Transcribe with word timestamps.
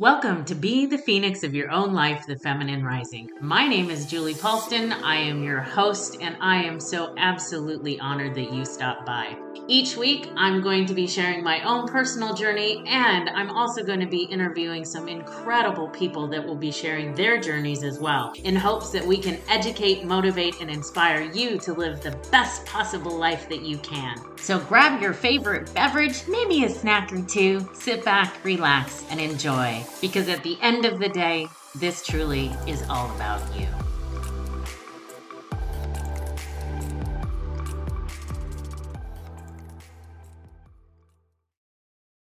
Welcome 0.00 0.46
to 0.46 0.54
Be 0.54 0.86
the 0.86 0.96
Phoenix 0.96 1.42
of 1.42 1.54
Your 1.54 1.70
Own 1.70 1.92
Life, 1.92 2.24
the 2.26 2.38
Feminine 2.38 2.82
Rising. 2.82 3.28
My 3.42 3.68
name 3.68 3.90
is 3.90 4.06
Julie 4.06 4.32
Paulston. 4.32 4.94
I 5.02 5.16
am 5.16 5.44
your 5.44 5.60
host, 5.60 6.16
and 6.22 6.38
I 6.40 6.62
am 6.62 6.80
so 6.80 7.14
absolutely 7.18 8.00
honored 8.00 8.34
that 8.36 8.50
you 8.50 8.64
stopped 8.64 9.04
by. 9.04 9.36
Each 9.66 9.96
week, 9.96 10.28
I'm 10.36 10.62
going 10.62 10.86
to 10.86 10.94
be 10.94 11.06
sharing 11.06 11.44
my 11.44 11.62
own 11.62 11.86
personal 11.86 12.34
journey, 12.34 12.82
and 12.86 13.28
I'm 13.30 13.50
also 13.50 13.84
going 13.84 14.00
to 14.00 14.06
be 14.06 14.24
interviewing 14.24 14.84
some 14.84 15.08
incredible 15.08 15.88
people 15.88 16.26
that 16.28 16.44
will 16.44 16.56
be 16.56 16.72
sharing 16.72 17.14
their 17.14 17.40
journeys 17.40 17.84
as 17.84 17.98
well, 17.98 18.32
in 18.42 18.56
hopes 18.56 18.90
that 18.90 19.06
we 19.06 19.16
can 19.16 19.38
educate, 19.48 20.04
motivate, 20.04 20.60
and 20.60 20.70
inspire 20.70 21.22
you 21.22 21.58
to 21.58 21.72
live 21.72 22.00
the 22.00 22.16
best 22.30 22.66
possible 22.66 23.16
life 23.16 23.48
that 23.48 23.62
you 23.62 23.78
can. 23.78 24.16
So 24.36 24.58
grab 24.58 25.00
your 25.00 25.12
favorite 25.12 25.72
beverage, 25.74 26.26
maybe 26.28 26.64
a 26.64 26.68
snack 26.68 27.12
or 27.12 27.22
two, 27.22 27.68
sit 27.72 28.04
back, 28.04 28.44
relax, 28.44 29.04
and 29.10 29.20
enjoy. 29.20 29.84
Because 30.00 30.28
at 30.28 30.42
the 30.42 30.58
end 30.62 30.84
of 30.84 30.98
the 30.98 31.08
day, 31.08 31.48
this 31.76 32.04
truly 32.04 32.50
is 32.66 32.82
all 32.88 33.14
about 33.14 33.42
you. 33.56 33.68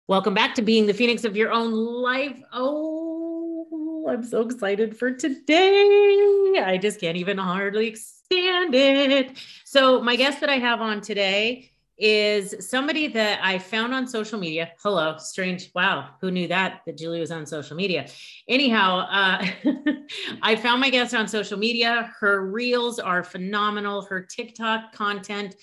Welcome 0.08 0.36
back 0.36 0.54
to 0.56 0.62
being 0.62 0.86
the 0.86 0.94
phoenix 0.94 1.24
of 1.24 1.36
your 1.36 1.52
own 1.52 1.72
life. 1.72 2.40
Oh, 2.54 4.06
I'm 4.08 4.24
so 4.24 4.42
excited 4.42 4.96
for 4.96 5.12
today. 5.12 6.62
I 6.64 6.78
just 6.80 7.02
can't 7.02 7.18
even 7.18 7.40
hardly 7.40 7.96
stand 7.96 8.76
it. 8.76 9.36
So, 9.64 10.04
my 10.04 10.16
guest 10.16 10.42
that 10.42 10.50
I 10.52 10.60
have 10.60 10.80
on 10.80 11.02
today 11.02 11.72
is 11.98 12.70
somebody 12.70 13.08
that 13.08 13.40
I 13.42 13.58
found 13.58 13.96
on 13.96 14.06
social 14.06 14.38
media. 14.38 14.74
Hello, 14.84 15.16
strange. 15.18 15.72
Wow, 15.74 16.10
who 16.22 16.30
knew 16.30 16.48
that 16.50 16.82
that 16.86 17.00
Julie 17.00 17.20
was 17.20 17.32
on 17.32 17.48
social 17.48 17.76
media? 17.76 18.08
Anyhow, 18.48 19.08
uh, 19.10 19.44
I 20.44 20.56
found 20.56 20.82
my 20.82 20.92
guest 20.92 21.16
on 21.16 21.28
social 21.28 21.58
media. 21.58 22.14
Her 22.20 22.46
reels 22.46 23.00
are 23.00 23.24
phenomenal. 23.24 24.04
Her 24.04 24.22
TikTok 24.22 24.94
content 24.94 25.56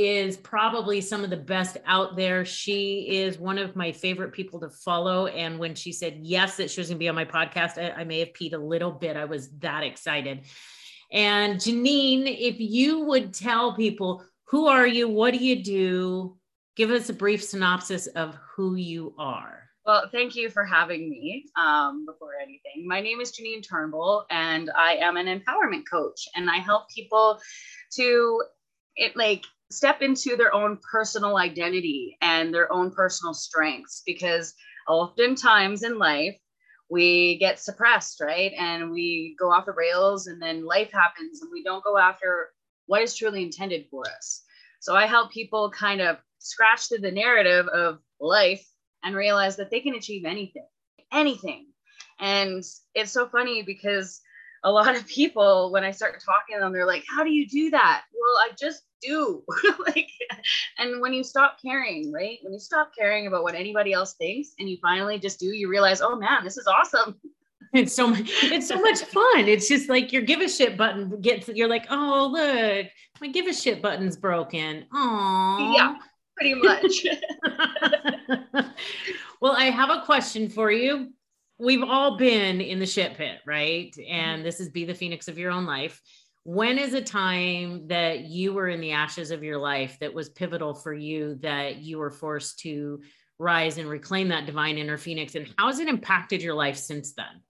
is 0.00 0.36
probably 0.36 1.00
some 1.00 1.24
of 1.24 1.30
the 1.30 1.36
best 1.36 1.76
out 1.84 2.16
there. 2.16 2.44
She 2.44 3.06
is 3.08 3.38
one 3.38 3.58
of 3.58 3.76
my 3.76 3.92
favorite 3.92 4.32
people 4.32 4.58
to 4.60 4.70
follow. 4.70 5.26
And 5.26 5.58
when 5.58 5.74
she 5.74 5.92
said 5.92 6.20
yes, 6.22 6.56
that 6.56 6.70
she 6.70 6.80
was 6.80 6.88
going 6.88 6.96
to 6.96 7.00
be 7.00 7.08
on 7.08 7.14
my 7.14 7.26
podcast, 7.26 7.76
I, 7.76 8.00
I 8.00 8.04
may 8.04 8.20
have 8.20 8.32
peed 8.32 8.54
a 8.54 8.58
little 8.58 8.90
bit. 8.90 9.16
I 9.16 9.26
was 9.26 9.50
that 9.58 9.82
excited. 9.82 10.42
And 11.12 11.56
Genine, 11.56 12.26
if 12.26 12.58
you 12.60 13.00
would 13.00 13.34
tell 13.34 13.74
people 13.74 14.24
who 14.44 14.68
are 14.68 14.86
you, 14.86 15.08
what 15.08 15.34
do 15.34 15.44
you 15.44 15.62
do? 15.62 16.38
Give 16.76 16.90
us 16.90 17.10
a 17.10 17.12
brief 17.12 17.44
synopsis 17.44 18.06
of 18.06 18.36
who 18.56 18.76
you 18.76 19.14
are. 19.18 19.64
Well, 19.84 20.08
thank 20.10 20.34
you 20.34 20.50
for 20.50 20.64
having 20.64 21.10
me. 21.10 21.44
Um, 21.56 22.06
before 22.06 22.32
anything, 22.40 22.86
my 22.86 23.00
name 23.00 23.20
is 23.20 23.32
Genine 23.32 23.66
Turnbull, 23.66 24.24
and 24.30 24.70
I 24.76 24.94
am 24.94 25.16
an 25.16 25.26
empowerment 25.26 25.82
coach, 25.90 26.28
and 26.34 26.48
I 26.48 26.56
help 26.56 26.88
people 26.88 27.40
to 27.96 28.42
it 28.96 29.16
like 29.16 29.44
step 29.70 30.02
into 30.02 30.36
their 30.36 30.54
own 30.54 30.78
personal 30.90 31.36
identity 31.36 32.16
and 32.20 32.52
their 32.52 32.72
own 32.72 32.90
personal 32.90 33.34
strengths 33.34 34.02
because 34.04 34.54
oftentimes 34.88 35.82
in 35.82 35.98
life 35.98 36.36
we 36.88 37.38
get 37.38 37.60
suppressed 37.60 38.20
right? 38.20 38.52
And 38.58 38.90
we 38.90 39.36
go 39.38 39.52
off 39.52 39.66
the 39.66 39.72
rails 39.72 40.26
and 40.26 40.42
then 40.42 40.66
life 40.66 40.90
happens 40.92 41.40
and 41.40 41.50
we 41.52 41.62
don't 41.62 41.84
go 41.84 41.96
after 41.96 42.50
what 42.86 43.02
is 43.02 43.14
truly 43.14 43.42
intended 43.42 43.86
for 43.90 44.02
us. 44.16 44.42
So 44.80 44.96
i 44.96 45.06
help 45.06 45.30
people 45.30 45.70
kind 45.70 46.00
of 46.00 46.16
scratch 46.38 46.88
through 46.88 46.98
the 46.98 47.12
narrative 47.12 47.68
of 47.68 48.00
life 48.18 48.66
and 49.04 49.14
realize 49.14 49.56
that 49.56 49.70
they 49.70 49.80
can 49.80 49.94
achieve 49.94 50.24
anything 50.24 50.66
anything. 51.12 51.66
And 52.18 52.62
it's 52.94 53.12
so 53.12 53.28
funny 53.28 53.62
because 53.62 54.20
a 54.64 54.70
lot 54.70 54.94
of 54.94 55.06
people 55.06 55.70
when 55.72 55.84
i 55.84 55.90
start 55.90 56.22
talking 56.24 56.56
to 56.56 56.60
them 56.60 56.72
they're 56.72 56.86
like 56.86 57.04
how 57.08 57.24
do 57.24 57.30
you 57.30 57.46
do 57.48 57.70
that? 57.70 58.02
Well 58.12 58.44
i 58.44 58.50
just 58.58 58.82
do. 59.00 59.42
Like 59.86 60.10
and 60.78 61.00
when 61.00 61.12
you 61.12 61.24
stop 61.24 61.56
caring 61.62 62.12
right? 62.12 62.38
When 62.42 62.52
you 62.52 62.58
stop 62.58 62.92
caring 62.96 63.26
about 63.26 63.42
what 63.42 63.54
anybody 63.54 63.92
else 63.92 64.14
thinks 64.14 64.50
and 64.58 64.68
you 64.68 64.76
finally 64.82 65.18
just 65.18 65.40
do 65.40 65.46
you 65.46 65.68
realize 65.68 66.00
oh 66.00 66.16
man 66.16 66.44
this 66.44 66.56
is 66.56 66.66
awesome. 66.66 67.16
It's 67.72 67.94
so 67.94 68.08
much 68.08 68.28
it's 68.28 68.66
so 68.66 68.80
much 68.80 68.98
fun. 69.02 69.46
It's 69.46 69.68
just 69.68 69.88
like 69.88 70.12
your 70.12 70.22
give 70.22 70.40
a 70.40 70.48
shit 70.48 70.76
button 70.76 71.20
gets 71.20 71.48
you're 71.48 71.68
like 71.68 71.86
oh 71.88 72.28
look 72.32 72.86
my 73.20 73.28
give 73.28 73.46
a 73.46 73.54
shit 73.54 73.80
button's 73.80 74.16
broken. 74.16 74.86
Oh 74.92 75.72
yeah 75.76 75.94
pretty 76.36 76.54
much. 76.54 77.06
Well 79.40 79.52
i 79.52 79.70
have 79.70 79.88
a 79.88 80.02
question 80.04 80.50
for 80.50 80.70
you 80.70 81.12
we've 81.60 81.82
all 81.82 82.16
been 82.16 82.60
in 82.60 82.78
the 82.78 82.86
shit 82.86 83.14
pit 83.14 83.38
right? 83.46 83.94
And 84.08 84.38
mm-hmm. 84.38 84.42
this 84.42 84.60
is 84.60 84.70
be 84.70 84.84
the 84.84 84.94
phoenix 84.94 85.28
of 85.28 85.38
your 85.38 85.50
own 85.50 85.66
life. 85.66 86.00
When 86.44 86.78
is 86.78 86.94
a 86.94 87.02
time 87.02 87.88
that 87.88 88.20
you 88.20 88.54
were 88.54 88.68
in 88.68 88.80
the 88.80 88.92
ashes 88.92 89.30
of 89.30 89.44
your 89.44 89.58
life 89.58 89.98
that 90.00 90.14
was 90.14 90.30
pivotal 90.30 90.74
for 90.74 90.94
you 90.94 91.38
that 91.42 91.76
you 91.76 91.98
were 91.98 92.10
forced 92.10 92.60
to 92.60 93.02
rise 93.38 93.76
and 93.76 93.88
reclaim 93.88 94.28
that 94.28 94.46
divine 94.46 94.78
inner 94.78 94.96
phoenix? 94.96 95.34
And 95.34 95.52
how 95.58 95.66
has 95.66 95.78
it 95.78 95.88
impacted 95.88 96.40
your 96.42 96.54
life 96.54 96.76
since 96.76 97.12
then? 97.12 97.42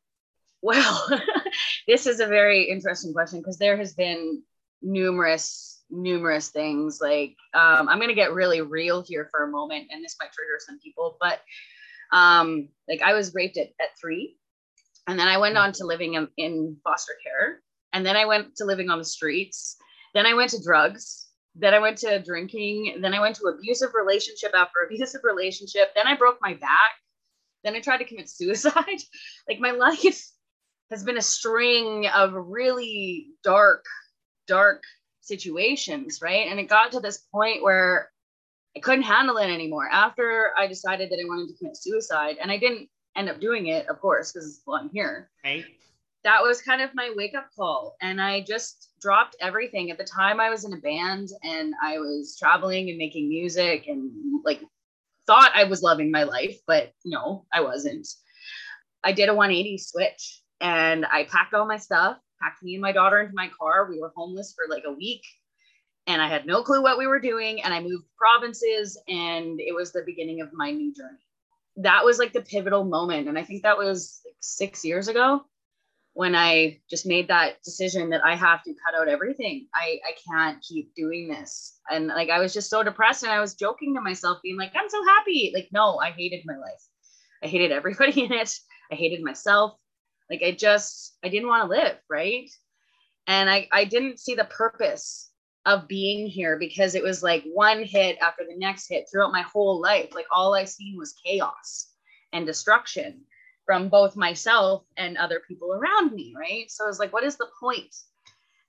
Well 0.61 1.09
this 1.89 2.07
is 2.07 2.21
a 2.21 2.27
very 2.27 2.65
interesting 2.65 3.13
question 3.13 3.39
because 3.39 3.59
there 3.59 3.77
has 3.77 3.95
been 3.95 4.43
numerous 4.83 5.83
numerous 5.89 6.49
things. 6.49 7.01
Like 7.01 7.37
um, 7.55 7.89
i'm 7.89 7.99
going 7.99 8.09
to 8.09 8.15
get 8.15 8.33
really 8.33 8.61
real 8.61 9.03
here 9.03 9.29
for 9.31 9.45
a 9.45 9.51
moment 9.51 9.89
and 9.91 10.05
this 10.05 10.17
might 10.21 10.33
trigger 10.33 10.59
some 10.59 10.79
people 10.81 11.17
but 11.21 11.41
um, 12.13 12.69
like 12.89 13.03
i 13.03 13.13
was 13.13 13.35
raped 13.35 13.57
at, 13.57 13.69
at 13.81 13.99
three 14.01 14.37
and 15.07 15.19
then 15.19 15.29
i 15.29 15.39
went 15.39 15.57
on 15.57 15.73
to 15.73 15.85
living 15.85 16.15
in, 16.15 16.29
in 16.37 16.77
foster 16.85 17.15
care 17.25 17.61
and 17.93 18.05
then 18.07 18.17
I 18.17 18.25
went 18.25 18.57
to 18.57 18.65
living 18.65 18.91
on 18.91 18.99
the 18.99 19.05
streets. 19.05 19.77
Then 20.15 20.27
I 20.27 20.35
went 20.35 20.51
to 20.51 20.63
drugs. 20.63 21.29
Then 21.55 21.75
I 21.75 21.79
went 21.79 21.99
to 21.99 22.23
drinking. 22.23 22.99
Then 23.01 23.15
I 23.15 23.21
went 23.21 23.37
to 23.37 23.47
abusive 23.47 23.91
relationship 23.95 24.53
after 24.55 24.81
abusive 24.87 25.23
relationship. 25.25 25.95
Then 25.95 26.07
I 26.07 26.17
broke 26.17 26.39
my 26.41 26.55
back. 26.55 26.93
Then 27.65 27.75
I 27.75 27.81
tried 27.81 27.99
to 27.99 28.05
commit 28.05 28.31
suicide. 28.31 29.03
like 29.49 29.61
my 29.61 29.73
life 29.73 30.25
has 30.91 31.05
been 31.05 31.19
a 31.19 31.23
string 31.23 32.07
of 32.15 32.33
really 32.33 33.29
dark, 33.45 33.85
dark 34.47 34.83
situations, 35.21 36.21
right? 36.23 36.49
And 36.49 36.59
it 36.59 36.69
got 36.69 36.93
to 36.93 37.01
this 37.01 37.19
point 37.33 37.63
where 37.63 38.11
I 38.77 38.81
couldn't 38.81 39.03
handle 39.03 39.37
it 39.39 39.51
anymore. 39.51 39.89
After 39.91 40.53
I 40.57 40.67
decided 40.67 41.11
that 41.11 41.21
I 41.21 41.29
wanted 41.29 41.49
to 41.49 41.59
commit 41.59 41.77
suicide, 41.77 42.37
and 42.41 42.51
I 42.51 42.57
didn't 42.57 42.89
end 43.17 43.29
up 43.29 43.41
doing 43.41 43.67
it, 43.67 43.89
of 43.89 44.01
course, 44.01 44.33
because 44.33 44.63
well, 44.67 44.81
I'm 44.81 44.91
here. 44.91 45.31
Right 45.45 45.65
that 46.25 46.43
was 46.43 46.61
kind 46.61 46.83
of 46.83 46.95
my 46.95 47.13
wake 47.17 47.35
up 47.35 47.49
call. 47.57 47.97
And 48.01 48.21
I 48.21 48.43
just 48.43 48.93
dropped 49.01 49.37
everything. 49.41 49.91
At 49.91 49.99
the 49.99 50.05
time, 50.05 50.41
I 50.41 50.51
was 50.51 50.65
in 50.65 50.73
a 50.73 50.79
band 50.79 51.29
and 51.43 51.75
I 51.83 51.99
was 51.99 52.37
traveling 52.39 52.91
and 52.91 52.99
making 52.99 53.29
music 53.29 53.87
and 53.89 54.11
like 54.45 54.61
thought 55.27 55.53
I 55.55 55.65
was 55.65 55.83
loving 55.83 56.11
my 56.11 56.25
life, 56.25 56.59
but 56.67 56.93
no, 57.05 57.47
I 57.53 57.63
wasn't. 57.63 58.07
I 59.03 59.13
did 59.13 59.29
a 59.29 59.35
180 59.35 59.79
switch 59.79 60.43
and 60.61 61.07
I 61.07 61.25
packed 61.25 61.55
all 61.55 61.67
my 61.67 61.79
stuff, 61.79 62.19
packed 62.43 62.63
me 62.63 62.75
and 62.75 62.83
my 62.83 62.93
daughter 62.93 63.21
into 63.21 63.35
my 63.35 63.51
car. 63.59 63.89
We 63.89 64.01
were 64.01 64.13
homeless 64.15 64.55
for 64.55 64.71
like 64.73 64.85
a 64.87 64.93
week 64.93 65.23
and 66.07 66.21
I 66.21 66.29
had 66.29 66.47
no 66.47 66.63
clue 66.63 66.83
what 66.83 66.99
we 66.99 67.07
were 67.07 67.21
doing. 67.21 67.63
And 67.63 67.73
I 67.73 67.81
moved 67.81 68.05
provinces 68.17 69.01
and 69.09 69.61
it 69.61 69.75
was 69.75 69.93
the 69.93 70.03
beginning 70.05 70.41
of 70.41 70.53
my 70.53 70.71
new 70.71 70.93
journey. 70.95 71.19
That 71.77 72.05
was 72.05 72.19
like 72.19 72.33
the 72.33 72.43
pivotal 72.43 72.85
moment. 72.85 73.29
And 73.29 73.39
I 73.39 73.45
think 73.45 73.63
that 73.63 73.79
was 73.79 74.21
like 74.25 74.35
six 74.41 74.85
years 74.85 75.09
ago 75.09 75.45
when 76.15 76.35
I 76.35 76.81
just 76.91 77.07
made 77.07 77.29
that 77.29 77.63
decision 77.63 78.11
that 78.11 78.25
I 78.25 78.35
have 78.35 78.63
to 78.65 78.75
cut 78.85 79.01
out 79.01 79.09
everything. 79.09 79.69
I, 79.75 80.01
I 80.07 80.15
can't 80.29 80.61
keep 80.63 80.95
doing 80.95 81.29
this. 81.29 81.79
And 81.91 82.09
like, 82.09 82.31
I 82.31 82.41
was 82.41 82.53
just 82.53 82.71
so 82.71 82.83
depressed 82.83 83.23
and 83.23 83.33
I 83.33 83.41
was 83.41 83.55
joking 83.55 83.95
to 83.95 84.01
myself, 84.01 84.39
being 84.43 84.59
like, 84.59 84.73
I'm 84.75 84.91
so 84.91 85.03
happy. 85.05 85.53
Like, 85.55 85.69
no, 85.73 85.99
I 85.99 86.11
hated 86.11 86.43
my 86.45 86.57
life. 86.57 86.83
I 87.43 87.47
hated 87.47 87.71
everybody 87.73 88.25
in 88.25 88.33
it. 88.33 88.53
I 88.91 88.97
hated 88.97 89.23
myself. 89.23 89.77
Like, 90.29 90.43
I 90.43 90.53
just, 90.53 91.17
I 91.25 91.29
didn't 91.29 91.49
want 91.49 91.65
to 91.65 91.77
live. 91.77 91.97
Right. 92.09 92.51
And 93.27 93.49
I, 93.49 93.69
I 93.71 93.85
didn't 93.85 94.19
see 94.19 94.35
the 94.35 94.45
purpose 94.45 95.30
of 95.67 95.89
being 95.89 96.27
here 96.27 96.59
because 96.59 96.95
it 96.95 97.03
was 97.03 97.23
like 97.23 97.45
one 97.53 97.83
hit 97.83 98.19
after 98.19 98.45
the 98.45 98.57
next 98.57 98.89
hit 98.89 99.07
throughout 99.11 99.33
my 99.33 99.43
whole 99.43 99.81
life. 99.81 100.15
Like, 100.15 100.27
all 100.35 100.55
I 100.55 100.65
seen 100.65 100.97
was 100.99 101.15
chaos 101.25 101.93
and 102.33 102.47
destruction 102.47 103.21
from 103.67 103.89
both 103.89 104.17
myself 104.17 104.85
and 104.97 105.17
other 105.17 105.43
people 105.47 105.73
around 105.73 106.13
me, 106.13 106.35
right? 106.37 106.71
So 106.71 106.85
I 106.85 106.89
was 106.89 106.99
like, 106.99 107.13
what 107.13 107.25
is 107.25 107.37
the 107.37 107.49
point? 107.61 107.95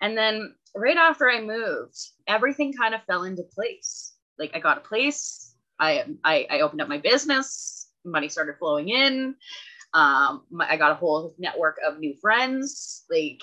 And 0.02 0.18
then 0.18 0.54
right 0.76 0.98
after 0.98 1.30
I 1.30 1.42
moved, 1.42 1.98
everything 2.28 2.74
kind 2.74 2.94
of 2.94 3.04
fell 3.06 3.24
into 3.24 3.44
place. 3.44 4.14
Like 4.38 4.52
I 4.54 4.60
got 4.60 4.80
a 4.80 4.82
place, 4.82 5.56
I 5.80 6.06
I, 6.24 6.48
I 6.50 6.60
opened 6.62 6.82
up 6.82 6.88
my 6.88 6.98
business, 6.98 7.90
money 8.04 8.30
started 8.30 8.58
flowing 8.58 8.90
in. 8.90 9.36
Um, 9.94 10.44
my, 10.50 10.70
I 10.70 10.78
got 10.78 10.92
a 10.92 10.96
whole 10.96 11.36
network 11.38 11.78
of 11.86 12.00
new 12.00 12.16
friends. 12.22 13.04
Like 13.10 13.42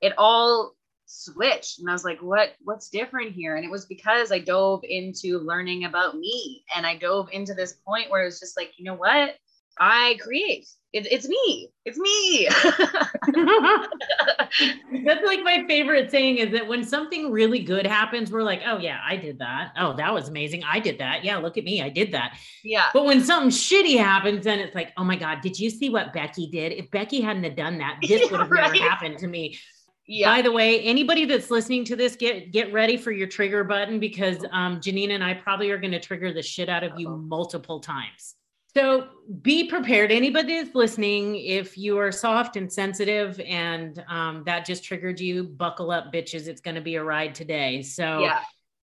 it 0.00 0.14
all 0.18 0.74
switched, 1.12 1.78
and 1.78 1.88
I 1.88 1.92
was 1.92 2.04
like, 2.04 2.20
what 2.20 2.54
What's 2.62 2.88
different 2.88 3.32
here? 3.32 3.56
And 3.56 3.64
it 3.64 3.70
was 3.70 3.86
because 3.86 4.32
I 4.32 4.38
dove 4.38 4.82
into 4.84 5.38
learning 5.38 5.84
about 5.84 6.16
me, 6.16 6.64
and 6.74 6.86
I 6.86 6.96
dove 6.96 7.28
into 7.32 7.54
this 7.54 7.74
point 7.86 8.10
where 8.10 8.22
it 8.22 8.26
was 8.26 8.40
just 8.40 8.56
like, 8.56 8.72
you 8.76 8.84
know 8.84 8.94
what? 8.94 9.34
I 9.78 10.18
create. 10.20 10.66
It, 10.92 11.10
it's 11.10 11.26
me. 11.26 11.70
It's 11.86 11.96
me. 11.96 12.46
That's 15.06 15.24
like 15.24 15.42
my 15.42 15.64
favorite 15.66 16.10
saying 16.10 16.36
is 16.36 16.52
that 16.52 16.68
when 16.68 16.84
something 16.84 17.30
really 17.30 17.60
good 17.60 17.86
happens, 17.86 18.30
we're 18.30 18.42
like, 18.42 18.60
oh, 18.66 18.76
yeah, 18.76 19.00
I 19.02 19.16
did 19.16 19.38
that. 19.38 19.72
Oh, 19.78 19.96
that 19.96 20.12
was 20.12 20.28
amazing. 20.28 20.64
I 20.64 20.80
did 20.80 20.98
that. 20.98 21.24
Yeah, 21.24 21.38
look 21.38 21.56
at 21.56 21.64
me. 21.64 21.80
I 21.80 21.88
did 21.88 22.12
that. 22.12 22.36
Yeah. 22.62 22.90
But 22.92 23.06
when 23.06 23.24
something 23.24 23.48
shitty 23.48 23.96
happens, 23.96 24.44
then 24.44 24.58
it's 24.58 24.74
like, 24.74 24.92
oh 24.98 25.04
my 25.04 25.16
God, 25.16 25.40
did 25.40 25.58
you 25.58 25.70
see 25.70 25.88
what 25.88 26.12
Becky 26.12 26.50
did? 26.50 26.72
If 26.72 26.90
Becky 26.90 27.22
hadn't 27.22 27.44
have 27.44 27.56
done 27.56 27.78
that, 27.78 27.96
this 28.06 28.20
would 28.30 28.40
have 28.40 28.50
right? 28.50 28.70
never 28.70 28.84
happened 28.84 29.16
to 29.18 29.26
me. 29.26 29.58
Yeah. 30.06 30.34
By 30.34 30.42
the 30.42 30.52
way, 30.52 30.80
anybody 30.80 31.24
that's 31.24 31.50
listening 31.50 31.84
to 31.86 31.96
this, 31.96 32.16
get 32.16 32.52
get 32.52 32.72
ready 32.72 32.96
for 32.96 33.12
your 33.12 33.28
trigger 33.28 33.62
button 33.62 34.00
because 34.00 34.44
um, 34.50 34.80
Genine 34.80 35.10
and 35.10 35.22
I 35.22 35.34
probably 35.34 35.70
are 35.70 35.78
going 35.78 35.92
to 35.92 36.00
trigger 36.00 36.32
the 36.32 36.42
shit 36.42 36.68
out 36.68 36.82
of 36.82 36.98
you 36.98 37.08
multiple 37.08 37.80
times. 37.80 38.34
So 38.74 39.08
be 39.42 39.68
prepared. 39.68 40.10
Anybody 40.10 40.62
that's 40.62 40.74
listening, 40.74 41.36
if 41.36 41.76
you 41.76 41.98
are 41.98 42.10
soft 42.10 42.56
and 42.56 42.72
sensitive 42.72 43.38
and 43.40 44.02
um, 44.08 44.44
that 44.46 44.64
just 44.64 44.82
triggered 44.82 45.20
you, 45.20 45.44
buckle 45.44 45.90
up, 45.90 46.12
bitches. 46.12 46.46
It's 46.46 46.62
going 46.62 46.76
to 46.76 46.80
be 46.80 46.94
a 46.94 47.04
ride 47.04 47.34
today. 47.34 47.82
So, 47.82 48.20
yeah. 48.20 48.40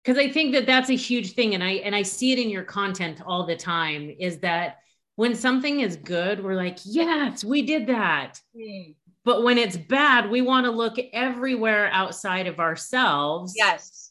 Because 0.05 0.19
I 0.19 0.29
think 0.29 0.53
that 0.55 0.67
that's 0.67 0.91
a 0.91 0.97
huge 0.97 1.35
thing, 1.35 1.55
and 1.55 1.63
I 1.63 1.75
and 1.75 1.95
I 1.95 2.03
see 2.03 2.33
it 2.33 2.39
in 2.41 2.51
your 2.51 2.65
content 2.65 3.23
all 3.25 3.47
the 3.47 3.55
time. 3.55 4.13
Is 4.19 4.39
that 4.41 4.79
when 5.15 5.35
something 5.37 5.79
is 5.79 5.97
good, 5.97 6.43
we're 6.43 6.57
like, 6.57 6.79
yes, 6.85 7.45
we 7.45 7.63
did 7.63 7.87
that. 7.87 8.41
Mm. 8.57 8.97
But 9.25 9.45
when 9.45 9.57
it's 9.57 9.77
bad, 9.77 10.31
we 10.31 10.41
want 10.43 10.67
to 10.67 10.71
look 10.71 10.97
everywhere 11.13 11.89
outside 11.93 12.47
of 12.47 12.59
ourselves. 12.59 13.55
Yes. 13.57 14.11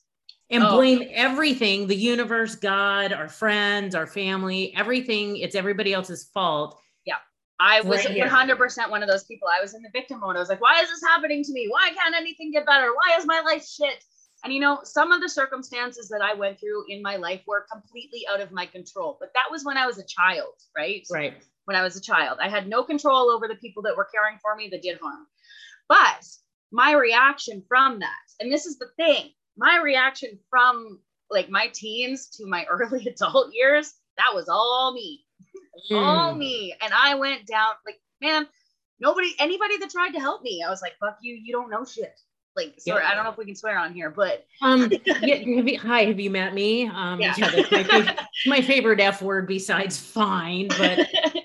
and 0.50 0.64
oh. 0.64 0.76
blame 0.76 1.08
everything 1.12 1.88
the 1.88 1.96
universe 1.96 2.56
god 2.56 3.14
our 3.14 3.30
friends 3.30 3.96
our 3.96 4.06
family 4.06 4.76
everything 4.76 5.38
it's 5.38 5.56
everybody 5.56 5.94
else's 5.94 6.26
fault. 6.34 6.80
Yeah. 7.06 7.16
I 7.60 7.82
was 7.82 8.06
right 8.06 8.18
100% 8.18 8.90
one 8.90 9.04
of 9.04 9.08
those 9.10 9.24
people. 9.24 9.48
I 9.48 9.62
was 9.62 9.76
in 9.76 9.82
the 9.82 9.90
victim 9.94 10.20
mode. 10.20 10.36
I 10.36 10.40
was 10.40 10.50
like 10.50 10.62
why 10.62 10.82
is 10.82 10.90
this 10.90 11.02
happening 11.02 11.44
to 11.44 11.52
me? 11.54 11.68
Why 11.70 11.92
can't 11.94 12.16
anything 12.16 12.52
get 12.52 12.66
better? 12.66 12.88
Why 12.94 13.18
is 13.18 13.26
my 13.26 13.42
life 13.46 13.66
shit? 13.68 14.04
And 14.44 14.52
you 14.52 14.60
know 14.60 14.80
some 14.84 15.12
of 15.12 15.22
the 15.22 15.30
circumstances 15.30 16.10
that 16.10 16.22
i 16.22 16.34
went 16.34 16.60
through 16.60 16.86
in 16.90 17.02
my 17.02 17.16
life 17.16 17.42
were 17.46 17.66
completely 17.72 18.26
out 18.32 18.42
of 18.42 18.52
my 18.52 18.66
control 18.66 19.18
but 19.20 19.30
that 19.36 19.46
was 19.52 19.64
when 19.64 19.78
i 19.78 19.86
was 19.86 20.00
a 20.00 20.04
child 20.04 20.56
right? 20.76 21.06
Right 21.12 21.36
when 21.66 21.78
i 21.78 21.84
was 21.84 21.96
a 21.96 22.02
child 22.02 22.38
i 22.42 22.50
had 22.50 22.68
no 22.68 22.84
control 22.84 23.30
over 23.30 23.48
the 23.48 23.56
people 23.56 23.84
that 23.84 23.96
were 23.96 24.08
caring 24.14 24.38
for 24.42 24.56
me 24.56 24.68
that 24.70 24.82
did 24.82 25.00
harm 25.02 25.26
but 25.88 26.26
my 26.72 26.94
reaction 26.94 27.64
from 27.68 28.00
that 28.00 28.26
and 28.40 28.52
this 28.52 28.66
is 28.66 28.78
the 28.78 28.90
thing 28.98 29.32
my 29.58 29.80
reaction 29.82 30.38
from 30.50 31.00
like 31.32 31.50
my 31.50 31.68
teens 31.74 32.28
to 32.38 32.46
my 32.46 32.66
early 32.70 33.08
adult 33.08 33.54
years, 33.54 33.94
that 34.18 34.32
was 34.34 34.48
all 34.50 34.94
me. 34.94 35.26
Mm. 35.90 35.98
all 35.98 36.36
me. 36.36 36.76
And 36.82 36.94
I 36.94 37.16
went 37.16 37.48
down 37.48 37.70
like, 37.86 38.00
man, 38.22 38.48
nobody, 39.00 39.34
anybody 39.40 39.78
that 39.78 39.90
tried 39.90 40.12
to 40.12 40.20
help 40.20 40.44
me, 40.44 40.64
I 40.66 40.70
was 40.70 40.82
like, 40.82 40.94
fuck 41.00 41.18
you, 41.22 41.34
you 41.34 41.52
don't 41.52 41.72
know 41.72 41.86
shit. 41.86 42.20
Like, 42.56 42.76
sorry, 42.78 43.02
yeah. 43.02 43.10
I 43.10 43.16
don't 43.16 43.24
know 43.24 43.32
if 43.32 43.38
we 43.38 43.46
can 43.46 43.56
swear 43.56 43.80
on 43.80 43.94
here, 43.94 44.10
but 44.10 44.46
um, 44.62 44.92
yeah, 45.06 45.36
have 45.36 45.68
you, 45.68 45.80
hi, 45.80 46.04
have 46.04 46.20
you 46.20 46.30
met 46.30 46.54
me? 46.54 46.88
Um, 46.88 47.20
yeah, 47.22 47.34
yeah 47.38 47.50
my, 47.56 47.64
favorite, 47.64 48.20
my 48.46 48.62
favorite 48.62 49.00
F 49.00 49.22
word 49.22 49.48
besides 49.48 49.98
fine, 49.98 50.68
but 50.68 51.08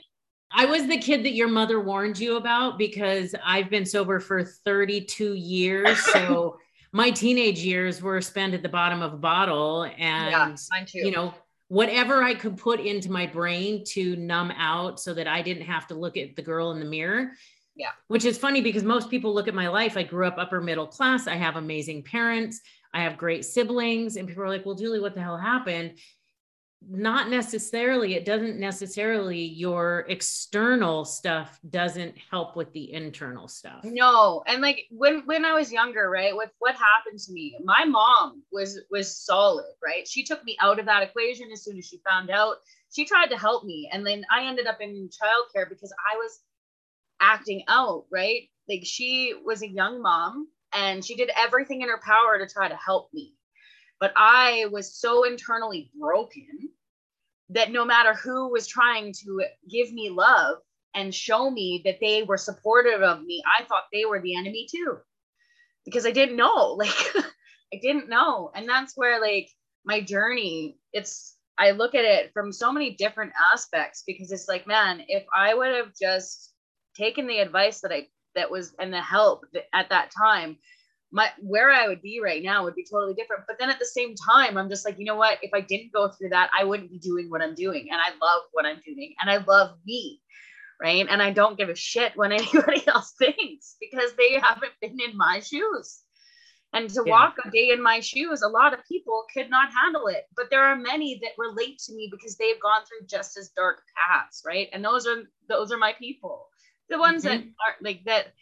I 0.57 0.65
was 0.65 0.87
the 0.87 0.97
kid 0.97 1.25
that 1.25 1.35
your 1.35 1.49
mother 1.49 1.81
warned 1.81 2.19
you 2.19 2.37
about 2.37 2.79
because 2.79 3.35
I've 3.45 3.69
been 3.69 3.85
sober 3.85 4.21
for 4.21 4.43
32 4.43 5.35
years. 5.35 5.99
So 6.07 6.59
my 6.93 7.11
teenage 7.11 7.61
years 7.61 8.01
were 8.01 8.23
spent 8.23 8.55
at 8.55 8.63
the 8.63 8.69
bottom 8.69 9.03
of 9.03 9.13
a 9.13 9.19
bottle 9.19 9.85
and 9.99 10.59
yeah, 10.71 10.85
you 10.95 11.11
know 11.11 11.35
whatever 11.69 12.23
i 12.23 12.33
could 12.33 12.57
put 12.57 12.79
into 12.79 13.11
my 13.11 13.27
brain 13.27 13.83
to 13.85 14.15
numb 14.17 14.53
out 14.53 15.01
so 15.01 15.13
that 15.13 15.27
i 15.27 15.43
didn't 15.43 15.65
have 15.65 15.87
to 15.89 15.95
look 15.95 16.17
at 16.17 16.37
the 16.37 16.43
girl 16.43 16.71
in 16.71 16.79
the 16.81 16.87
mirror. 16.87 17.33
Yeah. 17.75 17.91
Which 18.09 18.25
is 18.25 18.39
funny 18.39 18.63
because 18.63 18.83
most 18.83 19.11
people 19.11 19.35
look 19.35 19.49
at 19.49 19.55
my 19.55 19.69
life. 19.69 19.99
I 19.99 20.03
grew 20.03 20.27
up 20.27 20.37
upper 20.39 20.63
middle 20.63 20.87
class. 20.87 21.27
I 21.27 21.35
have 21.35 21.57
amazing 21.57 22.05
parents. 22.05 22.63
I 22.95 23.03
have 23.03 23.19
great 23.19 23.45
siblings. 23.45 24.17
And 24.17 24.27
people 24.27 24.43
are 24.43 24.49
like 24.49 24.65
well 24.65 24.75
julie 24.75 25.01
what 25.01 25.15
the 25.15 25.21
hell 25.21 25.37
happened 25.37 25.99
not 26.89 27.29
necessarily 27.29 28.15
it 28.15 28.25
doesn't 28.25 28.59
necessarily 28.59 29.41
your 29.41 30.05
external 30.09 31.05
stuff 31.05 31.59
doesn't 31.69 32.15
help 32.31 32.57
with 32.57 32.73
the 32.73 32.93
internal 32.93 33.49
stuff. 33.49 33.81
No 33.85 34.43
and 34.47 34.63
like 34.63 34.87
when 34.91 35.23
when 35.27 35.45
i 35.45 35.53
was 35.53 35.73
younger 35.73 36.09
right 36.09 36.37
with 36.37 36.51
what 36.59 36.75
happened 36.75 37.19
to 37.19 37.33
me 37.33 37.59
my 37.65 37.85
mom 37.85 38.43
was 38.53 38.81
was 38.91 39.17
solid 39.17 39.73
right? 39.85 40.07
She 40.07 40.25
took 40.25 40.45
me 40.45 40.57
out 40.61 40.79
of 40.79 40.87
that 40.87 41.03
equation 41.03 41.51
as 41.53 41.65
soon 41.65 41.79
as 41.79 41.87
she 41.87 42.01
found 42.09 42.31
out. 42.31 42.57
She 42.93 43.05
tried 43.05 43.29
to 43.29 43.39
help 43.39 43.65
me 43.65 43.91
and 43.93 44.07
then 44.07 44.25
i 44.31 44.47
ended 44.47 44.67
up 44.67 44.81
in 44.81 45.09
childcare 45.11 45.69
because 45.69 45.93
i 46.13 46.17
was 46.17 46.41
acting 47.21 47.65
out 47.69 48.05
right? 48.13 48.49
Like 48.69 48.83
she 48.85 49.35
was 49.45 49.63
a 49.63 49.69
young 49.69 50.03
mom 50.03 50.49
and 50.73 51.05
she 51.05 51.17
did 51.17 51.31
everything 51.37 51.83
in 51.83 51.89
her 51.89 52.01
power 52.05 52.39
to 52.39 52.53
try 52.53 52.69
to 52.69 52.77
help 52.77 53.09
me. 53.13 53.35
But 53.99 54.13
I 54.15 54.67
was 54.71 54.95
so 54.95 55.25
internally 55.25 55.91
broken 55.99 56.69
that 57.51 57.71
no 57.71 57.85
matter 57.85 58.15
who 58.15 58.51
was 58.51 58.67
trying 58.67 59.13
to 59.13 59.45
give 59.71 59.93
me 59.93 60.11
love 60.11 60.59
and 60.95 61.15
show 61.15 61.51
me 61.51 61.83
that 61.85 61.99
they 62.01 62.23
were 62.23 62.37
supportive 62.37 63.03
of 63.03 63.23
me, 63.23 63.43
I 63.47 63.65
thought 63.65 63.85
they 63.93 64.05
were 64.05 64.21
the 64.21 64.37
enemy 64.37 64.67
too. 64.71 64.99
Because 65.85 66.07
I 66.07 66.11
didn't 66.11 66.37
know, 66.37 66.73
like, 66.79 67.15
I 67.73 67.79
didn't 67.81 68.09
know. 68.09 68.51
And 68.55 68.69
that's 68.69 68.97
where, 68.97 69.21
like, 69.21 69.49
my 69.85 70.01
journey, 70.01 70.79
it's, 70.93 71.37
I 71.59 71.71
look 71.71 71.95
at 71.95 72.05
it 72.05 72.33
from 72.33 72.53
so 72.53 72.73
many 72.73 72.95
different 72.95 73.33
aspects 73.53 74.03
because 74.07 74.33
it's 74.33 74.49
like, 74.49 74.67
man, 74.67 75.03
if 75.07 75.25
I 75.35 75.55
would 75.55 75.75
have 75.75 75.93
just 76.01 76.53
taken 76.97 77.27
the 77.27 77.39
advice 77.39 77.81
that 77.81 77.93
I, 77.93 78.09
that 78.35 78.51
was, 78.51 78.75
and 78.79 78.93
the 78.93 79.01
help 79.01 79.45
at 79.73 79.91
that 79.91 80.11
time, 80.11 80.59
my 81.17 81.31
where 81.41 81.71
I 81.71 81.89
would 81.89 82.03
be 82.03 82.21
right 82.23 82.43
now 82.43 82.63
would 82.63 82.75
be 82.75 82.85
totally 82.85 83.15
different. 83.15 83.45
But 83.49 83.59
then 83.59 83.71
at 83.71 83.79
the 83.79 83.87
same 83.87 84.15
time, 84.15 84.59
I'm 84.59 84.69
just 84.69 84.85
like, 84.85 84.99
you 84.99 85.07
know 85.07 85.17
what? 85.17 85.39
If 85.41 85.51
I 85.55 85.63
didn't 85.63 85.95
go 85.95 86.09
through 86.09 86.29
that, 86.29 86.51
I 86.57 86.63
wouldn't 86.63 86.91
be 86.91 86.99
doing 86.99 87.31
what 87.31 87.41
I'm 87.41 87.55
doing. 87.55 87.89
And 87.91 87.99
I 87.99 88.11
love 88.23 88.43
what 88.53 88.67
I'm 88.67 88.83
doing. 88.85 89.15
And 89.19 89.31
I 89.31 89.39
love 89.39 89.79
me. 89.87 90.21
Right. 90.81 91.07
And 91.09 91.23
I 91.23 91.31
don't 91.31 91.57
give 91.57 91.71
a 91.71 91.75
shit 91.75 92.13
when 92.17 92.33
anybody 92.41 92.87
else 92.87 93.15
thinks 93.19 93.77
because 93.81 94.13
they 94.19 94.39
haven't 94.39 94.73
been 94.83 94.99
in 95.01 95.17
my 95.17 95.41
shoes. 95.41 96.03
And 96.75 96.91
to 96.91 97.05
yeah. 97.07 97.13
walk 97.13 97.37
a 97.43 97.51
day 97.51 97.71
in 97.71 97.83
my 97.83 98.01
shoes, 98.01 98.43
a 98.43 98.49
lot 98.49 98.75
of 98.75 98.81
people 98.87 99.25
could 99.33 99.49
not 99.49 99.73
handle 99.73 100.09
it. 100.09 100.25
But 100.37 100.51
there 100.51 100.65
are 100.65 100.77
many 100.77 101.19
that 101.23 101.31
relate 101.39 101.79
to 101.87 101.95
me 101.95 102.11
because 102.13 102.37
they've 102.37 102.61
gone 102.61 102.83
through 102.85 103.07
just 103.07 103.39
as 103.39 103.49
dark 103.57 103.81
paths, 103.97 104.43
right? 104.45 104.69
And 104.75 104.85
those 104.85 105.07
are 105.07 105.23
those 105.49 105.73
are 105.73 105.79
my 105.79 105.95
people. 105.99 106.47
The 106.91 106.99
ones 106.99 107.25
mm-hmm. 107.25 107.37
that 107.37 107.53
aren't 107.67 107.83
like 107.83 108.05
that 108.05 108.35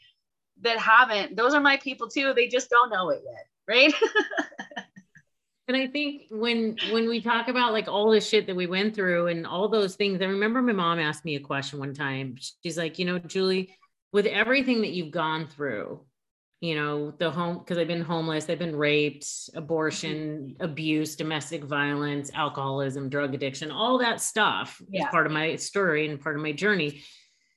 that 0.62 0.78
haven't, 0.78 1.36
those 1.36 1.54
are 1.54 1.60
my 1.60 1.76
people 1.76 2.08
too. 2.08 2.32
They 2.34 2.48
just 2.48 2.70
don't 2.70 2.90
know 2.90 3.10
it 3.10 3.22
yet, 3.24 3.46
right? 3.68 3.94
and 5.68 5.76
I 5.76 5.86
think 5.86 6.24
when 6.30 6.76
when 6.90 7.08
we 7.08 7.20
talk 7.20 7.48
about 7.48 7.72
like 7.72 7.88
all 7.88 8.10
the 8.10 8.20
shit 8.20 8.46
that 8.46 8.56
we 8.56 8.66
went 8.66 8.94
through 8.94 9.28
and 9.28 9.46
all 9.46 9.68
those 9.68 9.96
things, 9.96 10.20
I 10.20 10.26
remember 10.26 10.62
my 10.62 10.72
mom 10.72 10.98
asked 10.98 11.24
me 11.24 11.36
a 11.36 11.40
question 11.40 11.78
one 11.78 11.94
time. 11.94 12.36
She's 12.62 12.78
like, 12.78 12.98
you 12.98 13.04
know, 13.04 13.18
Julie, 13.18 13.76
with 14.12 14.26
everything 14.26 14.82
that 14.82 14.90
you've 14.90 15.10
gone 15.10 15.46
through, 15.46 16.00
you 16.60 16.74
know, 16.74 17.10
the 17.18 17.30
home 17.30 17.58
because 17.58 17.78
I've 17.78 17.88
been 17.88 18.02
homeless, 18.02 18.48
I've 18.48 18.58
been 18.58 18.76
raped, 18.76 19.26
abortion, 19.54 20.54
mm-hmm. 20.54 20.64
abuse, 20.64 21.16
domestic 21.16 21.64
violence, 21.64 22.30
alcoholism, 22.34 23.08
drug 23.08 23.34
addiction, 23.34 23.70
all 23.70 23.98
that 23.98 24.20
stuff 24.20 24.80
yeah. 24.88 25.02
is 25.02 25.08
part 25.10 25.26
of 25.26 25.32
my 25.32 25.56
story 25.56 26.08
and 26.08 26.20
part 26.20 26.36
of 26.36 26.42
my 26.42 26.52
journey 26.52 27.02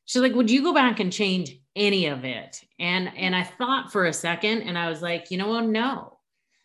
she's 0.07 0.21
like 0.21 0.33
would 0.33 0.49
you 0.49 0.63
go 0.63 0.73
back 0.73 0.99
and 0.99 1.13
change 1.13 1.55
any 1.75 2.07
of 2.07 2.25
it? 2.25 2.63
And 2.79 3.15
and 3.15 3.35
i 3.35 3.43
thought 3.43 3.91
for 3.91 4.05
a 4.05 4.13
second 4.13 4.63
and 4.63 4.77
i 4.77 4.89
was 4.89 5.03
like 5.03 5.29
you 5.29 5.37
know 5.37 5.49
what? 5.49 5.65
No. 5.65 6.17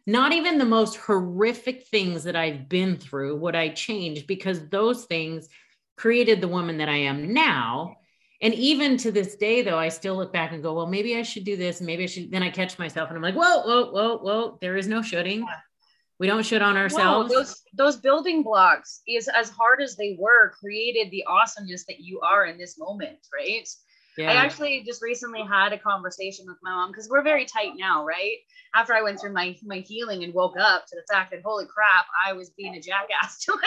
Not 0.04 0.32
even 0.32 0.58
the 0.58 0.64
most 0.64 0.96
horrific 0.96 1.87
things 1.87 2.25
that 2.25 2.37
i've 2.37 2.68
been 2.68 2.96
through 2.96 3.37
would 3.37 3.54
i 3.54 3.68
change 3.68 4.26
because 4.26 4.68
those 4.68 5.04
things 5.04 5.49
created 5.96 6.40
the 6.40 6.49
woman 6.49 6.78
that 6.78 6.88
i 6.88 6.96
am 6.96 7.34
now. 7.34 7.96
And 8.40 8.54
even 8.54 8.96
to 8.99 9.12
this 9.12 9.37
day 9.37 9.62
though 9.62 9.78
i 9.78 9.88
still 9.88 10.16
look 10.16 10.32
back 10.32 10.52
and 10.52 10.62
go 10.62 10.75
well 10.75 10.87
maybe 10.87 11.16
i 11.16 11.22
should 11.22 11.44
do 11.44 11.56
this. 11.56 11.80
Maybe 11.80 12.04
i 12.04 12.06
should 12.06 12.30
then 12.30 12.42
i 12.42 12.50
catch 12.50 12.78
myself 12.78 13.11
and 13.11 13.16
i'm 13.16 13.22
like 13.22 13.34
whoa 13.34 13.62
whoa 13.62 13.90
whoa 13.90 14.18
whoa 14.18 14.58
there 14.61 14.76
is 14.76 14.88
no 14.88 15.02
shooting 15.02 15.44
we 16.22 16.28
don't 16.28 16.46
shit 16.46 16.62
on 16.62 16.76
ourselves. 16.76 17.32
No, 17.32 17.38
those 17.40 17.62
those 17.74 17.96
building 17.96 18.44
blocks 18.44 19.00
is 19.08 19.26
as 19.26 19.50
hard 19.50 19.82
as 19.82 19.96
they 19.96 20.16
were 20.20 20.50
created 20.50 21.10
the 21.10 21.24
awesomeness 21.26 21.84
that 21.86 21.98
you 21.98 22.20
are 22.20 22.46
in 22.46 22.58
this 22.58 22.78
moment, 22.78 23.18
right? 23.34 23.68
Yeah. 24.16 24.30
I 24.30 24.34
actually 24.34 24.84
just 24.86 25.02
recently 25.02 25.42
had 25.42 25.72
a 25.72 25.78
conversation 25.78 26.44
with 26.46 26.58
my 26.62 26.70
mom 26.70 26.92
because 26.92 27.08
we're 27.08 27.24
very 27.24 27.44
tight 27.44 27.72
now, 27.76 28.04
right? 28.04 28.36
After 28.72 28.94
I 28.94 29.02
went 29.02 29.20
through 29.20 29.32
my 29.32 29.56
my 29.64 29.78
healing 29.78 30.22
and 30.22 30.32
woke 30.32 30.56
up 30.56 30.86
to 30.86 30.94
the 30.94 31.12
fact 31.12 31.32
that 31.32 31.42
holy 31.44 31.66
crap, 31.66 32.06
I 32.24 32.34
was 32.34 32.50
being 32.50 32.76
a 32.76 32.80
jackass 32.80 33.40
to 33.44 33.58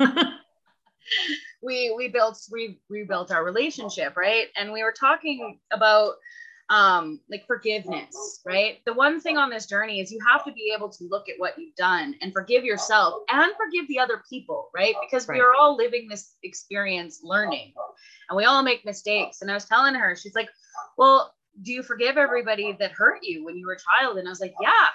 myself. 0.00 0.24
we 1.62 1.92
we 1.94 2.08
built 2.08 2.38
we 2.50 2.80
rebuilt 2.88 3.30
our 3.30 3.44
relationship, 3.44 4.16
right? 4.16 4.46
And 4.56 4.72
we 4.72 4.82
were 4.82 4.94
talking 4.98 5.60
about 5.70 6.14
um 6.70 7.20
like 7.30 7.46
forgiveness 7.46 8.40
right? 8.46 8.78
The 8.86 8.94
one 8.94 9.20
thing 9.20 9.36
on 9.36 9.50
this 9.50 9.66
journey 9.66 10.00
is 10.00 10.10
you 10.10 10.18
have 10.26 10.44
to 10.44 10.52
be 10.52 10.72
able 10.74 10.88
to 10.88 11.04
look 11.04 11.28
at 11.28 11.34
what 11.36 11.58
you've 11.58 11.74
done 11.74 12.14
and 12.22 12.32
forgive 12.32 12.64
yourself 12.64 13.22
and 13.30 13.52
forgive 13.56 13.86
the 13.88 13.98
other 13.98 14.22
people 14.28 14.70
right? 14.74 14.94
Because 15.02 15.28
right. 15.28 15.36
we 15.36 15.40
are 15.42 15.52
all 15.54 15.76
living 15.76 16.08
this 16.08 16.36
experience 16.42 17.20
learning 17.22 17.74
and 18.30 18.36
we 18.36 18.44
all 18.44 18.62
make 18.62 18.84
mistakes. 18.84 19.42
And 19.42 19.50
i 19.50 19.54
was 19.54 19.66
telling 19.66 19.94
her 19.94 20.16
she's 20.16 20.34
like 20.34 20.48
well 20.96 21.34
do 21.62 21.72
you 21.72 21.82
forgive 21.82 22.16
everybody 22.16 22.74
that 22.80 22.92
hurt 22.92 23.18
you 23.22 23.44
when 23.44 23.56
you 23.56 23.66
were 23.66 23.74
a 23.74 24.02
child? 24.02 24.18
And 24.18 24.26
i 24.26 24.30
was 24.30 24.40
like 24.40 24.54
yeah 24.60 24.86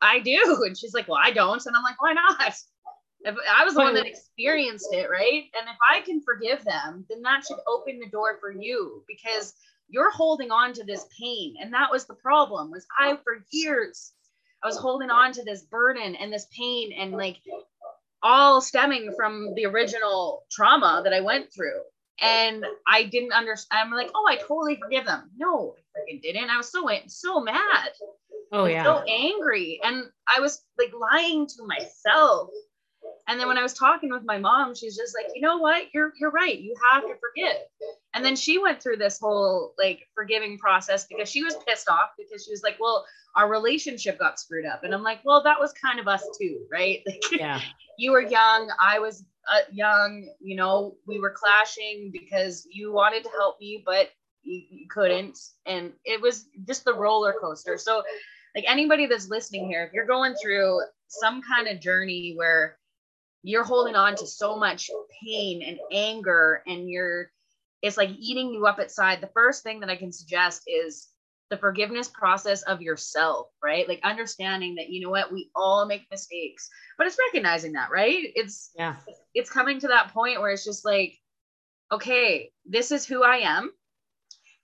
i 0.00 0.20
do. 0.20 0.62
And 0.64 0.78
she's 0.78 0.94
like 0.94 1.08
well 1.08 1.20
i 1.22 1.32
don't. 1.32 1.64
And 1.66 1.74
i'm 1.74 1.82
like 1.82 2.00
why 2.00 2.12
not? 2.12 2.54
If 3.22 3.36
I 3.54 3.64
was 3.64 3.74
the 3.74 3.80
one 3.80 3.92
that 3.94 4.06
experienced 4.06 4.88
it, 4.92 5.10
right? 5.10 5.44
And 5.58 5.68
if 5.68 5.76
I 5.90 6.00
can 6.00 6.22
forgive 6.22 6.64
them, 6.64 7.04
then 7.10 7.20
that 7.20 7.44
should 7.46 7.58
open 7.66 7.98
the 7.98 8.08
door 8.08 8.38
for 8.40 8.50
you 8.50 9.04
because 9.06 9.52
you're 9.90 10.10
holding 10.10 10.50
on 10.50 10.72
to 10.74 10.84
this 10.84 11.06
pain. 11.18 11.56
And 11.60 11.72
that 11.74 11.90
was 11.90 12.06
the 12.06 12.14
problem 12.14 12.70
was 12.70 12.86
i 12.98 13.16
for 13.24 13.44
years 13.50 14.12
i 14.62 14.66
was 14.66 14.78
holding 14.78 15.10
on 15.10 15.32
to 15.32 15.44
this 15.44 15.62
burden 15.62 16.14
and 16.14 16.32
this 16.32 16.46
pain 16.56 16.92
and 16.98 17.12
like 17.12 17.38
all 18.22 18.60
stemming 18.60 19.14
from 19.16 19.54
the 19.54 19.66
original 19.66 20.44
trauma 20.50 21.00
that 21.04 21.12
i 21.12 21.20
went 21.20 21.52
through. 21.52 21.80
And 22.22 22.64
i 22.86 23.04
didn't 23.04 23.32
understand 23.32 23.88
i'm 23.88 23.92
like 23.92 24.10
oh 24.14 24.26
i 24.28 24.36
totally 24.36 24.76
forgive 24.76 25.06
them. 25.06 25.30
No 25.36 25.74
i 25.96 26.00
freaking 26.00 26.22
didn't. 26.22 26.50
I 26.50 26.56
was 26.56 26.70
so 26.70 26.88
so 27.06 27.40
mad. 27.40 27.90
Oh 28.52 28.66
yeah 28.66 28.84
so 28.84 29.02
angry. 29.08 29.80
And 29.82 30.04
i 30.34 30.40
was 30.40 30.62
like 30.78 30.92
lying 30.98 31.46
to 31.46 31.66
myself 31.66 32.50
and 33.30 33.38
then 33.38 33.46
when 33.46 33.56
I 33.56 33.62
was 33.62 33.74
talking 33.74 34.10
with 34.10 34.24
my 34.24 34.38
mom, 34.38 34.74
she's 34.74 34.96
just 34.96 35.14
like, 35.14 35.30
you 35.36 35.40
know 35.40 35.58
what? 35.58 35.84
You're 35.94 36.12
you're 36.18 36.32
right. 36.32 36.58
You 36.58 36.74
have 36.90 37.02
to 37.04 37.14
forgive. 37.14 37.62
And 38.12 38.24
then 38.24 38.34
she 38.34 38.58
went 38.58 38.82
through 38.82 38.96
this 38.96 39.20
whole 39.20 39.72
like 39.78 40.08
forgiving 40.16 40.58
process 40.58 41.06
because 41.06 41.28
she 41.28 41.44
was 41.44 41.54
pissed 41.64 41.88
off 41.88 42.10
because 42.18 42.44
she 42.44 42.50
was 42.50 42.64
like, 42.64 42.76
well, 42.80 43.06
our 43.36 43.48
relationship 43.48 44.18
got 44.18 44.40
screwed 44.40 44.66
up. 44.66 44.82
And 44.82 44.92
I'm 44.92 45.04
like, 45.04 45.20
well, 45.24 45.44
that 45.44 45.60
was 45.60 45.72
kind 45.72 46.00
of 46.00 46.08
us 46.08 46.26
too, 46.40 46.66
right? 46.72 47.02
Like, 47.06 47.40
yeah. 47.40 47.60
you 47.96 48.10
were 48.10 48.20
young, 48.22 48.68
I 48.80 48.98
was 48.98 49.24
uh, 49.48 49.60
young, 49.70 50.28
you 50.40 50.56
know, 50.56 50.96
we 51.06 51.20
were 51.20 51.30
clashing 51.36 52.10
because 52.12 52.66
you 52.68 52.92
wanted 52.92 53.22
to 53.22 53.30
help 53.30 53.60
me, 53.60 53.84
but 53.86 54.10
you, 54.42 54.62
you 54.68 54.86
couldn't. 54.90 55.38
And 55.66 55.92
it 56.04 56.20
was 56.20 56.46
just 56.66 56.84
the 56.84 56.94
roller 56.94 57.34
coaster. 57.40 57.78
So 57.78 58.02
like 58.56 58.64
anybody 58.66 59.06
that's 59.06 59.28
listening 59.28 59.68
here, 59.68 59.84
if 59.84 59.92
you're 59.92 60.06
going 60.06 60.34
through 60.42 60.80
some 61.06 61.40
kind 61.42 61.68
of 61.68 61.80
journey 61.80 62.34
where 62.36 62.78
you're 63.42 63.64
holding 63.64 63.94
on 63.94 64.16
to 64.16 64.26
so 64.26 64.56
much 64.56 64.90
pain 65.22 65.62
and 65.62 65.78
anger 65.92 66.62
and 66.66 66.88
you're 66.88 67.30
it's 67.82 67.96
like 67.96 68.10
eating 68.18 68.52
you 68.52 68.66
up 68.66 68.78
inside. 68.78 69.22
The 69.22 69.30
first 69.34 69.62
thing 69.62 69.80
that 69.80 69.90
i 69.90 69.96
can 69.96 70.12
suggest 70.12 70.62
is 70.66 71.08
the 71.48 71.56
forgiveness 71.56 72.08
process 72.08 72.62
of 72.62 72.82
yourself 72.82 73.48
right? 73.62 73.88
Like 73.88 74.00
understanding 74.04 74.76
that 74.76 74.90
you 74.90 75.00
know 75.00 75.10
what 75.10 75.32
we 75.32 75.50
all 75.54 75.86
make 75.86 76.10
mistakes 76.10 76.68
but 76.98 77.06
it's 77.06 77.18
recognizing 77.18 77.72
that 77.72 77.90
right? 77.90 78.22
It's 78.34 78.70
yeah. 78.76 78.96
it's 79.34 79.50
coming 79.50 79.80
to 79.80 79.88
that 79.88 80.12
point 80.12 80.40
where 80.40 80.50
it's 80.50 80.64
just 80.64 80.84
like 80.84 81.16
okay 81.92 82.52
this 82.66 82.92
is 82.92 83.06
who 83.06 83.24
i 83.24 83.38
am. 83.38 83.72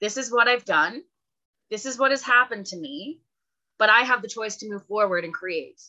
This 0.01 0.17
is 0.17 0.31
what 0.31 0.49
i've 0.49 0.65
done. 0.65 1.03
This 1.71 1.87
is 1.87 1.99
what 1.99 2.11
has 2.13 2.23
happened 2.23 2.67
to 2.67 2.77
me 2.77 3.21
but 3.79 3.91
i 3.91 4.03
have 4.03 4.23
the 4.23 4.29
choice 4.29 4.57
to 4.57 4.69
move 4.69 4.87
forward 4.87 5.25
and 5.25 5.35
create 5.35 5.81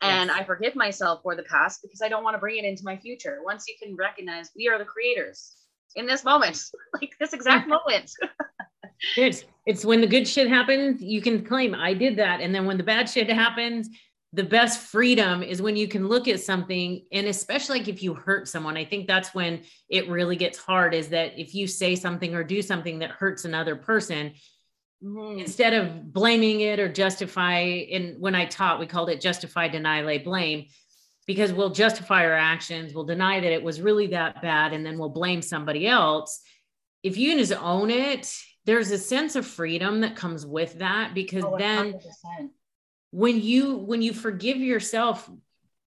and 0.00 0.28
yes. 0.28 0.38
I 0.40 0.44
forgive 0.44 0.74
myself 0.74 1.20
for 1.22 1.34
the 1.34 1.42
past 1.44 1.80
because 1.82 2.02
I 2.02 2.08
don't 2.08 2.24
want 2.24 2.34
to 2.34 2.38
bring 2.38 2.58
it 2.58 2.64
into 2.64 2.84
my 2.84 2.96
future. 2.96 3.40
Once 3.44 3.66
you 3.68 3.74
can 3.82 3.96
recognize 3.96 4.50
we 4.56 4.68
are 4.68 4.78
the 4.78 4.84
creators 4.84 5.56
in 5.96 6.06
this 6.06 6.24
moment, 6.24 6.62
like 7.00 7.14
this 7.18 7.32
exact 7.32 7.68
moment. 7.76 8.10
it's 9.16 9.44
it's 9.66 9.84
when 9.84 10.00
the 10.00 10.06
good 10.06 10.26
shit 10.28 10.48
happens, 10.48 11.02
you 11.02 11.20
can 11.20 11.44
claim 11.44 11.74
I 11.74 11.94
did 11.94 12.16
that. 12.18 12.40
And 12.40 12.54
then 12.54 12.66
when 12.66 12.76
the 12.76 12.84
bad 12.84 13.08
shit 13.08 13.30
happens, 13.30 13.88
the 14.34 14.42
best 14.42 14.80
freedom 14.80 15.44
is 15.44 15.62
when 15.62 15.76
you 15.76 15.86
can 15.86 16.08
look 16.08 16.26
at 16.26 16.40
something 16.40 17.04
and 17.12 17.28
especially 17.28 17.78
like 17.78 17.88
if 17.88 18.02
you 18.02 18.14
hurt 18.14 18.48
someone 18.48 18.76
i 18.76 18.84
think 18.84 19.06
that's 19.06 19.32
when 19.32 19.62
it 19.88 20.08
really 20.08 20.34
gets 20.34 20.58
hard 20.58 20.92
is 20.92 21.08
that 21.08 21.38
if 21.38 21.54
you 21.54 21.68
say 21.68 21.94
something 21.94 22.34
or 22.34 22.42
do 22.42 22.60
something 22.60 22.98
that 22.98 23.10
hurts 23.12 23.44
another 23.44 23.76
person 23.76 24.32
Mm-hmm. 25.02 25.40
Instead 25.40 25.74
of 25.74 26.12
blaming 26.12 26.60
it 26.60 26.78
or 26.80 26.88
justify, 26.88 27.58
and 27.58 28.20
when 28.20 28.34
I 28.34 28.46
taught, 28.46 28.80
we 28.80 28.86
called 28.86 29.10
it 29.10 29.20
justify, 29.20 29.68
deny, 29.68 30.02
lay 30.02 30.18
blame, 30.18 30.66
because 31.26 31.52
we'll 31.52 31.70
justify 31.70 32.24
our 32.24 32.34
actions, 32.34 32.94
we'll 32.94 33.04
deny 33.04 33.40
that 33.40 33.52
it 33.52 33.62
was 33.62 33.80
really 33.80 34.08
that 34.08 34.40
bad, 34.42 34.72
and 34.72 34.84
then 34.84 34.98
we'll 34.98 35.10
blame 35.10 35.42
somebody 35.42 35.86
else. 35.86 36.40
If 37.02 37.16
you 37.18 37.36
just 37.36 37.52
own 37.52 37.90
it, 37.90 38.32
there's 38.64 38.90
a 38.90 38.98
sense 38.98 39.36
of 39.36 39.46
freedom 39.46 40.00
that 40.00 40.16
comes 40.16 40.46
with 40.46 40.78
that 40.78 41.12
because 41.14 41.44
oh, 41.44 41.56
then 41.58 42.00
when 43.10 43.40
you 43.40 43.76
when 43.76 44.02
you 44.02 44.12
forgive 44.12 44.56
yourself 44.56 45.30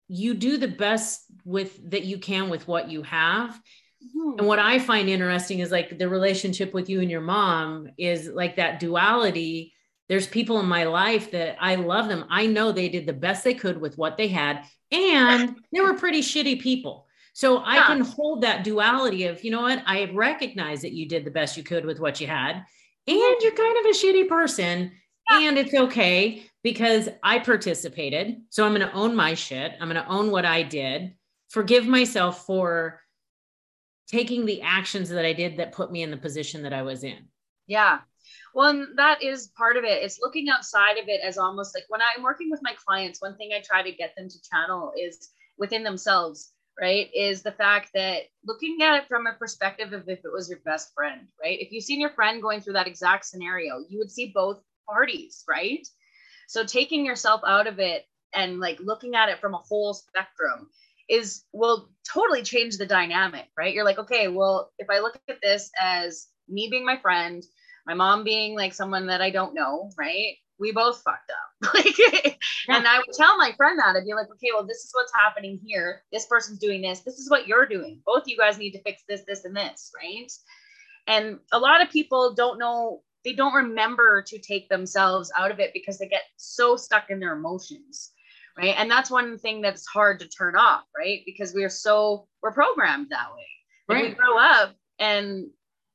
you 0.07 0.33
do 0.33 0.57
the 0.57 0.67
best 0.67 1.23
with 1.43 1.91
that 1.91 2.05
you 2.05 2.17
can 2.17 2.49
with 2.49 2.67
what 2.67 2.89
you 2.89 3.03
have 3.03 3.59
Mm-hmm. 4.03 4.39
And 4.39 4.47
what 4.47 4.59
I 4.59 4.79
find 4.79 5.09
interesting 5.09 5.59
is 5.59 5.71
like 5.71 5.97
the 5.97 6.09
relationship 6.09 6.73
with 6.73 6.89
you 6.89 7.01
and 7.01 7.09
your 7.09 7.21
mom 7.21 7.89
is 7.97 8.27
like 8.27 8.55
that 8.57 8.79
duality. 8.79 9.73
There's 10.07 10.27
people 10.27 10.59
in 10.59 10.67
my 10.67 10.85
life 10.85 11.31
that 11.31 11.57
I 11.59 11.75
love 11.75 12.07
them. 12.07 12.25
I 12.29 12.45
know 12.45 12.71
they 12.71 12.89
did 12.89 13.05
the 13.05 13.13
best 13.13 13.43
they 13.43 13.53
could 13.53 13.81
with 13.81 13.97
what 13.97 14.15
they 14.15 14.27
had, 14.27 14.63
and 14.91 15.57
they 15.73 15.81
were 15.81 15.95
pretty 15.95 16.21
shitty 16.21 16.61
people. 16.61 17.07
So 17.33 17.61
I 17.63 17.85
can 17.85 18.01
hold 18.01 18.41
that 18.41 18.63
duality 18.63 19.25
of, 19.25 19.43
you 19.43 19.51
know 19.51 19.61
what, 19.61 19.83
I 19.85 20.09
recognize 20.13 20.81
that 20.81 20.93
you 20.93 21.07
did 21.07 21.25
the 21.25 21.31
best 21.31 21.57
you 21.57 21.63
could 21.63 21.85
with 21.85 21.99
what 21.99 22.21
you 22.21 22.27
had, 22.27 22.63
and 23.05 23.35
you're 23.41 23.51
kind 23.51 23.77
of 23.77 23.85
a 23.85 23.93
shitty 23.93 24.27
person, 24.27 24.91
and 25.29 25.57
it's 25.57 25.73
okay 25.73 26.43
because 26.63 27.09
I 27.21 27.39
participated. 27.39 28.37
So 28.49 28.65
I'm 28.65 28.73
going 28.73 28.87
to 28.87 28.95
own 28.95 29.15
my 29.15 29.33
shit. 29.33 29.73
I'm 29.79 29.89
going 29.89 30.01
to 30.01 30.09
own 30.09 30.31
what 30.31 30.45
I 30.45 30.63
did, 30.63 31.13
forgive 31.49 31.85
myself 31.85 32.45
for 32.45 33.01
taking 34.07 34.45
the 34.45 34.61
actions 34.61 35.09
that 35.09 35.25
I 35.25 35.33
did 35.33 35.57
that 35.57 35.73
put 35.73 35.91
me 35.91 36.01
in 36.01 36.11
the 36.11 36.17
position 36.17 36.63
that 36.63 36.73
I 36.73 36.81
was 36.81 37.03
in. 37.03 37.27
Yeah. 37.67 37.99
Well, 38.53 38.87
that 38.95 39.21
is 39.21 39.51
part 39.57 39.77
of 39.77 39.83
it. 39.83 40.03
It's 40.03 40.19
looking 40.21 40.49
outside 40.49 40.97
of 40.97 41.07
it 41.07 41.21
as 41.23 41.37
almost 41.37 41.75
like 41.75 41.83
when 41.89 42.01
I'm 42.01 42.23
working 42.23 42.49
with 42.49 42.61
my 42.63 42.73
clients, 42.85 43.21
one 43.21 43.35
thing 43.37 43.51
I 43.53 43.61
try 43.61 43.83
to 43.83 43.91
get 43.95 44.13
them 44.15 44.29
to 44.29 44.49
channel 44.49 44.93
is 44.97 45.29
within 45.57 45.83
themselves, 45.83 46.53
right? 46.79 47.09
Is 47.13 47.43
the 47.43 47.51
fact 47.51 47.89
that 47.93 48.23
looking 48.45 48.79
at 48.81 49.01
it 49.01 49.07
from 49.07 49.27
a 49.27 49.33
perspective 49.33 49.93
of 49.93 50.07
if 50.07 50.19
it 50.19 50.31
was 50.31 50.49
your 50.49 50.59
best 50.65 50.93
friend, 50.95 51.27
right? 51.41 51.59
If 51.59 51.71
you've 51.71 51.83
seen 51.83 52.01
your 52.01 52.11
friend 52.11 52.41
going 52.41 52.61
through 52.61 52.73
that 52.73 52.87
exact 52.87 53.25
scenario, 53.25 53.83
you 53.89 53.99
would 53.99 54.11
see 54.11 54.31
both 54.33 54.61
parties, 54.89 55.43
right? 55.47 55.85
So 56.47 56.63
taking 56.63 57.05
yourself 57.05 57.41
out 57.45 57.67
of 57.67 57.79
it 57.79 58.05
and 58.33 58.59
like 58.59 58.79
looking 58.79 59.15
at 59.15 59.29
it 59.29 59.39
from 59.39 59.53
a 59.53 59.57
whole 59.57 59.93
spectrum 59.93 60.69
is 61.09 61.43
will 61.53 61.89
totally 62.07 62.43
change 62.43 62.77
the 62.77 62.85
dynamic, 62.85 63.47
right? 63.57 63.73
You're 63.73 63.85
like, 63.85 63.99
okay, 63.99 64.27
well, 64.27 64.71
if 64.77 64.89
I 64.89 64.99
look 64.99 65.19
at 65.29 65.41
this 65.41 65.71
as 65.79 66.27
me 66.47 66.67
being 66.69 66.85
my 66.85 66.97
friend, 66.97 67.43
my 67.85 67.93
mom 67.93 68.23
being 68.23 68.55
like 68.55 68.73
someone 68.73 69.07
that 69.07 69.21
I 69.21 69.29
don't 69.29 69.53
know, 69.53 69.89
right? 69.97 70.35
We 70.59 70.71
both 70.71 71.01
fucked 71.01 71.31
up. 71.31 71.73
like, 71.73 72.37
and 72.67 72.87
I 72.87 72.97
would 72.97 73.15
tell 73.15 73.37
my 73.37 73.53
friend 73.55 73.79
that 73.79 73.95
I'd 73.95 74.05
be 74.05 74.13
like, 74.13 74.29
okay, 74.31 74.49
well, 74.53 74.65
this 74.65 74.83
is 74.83 74.91
what's 74.93 75.13
happening 75.13 75.59
here. 75.63 76.03
This 76.11 76.25
person's 76.25 76.59
doing 76.59 76.81
this. 76.81 77.01
This 77.01 77.19
is 77.19 77.29
what 77.29 77.47
you're 77.47 77.67
doing. 77.67 78.01
Both 78.05 78.23
you 78.27 78.37
guys 78.37 78.57
need 78.57 78.71
to 78.71 78.81
fix 78.81 79.03
this, 79.07 79.21
this, 79.27 79.45
and 79.45 79.55
this, 79.55 79.91
right? 79.95 80.31
And 81.07 81.39
a 81.53 81.59
lot 81.59 81.81
of 81.81 81.89
people 81.89 82.33
don't 82.33 82.59
know, 82.59 83.01
they 83.23 83.33
don't 83.33 83.53
remember 83.53 84.21
to 84.23 84.39
take 84.39 84.67
themselves 84.67 85.31
out 85.37 85.51
of 85.51 85.59
it 85.59 85.71
because 85.73 85.99
they 85.99 86.07
get 86.07 86.23
so 86.35 86.75
stuck 86.75 87.09
in 87.09 87.19
their 87.19 87.33
emotions 87.33 88.11
right? 88.57 88.75
And 88.77 88.89
that's 88.89 89.11
one 89.11 89.37
thing 89.37 89.61
that's 89.61 89.85
hard 89.85 90.19
to 90.19 90.27
turn 90.27 90.55
off 90.55 90.83
right? 90.97 91.21
Because 91.25 91.53
we're 91.53 91.69
so 91.69 92.27
we're 92.41 92.51
programmed 92.51 93.07
that 93.09 93.27
way. 93.35 93.45
Right. 93.89 94.09
we 94.09 94.15
grow 94.15 94.37
up 94.37 94.75
and 94.99 95.47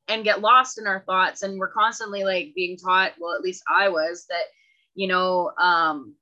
and 0.07 0.23
get 0.23 0.41
lost 0.41 0.79
in 0.79 0.87
our 0.87 1.03
thoughts 1.05 1.43
and 1.43 1.59
we're 1.59 1.71
constantly 1.71 2.23
like 2.23 2.53
being 2.55 2.75
taught 2.75 3.13
well 3.19 3.35
at 3.35 3.41
least 3.41 3.63
i 3.73 3.87
was 3.87 4.25
that 4.29 4.45
you 4.95 5.07
know 5.07 5.51
um 5.61 6.15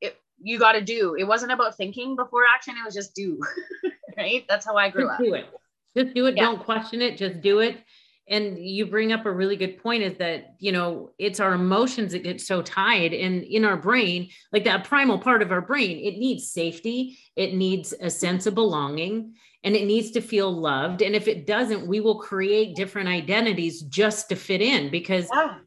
it, 0.00 0.18
you 0.42 0.58
got 0.58 0.72
to 0.72 0.80
do. 0.80 1.14
It 1.14 1.24
wasn't 1.24 1.52
about 1.52 1.76
thinking 1.76 2.16
before 2.16 2.42
action 2.54 2.74
it 2.76 2.84
was 2.84 2.94
just 2.94 3.14
do 3.14 3.38
right? 4.16 4.44
That's 4.48 4.66
how 4.66 4.76
i 4.76 4.90
grew 4.90 5.04
just 5.04 5.12
up. 5.12 5.18
do 5.20 5.34
it. 5.34 5.46
Just 5.96 6.14
do 6.14 6.26
it. 6.26 6.36
Yeah. 6.36 6.44
don't 6.44 6.64
question 6.64 7.02
it. 7.02 7.16
Just 7.16 7.40
do 7.40 7.60
it 7.60 7.78
and 8.30 8.56
you 8.58 8.86
bring 8.86 9.12
up 9.12 9.26
a 9.26 9.32
really 9.32 9.56
good 9.56 9.82
point 9.82 10.04
is 10.04 10.16
that 10.18 10.54
you 10.58 10.72
know 10.72 11.10
it's 11.18 11.40
our 11.40 11.52
emotions 11.52 12.12
that 12.12 12.22
get 12.22 12.40
so 12.40 12.62
tied 12.62 13.12
and 13.12 13.42
in 13.42 13.64
our 13.64 13.76
brain 13.76 14.30
like 14.52 14.64
that 14.64 14.84
primal 14.84 15.18
part 15.18 15.42
of 15.42 15.52
our 15.52 15.60
brain. 15.60 15.98
It 15.98 16.18
needs 16.18 16.50
safety. 16.50 17.18
It 17.36 17.54
needs 17.54 17.92
a 18.00 18.08
sense 18.08 18.46
of 18.46 18.54
belonging 18.54 19.34
and 19.62 19.76
it 19.76 19.84
needs 19.84 20.12
to 20.12 20.22
feel 20.22 20.50
loved. 20.50 21.02
And 21.02 21.14
if 21.14 21.28
it 21.28 21.46
doesn't 21.46 21.86
we 21.86 22.00
will 22.00 22.20
create 22.20 22.76
different 22.76 23.08
identities 23.08 23.82
just 23.82 24.28
to 24.30 24.36
fit 24.36 24.62
in 24.62 24.90
because 24.90 25.28
yeah. 25.34 25.58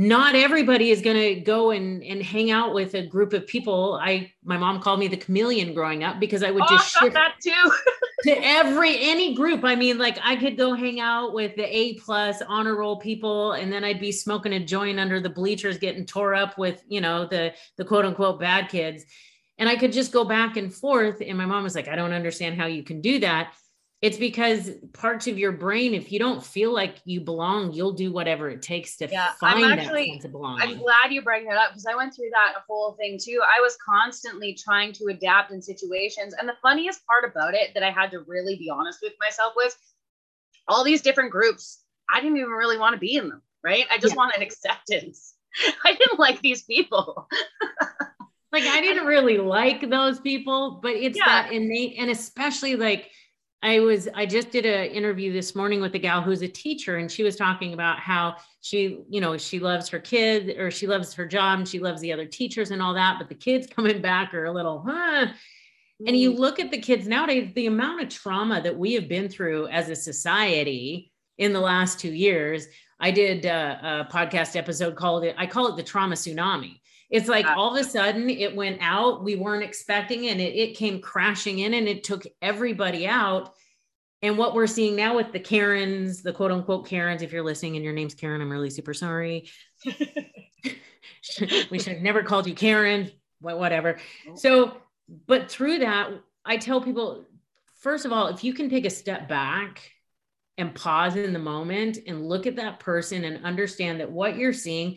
Not 0.00 0.36
everybody 0.36 0.90
is 0.92 1.02
going 1.02 1.16
to 1.16 1.40
go 1.40 1.72
and, 1.72 2.04
and 2.04 2.22
hang 2.22 2.52
out 2.52 2.72
with 2.72 2.94
a 2.94 3.04
group 3.04 3.32
of 3.32 3.44
people. 3.48 3.98
I, 4.00 4.30
my 4.44 4.56
mom 4.56 4.80
called 4.80 5.00
me 5.00 5.08
the 5.08 5.16
chameleon 5.16 5.74
growing 5.74 6.04
up 6.04 6.20
because 6.20 6.44
I 6.44 6.52
would 6.52 6.62
Oh, 6.62 6.68
just 6.68 6.96
shift 6.96 7.14
that 7.14 7.34
too. 7.42 7.72
to 8.22 8.30
every, 8.40 8.96
any 9.00 9.34
group. 9.34 9.64
I 9.64 9.74
mean, 9.74 9.98
like 9.98 10.16
I 10.22 10.36
could 10.36 10.56
go 10.56 10.72
hang 10.72 11.00
out 11.00 11.34
with 11.34 11.56
the 11.56 11.64
A 11.64 11.94
plus 11.94 12.40
honor 12.46 12.76
roll 12.76 13.00
people 13.00 13.54
and 13.54 13.72
then 13.72 13.82
I'd 13.82 13.98
be 13.98 14.12
smoking 14.12 14.52
a 14.52 14.64
joint 14.64 15.00
under 15.00 15.18
the 15.18 15.30
bleachers, 15.30 15.78
getting 15.78 16.06
tore 16.06 16.32
up 16.32 16.56
with, 16.58 16.80
you 16.86 17.00
know, 17.00 17.26
the, 17.26 17.52
the 17.76 17.84
quote 17.84 18.04
unquote 18.04 18.38
bad 18.38 18.68
kids. 18.68 19.04
And 19.58 19.68
I 19.68 19.74
could 19.74 19.90
just 19.92 20.12
go 20.12 20.24
back 20.24 20.56
and 20.56 20.72
forth. 20.72 21.20
And 21.26 21.36
my 21.36 21.46
mom 21.46 21.64
was 21.64 21.74
like, 21.74 21.88
I 21.88 21.96
don't 21.96 22.12
understand 22.12 22.56
how 22.56 22.66
you 22.66 22.84
can 22.84 23.00
do 23.00 23.18
that. 23.18 23.52
It's 24.00 24.16
because 24.16 24.70
parts 24.92 25.26
of 25.26 25.38
your 25.38 25.50
brain, 25.50 25.92
if 25.92 26.12
you 26.12 26.20
don't 26.20 26.44
feel 26.44 26.72
like 26.72 26.98
you 27.04 27.20
belong, 27.20 27.72
you'll 27.72 27.92
do 27.94 28.12
whatever 28.12 28.48
it 28.48 28.62
takes 28.62 28.96
to 28.98 29.08
Yeah, 29.10 29.32
I'm 29.42 29.60
find 29.60 29.80
actually- 29.80 30.04
that 30.06 30.12
sense 30.12 30.24
of 30.26 30.32
belonging. 30.32 30.68
I'm 30.68 30.78
glad 30.78 31.12
you 31.12 31.20
bring 31.20 31.46
that 31.46 31.56
up 31.58 31.70
because 31.70 31.84
I 31.84 31.96
went 31.96 32.14
through 32.14 32.30
that 32.30 32.62
whole 32.68 32.92
thing 32.92 33.18
too. 33.20 33.42
I 33.44 33.60
was 33.60 33.76
constantly 33.84 34.54
trying 34.54 34.92
to 34.94 35.06
adapt 35.06 35.50
in 35.50 35.60
situations. 35.60 36.32
And 36.38 36.48
the 36.48 36.56
funniest 36.62 37.04
part 37.06 37.24
about 37.24 37.54
it 37.54 37.74
that 37.74 37.82
I 37.82 37.90
had 37.90 38.12
to 38.12 38.20
really 38.20 38.54
be 38.56 38.70
honest 38.70 39.00
with 39.02 39.14
myself 39.18 39.54
was 39.56 39.76
all 40.68 40.84
these 40.84 41.02
different 41.02 41.32
groups. 41.32 41.82
I 42.14 42.20
didn't 42.20 42.36
even 42.36 42.50
really 42.52 42.78
want 42.78 42.92
to 42.94 43.00
be 43.00 43.16
in 43.16 43.28
them, 43.28 43.42
right? 43.64 43.86
I 43.90 43.98
just 43.98 44.14
Yeah. 44.14 44.18
wanted 44.18 44.42
acceptance. 44.46 45.34
I 45.84 45.94
didn't 45.94 46.20
like 46.20 46.40
these 46.40 46.62
people. 46.62 47.26
like 48.52 48.62
I 48.62 48.80
didn't 48.80 49.06
really 49.06 49.38
like 49.38 49.90
those 49.90 50.20
people, 50.20 50.78
but 50.80 50.92
it's 50.92 51.18
Yeah. 51.18 51.24
that 51.24 51.52
innate, 51.52 51.96
and 51.98 52.10
especially 52.12 52.76
like 52.76 53.10
I 53.62 53.80
was, 53.80 54.08
I 54.14 54.24
just 54.24 54.50
did 54.50 54.66
an 54.66 54.90
interview 54.90 55.32
this 55.32 55.54
morning 55.56 55.80
with 55.80 55.94
a 55.94 55.98
gal 55.98 56.22
who's 56.22 56.42
a 56.42 56.48
teacher, 56.48 56.98
and 56.98 57.10
she 57.10 57.24
was 57.24 57.34
talking 57.34 57.74
about 57.74 57.98
how 57.98 58.36
she, 58.60 59.00
you 59.08 59.20
know, 59.20 59.36
she 59.36 59.58
loves 59.58 59.88
her 59.88 59.98
kid 59.98 60.56
or 60.58 60.70
she 60.70 60.86
loves 60.86 61.12
her 61.14 61.26
job 61.26 61.58
and 61.58 61.68
she 61.68 61.80
loves 61.80 62.00
the 62.00 62.12
other 62.12 62.26
teachers 62.26 62.70
and 62.70 62.80
all 62.80 62.94
that, 62.94 63.16
but 63.18 63.28
the 63.28 63.34
kids 63.34 63.66
coming 63.70 64.00
back 64.00 64.32
are 64.32 64.44
a 64.44 64.52
little, 64.52 64.84
huh. 64.86 65.26
And 66.06 66.16
you 66.16 66.32
mm. 66.32 66.38
look 66.38 66.60
at 66.60 66.70
the 66.70 66.78
kids 66.80 67.08
nowadays, 67.08 67.50
the 67.54 67.66
amount 67.66 68.02
of 68.02 68.08
trauma 68.08 68.62
that 68.62 68.78
we 68.78 68.94
have 68.94 69.08
been 69.08 69.28
through 69.28 69.66
as 69.68 69.88
a 69.88 69.96
society 69.96 71.10
in 71.38 71.52
the 71.52 71.60
last 71.60 71.98
two 71.98 72.12
years. 72.12 72.66
I 73.00 73.10
did 73.10 73.44
a, 73.44 74.06
a 74.08 74.12
podcast 74.12 74.54
episode 74.54 74.94
called 74.94 75.24
it, 75.24 75.34
I 75.36 75.46
call 75.46 75.66
it 75.68 75.76
the 75.76 75.82
trauma 75.82 76.14
tsunami. 76.14 76.80
It's 77.10 77.28
like 77.28 77.46
all 77.46 77.74
of 77.74 77.80
a 77.80 77.88
sudden 77.88 78.28
it 78.28 78.54
went 78.54 78.78
out, 78.82 79.24
we 79.24 79.34
weren't 79.34 79.64
expecting, 79.64 80.28
and 80.28 80.40
it, 80.40 80.54
it 80.54 80.76
came 80.76 81.00
crashing 81.00 81.60
in 81.60 81.74
and 81.74 81.88
it 81.88 82.04
took 82.04 82.26
everybody 82.42 83.06
out. 83.06 83.54
And 84.20 84.36
what 84.36 84.54
we're 84.54 84.66
seeing 84.66 84.96
now 84.96 85.16
with 85.16 85.32
the 85.32 85.40
Karens, 85.40 86.22
the 86.22 86.32
quote 86.32 86.50
unquote 86.50 86.86
Karens, 86.86 87.22
if 87.22 87.32
you're 87.32 87.44
listening 87.44 87.76
and 87.76 87.84
your 87.84 87.94
name's 87.94 88.14
Karen, 88.14 88.42
I'm 88.42 88.50
really 88.50 88.70
super 88.70 88.92
sorry. 88.92 89.48
we 91.70 91.78
should 91.78 91.94
have 91.94 92.02
never 92.02 92.22
called 92.22 92.46
you 92.46 92.54
Karen, 92.54 93.10
whatever. 93.40 93.98
So, 94.34 94.76
but 95.26 95.50
through 95.50 95.78
that, 95.78 96.10
I 96.44 96.56
tell 96.56 96.80
people, 96.80 97.24
first 97.76 98.04
of 98.04 98.12
all, 98.12 98.26
if 98.28 98.44
you 98.44 98.52
can 98.52 98.68
take 98.68 98.84
a 98.84 98.90
step 98.90 99.28
back 99.28 99.92
and 100.58 100.74
pause 100.74 101.14
in 101.14 101.32
the 101.32 101.38
moment 101.38 101.98
and 102.06 102.28
look 102.28 102.46
at 102.46 102.56
that 102.56 102.80
person 102.80 103.24
and 103.24 103.44
understand 103.44 104.00
that 104.00 104.10
what 104.10 104.36
you're 104.36 104.52
seeing, 104.52 104.96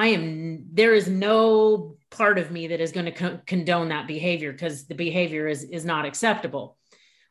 I 0.00 0.08
am, 0.08 0.66
there 0.72 0.94
is 0.94 1.08
no 1.08 1.96
part 2.10 2.38
of 2.38 2.50
me 2.50 2.68
that 2.68 2.80
is 2.80 2.92
going 2.92 3.06
to 3.06 3.12
co- 3.12 3.40
condone 3.46 3.88
that 3.88 4.06
behavior 4.06 4.52
because 4.52 4.86
the 4.86 4.94
behavior 4.94 5.46
is, 5.46 5.64
is 5.64 5.84
not 5.84 6.06
acceptable 6.06 6.78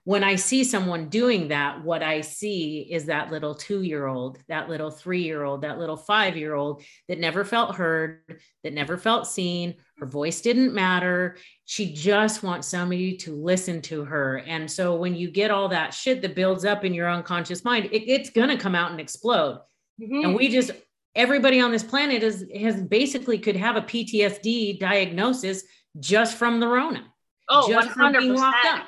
when 0.10 0.24
I 0.24 0.38
see 0.38 0.64
someone 0.64 1.10
doing 1.10 1.50
that, 1.50 1.84
what 1.84 2.02
I 2.02 2.22
see 2.22 2.88
is 2.90 3.06
that 3.06 3.32
little 3.32 3.54
two 3.54 3.84
year 3.84 4.08
old, 4.08 4.40
that 4.48 4.68
little 4.68 4.90
three 4.90 5.22
year 5.22 5.44
old, 5.44 5.62
that 5.62 5.78
little 5.78 5.98
five 5.98 6.36
year 6.36 6.56
old 6.56 6.82
that 7.08 7.20
never 7.20 7.46
felt 7.46 7.76
heard, 7.76 8.22
that 8.64 8.74
never 8.74 8.98
felt 8.98 9.28
seen. 9.28 9.76
Her 10.00 10.08
voice 10.08 10.42
didn't 10.42 10.74
matter. 10.74 11.38
She 11.66 11.94
just 11.94 12.42
wants 12.42 12.68
somebody 12.68 13.18
to 13.18 13.36
listen 13.36 13.84
to 13.84 14.04
her. 14.04 14.38
And 14.40 14.72
so 14.72 14.96
when 14.96 15.16
you 15.16 15.30
get 15.30 15.52
all 15.52 15.70
that 15.70 15.94
shit 15.94 16.24
that 16.24 16.34
builds 16.34 16.66
up 16.66 16.84
in 16.84 16.96
your 16.96 17.08
unconscious 17.08 17.64
mind, 17.64 17.86
it, 17.92 18.10
it's 18.10 18.32
going 18.32 18.50
to 18.50 18.58
come 18.58 18.74
out 18.74 18.90
and 18.90 19.00
explode. 19.00 19.62
Mhm. 20.02 20.24
And 20.24 20.36
we 20.36 20.48
just, 20.48 20.72
everybody 21.16 21.60
on 21.60 21.72
this 21.72 21.84
planet 21.84 22.24
is, 22.24 22.46
has 22.56 22.82
basically 22.82 23.40
could 23.40 23.56
have 23.56 23.76
a 23.76 23.82
PTSD 23.82 24.80
diagnosis 24.80 25.64
just 26.00 26.38
from 26.38 26.60
the 26.60 26.68
Rona. 26.68 27.04
oh, 27.50 27.70
just 27.70 27.90
from 27.92 28.14
being 28.14 28.36
locked 28.36 28.66
up. 28.66 28.86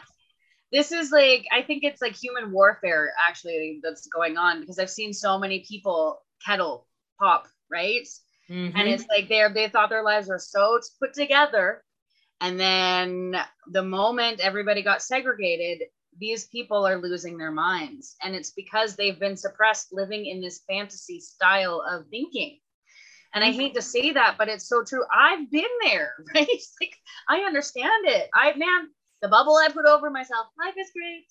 this 0.71 0.91
is 0.91 1.11
like 1.11 1.45
i 1.51 1.61
think 1.63 1.83
it's 1.83 1.99
like 2.01 2.15
human 2.15 2.51
warfare 2.51 3.11
actually 3.27 3.79
that's 3.83 4.05
going 4.07 4.37
on 4.37 4.61
because 4.61 4.77
i've 4.77 4.89
seen 4.89 5.11
so 5.11 5.39
many 5.39 5.65
people 5.67 6.21
kettle 6.45 6.87
pop 7.19 7.47
right 7.71 8.07
Mhm. 8.49 8.71
and 8.75 8.87
it's 8.87 9.05
like 9.07 9.29
they're 9.29 9.51
they 9.53 9.67
thought 9.69 9.89
their 9.89 10.03
lives 10.03 10.27
were 10.27 10.37
so 10.39 10.79
put 10.99 11.13
together 11.13 11.83
and 12.39 12.59
then 12.59 13.35
the 13.71 13.83
moment 13.83 14.39
everybody 14.41 14.81
got 14.83 15.01
segregated 15.01 15.87
these 16.19 16.45
people 16.45 16.85
are 16.85 17.01
losing 17.01 17.37
their 17.37 17.51
minds 17.51 18.15
and 18.23 18.35
it's 18.35 18.51
because 18.51 18.95
they've 18.95 19.19
been 19.19 19.37
suppressed 19.37 19.93
living 19.93 20.25
in 20.25 20.41
this 20.41 20.61
fantasy 20.69 21.19
style 21.19 21.83
of 21.89 22.07
thinking 22.09 22.59
and 23.33 23.43
i 23.43 23.49
mm-hmm. 23.49 23.59
hate 23.59 23.75
to 23.75 23.81
say 23.81 24.11
that 24.11 24.35
but 24.37 24.49
it's 24.49 24.67
so 24.67 24.83
true 24.83 25.03
i've 25.13 25.49
been 25.51 25.63
there 25.83 26.13
right 26.35 26.47
like 26.81 26.95
i 27.29 27.39
understand 27.39 28.05
it 28.05 28.29
i 28.33 28.53
man 28.55 28.89
the 29.21 29.27
bubble 29.27 29.55
i 29.55 29.69
put 29.71 29.85
over 29.85 30.09
myself 30.09 30.47
life 30.57 30.75
is 30.77 30.91
great 30.93 31.25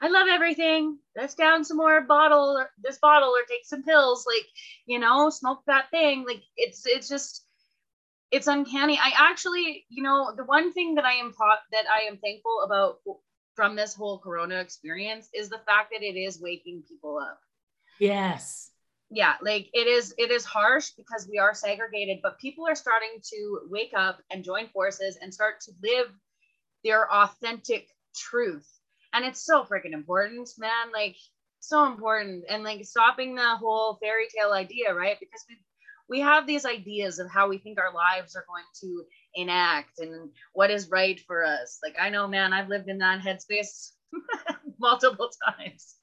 I 0.00 0.08
love 0.08 0.26
everything. 0.30 0.98
Let's 1.16 1.34
down 1.34 1.64
some 1.64 1.76
more 1.76 2.00
bottle, 2.02 2.56
or 2.56 2.70
this 2.82 2.98
bottle, 2.98 3.30
or 3.30 3.42
take 3.48 3.64
some 3.64 3.82
pills. 3.82 4.24
Like, 4.26 4.46
you 4.86 4.98
know, 4.98 5.30
smoke 5.30 5.62
that 5.66 5.90
thing. 5.90 6.24
Like, 6.26 6.42
it's 6.56 6.86
it's 6.86 7.08
just 7.08 7.44
it's 8.30 8.46
uncanny. 8.46 8.98
I 8.98 9.12
actually, 9.16 9.86
you 9.88 10.02
know, 10.02 10.32
the 10.36 10.44
one 10.44 10.72
thing 10.72 10.96
that 10.96 11.04
I 11.04 11.14
am 11.14 11.32
taught 11.32 11.60
that 11.72 11.84
I 11.92 12.06
am 12.06 12.18
thankful 12.18 12.62
about 12.64 12.98
from 13.56 13.74
this 13.74 13.94
whole 13.94 14.18
Corona 14.18 14.56
experience 14.60 15.28
is 15.34 15.48
the 15.48 15.60
fact 15.66 15.90
that 15.92 16.04
it 16.04 16.16
is 16.16 16.40
waking 16.40 16.84
people 16.88 17.18
up. 17.18 17.40
yes. 17.98 18.70
Yeah, 19.08 19.34
like 19.40 19.68
it 19.72 19.86
is 19.86 20.14
it 20.18 20.32
is 20.32 20.44
harsh 20.44 20.90
because 20.96 21.28
we 21.30 21.38
are 21.38 21.54
segregated, 21.54 22.18
but 22.22 22.40
people 22.40 22.66
are 22.68 22.74
starting 22.74 23.20
to 23.32 23.60
wake 23.70 23.92
up 23.96 24.20
and 24.32 24.42
join 24.44 24.68
forces 24.68 25.16
and 25.22 25.32
start 25.32 25.60
to 25.62 25.72
live 25.82 26.08
their 26.84 27.10
authentic 27.12 27.88
truth. 28.16 28.68
And 29.12 29.24
it's 29.24 29.44
so 29.44 29.64
freaking 29.64 29.92
important, 29.92 30.50
man. 30.58 30.92
Like 30.92 31.16
so 31.60 31.86
important. 31.86 32.44
And 32.50 32.64
like 32.64 32.84
stopping 32.84 33.36
the 33.36 33.56
whole 33.56 33.98
fairy 34.02 34.26
tale 34.36 34.52
idea, 34.52 34.92
right? 34.92 35.16
Because 35.20 35.44
we 35.48 35.56
we 36.08 36.20
have 36.20 36.46
these 36.46 36.64
ideas 36.64 37.18
of 37.18 37.30
how 37.30 37.48
we 37.48 37.58
think 37.58 37.78
our 37.78 37.92
lives 37.92 38.36
are 38.36 38.44
going 38.48 38.64
to 38.80 39.04
enact 39.36 39.98
and 40.00 40.30
what 40.54 40.70
is 40.70 40.90
right 40.90 41.20
for 41.26 41.44
us. 41.44 41.78
Like 41.82 41.96
I 42.00 42.08
know, 42.10 42.26
man, 42.26 42.52
I've 42.52 42.68
lived 42.68 42.88
in 42.88 42.98
that 42.98 43.20
headspace 43.20 43.92
multiple 44.78 45.30
times. 45.46 45.96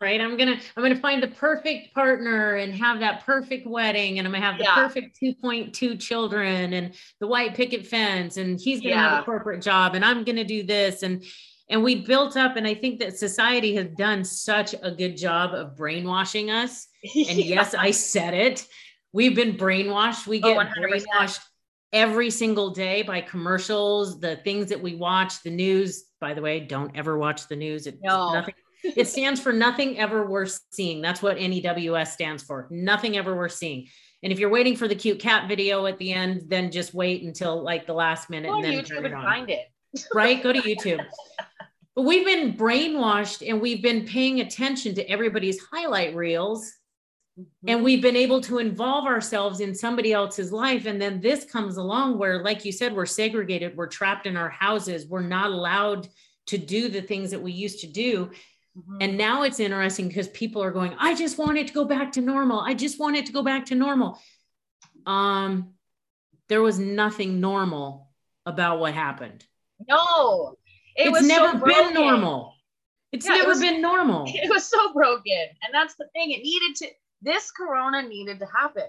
right 0.00 0.20
i'm 0.20 0.36
gonna 0.36 0.58
i'm 0.76 0.82
gonna 0.82 0.96
find 0.96 1.22
the 1.22 1.28
perfect 1.28 1.94
partner 1.94 2.56
and 2.56 2.74
have 2.74 2.98
that 3.00 3.24
perfect 3.24 3.66
wedding 3.66 4.18
and 4.18 4.26
i'm 4.26 4.32
gonna 4.32 4.44
have 4.44 4.58
the 4.58 4.64
Yeah. 4.64 4.74
perfect 4.74 5.18
2.2 5.22 6.00
children 6.00 6.72
and 6.72 6.94
the 7.20 7.26
white 7.26 7.54
picket 7.54 7.86
fence 7.86 8.36
and 8.36 8.58
he's 8.60 8.80
gonna 8.80 8.96
have 8.96 9.20
a 9.20 9.24
corporate 9.24 9.62
job 9.62 9.94
and 9.94 10.04
i'm 10.04 10.24
gonna 10.24 10.44
do 10.44 10.62
this 10.64 11.02
and 11.02 11.22
and 11.70 11.82
we 11.82 11.94
built 12.02 12.36
up 12.36 12.56
and 12.56 12.66
i 12.66 12.74
think 12.74 12.98
that 13.00 13.16
society 13.18 13.74
has 13.76 13.86
done 13.96 14.24
such 14.24 14.74
a 14.82 14.90
good 14.90 15.16
job 15.16 15.54
of 15.54 15.76
brainwashing 15.76 16.50
us 16.50 16.88
and 17.28 17.38
yes 17.54 17.74
i 17.74 17.90
said 17.90 18.34
it 18.34 18.66
we've 19.12 19.36
been 19.36 19.56
brainwashed 19.56 20.26
we 20.26 20.38
Oh, 20.42 20.54
get 20.54 20.56
100%. 20.56 20.72
brainwashed 20.82 21.40
every 21.94 22.28
single 22.30 22.70
day 22.70 23.00
by 23.02 23.20
commercials 23.22 24.20
the 24.20 24.36
things 24.44 24.68
that 24.68 24.82
we 24.82 24.94
watch 24.96 25.42
the 25.42 25.50
news 25.50 26.04
by 26.20 26.34
the 26.34 26.42
way 26.42 26.60
don't 26.60 26.90
ever 26.94 27.16
watch 27.16 27.48
the 27.48 27.56
news 27.56 27.86
it's 27.86 27.96
No. 28.02 28.32
nothing 28.34 28.54
it 28.82 29.08
stands 29.08 29.40
for 29.40 29.52
nothing 29.52 29.98
ever 29.98 30.26
worth 30.26 30.60
seeing 30.72 31.00
that's 31.00 31.22
what 31.22 31.38
news 31.38 32.12
stands 32.12 32.42
for 32.42 32.66
nothing 32.70 33.16
ever 33.16 33.34
worth 33.34 33.52
seeing 33.52 33.86
and 34.22 34.32
if 34.32 34.38
you're 34.38 34.50
waiting 34.50 34.76
for 34.76 34.88
the 34.88 34.94
cute 34.94 35.18
cat 35.20 35.48
video 35.48 35.86
at 35.86 35.96
the 35.98 36.12
end 36.12 36.42
then 36.48 36.70
just 36.70 36.92
wait 36.94 37.22
until 37.22 37.62
like 37.62 37.86
the 37.86 37.94
last 37.94 38.28
minute 38.28 38.48
Go 38.48 38.56
and 38.56 38.64
then 38.64 38.84
turn 38.84 38.98
YouTube 38.98 39.00
it 39.00 39.06
and 39.06 39.14
on 39.14 39.22
find 39.24 39.50
it. 39.50 39.66
right? 40.14 40.42
Go 40.42 40.52
to 40.52 40.60
YouTube. 40.70 41.04
But 41.94 42.02
we've 42.02 42.26
been 42.26 42.54
brainwashed 42.54 43.48
and 43.48 43.60
we've 43.60 43.82
been 43.82 44.04
paying 44.04 44.40
attention 44.40 44.94
to 44.96 45.08
everybody's 45.08 45.60
highlight 45.72 46.14
reels 46.16 46.72
and 47.66 47.82
we've 47.82 48.02
been 48.02 48.16
able 48.16 48.40
to 48.42 48.58
involve 48.58 49.06
ourselves 49.06 49.60
in 49.60 49.74
somebody 49.74 50.12
else's 50.12 50.52
life. 50.52 50.86
And 50.86 51.00
then 51.00 51.20
this 51.20 51.44
comes 51.44 51.76
along 51.76 52.18
where, 52.18 52.42
like 52.42 52.64
you 52.64 52.70
said, 52.72 52.94
we're 52.94 53.06
segregated, 53.06 53.76
we're 53.76 53.88
trapped 53.88 54.26
in 54.26 54.36
our 54.36 54.50
houses, 54.50 55.06
we're 55.06 55.22
not 55.22 55.50
allowed 55.50 56.08
to 56.46 56.58
do 56.58 56.88
the 56.88 57.02
things 57.02 57.30
that 57.32 57.42
we 57.42 57.50
used 57.52 57.80
to 57.80 57.86
do. 57.88 58.30
Mhm. 58.78 58.98
And 59.00 59.18
now 59.18 59.42
it's 59.42 59.58
interesting 59.60 60.08
because 60.08 60.28
people 60.28 60.62
are 60.62 60.70
going, 60.70 60.94
I 60.98 61.14
just 61.14 61.38
want 61.38 61.58
it 61.58 61.66
to 61.68 61.72
go 61.74 61.84
back 61.84 62.12
to 62.12 62.20
normal. 62.20 62.60
I 62.60 62.74
just 62.74 63.00
want 63.00 63.16
it 63.16 63.26
to 63.26 63.32
go 63.32 63.42
back 63.42 63.66
to 63.66 63.74
normal. 63.74 64.20
Um, 65.06 65.74
there 66.48 66.62
was 66.62 66.78
nothing 66.78 67.40
normal 67.40 68.10
about 68.46 68.78
what 68.78 68.94
happened. 68.94 69.44
no, 69.88 70.56
it 70.96 71.08
it's 71.08 71.10
was 71.12 71.20
so 71.22 71.26
never 71.26 71.66
been 71.66 71.94
normal. 71.94 72.54
It's 73.10 73.26
Yeah, 73.26 73.34
it 73.34 73.38
never 73.38 73.48
was- 73.50 73.60
been 73.60 73.80
normal. 73.82 74.24
It 74.28 74.48
was 74.50 74.64
so 74.68 74.92
broken, 74.92 75.46
and 75.62 75.72
that's 75.72 75.94
the 75.96 76.06
thing. 76.12 76.30
It 76.30 76.42
needed 76.42 76.76
to. 76.76 76.88
This 77.24 77.50
Corona 77.50 78.02
needed 78.02 78.38
to 78.40 78.46
happen. 78.46 78.88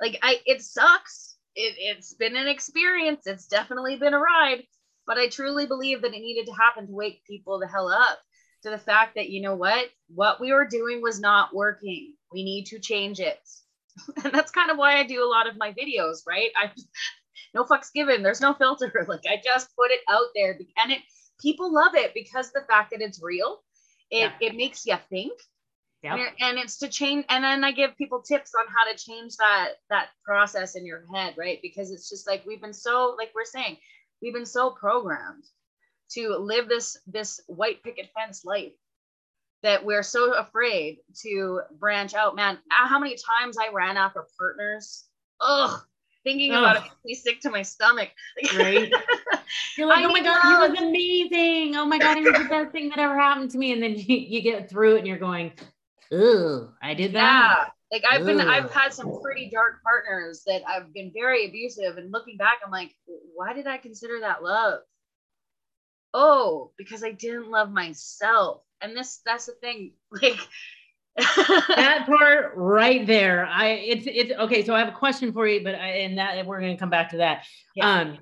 Like 0.00 0.18
I 0.22 0.40
it 0.46 0.62
sucks. 0.62 1.36
It, 1.56 1.74
it's 1.78 2.14
been 2.14 2.36
an 2.36 2.48
experience. 2.48 3.26
It's 3.26 3.46
definitely 3.46 3.96
been 3.96 4.14
a 4.14 4.18
ride, 4.18 4.64
but 5.06 5.18
I 5.18 5.28
truly 5.28 5.66
believe 5.66 6.02
that 6.02 6.14
it 6.14 6.20
needed 6.20 6.46
to 6.46 6.52
happen 6.52 6.86
to 6.86 6.92
wake 6.92 7.22
people 7.26 7.58
the 7.58 7.68
hell 7.68 7.88
up 7.88 8.18
to 8.64 8.70
the 8.70 8.78
fact 8.78 9.14
that 9.14 9.30
you 9.30 9.40
know 9.40 9.54
what? 9.54 9.88
What 10.08 10.40
we 10.40 10.52
were 10.52 10.66
doing 10.66 11.00
was 11.00 11.20
not 11.20 11.54
working. 11.54 12.14
We 12.32 12.44
need 12.44 12.64
to 12.66 12.78
change 12.80 13.20
it. 13.20 13.38
and 14.24 14.32
that's 14.32 14.50
kind 14.50 14.70
of 14.70 14.76
why 14.76 14.98
I 14.98 15.04
do 15.04 15.24
a 15.24 15.30
lot 15.30 15.46
of 15.46 15.56
my 15.56 15.72
videos, 15.72 16.18
right? 16.26 16.50
I 16.56 16.70
no 17.54 17.64
fucks 17.64 17.92
given. 17.92 18.22
There's 18.22 18.40
no 18.40 18.54
filter. 18.54 18.92
Like 19.08 19.24
I 19.28 19.40
just 19.42 19.74
put 19.76 19.90
it 19.90 20.00
out 20.10 20.28
there 20.34 20.58
and 20.82 20.92
it 20.92 21.00
people 21.40 21.72
love 21.72 21.94
it 21.94 22.12
because 22.14 22.50
the 22.52 22.64
fact 22.68 22.90
that 22.90 23.00
it's 23.00 23.22
real. 23.22 23.60
It 24.10 24.32
yeah. 24.40 24.48
it 24.48 24.56
makes 24.56 24.84
you 24.86 24.96
think. 25.08 25.32
Yep. 26.04 26.34
And 26.40 26.58
it's 26.58 26.78
to 26.78 26.88
change 26.88 27.24
and 27.28 27.42
then 27.42 27.64
I 27.64 27.72
give 27.72 27.96
people 27.96 28.20
tips 28.20 28.52
on 28.58 28.66
how 28.66 28.90
to 28.90 28.98
change 28.98 29.36
that 29.36 29.74
that 29.90 30.08
process 30.24 30.76
in 30.76 30.84
your 30.84 31.04
head, 31.14 31.34
right? 31.36 31.58
Because 31.62 31.90
it's 31.90 32.08
just 32.10 32.26
like 32.26 32.44
we've 32.46 32.60
been 32.60 32.74
so 32.74 33.14
like 33.18 33.30
we're 33.34 33.44
saying, 33.44 33.78
we've 34.20 34.34
been 34.34 34.46
so 34.46 34.70
programmed 34.70 35.44
to 36.10 36.36
live 36.36 36.68
this 36.68 36.98
this 37.06 37.40
white 37.46 37.82
picket 37.82 38.10
fence 38.14 38.44
life 38.44 38.72
that 39.62 39.84
we're 39.84 40.02
so 40.02 40.34
afraid 40.34 40.98
to 41.22 41.62
branch 41.78 42.14
out. 42.14 42.36
Man, 42.36 42.56
uh, 42.56 42.86
how 42.86 42.98
many 42.98 43.16
times 43.16 43.56
I 43.58 43.72
ran 43.72 43.96
after 43.96 44.26
partners? 44.38 45.04
Ugh, 45.40 45.80
thinking 46.22 46.52
Ugh. 46.52 46.58
about 46.58 46.76
it 46.76 46.82
makes 46.82 46.94
me 47.04 47.14
sick 47.14 47.40
to 47.40 47.50
my 47.50 47.62
stomach. 47.62 48.10
Right. 48.56 48.92
You're 49.76 49.86
like, 49.86 49.98
I 49.98 50.04
oh 50.04 50.12
my 50.12 50.22
God, 50.22 50.44
love. 50.44 50.70
he 50.70 50.72
was 50.72 50.82
amazing. 50.82 51.76
Oh 51.76 51.86
my 51.86 51.98
God, 51.98 52.16
he 52.16 52.24
was 52.24 52.38
the 52.38 52.48
best 52.48 52.72
thing 52.72 52.88
that 52.90 52.98
ever 52.98 53.18
happened 53.18 53.50
to 53.52 53.58
me. 53.58 53.72
And 53.72 53.82
then 53.82 53.94
you, 53.96 54.16
you 54.16 54.42
get 54.42 54.68
through 54.68 54.96
it 54.96 54.98
and 54.98 55.06
you're 55.06 55.18
going, 55.18 55.52
Ooh, 56.12 56.70
I 56.82 56.94
did 56.94 57.12
that. 57.14 57.56
Yeah. 57.56 57.70
Like 57.92 58.04
I've 58.10 58.26
been, 58.26 58.40
I've 58.40 58.72
had 58.72 58.92
some 58.92 59.20
pretty 59.22 59.50
dark 59.50 59.82
partners 59.84 60.42
that 60.46 60.62
I've 60.66 60.92
been 60.92 61.12
very 61.14 61.46
abusive. 61.46 61.96
And 61.96 62.10
looking 62.10 62.36
back, 62.36 62.58
I'm 62.64 62.72
like, 62.72 62.94
why 63.34 63.52
did 63.52 63.68
I 63.68 63.78
consider 63.78 64.20
that 64.20 64.42
love? 64.42 64.80
Oh, 66.12 66.72
because 66.76 67.04
I 67.04 67.12
didn't 67.12 67.50
love 67.50 67.70
myself 67.70 68.62
and 68.84 68.96
this 68.96 69.20
that's 69.24 69.46
the 69.46 69.52
thing 69.52 69.92
like 70.22 70.38
that 71.16 72.04
part 72.06 72.52
right 72.56 73.06
there 73.06 73.46
i 73.46 73.68
it's 73.68 74.04
it's 74.06 74.32
okay 74.32 74.64
so 74.64 74.74
i 74.74 74.80
have 74.80 74.88
a 74.88 74.96
question 74.96 75.32
for 75.32 75.46
you 75.46 75.62
but 75.62 75.74
I, 75.74 75.88
and 75.88 76.18
that 76.18 76.44
we're 76.44 76.60
going 76.60 76.74
to 76.74 76.80
come 76.80 76.90
back 76.90 77.10
to 77.10 77.18
that 77.18 77.44
yeah. 77.76 77.88
um 77.88 78.18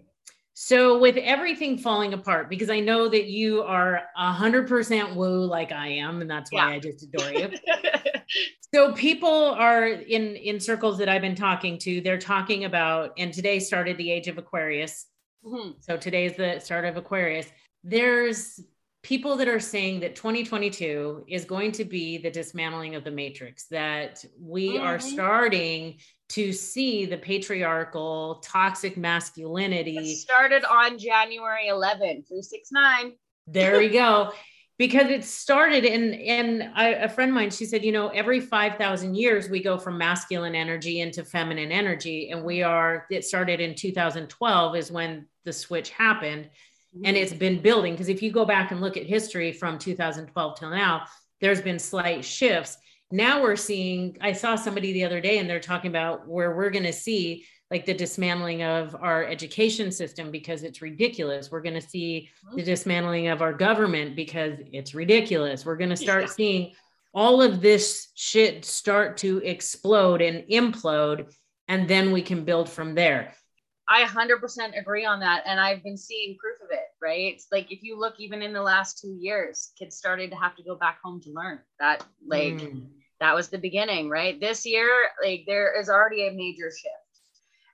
so 0.65 0.97
with 0.97 1.17
everything 1.17 1.77
falling 1.77 2.15
apart 2.15 2.49
because 2.49 2.71
i 2.71 2.79
know 2.79 3.09
that 3.09 3.25
you 3.25 3.63
are 3.63 4.03
a 4.17 4.33
hundred 4.33 4.69
percent 4.69 5.17
woo 5.17 5.45
like 5.45 5.73
i 5.73 5.89
am 5.89 6.21
and 6.21 6.31
that's 6.31 6.53
why 6.53 6.71
yeah. 6.71 6.77
i 6.77 6.79
just 6.79 7.03
adore 7.03 7.33
you 7.33 7.51
so 8.75 8.93
people 8.93 9.51
are 9.59 9.87
in 9.87 10.37
in 10.37 10.61
circles 10.61 10.97
that 10.99 11.09
i've 11.09 11.21
been 11.21 11.35
talking 11.35 11.77
to 11.77 12.01
they're 12.03 12.17
talking 12.17 12.65
about 12.65 13.11
and 13.19 13.35
today 13.35 13.59
started 13.59 13.97
the 13.97 14.09
age 14.09 14.29
of 14.29 14.39
aquarius 14.39 15.07
mm-hmm. 15.45 15.71
so 15.81 15.97
today 15.97 16.27
is 16.27 16.37
the 16.37 16.61
start 16.61 16.85
of 16.85 16.97
aquarius 16.97 17.49
there's 17.83 18.61
people 19.03 19.37
that 19.37 19.49
are 19.49 19.61
saying 19.61 20.01
that 20.01 20.15
2022 20.15 21.25
is 21.29 21.45
going 21.45 21.73
to 21.73 21.85
be 21.85 22.19
the 22.19 22.31
dismantling 22.31 22.95
of 22.95 23.05
the 23.05 23.11
matrix, 23.11 23.65
that 23.65 24.25
we 24.41 24.75
mm-hmm. 24.75 24.87
are 24.87 25.01
starting 25.01 25.99
to 26.31 26.53
see 26.53 27.05
the 27.05 27.19
patriarchal, 27.19 28.43
toxic 28.45 28.97
masculinity. 28.97 29.99
It 29.99 30.17
started 30.17 30.65
on 30.65 30.99
January 30.99 31.69
11 31.69 32.25
through 32.29 32.43
6 32.43 32.73
9. 32.73 33.13
There 33.49 33.79
we 33.79 33.89
go. 33.89 34.33
because 34.79 35.11
it 35.11 35.23
started 35.23 35.85
and 35.85 36.15
and 36.15 36.73
I, 36.75 36.89
a 36.89 37.09
friend 37.09 37.31
of 37.31 37.35
mine 37.37 37.51
she 37.51 37.67
said 37.67 37.85
you 37.85 37.93
know 37.93 38.09
every 38.09 38.41
5000 38.41 39.15
years 39.15 39.49
we 39.49 39.63
go 39.63 39.79
from 39.79 39.99
masculine 39.99 40.57
energy 40.57 41.01
into 41.01 41.25
feminine 41.25 41.71
energy 41.71 42.31
and 42.31 42.43
we 42.43 42.63
are 42.63 43.07
it 43.11 43.25
started 43.25 43.61
in 43.61 43.75
2012 43.77 44.77
is 44.77 44.91
when 44.91 45.27
the 45.45 45.53
switch 45.53 45.91
happened 45.91 46.49
and 47.05 47.17
it's 47.17 47.33
been 47.33 47.61
building 47.61 47.95
because 47.95 48.09
if 48.09 48.23
you 48.23 48.31
go 48.31 48.45
back 48.45 48.71
and 48.71 48.81
look 48.81 48.97
at 48.97 49.07
history 49.07 49.53
from 49.53 49.79
2012 49.79 50.59
till 50.59 50.71
now 50.71 51.05
there's 51.41 51.61
been 51.61 51.79
slight 51.79 52.25
shifts 52.25 52.77
now 53.11 53.43
we're 53.43 53.57
seeing 53.57 54.17
i 54.21 54.33
saw 54.33 54.55
somebody 54.55 54.93
the 54.93 55.05
other 55.05 55.21
day 55.21 55.39
and 55.39 55.49
they're 55.49 55.61
talking 55.61 55.91
about 55.91 56.27
where 56.29 56.55
we're 56.55 56.71
going 56.71 56.85
to 56.85 56.93
see 56.93 57.45
like 57.71 57.87
the 57.87 57.95
dismantling 57.95 58.63
of 58.63 58.95
our 58.97 59.25
education 59.25 59.91
system 59.91 60.31
because 60.31 60.63
it's 60.63 60.83
ridiculous 60.83 61.51
we're 61.51 61.63
going 61.63 61.75
to 61.75 61.81
see 61.81 62.29
the 62.51 62.59
mm-hmm. 62.59 62.67
dismantling 62.67 63.29
of 63.29 63.41
our 63.41 63.53
government 63.53 64.15
because 64.15 64.59
it's 64.73 64.95
ridiculous 64.95 65.65
we're 65.65 65.77
going 65.77 65.91
to 65.91 65.97
start 65.97 66.25
yeah. 66.25 66.31
seeing 66.31 66.73
all 67.15 67.43
of 67.43 67.61
this 67.61 68.09
shit 68.15 68.65
start 68.65 69.17
to 69.19 69.39
explode 69.39 70.21
and 70.21 70.45
implode 70.49 71.33
and 71.69 71.89
then 71.89 72.13
we 72.13 72.21
can 72.21 72.45
build 72.45 72.69
from 72.69 72.95
there 72.95 73.35
I 73.93 74.05
100% 74.05 74.79
agree 74.79 75.05
on 75.05 75.21
that. 75.21 75.43
And 75.45 75.61
I've 75.61 75.83
been 75.83 75.99
seeing 75.99 76.39
proof 76.39 76.57
of 76.63 76.71
it, 76.71 76.87
right? 77.03 77.35
It's 77.35 77.49
like 77.53 77.71
if 77.71 77.83
you 77.83 78.01
look 78.01 78.15
even 78.19 78.41
in 78.41 78.55
the 78.55 78.63
last 78.63 78.99
two 78.99 79.15
years, 79.21 79.73
kids 79.79 79.97
started 79.97 80.31
to 80.31 80.37
have 80.37 80.57
to 80.57 80.63
go 80.63 80.77
back 80.77 80.99
home 81.05 81.21
to 81.25 81.31
learn 81.31 81.59
that, 81.79 82.03
like, 82.27 82.55
mm. 82.55 82.87
that 83.21 83.35
was 83.35 83.49
the 83.49 83.59
beginning, 83.59 84.09
right? 84.09 84.41
This 84.41 84.65
year, 84.65 84.89
like, 85.23 85.45
there 85.47 85.79
is 85.79 85.91
already 85.91 86.27
a 86.27 86.33
major 86.33 86.71
shift. 86.71 87.21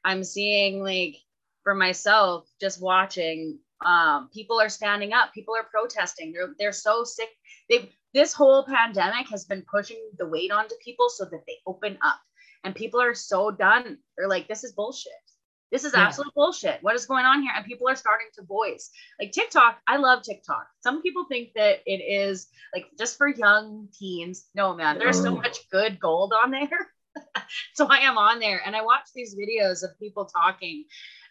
I'm 0.04 0.24
seeing, 0.24 0.82
like, 0.82 1.18
for 1.62 1.72
myself, 1.72 2.48
just 2.60 2.82
watching, 2.82 3.60
um, 3.86 4.28
people 4.34 4.60
are 4.60 4.68
standing 4.68 5.12
up, 5.12 5.32
people 5.32 5.54
are 5.54 5.68
protesting. 5.70 6.32
They're, 6.32 6.52
they're 6.58 6.72
so 6.72 7.04
sick. 7.04 7.28
They, 7.70 7.92
this 8.12 8.32
whole 8.32 8.64
pandemic 8.64 9.28
has 9.28 9.44
been 9.44 9.64
pushing 9.70 10.10
the 10.18 10.26
weight 10.26 10.50
onto 10.50 10.74
people 10.84 11.10
so 11.10 11.26
that 11.26 11.44
they 11.46 11.58
open 11.64 11.96
up. 12.02 12.18
And 12.64 12.74
people 12.74 13.00
are 13.00 13.14
so 13.14 13.52
done. 13.52 13.98
They're 14.16 14.28
like, 14.28 14.48
this 14.48 14.64
is 14.64 14.72
bullshit 14.72 15.12
this 15.70 15.84
is 15.84 15.92
yeah. 15.94 16.04
absolute 16.06 16.32
bullshit. 16.34 16.82
What 16.82 16.94
is 16.94 17.06
going 17.06 17.24
on 17.24 17.42
here? 17.42 17.52
And 17.54 17.64
people 17.64 17.88
are 17.88 17.96
starting 17.96 18.28
to 18.34 18.42
voice. 18.42 18.90
Like 19.20 19.32
TikTok, 19.32 19.78
I 19.86 19.96
love 19.98 20.22
TikTok. 20.22 20.66
Some 20.80 21.02
people 21.02 21.24
think 21.24 21.50
that 21.54 21.80
it 21.86 22.02
is 22.02 22.48
like 22.74 22.86
just 22.98 23.18
for 23.18 23.28
young 23.28 23.88
teens. 23.98 24.46
No, 24.54 24.74
man, 24.74 24.98
there's 24.98 25.20
so 25.20 25.34
much 25.34 25.68
good 25.70 26.00
gold 26.00 26.32
on 26.32 26.50
there. 26.50 26.88
so 27.74 27.86
I 27.86 27.98
am 27.98 28.16
on 28.16 28.38
there 28.38 28.62
and 28.64 28.74
I 28.74 28.82
watch 28.82 29.08
these 29.14 29.36
videos 29.36 29.82
of 29.82 29.98
people 29.98 30.24
talking 30.24 30.84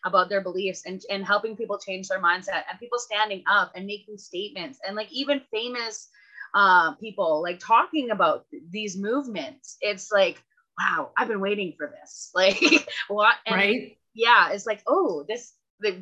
about 0.06 0.30
their 0.30 0.42
beliefs 0.42 0.84
and, 0.86 1.02
and 1.10 1.26
helping 1.26 1.56
people 1.58 1.80
change 1.80 2.08
their 2.08 2.22
mindset 2.22 2.64
and 2.70 2.80
people 2.80 3.00
standing 3.00 3.44
up 3.50 3.72
and 3.76 3.86
making 3.86 4.18
statements 4.18 4.80
and 4.86 4.96
like 4.96 5.12
even 5.12 5.42
famous 5.52 6.10
uh, 6.54 6.94
people 6.96 7.42
like 7.42 7.60
talking 7.60 8.12
about 8.12 8.46
these 8.70 8.98
movements. 8.98 9.78
It's 9.82 10.12
like, 10.12 10.42
wow, 10.80 11.12
I've 11.18 11.28
been 11.28 11.42
waiting 11.42 11.74
for 11.78 11.88
this. 11.88 12.32
Like 12.36 12.88
what? 13.08 13.36
right 13.50 13.98
yeah, 14.18 14.52
it's 14.52 14.66
like, 14.66 14.82
oh, 14.88 15.24
this, 15.28 15.54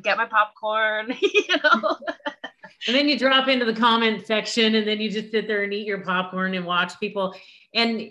get 0.02 0.16
my 0.16 0.26
popcorn, 0.26 1.14
you 1.20 1.56
know. 1.62 1.98
and 2.88 2.96
then 2.96 3.08
you 3.08 3.18
drop 3.18 3.46
into 3.46 3.66
the 3.66 3.74
comment 3.74 4.26
section 4.26 4.74
and 4.74 4.88
then 4.88 5.00
you 5.00 5.10
just 5.10 5.30
sit 5.30 5.46
there 5.46 5.62
and 5.62 5.72
eat 5.72 5.86
your 5.86 6.00
popcorn 6.00 6.54
and 6.54 6.64
watch 6.64 6.98
people. 6.98 7.34
And 7.74 8.10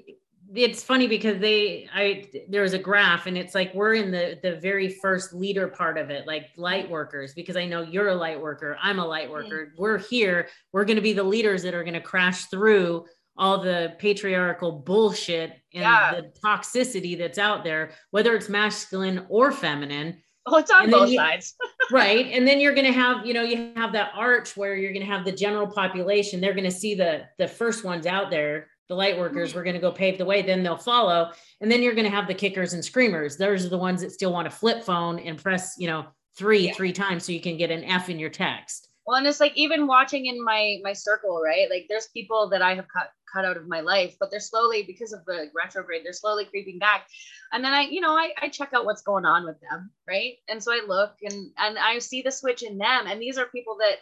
it's 0.54 0.84
funny 0.84 1.08
because 1.08 1.40
they 1.40 1.90
i 1.94 2.30
there's 2.50 2.74
a 2.74 2.78
graph 2.78 3.26
and 3.26 3.36
it's 3.36 3.56
like 3.56 3.74
we're 3.74 3.96
in 3.96 4.12
the 4.12 4.38
the 4.44 4.58
very 4.58 4.90
first 4.90 5.34
leader 5.34 5.68
part 5.68 5.98
of 5.98 6.12
it 6.12 6.28
like 6.28 6.50
light 6.56 6.88
workers 6.88 7.34
because 7.34 7.58
i 7.58 7.66
know 7.66 7.82
you're 7.82 8.10
a 8.10 8.16
light 8.16 8.40
worker 8.40 8.78
i'm 8.80 9.00
a 9.00 9.06
light 9.06 9.30
worker 9.30 9.66
mm-hmm. 9.66 9.82
we're 9.82 9.98
here 9.98 10.48
we're 10.72 10.86
going 10.86 10.96
to 10.96 11.02
be 11.02 11.14
the 11.14 11.24
leaders 11.24 11.64
that 11.64 11.74
are 11.74 11.84
going 11.84 11.96
to 11.96 12.00
crash 12.00 12.46
through 12.46 13.04
all 13.38 13.60
the 13.60 13.96
patriarchal 14.00 14.72
bullshit 14.72 15.52
and 15.74 15.84
yeah. 15.84 16.16
the 16.16 16.32
toxicity 16.44 17.18
that's 17.18 17.38
out 17.38 17.64
there, 17.64 17.92
whether 18.12 18.36
it's 18.36 18.50
masculine 18.50 19.26
or 19.30 19.52
feminine. 19.52 20.22
Oh, 20.46 20.58
it's 20.58 20.72
on 20.72 20.92
both 20.92 21.10
you, 21.10 21.18
sides. 21.18 21.56
right. 21.92 22.28
And 22.28 22.48
then 22.48 22.60
you're 22.60 22.76
going 22.76 22.86
to 22.86 22.94
have, 22.94 23.26
you 23.26 23.34
know, 23.34 23.42
you 23.42 23.74
have 23.76 23.92
that 23.94 24.12
arch 24.16 24.56
where 24.56 24.76
you're 24.76 24.94
going 24.94 25.06
to 25.06 25.12
have 25.12 25.26
the 25.26 25.32
general 25.32 25.68
population. 25.68 26.40
They're 26.40 26.54
going 26.54 26.64
to 26.66 26.72
see 26.72 26.96
the 26.96 27.26
the 27.40 27.48
first 27.48 27.84
ones 27.84 28.06
out 28.06 28.30
there, 28.30 28.68
the 28.88 28.96
light 28.96 29.18
workers, 29.18 29.50
mm-hmm. 29.50 29.58
we're 29.58 29.64
going 29.64 29.76
to 29.76 29.82
go 29.82 29.92
pave 29.92 30.18
the 30.18 30.26
way, 30.26 30.42
then 30.42 30.64
they'll 30.64 30.78
follow. 30.78 31.32
And 31.62 31.72
then 31.72 31.82
you're 31.82 31.96
going 31.96 32.10
to 32.10 32.16
have 32.16 32.28
the 32.28 32.34
kickers 32.34 32.74
and 32.74 32.86
screamers. 32.86 33.38
Those 33.38 33.66
are 33.66 33.70
the 33.70 33.78
ones 33.78 34.02
that 34.02 34.12
still 34.12 34.32
want 34.32 34.50
to 34.50 34.56
flip 34.56 34.84
phone 34.84 35.20
and 35.20 35.42
press, 35.42 35.76
you 35.78 35.88
know, 35.88 36.06
three, 36.38 36.68
yeah. 36.68 36.74
three 36.74 36.94
times 36.94 37.26
so 37.26 37.32
you 37.32 37.42
can 37.42 37.58
get 37.58 37.72
an 37.72 37.84
F 37.84 38.10
in 38.10 38.20
your 38.20 38.30
text. 38.30 38.90
Well, 39.06 39.18
and 39.18 39.28
it's 39.28 39.40
like 39.40 39.56
even 39.56 39.86
watching 39.88 40.26
in 40.26 40.44
my 40.44 40.78
my 40.84 40.94
circle, 40.94 41.42
right? 41.44 41.70
Like 41.70 41.86
there's 41.90 42.08
people 42.08 42.50
that 42.50 42.62
I 42.62 42.74
have 42.76 42.88
cut 42.88 43.12
cut 43.32 43.46
out 43.46 43.58
of 43.58 43.68
my 43.68 43.82
life, 43.82 44.16
but 44.20 44.32
they're 44.32 44.40
slowly 44.40 44.84
because 44.84 45.14
of 45.14 45.24
the 45.26 45.52
retrograde, 45.56 46.04
they're 46.04 46.14
slowly 46.14 46.46
creeping 46.46 46.80
back. 46.80 47.08
And 47.52 47.64
then 47.64 47.74
I, 47.74 47.82
you 47.82 48.02
know, 48.02 48.18
I, 48.18 48.32
I 48.42 48.48
check 48.50 48.74
out 48.74 48.86
what's 48.86 49.02
going 49.02 49.26
on 49.26 49.46
with 49.46 49.60
them, 49.60 49.92
right? 50.08 50.36
And 50.48 50.64
so 50.64 50.72
I 50.72 50.82
look 50.88 51.16
and 51.22 51.52
and 51.58 51.78
I 51.78 52.00
see 52.00 52.24
the 52.24 52.32
switch 52.32 52.64
in 52.64 52.78
them, 52.78 53.06
and 53.08 53.22
these 53.22 53.38
are 53.38 53.46
people 53.46 53.78
that 53.80 53.98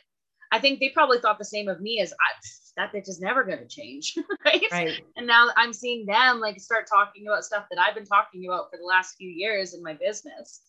I 0.52 0.60
think 0.60 0.80
they 0.80 0.90
probably 0.90 1.20
thought 1.20 1.38
the 1.38 1.46
same 1.46 1.68
of 1.68 1.82
me 1.82 2.00
as 2.00 2.14
ah, 2.14 2.40
that 2.78 2.94
bitch 2.94 3.10
is 3.10 3.20
never 3.20 3.44
going 3.44 3.60
to 3.60 3.68
change, 3.68 4.18
right? 4.46 4.64
Right. 4.72 5.02
And 5.18 5.28
now 5.28 5.50
I'm 5.58 5.74
seeing 5.74 6.06
them 6.06 6.40
like 6.40 6.62
start 6.62 6.88
talking 6.88 7.28
about 7.28 7.44
stuff 7.44 7.66
that 7.72 7.80
I've 7.80 7.96
been 7.96 8.06
talking 8.06 8.46
about 8.48 8.72
for 8.72 8.78
the 8.78 8.86
last 8.86 9.16
few 9.18 9.30
years 9.30 9.74
in 9.74 9.84
my 9.84 9.96
business, 9.96 10.62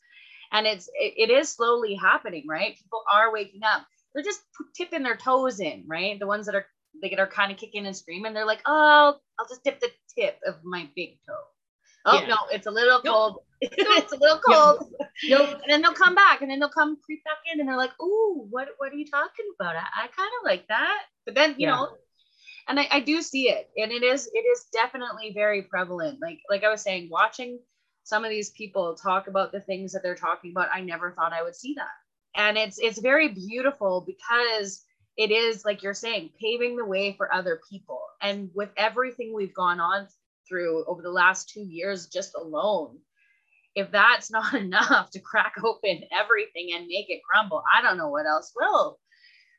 and 0.51 0.67
it's 0.67 0.89
it, 0.95 1.15
it 1.17 1.31
is 1.31 1.51
slowly 1.51 1.95
happening, 1.95 2.47
right? 2.49 2.77
People 2.77 3.05
are 3.13 3.33
waking 3.33 3.63
up 3.63 3.87
they're 4.15 4.25
just 4.25 4.43
tipping 4.77 5.03
their 5.03 5.17
toes 5.17 5.61
in, 5.61 5.85
right? 5.87 6.19
The 6.19 6.27
ones 6.27 6.47
that 6.47 6.55
are 6.55 6.67
they 7.03 7.09
get 7.09 7.19
are 7.19 7.27
kind 7.27 7.51
of 7.53 7.59
kicking 7.59 7.87
and 7.87 7.97
screaming, 7.97 8.35
they're 8.35 8.47
like, 8.47 8.63
oh, 8.67 9.19
I'll 9.39 9.49
just 9.49 9.65
dip 9.65 9.81
the 9.81 9.91
tip 10.17 10.39
of 10.47 10.57
my 10.65 10.89
big 10.95 11.19
toe. 11.27 11.35
Oh 12.07 12.21
Yeah. 12.21 12.29
no, 12.29 12.37
it's 12.53 12.67
a 12.67 12.71
little 12.71 13.01
Nope. 13.05 13.07
cold. 13.11 13.39
it's 13.63 14.13
a 14.13 14.17
little 14.21 14.39
cold. 14.39 14.79
Nope. 15.23 15.61
And 15.63 15.71
then 15.73 15.83
they'll 15.83 15.93
come 15.95 16.15
back 16.15 16.43
and 16.43 16.51
then 16.51 16.59
they'll 16.61 16.69
come 16.69 16.99
creep 17.05 17.25
back 17.25 17.39
in 17.53 17.61
and 17.61 17.69
they're 17.69 17.77
like, 17.77 17.93
"Ooh, 18.03 18.47
what 18.51 18.69
what 18.79 18.93
are 18.93 18.97
you 18.97 19.07
talking 19.07 19.47
about? 19.59 19.77
I, 19.77 20.05
I 20.05 20.07
kind 20.09 20.31
of 20.41 20.45
like 20.45 20.69
that." 20.69 21.03
But 21.25 21.35
then, 21.35 21.57
you 21.59 21.67
Yeah. 21.67 21.67
know, 21.67 21.89
and 22.69 22.79
I, 22.81 22.89
I 22.91 23.01
do 23.01 23.23
see 23.23 23.49
it. 23.51 23.71
And 23.77 23.93
it 23.93 24.03
is 24.03 24.29
it 24.33 24.39
is 24.39 24.67
definitely 24.73 25.33
very 25.35 25.63
prevalent. 25.63 26.21
Like 26.21 26.41
like 26.51 26.65
I 26.65 26.71
was 26.71 26.83
saying, 26.83 27.09
watching 27.11 27.61
some 28.05 28.25
of 28.25 28.31
these 28.31 28.51
people 28.51 28.95
talk 28.95 29.29
about 29.29 29.53
the 29.53 29.61
things 29.61 29.93
that 29.93 30.03
they're 30.03 30.15
talking 30.15 30.51
about, 30.53 30.69
I 30.73 30.81
never 30.83 31.13
thought 31.13 31.33
I 31.33 31.43
would 31.43 31.57
see 31.57 31.75
that. 31.77 31.89
And 32.37 32.57
it's 32.57 32.79
it's 32.79 32.99
very 32.99 33.29
beautiful 33.29 34.05
because 34.07 34.85
it 35.17 35.31
is 35.31 35.65
like 35.65 35.83
you're 35.83 35.95
saying, 35.95 36.31
paving 36.41 36.77
the 36.77 36.85
way 36.85 37.15
for 37.17 37.33
other 37.33 37.61
people. 37.71 38.01
And 38.21 38.51
with 38.55 38.71
everything 38.77 39.33
we've 39.33 39.55
gone 39.55 39.81
on 39.81 40.09
through 40.49 40.85
over 40.87 41.03
the 41.03 41.11
last 41.11 41.49
two 41.49 41.63
years 41.63 42.09
just 42.09 42.35
alone, 42.35 42.99
if 43.75 43.91
that's 43.91 44.31
not 44.31 44.55
enough 44.55 45.11
to 45.11 45.21
crack 45.21 45.55
open 45.65 46.03
everything 46.13 46.71
and 46.75 46.87
make 46.87 47.11
it 47.11 47.23
crumble, 47.23 47.63
I 47.73 47.83
don't 47.83 47.99
know 47.99 48.11
what 48.11 48.27
else 48.27 48.53
will. 48.57 48.99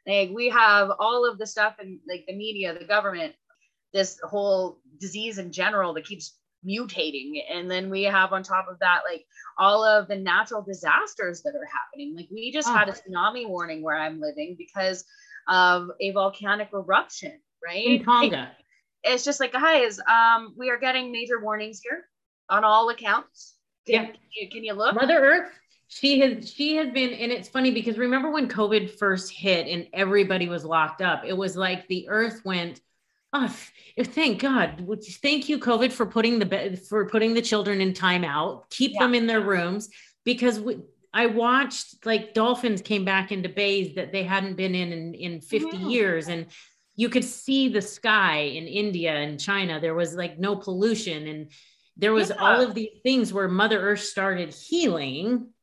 Like 0.07 0.29
we 0.33 0.49
have 0.49 0.91
all 0.99 1.29
of 1.29 1.37
the 1.37 1.47
stuff 1.47 1.75
in 1.81 1.99
like 2.07 2.25
the 2.27 2.35
media, 2.35 2.77
the 2.77 2.85
government, 2.85 3.33
this 3.93 4.19
whole 4.23 4.79
disease 4.99 5.37
in 5.37 5.51
general 5.51 5.93
that 5.93 6.05
keeps 6.05 6.37
mutating. 6.65 7.41
And 7.51 7.69
then 7.69 7.89
we 7.89 8.03
have 8.03 8.33
on 8.33 8.43
top 8.43 8.67
of 8.69 8.79
that, 8.79 9.01
like 9.09 9.25
all 9.57 9.83
of 9.83 10.07
the 10.07 10.15
natural 10.17 10.61
disasters 10.61 11.41
that 11.43 11.55
are 11.55 11.67
happening. 11.71 12.15
Like 12.15 12.27
we 12.31 12.51
just 12.51 12.67
Oh. 12.69 12.73
had 12.73 12.89
a 12.89 12.93
tsunami 12.93 13.47
warning 13.47 13.81
where 13.83 13.95
I'm 13.97 14.19
living 14.19 14.55
because 14.57 15.05
of 15.47 15.89
a 16.01 16.11
volcanic 16.11 16.69
eruption, 16.73 17.39
right? 17.63 17.85
In 17.85 18.03
Tonga. 18.03 18.51
it's 19.03 19.23
just 19.23 19.39
like 19.39 19.51
guys 19.53 19.99
um 20.09 20.53
we 20.57 20.69
are 20.71 20.79
getting 20.79 21.11
major 21.11 21.39
warnings 21.39 21.79
here 21.83 22.05
on 22.49 22.63
all 22.63 22.89
accounts 22.89 23.55
can, 23.85 23.93
Yeah. 23.93 24.05
can, 24.07 24.15
you, 24.41 24.49
can 24.49 24.63
you 24.63 24.73
look 24.73 24.95
Mother 24.95 25.19
Earth, 25.19 25.51
she 25.87 26.19
has 26.21 26.49
she 26.51 26.75
has 26.77 26.89
been, 26.91 27.11
and 27.13 27.31
it's 27.31 27.47
funny 27.47 27.69
because 27.71 27.97
remember 27.99 28.31
when 28.31 28.49
COVID 28.49 28.89
first 28.97 29.31
hit 29.31 29.67
and 29.67 29.87
everybody 29.93 30.49
was 30.49 30.65
locked 30.65 31.01
up? 31.03 31.23
It 31.23 31.33
was 31.37 31.55
like 31.55 31.87
the 31.87 32.09
earth 32.09 32.41
went, 32.43 32.81
oh, 33.35 34.03
thank 34.03 34.41
God. 34.41 34.87
Thank 35.21 35.49
you, 35.49 35.59
COVID, 35.59 35.91
for 35.91 36.05
putting 36.05 36.39
the 36.39 36.79
for 36.89 37.05
putting 37.07 37.33
the 37.33 37.41
children 37.41 37.81
in 37.81 37.93
timeout. 37.93 38.69
Keep 38.69 38.93
Yeah. 38.93 39.03
them 39.03 39.13
in 39.15 39.27
their 39.27 39.41
rooms 39.41 39.89
because 40.23 40.59
we, 40.59 40.77
I 41.13 41.27
watched 41.27 42.05
like 42.05 42.33
dolphins 42.33 42.81
came 42.81 43.05
back 43.05 43.31
into 43.31 43.49
bays 43.49 43.95
that 43.95 44.11
they 44.11 44.23
hadn't 44.23 44.55
been 44.55 44.75
in 44.75 44.91
in, 44.91 45.13
in 45.13 45.41
50 45.41 45.77
Mhm. 45.77 45.91
years 45.91 46.27
and 46.27 46.47
you 46.97 47.09
could 47.09 47.25
see 47.25 47.67
the 47.69 47.81
sky 47.81 48.37
in 48.39 48.67
India 48.67 49.13
and 49.13 49.39
China. 49.39 49.79
There 49.79 49.95
was 49.95 50.15
like 50.15 50.39
no 50.39 50.55
pollution 50.55 51.27
and 51.27 51.51
there 51.97 52.13
was 52.13 52.29
Yeah. 52.29 52.35
all 52.41 52.61
of 52.61 52.73
these 52.73 52.99
things 53.03 53.31
where 53.33 53.47
Mother 53.47 53.79
Earth 53.79 54.01
started 54.03 54.53
healing. 54.53 55.53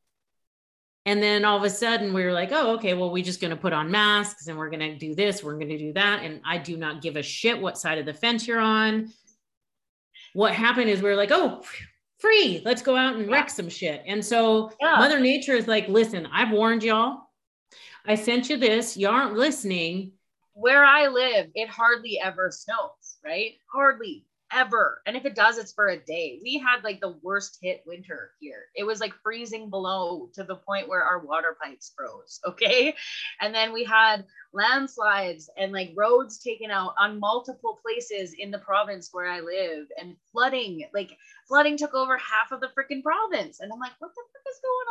And 1.05 1.21
then 1.21 1.43
all 1.43 1.57
of 1.57 1.63
a 1.63 1.69
sudden 1.69 2.13
we 2.13 2.23
were 2.23 2.31
like, 2.31 2.49
oh, 2.53 2.75
okay, 2.75 2.93
well, 2.93 3.11
we're 3.11 3.23
just 3.23 3.41
going 3.41 3.51
to 3.51 3.57
put 3.57 3.73
on 3.73 3.91
masks 3.91 4.47
and 4.47 4.57
we're 4.57 4.69
going 4.69 4.79
to 4.79 4.97
do 4.97 5.13
this, 5.15 5.43
we're 5.43 5.55
going 5.57 5.69
to 5.69 5.77
do 5.77 5.93
that. 5.93 6.23
And 6.23 6.39
I 6.45 6.57
do 6.57 6.77
not 6.77 7.01
give 7.01 7.17
a 7.17 7.21
shit 7.23 7.59
what 7.59 7.77
side 7.77 7.97
of 7.97 8.05
the 8.05 8.13
fence 8.13 8.47
you're 8.47 8.59
on. 8.59 9.11
What 10.33 10.53
happened 10.53 10.89
is 10.89 11.01
we 11.01 11.09
were 11.09 11.15
like, 11.15 11.31
oh, 11.31 11.61
free, 12.19 12.61
let's 12.63 12.81
go 12.81 12.95
out 12.95 13.15
and 13.17 13.29
wreck 13.29 13.49
some 13.49 13.67
shit. 13.69 14.01
And 14.07 14.23
so 14.23 14.71
Yeah. 14.81 14.95
Mother 14.97 15.19
Nature 15.19 15.53
is 15.53 15.67
like, 15.67 15.87
listen, 15.89 16.25
I've 16.31 16.51
warned 16.51 16.83
y'all. 16.83 17.23
I 18.05 18.15
sent 18.15 18.49
you 18.49 18.57
this. 18.57 18.95
You 18.97 19.09
aren't 19.09 19.35
listening. 19.35 20.13
where 20.53 20.85
i 20.85 21.07
live 21.07 21.47
it 21.55 21.67
hardly 21.67 22.19
ever 22.19 22.51
snows 22.51 23.17
right 23.25 23.53
hardly 23.73 24.23
ever 24.53 25.01
and 25.05 25.15
if 25.17 25.25
it 25.25 25.35
does 25.35 25.57
it's 25.57 25.73
for 25.73 25.87
a 25.89 25.97
day 26.05 26.39
we 26.43 26.57
had 26.57 26.83
like 26.83 26.99
the 27.01 27.15
worst 27.21 27.57
hit 27.61 27.83
winter 27.87 28.31
here 28.39 28.65
it 28.75 28.83
was 28.83 28.99
like 28.99 29.13
freezing 29.23 29.69
below 29.69 30.29
to 30.33 30.43
the 30.43 30.55
point 30.55 30.87
where 30.87 31.03
our 31.03 31.19
water 31.19 31.57
pipes 31.61 31.91
froze 31.97 32.39
okay 32.47 32.93
and 33.41 33.53
then 33.53 33.73
we 33.73 33.83
had 33.83 34.25
landslides 34.53 35.49
and 35.57 35.71
like 35.71 35.91
roads 35.95 36.37
taken 36.39 36.69
out 36.71 36.93
on 36.99 37.19
multiple 37.19 37.79
places 37.81 38.33
in 38.37 38.51
the 38.51 38.59
province 38.59 39.09
where 39.11 39.27
i 39.27 39.39
live 39.39 39.87
and 39.99 40.15
flooding 40.31 40.83
like 40.93 41.17
flooding 41.47 41.77
took 41.77 41.93
over 41.93 42.17
half 42.17 42.51
of 42.51 42.59
the 42.61 42.67
freaking 42.67 43.01
province 43.03 43.59
and 43.59 43.71
i'm 43.73 43.79
like 43.79 43.93
what 43.99 44.11
the 44.15 44.21
fuck 44.33 44.53
is 44.53 44.59
going 44.61 44.87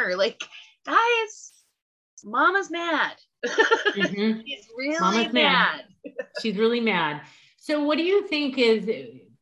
on 0.00 0.08
here 0.08 0.16
like 0.16 0.42
guys 0.84 1.52
mama's 2.24 2.70
mad 2.70 3.12
Mhm. 3.46 4.42
She's 4.46 4.66
really 4.76 4.98
Mama's 4.98 5.32
mad. 5.32 5.84
mad. 6.04 6.16
She's 6.42 6.56
really 6.56 6.80
mad. 6.80 7.20
So, 7.66 7.82
what 7.82 7.98
do 7.98 8.04
you 8.04 8.28
think 8.28 8.58
is? 8.58 8.88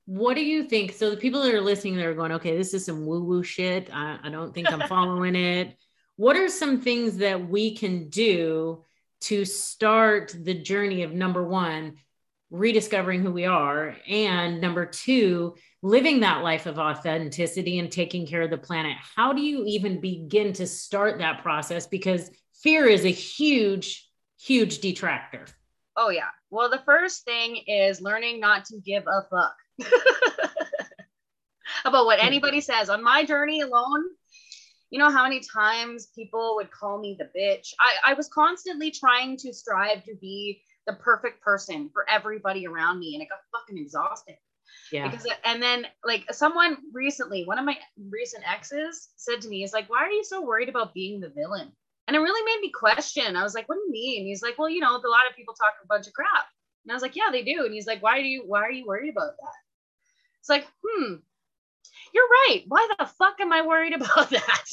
What 0.06 0.32
do 0.32 0.42
you 0.42 0.64
think? 0.64 0.92
So, 0.92 1.10
the 1.10 1.16
people 1.18 1.42
that 1.42 1.52
are 1.52 1.60
listening, 1.60 1.96
they're 1.96 2.14
going, 2.14 2.32
okay, 2.32 2.56
this 2.56 2.72
is 2.72 2.86
some 2.86 3.04
woo 3.04 3.22
woo 3.22 3.42
shit. 3.42 3.90
I, 3.92 4.18
I 4.22 4.30
don't 4.30 4.54
think 4.54 4.72
I'm 4.72 4.80
following 4.88 5.36
it. 5.36 5.76
What 6.16 6.34
are 6.34 6.48
some 6.48 6.80
things 6.80 7.18
that 7.18 7.50
we 7.50 7.76
can 7.76 8.08
do 8.08 8.82
to 9.22 9.44
start 9.44 10.34
the 10.42 10.54
journey 10.54 11.02
of 11.02 11.12
number 11.12 11.46
one, 11.46 11.96
rediscovering 12.50 13.20
who 13.20 13.30
we 13.30 13.44
are, 13.44 13.94
and 14.08 14.58
number 14.58 14.86
two, 14.86 15.56
living 15.82 16.20
that 16.20 16.42
life 16.42 16.64
of 16.64 16.78
authenticity 16.78 17.78
and 17.78 17.92
taking 17.92 18.26
care 18.26 18.40
of 18.40 18.48
the 18.48 18.56
planet? 18.56 18.96
How 19.14 19.34
do 19.34 19.42
you 19.42 19.66
even 19.66 20.00
begin 20.00 20.54
to 20.54 20.66
start 20.66 21.18
that 21.18 21.42
process? 21.42 21.86
Because 21.86 22.30
fear 22.62 22.86
is 22.86 23.04
a 23.04 23.08
huge, 23.08 24.08
huge 24.40 24.78
detractor. 24.78 25.44
Oh 25.96 26.10
yeah. 26.10 26.30
Well, 26.50 26.70
the 26.70 26.82
first 26.84 27.24
thing 27.24 27.56
is 27.66 28.00
learning 28.00 28.40
not 28.40 28.64
to 28.66 28.78
give 28.78 29.04
a 29.06 29.22
fuck 29.30 29.56
about 31.84 32.06
what 32.06 32.20
hmm. 32.20 32.26
anybody 32.26 32.60
says. 32.60 32.88
On 32.90 33.02
my 33.02 33.24
journey 33.24 33.60
alone, 33.60 34.04
you 34.90 34.98
know 34.98 35.10
how 35.10 35.24
many 35.24 35.40
times 35.40 36.08
people 36.14 36.56
would 36.56 36.70
call 36.70 37.00
me 37.00 37.16
the 37.18 37.30
bitch? 37.38 37.72
I, 37.80 38.12
I 38.12 38.14
was 38.14 38.28
constantly 38.28 38.90
trying 38.90 39.36
to 39.38 39.52
strive 39.52 40.04
to 40.04 40.14
be 40.20 40.62
the 40.86 40.94
perfect 40.94 41.42
person 41.42 41.90
for 41.92 42.08
everybody 42.10 42.66
around 42.66 43.00
me, 43.00 43.14
and 43.14 43.22
it 43.22 43.28
got 43.28 43.38
fucking 43.52 43.78
exhausting. 43.78 44.36
Yeah. 44.92 45.08
Because 45.08 45.26
uh, 45.26 45.34
and 45.44 45.62
then 45.62 45.86
like 46.04 46.24
someone 46.32 46.76
recently, 46.92 47.44
one 47.44 47.58
of 47.58 47.64
my 47.64 47.76
recent 48.10 48.44
exes 48.50 49.08
said 49.16 49.40
to 49.42 49.48
me, 49.48 49.62
"Is 49.62 49.72
like, 49.72 49.88
why 49.88 49.98
are 50.04 50.10
you 50.10 50.24
so 50.24 50.42
worried 50.42 50.68
about 50.68 50.94
being 50.94 51.20
the 51.20 51.30
villain?" 51.30 51.72
And 52.06 52.14
it 52.14 52.20
really 52.20 52.44
made 52.44 52.60
me 52.60 52.70
question. 52.70 53.36
I 53.36 53.42
was 53.42 53.54
like, 53.54 53.68
"What 53.68 53.76
do 53.76 53.80
you 53.80 53.90
mean?" 53.90 54.26
He's 54.26 54.42
like, 54.42 54.58
"Well, 54.58 54.68
you 54.68 54.80
know, 54.80 54.90
a 54.90 55.08
lot 55.08 55.28
of 55.28 55.36
people 55.36 55.54
talk 55.54 55.72
a 55.82 55.86
bunch 55.86 56.06
of 56.06 56.12
crap." 56.12 56.46
And 56.84 56.92
I 56.92 56.94
was 56.94 57.02
like, 57.02 57.16
"Yeah, 57.16 57.30
they 57.32 57.42
do." 57.42 57.64
And 57.64 57.72
he's 57.72 57.86
like, 57.86 58.02
"Why 58.02 58.20
do 58.20 58.28
you? 58.28 58.44
Why 58.46 58.62
are 58.62 58.70
you 58.70 58.86
worried 58.86 59.10
about 59.10 59.36
that?" 59.40 59.64
It's 60.44 60.50
like, 60.50 60.66
hmm, 60.84 61.14
you're 62.12 62.28
right. 62.28 62.64
Why 62.68 62.86
the 62.98 63.06
fuck 63.06 63.40
am 63.40 63.50
I 63.50 63.66
worried 63.66 63.94
about 63.98 64.28
that? 64.28 64.64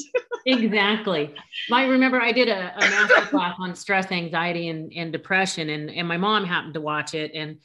exactly. 0.45 1.33
I 1.71 1.85
remember 1.85 2.21
I 2.21 2.33
did 2.33 2.49
a, 2.49 2.73
a 2.75 2.79
master 2.81 3.21
class 3.27 3.55
on 3.57 3.73
stress, 3.75 4.11
anxiety, 4.11 4.67
and, 4.67 4.91
and 4.93 5.13
depression, 5.13 5.69
and, 5.69 5.89
and 5.89 6.05
my 6.09 6.17
mom 6.17 6.43
happened 6.43 6.73
to 6.73 6.81
watch 6.81 7.13
it. 7.13 7.31
And 7.33 7.59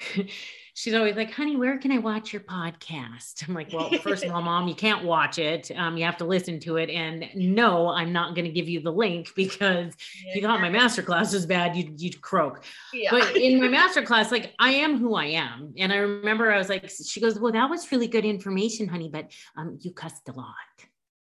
she's 0.74 0.92
always 0.94 1.14
like, 1.14 1.30
honey, 1.30 1.56
where 1.56 1.78
can 1.78 1.92
I 1.92 1.98
watch 1.98 2.32
your 2.32 2.42
podcast? 2.42 3.48
I'm 3.48 3.54
like, 3.54 3.72
well, 3.72 3.90
first 4.02 4.24
of 4.24 4.32
all, 4.32 4.42
mom, 4.50 4.68
you 4.68 4.74
can't 4.74 5.04
watch 5.04 5.38
it. 5.38 5.70
Um, 5.76 5.96
you 5.96 6.04
have 6.04 6.16
to 6.18 6.24
listen 6.24 6.58
to 6.60 6.76
it. 6.76 6.90
And 6.90 7.28
no, 7.34 7.88
I'm 7.88 8.12
not 8.12 8.34
going 8.34 8.44
to 8.44 8.50
give 8.50 8.68
you 8.68 8.80
the 8.80 8.90
link 8.90 9.30
because 9.36 9.94
if 10.26 10.36
you 10.36 10.42
thought 10.42 10.60
my 10.60 10.70
master 10.70 11.02
class 11.02 11.32
was 11.32 11.46
bad, 11.46 11.76
you'd, 11.76 12.00
you'd 12.00 12.20
croak. 12.20 12.64
yeah. 12.92 13.10
But 13.10 13.36
in 13.36 13.60
my 13.60 13.68
master 13.68 14.02
class, 14.02 14.32
like 14.32 14.52
I 14.58 14.70
am 14.70 14.98
who 14.98 15.14
I 15.14 15.26
am. 15.26 15.72
And 15.78 15.92
I 15.92 15.96
remember 15.96 16.52
I 16.52 16.58
was 16.58 16.68
like, 16.68 16.90
she 16.90 17.20
goes, 17.20 17.38
well, 17.38 17.52
that 17.52 17.70
was 17.70 17.90
really 17.92 18.08
good 18.08 18.24
information, 18.24 18.88
honey, 18.88 19.08
but 19.08 19.30
um, 19.56 19.78
you 19.80 19.92
cussed 19.92 20.28
a 20.28 20.32
lot. 20.32 20.54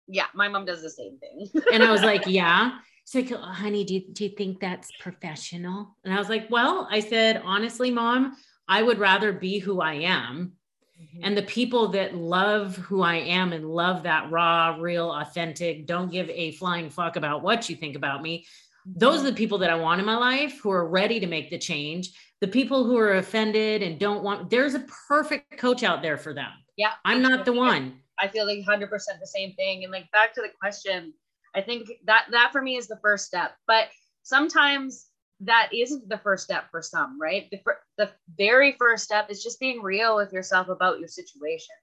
yeah, 0.09 0.27
my 0.35 0.49
mom 0.49 0.65
does 0.65 0.83
the 0.83 0.91
same 0.91 1.19
thing. 1.19 1.49
And 1.73 1.83
I 1.83 1.91
was 1.91 2.03
like, 2.03 2.23
yeah. 2.27 2.79
She's 3.07 3.31
like, 3.31 3.41
oh, 3.41 3.45
honey, 3.45 3.85
do 3.85 3.95
you, 3.95 4.03
do 4.13 4.25
you 4.25 4.31
think 4.31 4.61
that's 4.61 4.91
professional? 5.01 5.97
And 6.05 6.15
I 6.15 6.19
was 6.19 6.29
like, 6.29 6.47
well, 6.51 6.89
I 6.91 7.01
said, 7.01 7.43
honestly, 7.45 7.91
mom, 7.91 8.37
I 8.69 8.83
would 8.83 8.99
rather 8.99 9.33
be 9.33 9.59
who 9.59 9.81
I 9.81 9.95
am. 9.95 10.53
Mm-hmm. 11.01 11.21
And 11.25 11.37
the 11.37 11.43
people 11.43 11.89
that 11.89 12.15
love 12.15 12.77
who 12.77 13.03
I 13.03 13.17
am 13.17 13.53
and 13.53 13.69
love 13.69 14.05
that 14.05 14.31
raw, 14.31 14.77
real, 14.79 15.11
authentic, 15.11 15.87
don't 15.87 16.13
give 16.13 16.31
a 16.31 16.53
flying 16.53 16.91
fuck 16.91 17.17
about 17.17 17.43
what 17.43 17.69
you 17.69 17.77
think 17.77 17.97
about 17.97 18.23
me. 18.23 18.47
Those 18.85 19.21
are 19.21 19.31
the 19.31 19.37
people 19.37 19.59
that 19.59 19.71
I 19.71 19.77
want 19.77 20.01
in 20.01 20.07
my 20.07 20.17
life 20.17 20.61
who 20.61 20.71
are 20.71 20.89
ready 20.89 21.21
to 21.21 21.27
make 21.27 21.51
the 21.51 21.59
change. 21.59 22.11
The 22.41 22.49
people 22.49 22.85
who 22.85 22.97
are 22.99 23.15
offended 23.15 23.83
and 23.83 23.99
don't 23.99 24.25
want, 24.25 24.51
there's 24.51 24.75
a 24.75 24.85
perfect 25.09 25.59
coach 25.59 25.83
out 25.83 26.03
there 26.03 26.17
for 26.17 26.35
them. 26.35 26.51
yeah, 26.77 26.93
I'm 27.05 27.23
not 27.23 27.45
the 27.45 27.53
one. 27.53 28.01
I 28.19 28.29
feel 28.29 28.47
like 28.47 28.65
100% 28.65 28.91
the 28.91 29.27
same 29.27 29.53
thing. 29.55 29.85
And 29.85 29.93
like 29.93 30.11
back 30.11 30.35
to 30.35 30.41
the 30.43 30.49
question, 30.61 31.13
I 31.55 31.61
think 31.61 31.89
that 32.07 32.27
that 32.31 32.51
for 32.53 32.63
me 32.63 32.77
is 32.77 32.89
the 32.89 32.99
first 33.03 33.27
step. 33.27 33.53
But 33.67 33.89
sometimes 34.23 35.07
that 35.43 35.71
isn't 35.75 36.09
the 36.09 36.19
first 36.19 36.45
step 36.45 36.71
for 36.71 36.83
some, 36.83 37.21
right? 37.21 37.49
The, 37.51 37.59
fir- 37.65 37.81
the 37.99 38.11
very 38.39 38.73
first 38.79 39.05
step 39.05 39.31
is 39.31 39.43
just 39.43 39.61
being 39.61 39.83
real 39.83 40.17
with 40.17 40.33
yourself 40.33 40.69
about 40.69 40.99
your 41.01 41.09
situation. 41.09 41.75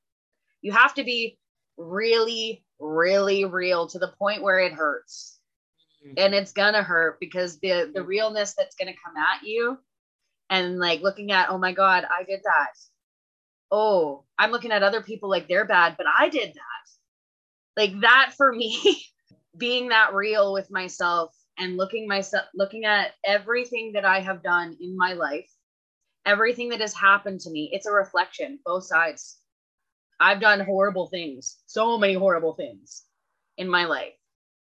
You 0.62 0.72
have 0.74 0.93
to 0.95 1.04
be 1.04 1.39
really, 1.78 2.65
really 2.80 3.45
real 3.45 3.88
to 3.88 4.00
the 4.00 4.13
point 4.19 4.43
where 4.43 4.60
it 4.60 4.74
hurts. 4.74 5.39
Mhm. 6.06 6.13
And 6.17 6.36
it's 6.36 6.54
gonna 6.54 6.84
hurt 6.84 7.19
because 7.19 7.60
the 7.60 7.91
the 7.93 8.04
realness 8.04 8.56
that's 8.56 8.76
gonna 8.76 8.93
come 9.06 9.17
at 9.17 9.43
you 9.43 9.80
and 10.50 10.80
like 10.80 11.02
looking 11.02 11.32
at, 11.32 11.50
oh 11.50 11.58
my 11.58 11.74
God, 11.74 12.06
I 12.10 12.24
did 12.24 12.41
that. 12.43 12.74
oh, 13.72 14.26
I'm 14.38 14.52
looking 14.52 14.72
at 14.72 14.84
other 14.84 15.02
people 15.02 15.30
like 15.30 15.48
they're 15.48 15.65
bad, 15.65 15.95
but 15.98 16.08
I 16.08 16.30
did 16.30 16.54
that. 16.54 16.91
Like 17.78 18.02
that 18.02 18.34
for 18.38 18.52
me, 18.54 19.04
being 19.58 19.89
that 19.89 20.13
real 20.13 20.54
with 20.54 20.72
myself 20.72 21.36
and 21.60 21.78
looking 21.78 22.08
myself 22.08 22.45
looking 22.56 22.86
at 22.86 23.12
everything 23.26 23.91
that 23.93 24.06
I 24.06 24.22
have 24.22 24.41
done 24.41 24.76
in 24.80 24.98
my 24.98 25.13
life, 25.13 25.50
everything 26.26 26.69
that 26.69 26.80
has 26.80 26.93
happened 26.93 27.41
to 27.41 27.52
me, 27.52 27.69
it's 27.74 27.86
a 27.86 27.91
reflection, 27.91 28.60
both 28.65 28.86
sides. 28.86 29.38
I've 30.19 30.41
done 30.41 30.62
horrible 30.62 31.08
things, 31.08 31.58
so 31.65 31.98
many 31.98 32.13
horrible 32.13 32.54
things 32.54 33.04
in 33.58 33.69
my 33.69 33.86
life. 33.86 34.13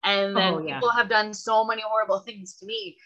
And 0.03 0.35
then 0.35 0.53
oh, 0.53 0.59
yeah. 0.59 0.75
people 0.75 0.91
have 0.91 1.09
done 1.09 1.33
so 1.33 1.65
many 1.65 1.81
horrible 1.85 2.19
things 2.19 2.55
to 2.57 2.65
me. 2.65 2.97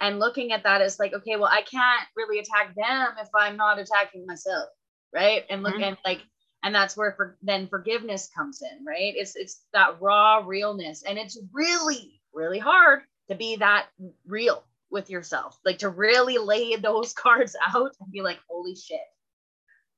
And 0.00 0.18
looking 0.18 0.52
at 0.52 0.62
that 0.64 0.80
is 0.80 0.98
like, 0.98 1.12
okay, 1.12 1.36
well, 1.36 1.50
I 1.50 1.62
can't 1.62 2.06
really 2.16 2.38
attack 2.38 2.74
them 2.74 3.08
if 3.20 3.28
I'm 3.34 3.56
not 3.56 3.78
attacking 3.78 4.26
myself. 4.26 4.68
Right. 5.12 5.44
And 5.48 5.62
looking 5.62 5.80
mm-hmm. 5.80 5.94
like, 6.04 6.20
and 6.62 6.74
that's 6.74 6.96
where 6.96 7.12
for, 7.16 7.38
then 7.42 7.68
forgiveness 7.68 8.28
comes 8.36 8.62
in, 8.62 8.84
right? 8.84 9.14
It's 9.16 9.36
it's 9.36 9.62
that 9.72 10.00
raw 10.00 10.42
realness. 10.44 11.04
And 11.04 11.18
it's 11.18 11.38
really, 11.52 12.20
really 12.34 12.58
hard 12.58 13.02
to 13.28 13.36
be 13.36 13.56
that 13.56 13.86
real 14.26 14.64
with 14.90 15.10
yourself, 15.10 15.58
like 15.64 15.78
to 15.78 15.88
really 15.88 16.38
lay 16.38 16.76
those 16.82 17.12
cards 17.12 17.56
out 17.74 17.92
and 18.00 18.12
be 18.12 18.22
like, 18.22 18.38
holy 18.48 18.74
shit, 18.74 19.00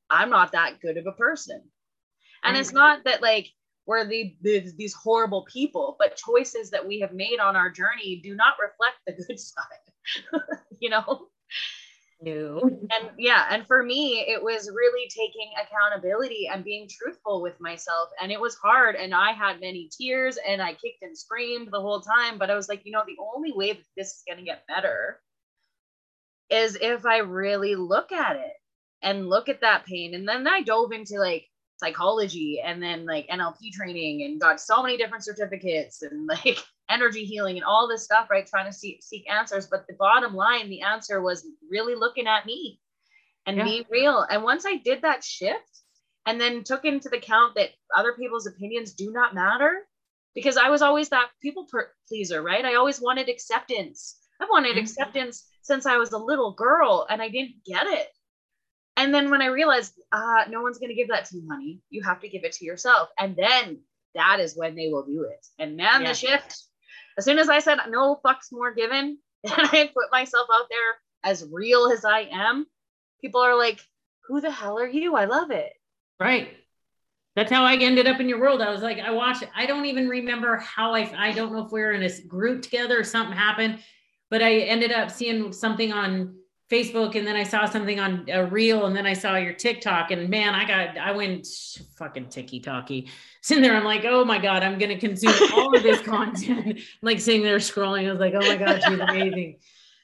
I'm 0.08 0.30
not 0.30 0.52
that 0.52 0.80
good 0.80 0.96
of 0.96 1.06
a 1.06 1.12
person. 1.12 1.62
And 2.42 2.54
mm-hmm. 2.54 2.60
it's 2.60 2.72
not 2.72 3.04
that 3.04 3.22
like 3.22 3.48
we're 3.86 4.06
the, 4.06 4.36
the, 4.42 4.72
these 4.76 4.94
horrible 4.94 5.46
people, 5.50 5.96
but 5.98 6.16
choices 6.16 6.70
that 6.70 6.86
we 6.86 7.00
have 7.00 7.12
made 7.12 7.40
on 7.40 7.56
our 7.56 7.70
journey 7.70 8.20
do 8.22 8.34
not 8.34 8.54
reflect 8.60 8.96
the 9.06 9.24
good 9.24 9.40
side, 9.40 10.42
you 10.80 10.90
know? 10.90 11.28
No. 12.20 12.60
And 12.92 13.10
yeah, 13.18 13.46
and 13.50 13.66
for 13.66 13.84
me, 13.84 14.24
it 14.26 14.42
was 14.42 14.70
really 14.74 15.08
taking 15.08 15.52
accountability 15.62 16.48
and 16.52 16.64
being 16.64 16.88
truthful 16.90 17.40
with 17.40 17.60
myself. 17.60 18.10
And 18.20 18.32
it 18.32 18.40
was 18.40 18.56
hard. 18.56 18.96
And 18.96 19.14
I 19.14 19.30
had 19.32 19.60
many 19.60 19.88
tears 19.96 20.38
and 20.46 20.60
I 20.60 20.72
kicked 20.74 21.02
and 21.02 21.16
screamed 21.16 21.68
the 21.70 21.80
whole 21.80 22.00
time. 22.00 22.38
But 22.38 22.50
I 22.50 22.56
was 22.56 22.68
like, 22.68 22.82
you 22.84 22.92
know, 22.92 23.04
the 23.06 23.16
only 23.34 23.52
way 23.52 23.74
that 23.74 23.86
this 23.96 24.08
is 24.08 24.22
going 24.26 24.38
to 24.38 24.44
get 24.44 24.66
better 24.66 25.20
is 26.50 26.76
if 26.80 27.06
I 27.06 27.18
really 27.18 27.76
look 27.76 28.12
at 28.12 28.36
it 28.36 28.52
and 29.02 29.28
look 29.28 29.48
at 29.48 29.60
that 29.60 29.86
pain. 29.86 30.14
And 30.14 30.28
then 30.28 30.48
I 30.48 30.62
dove 30.62 30.92
into 30.92 31.18
like 31.18 31.49
psychology 31.80 32.60
and 32.64 32.82
then 32.82 33.06
like 33.06 33.26
NLP 33.28 33.72
training 33.72 34.22
and 34.22 34.40
got 34.40 34.60
so 34.60 34.82
many 34.82 34.96
different 34.96 35.24
certificates 35.24 36.02
and 36.02 36.26
like 36.44 36.58
energy 36.88 37.24
healing 37.24 37.56
and 37.56 37.64
all 37.64 37.88
this 37.88 38.04
stuff, 38.04 38.28
right? 38.30 38.46
Trying 38.46 38.66
to 38.66 38.72
seek, 38.72 39.02
seek 39.02 39.28
answers. 39.30 39.66
But 39.66 39.86
the 39.88 39.94
bottom 39.94 40.34
line, 40.34 40.68
the 40.68 40.82
answer 40.82 41.20
was 41.20 41.46
really 41.68 41.94
looking 41.94 42.26
at 42.26 42.46
me 42.46 42.78
and 43.46 43.56
yeah. 43.56 43.64
being 43.64 43.84
real. 43.90 44.24
And 44.30 44.44
once 44.44 44.64
I 44.66 44.76
did 44.76 45.02
that 45.02 45.24
shift 45.24 45.82
and 46.26 46.40
then 46.40 46.62
took 46.62 46.84
into 46.84 47.08
the 47.08 47.18
count 47.18 47.54
that 47.56 47.70
other 47.96 48.12
people's 48.12 48.46
opinions 48.46 48.92
do 48.92 49.10
not 49.10 49.34
matter, 49.34 49.72
because 50.34 50.56
I 50.56 50.68
was 50.68 50.82
always 50.82 51.08
that 51.08 51.30
people 51.42 51.66
per- 51.70 51.90
pleaser, 52.08 52.42
right? 52.42 52.64
I 52.64 52.74
always 52.74 53.00
wanted 53.00 53.28
acceptance. 53.28 54.16
I 54.40 54.44
wanted 54.44 54.72
mm-hmm. 54.72 54.80
acceptance 54.80 55.44
since 55.62 55.86
I 55.86 55.96
was 55.96 56.12
a 56.12 56.18
little 56.18 56.52
girl 56.52 57.06
and 57.08 57.20
I 57.20 57.28
didn't 57.28 57.64
get 57.64 57.86
it. 57.86 58.08
And 59.00 59.14
then 59.14 59.30
when 59.30 59.40
I 59.40 59.46
realized, 59.46 59.94
uh, 60.12 60.44
no 60.50 60.60
one's 60.60 60.78
going 60.78 60.90
to 60.90 60.94
give 60.94 61.08
that 61.08 61.24
to 61.26 61.36
you, 61.38 61.48
honey, 61.50 61.80
you 61.88 62.02
have 62.02 62.20
to 62.20 62.28
give 62.28 62.44
it 62.44 62.52
to 62.52 62.66
yourself. 62.66 63.08
And 63.18 63.34
then 63.34 63.78
that 64.14 64.40
is 64.40 64.54
when 64.54 64.74
they 64.74 64.88
will 64.88 65.06
do 65.06 65.22
it. 65.22 65.46
And 65.58 65.74
man, 65.74 66.02
yeah. 66.02 66.08
the 66.08 66.14
shift, 66.14 66.64
as 67.16 67.24
soon 67.24 67.38
as 67.38 67.48
I 67.48 67.60
said, 67.60 67.78
no 67.88 68.20
fucks 68.22 68.52
more 68.52 68.74
given, 68.74 69.16
and 69.44 69.68
I 69.72 69.90
put 69.94 70.12
myself 70.12 70.48
out 70.52 70.66
there 70.68 70.98
as 71.24 71.48
real 71.50 71.90
as 71.90 72.04
I 72.04 72.28
am, 72.30 72.66
people 73.22 73.40
are 73.40 73.56
like, 73.56 73.80
who 74.28 74.42
the 74.42 74.50
hell 74.50 74.78
are 74.78 74.86
you? 74.86 75.16
I 75.16 75.24
love 75.24 75.50
it. 75.50 75.72
Right. 76.18 76.50
That's 77.36 77.50
how 77.50 77.64
I 77.64 77.76
ended 77.76 78.06
up 78.06 78.20
in 78.20 78.28
your 78.28 78.38
world. 78.38 78.60
I 78.60 78.70
was 78.70 78.82
like, 78.82 78.98
I 78.98 79.12
watched, 79.12 79.44
I 79.56 79.64
don't 79.64 79.86
even 79.86 80.10
remember 80.10 80.58
how 80.58 80.94
I, 80.94 81.10
I 81.16 81.32
don't 81.32 81.54
know 81.54 81.64
if 81.64 81.72
we 81.72 81.80
were 81.80 81.92
in 81.92 82.02
a 82.02 82.20
group 82.26 82.60
together 82.60 83.00
or 83.00 83.04
something 83.04 83.34
happened, 83.34 83.78
but 84.28 84.42
I 84.42 84.56
ended 84.58 84.92
up 84.92 85.10
seeing 85.10 85.54
something 85.54 85.90
on 85.90 86.39
Facebook 86.70 87.16
and 87.16 87.26
then 87.26 87.34
I 87.34 87.42
saw 87.42 87.64
something 87.64 87.98
on 87.98 88.26
a 88.28 88.44
reel 88.44 88.86
and 88.86 88.94
then 88.94 89.04
I 89.04 89.12
saw 89.12 89.36
your 89.36 89.52
TikTok 89.52 90.12
and 90.12 90.28
man, 90.30 90.54
I 90.54 90.64
got, 90.64 90.96
I 90.96 91.10
went 91.10 91.46
fucking 91.96 92.28
ticky 92.28 92.60
talky 92.60 93.08
sitting 93.42 93.62
there. 93.62 93.74
I'm 93.74 93.84
like, 93.84 94.04
oh 94.04 94.24
my 94.24 94.38
God, 94.38 94.62
I'm 94.62 94.78
going 94.78 94.90
to 94.90 94.98
consume 94.98 95.34
all 95.52 95.76
of 95.76 95.82
this 95.82 96.00
content. 96.06 96.78
like 97.02 97.18
sitting 97.18 97.42
there 97.42 97.56
scrolling. 97.56 98.06
I 98.06 98.12
was 98.12 98.20
like, 98.20 98.34
oh 98.34 98.40
my 98.40 98.56
God, 98.56 98.80
she's 98.86 99.00
amazing. 99.00 99.58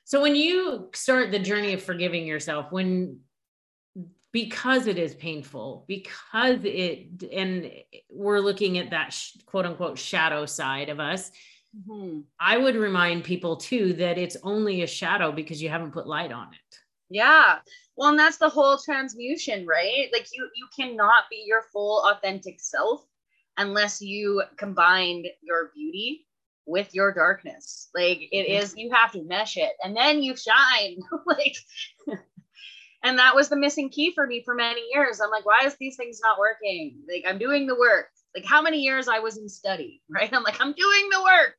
so 0.04 0.20
when 0.20 0.34
you 0.34 0.90
start 0.92 1.30
the 1.30 1.38
journey 1.38 1.72
of 1.72 1.82
forgiving 1.82 2.26
yourself, 2.26 2.72
when, 2.72 3.20
because 4.32 4.88
it 4.88 4.98
is 4.98 5.14
painful, 5.14 5.84
because 5.86 6.58
it, 6.64 7.22
and 7.32 7.70
we're 8.10 8.40
looking 8.40 8.78
at 8.78 8.90
that 8.90 9.16
quote 9.46 9.66
unquote 9.66 9.98
shadow 9.98 10.46
side 10.46 10.88
of 10.88 10.98
us, 10.98 11.30
Mm-hmm. 11.76 12.20
I 12.40 12.56
would 12.56 12.76
remind 12.76 13.24
people 13.24 13.56
too 13.56 13.92
that 13.94 14.18
it's 14.18 14.36
only 14.42 14.82
a 14.82 14.86
shadow 14.86 15.32
because 15.32 15.62
you 15.62 15.68
haven't 15.68 15.92
put 15.92 16.06
light 16.06 16.32
on 16.32 16.48
it. 16.48 16.78
Yeah. 17.10 17.58
Well, 17.96 18.10
and 18.10 18.18
that's 18.18 18.38
the 18.38 18.48
whole 18.48 18.78
transmutation, 18.78 19.66
right? 19.66 20.08
Like 20.12 20.28
you 20.32 20.48
you 20.54 20.68
cannot 20.76 21.24
be 21.30 21.44
your 21.46 21.62
full 21.72 22.02
authentic 22.04 22.60
self 22.60 23.04
unless 23.56 24.00
you 24.00 24.42
combined 24.56 25.26
your 25.42 25.70
beauty 25.74 26.26
with 26.66 26.94
your 26.94 27.12
darkness. 27.12 27.88
Like 27.94 28.20
it 28.32 28.48
mm-hmm. 28.48 28.62
is 28.62 28.74
you 28.76 28.90
have 28.92 29.12
to 29.12 29.22
mesh 29.22 29.56
it 29.56 29.72
and 29.82 29.96
then 29.96 30.22
you 30.22 30.34
shine. 30.36 30.98
like 31.26 31.56
and 33.02 33.18
that 33.18 33.34
was 33.34 33.48
the 33.48 33.56
missing 33.56 33.88
key 33.88 34.12
for 34.14 34.26
me 34.26 34.42
for 34.44 34.54
many 34.54 34.82
years. 34.92 35.20
I'm 35.20 35.30
like, 35.30 35.46
why 35.46 35.62
is 35.64 35.76
these 35.76 35.96
things 35.96 36.20
not 36.22 36.38
working? 36.38 36.98
Like 37.08 37.24
I'm 37.26 37.38
doing 37.38 37.66
the 37.66 37.78
work. 37.78 38.08
Like 38.34 38.44
how 38.44 38.60
many 38.60 38.80
years 38.80 39.08
I 39.08 39.20
was 39.20 39.36
in 39.38 39.48
study, 39.48 40.02
right? 40.10 40.32
I'm 40.32 40.42
like, 40.42 40.60
I'm 40.60 40.72
doing 40.72 41.08
the 41.10 41.22
work 41.22 41.54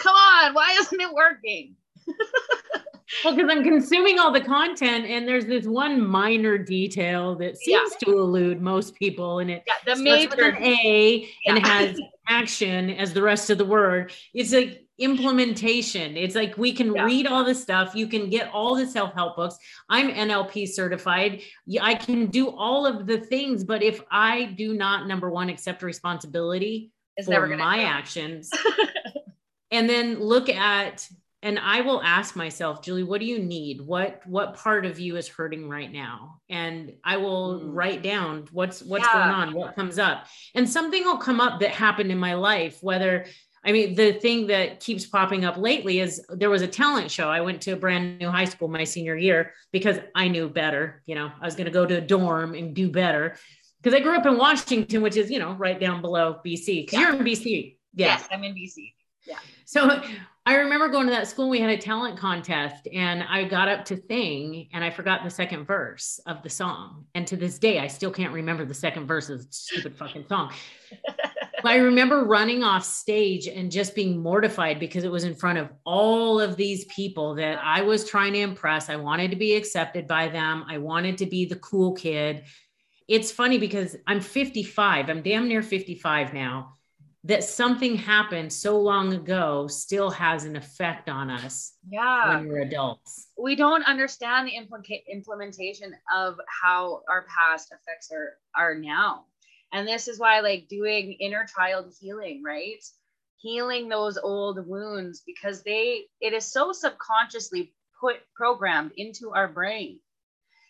come 0.00 0.14
on, 0.14 0.54
why 0.54 0.76
isn't 0.80 1.00
it 1.00 1.12
working? 1.12 1.76
well, 3.24 3.36
because 3.36 3.50
I'm 3.50 3.62
consuming 3.62 4.18
all 4.18 4.32
the 4.32 4.40
content, 4.40 5.06
and 5.06 5.28
there's 5.28 5.46
this 5.46 5.66
one 5.66 6.04
minor 6.04 6.58
detail 6.58 7.36
that 7.36 7.56
seems 7.56 7.92
yeah. 8.00 8.12
to 8.12 8.18
elude 8.18 8.60
most 8.60 8.94
people, 8.94 9.38
and 9.38 9.50
it 9.50 9.62
yeah, 9.66 9.94
the 9.94 10.02
major 10.02 10.46
an 10.46 10.62
A 10.62 11.28
yeah. 11.44 11.54
and 11.54 11.66
has 11.66 12.00
action 12.28 12.90
as 12.90 13.12
the 13.12 13.22
rest 13.22 13.50
of 13.50 13.58
the 13.58 13.64
word. 13.64 14.12
It's 14.34 14.52
like 14.52 14.86
implementation. 14.98 16.16
It's 16.16 16.34
like 16.34 16.56
we 16.58 16.72
can 16.72 16.94
yeah. 16.94 17.04
read 17.04 17.26
all 17.26 17.44
the 17.44 17.54
stuff. 17.54 17.94
You 17.94 18.06
can 18.06 18.30
get 18.30 18.50
all 18.52 18.74
the 18.74 18.86
self 18.86 19.12
help 19.14 19.36
books. 19.36 19.56
I'm 19.88 20.10
NLP 20.10 20.68
certified. 20.68 21.42
I 21.80 21.94
can 21.94 22.26
do 22.26 22.48
all 22.48 22.86
of 22.86 23.06
the 23.06 23.18
things, 23.18 23.64
but 23.64 23.82
if 23.82 24.02
I 24.10 24.54
do 24.56 24.74
not, 24.74 25.06
number 25.06 25.30
one, 25.30 25.48
accept 25.48 25.82
responsibility 25.82 26.92
it's 27.16 27.28
for 27.28 27.46
my 27.48 27.82
actions. 27.82 28.50
and 29.70 29.88
then 29.88 30.18
look 30.18 30.48
at 30.48 31.08
and 31.42 31.58
i 31.58 31.80
will 31.80 32.02
ask 32.02 32.36
myself 32.36 32.82
julie 32.82 33.02
what 33.02 33.20
do 33.20 33.26
you 33.26 33.38
need 33.38 33.80
what 33.80 34.20
what 34.26 34.56
part 34.56 34.84
of 34.84 34.98
you 34.98 35.16
is 35.16 35.28
hurting 35.28 35.68
right 35.68 35.92
now 35.92 36.40
and 36.48 36.92
i 37.04 37.16
will 37.16 37.60
mm. 37.60 37.68
write 37.72 38.02
down 38.02 38.46
what's 38.52 38.82
what's 38.82 39.06
yeah. 39.06 39.12
going 39.12 39.30
on 39.30 39.54
what 39.54 39.74
comes 39.74 39.98
up 39.98 40.26
and 40.54 40.68
something 40.68 41.04
will 41.04 41.18
come 41.18 41.40
up 41.40 41.60
that 41.60 41.70
happened 41.70 42.10
in 42.10 42.18
my 42.18 42.34
life 42.34 42.78
whether 42.82 43.24
i 43.64 43.72
mean 43.72 43.94
the 43.94 44.12
thing 44.12 44.46
that 44.46 44.80
keeps 44.80 45.06
popping 45.06 45.44
up 45.44 45.56
lately 45.56 46.00
is 46.00 46.24
there 46.30 46.50
was 46.50 46.62
a 46.62 46.68
talent 46.68 47.10
show 47.10 47.28
i 47.28 47.40
went 47.40 47.60
to 47.60 47.72
a 47.72 47.76
brand 47.76 48.18
new 48.18 48.28
high 48.28 48.44
school 48.44 48.68
my 48.68 48.84
senior 48.84 49.16
year 49.16 49.52
because 49.72 49.98
i 50.14 50.28
knew 50.28 50.48
better 50.48 51.02
you 51.06 51.14
know 51.14 51.30
i 51.40 51.44
was 51.44 51.54
going 51.54 51.66
to 51.66 51.72
go 51.72 51.86
to 51.86 51.96
a 51.96 52.00
dorm 52.00 52.54
and 52.54 52.74
do 52.74 52.90
better 52.90 53.36
because 53.82 53.98
i 53.98 54.02
grew 54.02 54.16
up 54.16 54.26
in 54.26 54.36
washington 54.36 55.00
which 55.02 55.16
is 55.16 55.30
you 55.30 55.38
know 55.38 55.52
right 55.54 55.80
down 55.80 56.02
below 56.02 56.38
bc 56.44 56.66
because 56.66 56.92
yeah. 56.92 57.00
you're 57.00 57.16
in 57.16 57.24
bc 57.24 57.76
yeah. 57.94 58.06
yes 58.06 58.28
i'm 58.30 58.44
in 58.44 58.54
bc 58.54 58.92
yeah. 59.26 59.38
So 59.64 60.02
I 60.46 60.56
remember 60.56 60.88
going 60.88 61.06
to 61.06 61.12
that 61.12 61.28
school. 61.28 61.48
We 61.48 61.60
had 61.60 61.70
a 61.70 61.76
talent 61.76 62.18
contest, 62.18 62.88
and 62.92 63.22
I 63.22 63.44
got 63.44 63.68
up 63.68 63.84
to 63.86 64.02
sing, 64.08 64.68
and 64.72 64.82
I 64.82 64.90
forgot 64.90 65.22
the 65.22 65.30
second 65.30 65.66
verse 65.66 66.18
of 66.26 66.42
the 66.42 66.48
song. 66.48 67.04
And 67.14 67.26
to 67.26 67.36
this 67.36 67.58
day, 67.58 67.78
I 67.78 67.86
still 67.86 68.10
can't 68.10 68.32
remember 68.32 68.64
the 68.64 68.74
second 68.74 69.06
verse 69.06 69.28
of 69.28 69.46
the 69.46 69.52
stupid 69.52 69.96
fucking 69.96 70.24
song. 70.28 70.52
but 71.06 71.64
I 71.64 71.76
remember 71.76 72.24
running 72.24 72.64
off 72.64 72.84
stage 72.84 73.46
and 73.48 73.70
just 73.70 73.94
being 73.94 74.18
mortified 74.18 74.80
because 74.80 75.04
it 75.04 75.10
was 75.12 75.24
in 75.24 75.34
front 75.34 75.58
of 75.58 75.68
all 75.84 76.40
of 76.40 76.56
these 76.56 76.86
people 76.86 77.34
that 77.34 77.60
I 77.62 77.82
was 77.82 78.08
trying 78.08 78.32
to 78.32 78.40
impress. 78.40 78.88
I 78.88 78.96
wanted 78.96 79.30
to 79.30 79.36
be 79.36 79.54
accepted 79.54 80.08
by 80.08 80.28
them. 80.28 80.64
I 80.68 80.78
wanted 80.78 81.18
to 81.18 81.26
be 81.26 81.44
the 81.44 81.56
cool 81.56 81.92
kid. 81.92 82.44
It's 83.08 83.30
funny 83.30 83.58
because 83.58 83.94
I'm 84.06 84.20
55. 84.20 85.10
I'm 85.10 85.22
damn 85.22 85.48
near 85.48 85.62
55 85.62 86.32
now 86.32 86.78
that 87.24 87.44
something 87.44 87.96
happened 87.96 88.50
so 88.50 88.78
long 88.80 89.12
ago 89.12 89.66
still 89.66 90.10
has 90.10 90.44
an 90.44 90.56
effect 90.56 91.08
on 91.08 91.28
us 91.28 91.74
yeah. 91.88 92.36
when 92.36 92.48
we're 92.48 92.62
adults. 92.62 93.28
We 93.38 93.56
don't 93.56 93.82
understand 93.84 94.48
the 94.48 94.52
implica- 94.52 95.06
implementation 95.06 95.94
of 96.14 96.36
how 96.62 97.02
our 97.10 97.26
past 97.26 97.72
affects 97.72 98.10
our 98.10 98.32
our 98.56 98.74
now. 98.74 99.26
And 99.72 99.86
this 99.86 100.08
is 100.08 100.18
why 100.18 100.40
like 100.40 100.68
doing 100.68 101.12
inner 101.12 101.46
child 101.54 101.92
healing 102.00 102.42
right? 102.44 102.82
Healing 103.36 103.88
those 103.88 104.16
old 104.16 104.66
wounds 104.66 105.22
because 105.26 105.62
they 105.62 106.04
it 106.20 106.32
is 106.32 106.50
so 106.50 106.72
subconsciously 106.72 107.74
put 108.00 108.16
programmed 108.34 108.92
into 108.96 109.32
our 109.32 109.46
brain 109.46 110.00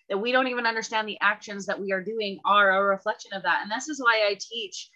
that 0.09 0.19
we 0.19 0.33
don't 0.33 0.49
even 0.49 0.67
understand 0.67 1.09
the 1.09 1.19
actions 1.21 1.67
that 1.67 1.81
we 1.81 1.93
are 1.93 2.03
doing 2.03 2.41
are 2.45 2.73
a 2.73 2.85
reflection 2.85 3.33
of 3.33 3.45
that. 3.45 3.61
And 3.63 3.71
this 3.71 3.89
is 3.89 4.01
why 4.01 4.27
I 4.29 4.37
teach 4.41 4.91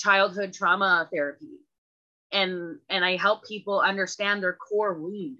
childhood 0.00 0.52
trauma 0.52 1.08
therapy 1.12 1.60
and 2.32 2.78
and 2.88 3.04
I 3.04 3.16
help 3.16 3.44
people 3.46 3.80
understand 3.80 4.42
their 4.42 4.54
core 4.54 4.94
wound 4.94 5.36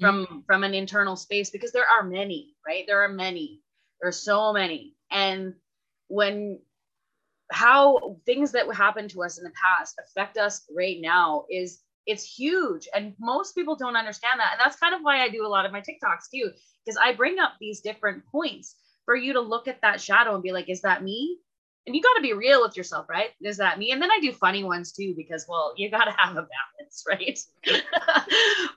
mm-hmm. 0.00 0.24
from 0.24 0.44
from 0.46 0.64
an 0.64 0.74
internal 0.74 1.16
space 1.16 1.50
because 1.50 1.72
there 1.72 1.86
are 1.88 2.04
many, 2.04 2.54
right? 2.66 2.84
There 2.86 3.02
are 3.02 3.08
many. 3.08 3.60
There's 4.00 4.20
so 4.20 4.52
many. 4.52 4.94
And 5.10 5.54
when 6.08 6.60
how 7.52 8.18
things 8.26 8.52
that 8.52 8.72
happen 8.74 9.08
to 9.08 9.22
us 9.22 9.38
in 9.38 9.44
the 9.44 9.52
past 9.52 9.98
affect 9.98 10.38
us 10.38 10.62
right 10.74 10.98
now 11.00 11.44
is 11.50 11.80
it's 12.06 12.24
huge 12.24 12.88
and 12.94 13.14
most 13.18 13.54
people 13.54 13.76
don't 13.76 13.96
understand 13.96 14.40
that 14.40 14.52
and 14.52 14.60
that's 14.60 14.78
kind 14.78 14.94
of 14.94 15.02
why 15.02 15.22
i 15.22 15.28
do 15.28 15.46
a 15.46 15.48
lot 15.48 15.66
of 15.66 15.72
my 15.72 15.80
tiktoks 15.80 16.28
too 16.32 16.50
because 16.84 16.98
i 17.02 17.12
bring 17.12 17.38
up 17.38 17.52
these 17.60 17.80
different 17.80 18.24
points 18.26 18.76
for 19.04 19.14
you 19.14 19.34
to 19.34 19.40
look 19.40 19.68
at 19.68 19.80
that 19.82 20.00
shadow 20.00 20.34
and 20.34 20.42
be 20.42 20.52
like 20.52 20.70
is 20.70 20.80
that 20.80 21.02
me 21.02 21.38
and 21.86 21.94
you 21.94 22.02
got 22.02 22.14
to 22.14 22.22
be 22.22 22.32
real 22.32 22.62
with 22.62 22.76
yourself 22.76 23.08
right 23.08 23.30
is 23.42 23.56
that 23.56 23.78
me 23.78 23.90
and 23.92 24.00
then 24.00 24.10
i 24.10 24.18
do 24.20 24.32
funny 24.32 24.64
ones 24.64 24.92
too 24.92 25.14
because 25.16 25.46
well 25.48 25.72
you 25.76 25.90
got 25.90 26.04
to 26.04 26.10
have 26.18 26.36
a 26.36 26.46
balance 26.46 27.04
right 27.08 27.38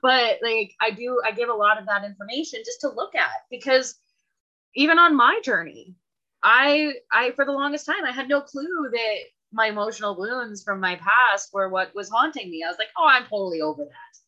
but 0.02 0.38
like 0.42 0.74
i 0.80 0.90
do 0.90 1.20
i 1.24 1.30
give 1.30 1.48
a 1.48 1.54
lot 1.54 1.78
of 1.78 1.86
that 1.86 2.04
information 2.04 2.60
just 2.64 2.80
to 2.80 2.88
look 2.88 3.14
at 3.14 3.30
because 3.50 3.96
even 4.74 4.98
on 4.98 5.16
my 5.16 5.40
journey 5.42 5.94
i 6.42 6.92
i 7.12 7.30
for 7.32 7.44
the 7.44 7.52
longest 7.52 7.86
time 7.86 8.04
i 8.04 8.12
had 8.12 8.28
no 8.28 8.40
clue 8.40 8.88
that 8.92 9.18
my 9.52 9.66
emotional 9.66 10.16
wounds 10.16 10.62
from 10.62 10.80
my 10.80 10.96
past 10.96 11.52
were 11.52 11.68
what 11.68 11.94
was 11.94 12.10
haunting 12.10 12.50
me. 12.50 12.62
I 12.64 12.68
was 12.68 12.78
like, 12.78 12.88
oh, 12.96 13.06
I'm 13.06 13.24
totally 13.24 13.60
over 13.60 13.84
that. 13.84 14.18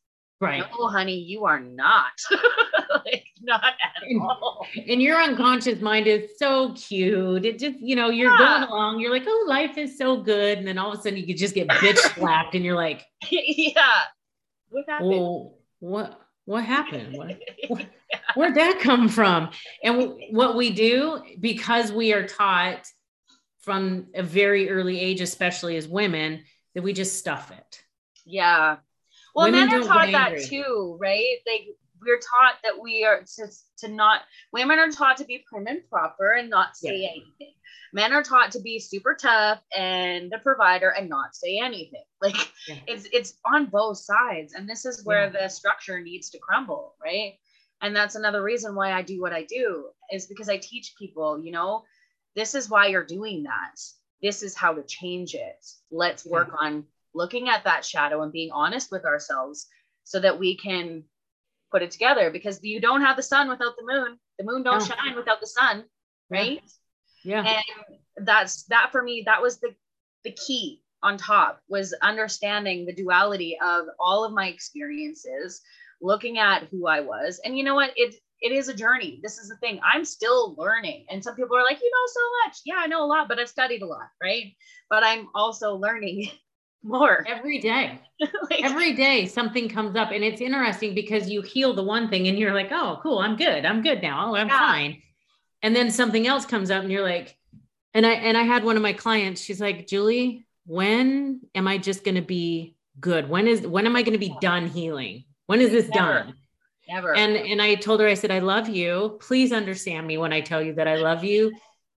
Right. 0.40 0.64
Oh, 0.78 0.88
honey, 0.88 1.18
you 1.18 1.44
are 1.44 1.60
not. 1.60 2.12
like, 3.04 3.26
not 3.42 3.62
at 3.62 4.02
and, 4.02 4.22
all. 4.22 4.66
And 4.88 5.02
your 5.02 5.20
unconscious 5.20 5.82
mind 5.82 6.06
is 6.06 6.38
so 6.38 6.72
cute. 6.72 7.44
It 7.44 7.58
just, 7.58 7.78
you 7.78 7.94
know, 7.94 8.08
you're 8.08 8.30
yeah. 8.30 8.38
going 8.38 8.62
along, 8.62 9.00
you're 9.00 9.10
like, 9.10 9.24
oh, 9.26 9.44
life 9.46 9.76
is 9.76 9.98
so 9.98 10.22
good. 10.22 10.56
And 10.56 10.66
then 10.66 10.78
all 10.78 10.92
of 10.92 10.98
a 10.98 11.02
sudden 11.02 11.18
you 11.18 11.26
could 11.26 11.36
just 11.36 11.54
get 11.54 11.68
bitch 11.68 11.96
slapped 12.14 12.54
and 12.54 12.64
you're 12.64 12.76
like, 12.76 13.04
yeah. 13.30 13.72
What 14.70 14.84
happened? 14.88 15.10
Well, 15.10 15.58
what? 15.80 16.20
What 16.46 16.64
happened? 16.64 17.16
What, 17.16 17.38
yeah. 17.70 18.18
Where'd 18.34 18.54
that 18.54 18.80
come 18.80 19.10
from? 19.10 19.50
And 19.84 20.14
what 20.30 20.56
we 20.56 20.70
do, 20.70 21.22
because 21.38 21.92
we 21.92 22.14
are 22.14 22.26
taught 22.26 22.86
from 23.60 24.06
a 24.14 24.22
very 24.22 24.70
early 24.70 24.98
age, 24.98 25.20
especially 25.20 25.76
as 25.76 25.86
women, 25.86 26.44
that 26.74 26.82
we 26.82 26.94
just 26.94 27.18
stuff 27.18 27.50
it. 27.50 27.82
Yeah. 28.24 28.78
Well, 29.34 29.46
women 29.46 29.68
men 29.68 29.82
are 29.82 29.86
taught 29.86 30.12
that 30.12 30.42
too, 30.42 30.96
right? 31.00 31.36
Like 31.46 31.68
we're 32.02 32.18
taught 32.18 32.54
that 32.62 32.80
we 32.80 33.04
are 33.04 33.22
to, 33.36 33.46
to 33.78 33.88
not 33.88 34.22
women 34.52 34.78
are 34.78 34.90
taught 34.90 35.18
to 35.18 35.24
be 35.24 35.44
prim 35.50 35.66
and 35.66 35.88
proper 35.88 36.32
and 36.32 36.50
not 36.50 36.76
say 36.76 37.02
yeah. 37.02 37.08
anything. 37.10 37.54
Men 37.92 38.12
are 38.12 38.22
taught 38.22 38.52
to 38.52 38.60
be 38.60 38.78
super 38.78 39.16
tough 39.20 39.60
and 39.76 40.30
the 40.30 40.38
provider 40.38 40.90
and 40.90 41.08
not 41.08 41.34
say 41.34 41.58
anything. 41.58 42.02
Like 42.22 42.36
yeah. 42.68 42.76
it's 42.86 43.08
it's 43.14 43.38
on 43.46 43.64
both 43.66 43.96
sides. 43.96 44.52
And 44.52 44.68
this 44.68 44.84
is 44.84 45.06
where 45.06 45.32
yeah. 45.32 45.40
the 45.40 45.48
structure 45.48 46.00
needs 46.02 46.28
to 46.30 46.38
crumble, 46.38 46.94
right? 47.02 47.38
And 47.80 47.96
that's 47.96 48.14
another 48.14 48.42
reason 48.42 48.74
why 48.74 48.92
I 48.92 49.00
do 49.00 49.22
what 49.22 49.32
I 49.32 49.44
do 49.44 49.86
is 50.12 50.26
because 50.26 50.50
I 50.50 50.58
teach 50.58 50.92
people, 50.98 51.42
you 51.42 51.50
know, 51.50 51.84
this 52.36 52.54
is 52.54 52.68
why 52.68 52.88
you're 52.88 53.06
doing 53.06 53.44
that. 53.44 53.80
This 54.22 54.42
is 54.42 54.54
how 54.54 54.74
to 54.74 54.82
change 54.82 55.34
it. 55.34 55.64
Let's 55.90 56.26
work 56.26 56.52
on 56.60 56.84
looking 57.14 57.48
at 57.48 57.64
that 57.64 57.84
shadow 57.84 58.22
and 58.22 58.32
being 58.32 58.50
honest 58.52 58.90
with 58.90 59.04
ourselves 59.04 59.66
so 60.04 60.20
that 60.20 60.38
we 60.38 60.56
can 60.56 61.04
put 61.70 61.82
it 61.82 61.90
together 61.90 62.30
because 62.30 62.62
you 62.62 62.80
don't 62.80 63.02
have 63.02 63.16
the 63.16 63.22
sun 63.22 63.48
without 63.48 63.74
the 63.76 63.86
moon. 63.86 64.18
The 64.38 64.44
moon 64.44 64.62
don't 64.62 64.82
shine 64.82 65.14
without 65.16 65.40
the 65.40 65.46
sun, 65.46 65.84
right? 66.30 66.62
Yeah. 67.24 67.44
And 67.46 68.26
that's 68.26 68.64
that 68.64 68.90
for 68.92 69.02
me, 69.02 69.22
that 69.26 69.42
was 69.42 69.60
the 69.60 69.74
the 70.24 70.32
key 70.32 70.82
on 71.02 71.16
top 71.16 71.60
was 71.68 71.94
understanding 72.02 72.84
the 72.84 72.94
duality 72.94 73.58
of 73.62 73.86
all 73.98 74.24
of 74.24 74.32
my 74.32 74.48
experiences, 74.48 75.62
looking 76.02 76.38
at 76.38 76.68
who 76.70 76.86
I 76.86 77.00
was. 77.00 77.40
And 77.44 77.56
you 77.56 77.64
know 77.64 77.74
what? 77.74 77.92
It 77.96 78.14
it 78.40 78.52
is 78.52 78.68
a 78.68 78.74
journey. 78.74 79.20
This 79.22 79.38
is 79.38 79.48
the 79.48 79.56
thing. 79.56 79.80
I'm 79.82 80.04
still 80.04 80.54
learning. 80.56 81.04
And 81.10 81.22
some 81.22 81.36
people 81.36 81.56
are 81.56 81.64
like, 81.64 81.80
you 81.80 81.90
know 81.90 82.06
so 82.06 82.20
much. 82.46 82.58
Yeah, 82.64 82.76
I 82.78 82.86
know 82.86 83.04
a 83.04 83.06
lot, 83.06 83.28
but 83.28 83.38
I've 83.38 83.48
studied 83.48 83.82
a 83.82 83.86
lot, 83.86 84.08
right? 84.22 84.54
But 84.88 85.04
I'm 85.04 85.28
also 85.34 85.74
learning 85.74 86.30
more 86.82 87.24
every 87.28 87.58
day. 87.58 88.00
like, 88.50 88.62
every 88.62 88.94
day 88.94 89.26
something 89.26 89.68
comes 89.68 89.96
up. 89.96 90.10
And 90.10 90.24
it's 90.24 90.40
interesting 90.40 90.94
because 90.94 91.28
you 91.28 91.42
heal 91.42 91.74
the 91.74 91.82
one 91.82 92.08
thing 92.08 92.28
and 92.28 92.38
you're 92.38 92.54
like, 92.54 92.70
oh, 92.72 92.98
cool, 93.02 93.18
I'm 93.18 93.36
good. 93.36 93.64
I'm 93.64 93.82
good 93.82 94.02
now. 94.02 94.30
Oh, 94.30 94.36
I'm 94.36 94.48
yeah. 94.48 94.58
fine. 94.58 95.02
And 95.62 95.76
then 95.76 95.90
something 95.90 96.26
else 96.26 96.46
comes 96.46 96.70
up 96.70 96.82
and 96.82 96.90
you're 96.92 97.04
like, 97.04 97.36
and 97.92 98.06
I 98.06 98.12
and 98.12 98.36
I 98.36 98.42
had 98.42 98.64
one 98.64 98.76
of 98.76 98.82
my 98.82 98.92
clients, 98.92 99.42
she's 99.42 99.60
like, 99.60 99.86
Julie, 99.86 100.46
when 100.64 101.40
am 101.54 101.66
I 101.66 101.78
just 101.78 102.04
gonna 102.04 102.22
be 102.22 102.76
good? 103.00 103.28
When 103.28 103.46
is 103.46 103.66
when 103.66 103.86
am 103.86 103.96
I 103.96 104.02
gonna 104.02 104.18
be 104.18 104.36
done 104.40 104.68
healing? 104.68 105.24
When 105.46 105.60
is 105.60 105.70
this 105.70 105.88
Never. 105.88 106.12
done? 106.12 106.34
Never. 106.88 107.14
And 107.14 107.36
and 107.36 107.60
I 107.60 107.74
told 107.74 108.00
her, 108.00 108.06
I 108.06 108.14
said, 108.14 108.30
I 108.30 108.38
love 108.38 108.68
you. 108.68 109.18
Please 109.20 109.52
understand 109.52 110.06
me 110.06 110.18
when 110.18 110.32
I 110.32 110.40
tell 110.40 110.62
you 110.62 110.74
that 110.74 110.88
I 110.88 110.96
love 110.96 111.24
you. 111.24 111.52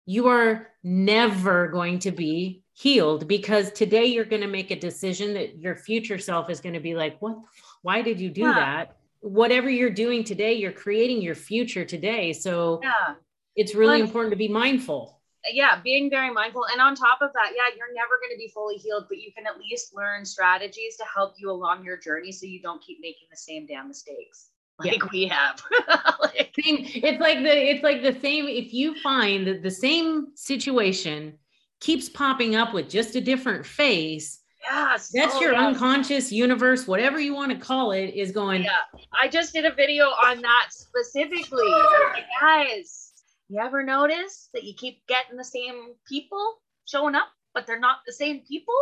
You 0.06 0.28
are 0.28 0.70
never 0.84 1.68
going 1.68 2.00
to 2.00 2.12
be 2.12 2.61
healed 2.82 3.28
because 3.28 3.72
today 3.72 4.06
you're 4.06 4.26
going 4.26 4.42
to 4.42 4.48
make 4.48 4.72
a 4.72 4.76
decision 4.76 5.34
that 5.34 5.60
your 5.60 5.76
future 5.76 6.18
self 6.18 6.50
is 6.50 6.60
going 6.60 6.74
to 6.74 6.80
be 6.80 6.96
like, 6.96 7.22
what? 7.22 7.38
Why 7.82 8.02
did 8.02 8.20
you 8.20 8.30
do 8.30 8.42
yeah. 8.42 8.54
that? 8.54 8.98
Whatever 9.20 9.70
you're 9.70 9.92
doing 9.92 10.24
today, 10.24 10.54
you're 10.54 10.72
creating 10.72 11.22
your 11.22 11.36
future 11.36 11.86
today. 11.86 12.34
So 12.34 12.80
yeah. 12.82 13.16
it's 13.56 13.76
really 13.76 14.02
important 14.02 14.32
to 14.32 14.38
be 14.38 14.48
mindful 14.48 15.18
yeah 15.52 15.82
being 15.84 16.08
very 16.08 16.32
mindful 16.32 16.64
and 16.72 16.80
on 16.80 16.94
top 16.94 17.18
of 17.20 17.34
that 17.34 17.50
yeah 17.56 17.76
you're 17.76 17.92
never 17.96 18.20
going 18.22 18.30
to 18.32 18.38
be 18.38 18.48
fully 18.54 18.76
healed 18.76 19.06
but 19.10 19.18
you 19.18 19.32
can 19.36 19.48
at 19.48 19.58
least 19.58 19.92
learn 19.96 20.24
strategies 20.24 20.96
to 20.98 21.04
help 21.12 21.34
you 21.36 21.50
along 21.50 21.84
your 21.84 21.98
journey 21.98 22.32
so 22.32 22.46
you 22.46 22.62
don't 22.62 22.80
keep 22.84 23.00
making 23.02 23.28
the 23.32 23.36
same 23.36 23.66
damn 23.66 23.88
mistakes 23.88 24.52
like 24.84 25.02
yeah. 25.02 25.08
we 25.12 25.28
have. 25.28 25.62
like, 26.22 26.52
it's 26.58 27.20
like 27.20 27.40
the 27.40 27.72
it's 27.72 27.84
like 27.84 28.02
the 28.02 28.20
same. 28.20 28.48
If 28.48 28.74
you 28.74 29.00
find 29.02 29.48
that 29.48 29.64
the 29.64 29.72
same 29.72 30.28
situation 30.36 31.34
keeps 31.82 32.08
popping 32.08 32.56
up 32.56 32.74
with 32.74 32.90
just 32.90 33.16
a 33.16 33.22
different 33.22 33.66
face, 33.66 34.42
Yes. 34.64 35.12
That's 35.14 35.36
oh, 35.36 35.42
your 35.42 35.54
yes. 35.54 35.62
unconscious 35.62 36.32
universe, 36.32 36.88
whatever 36.88 37.20
you 37.20 37.34
want 37.34 37.52
to 37.52 37.58
call 37.58 37.92
it, 37.92 38.14
is 38.14 38.32
going. 38.32 38.64
Yeah. 38.64 39.00
I 39.20 39.28
just 39.28 39.54
did 39.54 39.66
a 39.66 39.74
video 39.74 40.06
on 40.06 40.42
that 40.42 40.68
specifically. 40.70 41.68
like, 41.68 42.26
guys, 42.40 43.12
you 43.50 43.60
ever 43.60 43.84
notice 43.84 44.50
that 44.54 44.64
you 44.64 44.74
keep 44.76 45.06
getting 45.08 45.38
the 45.38 45.44
same 45.44 45.94
people 46.08 46.62
showing 46.86 47.16
up, 47.16 47.30
but 47.54 47.66
they're 47.66 47.80
not 47.80 47.98
the 48.06 48.14
same 48.14 48.42
people? 48.42 48.76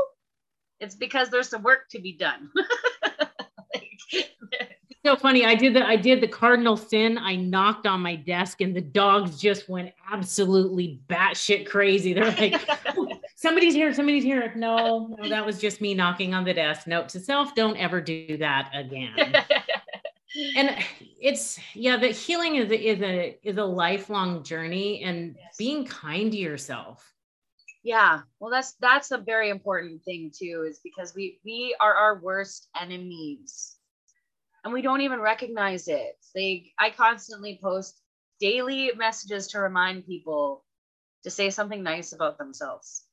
It's 0.80 0.96
because 0.96 1.30
there's 1.30 1.50
some 1.50 1.64
work 1.64 1.90
to 1.92 2.00
be 2.00 2.14
done. 2.18 2.50
like, 3.74 4.30
so 5.06 5.16
funny. 5.16 5.46
I 5.46 5.56
did 5.56 5.74
the 5.74 5.86
I 5.86 5.96
did 5.96 6.22
the 6.22 6.28
cardinal 6.28 6.76
sin. 6.76 7.18
I 7.18 7.36
knocked 7.36 7.88
on 7.88 8.02
my 8.02 8.16
desk 8.16 8.62
and 8.62 8.76
the 8.76 8.82
dogs 8.82 9.40
just 9.40 9.70
went 9.70 9.94
absolutely 10.12 11.00
batshit 11.08 11.68
crazy. 11.68 12.14
They're 12.14 12.32
like, 12.32 12.62
somebody's 13.36 13.74
here, 13.74 13.94
somebody's 13.94 14.24
here. 14.24 14.52
No, 14.56 15.16
no, 15.18 15.30
that 15.30 15.46
was 15.46 15.60
just 15.60 15.80
me 15.80 15.94
knocking 15.94 16.34
on 16.34 16.44
the 16.44 16.54
desk. 16.54 16.86
Note 16.86 17.08
to 17.10 17.20
self, 17.20 17.56
don't 17.56 17.78
ever 17.78 18.02
do 18.02 18.38
that 18.38 18.72
again. 18.74 19.16
and 20.58 20.78
it's 21.22 21.60
yeah, 21.74 21.96
the 21.96 22.10
healing 22.10 22.58
is 22.58 22.70
is 22.70 23.02
a 23.02 23.38
is 23.42 23.58
a 23.58 23.64
lifelong 23.64 24.44
journey 24.44 25.04
and 25.04 25.36
yes. 25.40 25.56
being 25.58 25.86
kind 25.86 26.32
to 26.34 26.38
yourself. 26.38 27.06
Yeah, 27.84 28.22
well, 28.42 28.52
that's 28.52 28.74
that's 28.82 29.12
a 29.12 29.18
very 29.18 29.50
important 29.50 30.04
thing 30.04 30.32
too, 30.38 30.66
is 30.68 30.82
because 30.84 31.16
we 31.16 31.40
we 31.46 31.74
are 31.80 31.94
our 31.94 32.20
worst 32.20 32.68
enemies 32.80 33.78
and 34.64 34.74
we 34.74 34.82
don't 34.82 35.02
even 35.02 35.20
recognize 35.20 35.88
it. 35.88 36.18
They 36.36 36.72
I 36.78 36.90
constantly 36.90 37.60
post 37.62 38.00
daily 38.40 38.92
messages 38.96 39.48
to 39.48 39.60
remind 39.60 40.06
people 40.06 40.64
to 41.24 41.30
say 41.30 41.50
something 41.50 41.84
nice 41.84 42.14
about 42.14 42.38
themselves. 42.38 43.04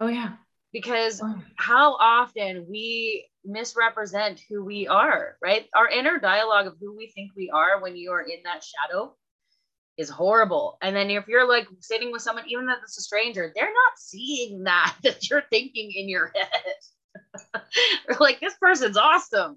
Oh 0.00 0.08
yeah. 0.08 0.32
Because 0.72 1.20
oh. 1.22 1.40
how 1.56 1.94
often 1.94 2.66
we 2.68 3.26
misrepresent 3.44 4.40
who 4.48 4.64
we 4.64 4.86
are, 4.86 5.36
right? 5.42 5.66
Our 5.74 5.88
inner 5.88 6.18
dialogue 6.18 6.66
of 6.66 6.74
who 6.80 6.96
we 6.96 7.08
think 7.08 7.32
we 7.34 7.50
are 7.50 7.80
when 7.80 7.96
you 7.96 8.12
are 8.12 8.20
in 8.20 8.42
that 8.44 8.62
shadow 8.62 9.16
is 9.96 10.10
horrible. 10.10 10.76
And 10.82 10.94
then 10.94 11.10
if 11.10 11.26
you're 11.26 11.48
like 11.48 11.66
sitting 11.80 12.12
with 12.12 12.22
someone, 12.22 12.44
even 12.48 12.68
if 12.68 12.78
it's 12.82 12.98
a 12.98 13.02
stranger, 13.02 13.50
they're 13.54 13.64
not 13.64 13.98
seeing 13.98 14.62
that 14.64 14.94
that 15.02 15.28
you're 15.28 15.44
thinking 15.50 15.90
in 15.94 16.08
your 16.08 16.32
head. 16.34 17.32
they're 18.06 18.18
like 18.20 18.40
this 18.40 18.54
person's 18.60 18.96
awesome 18.96 19.56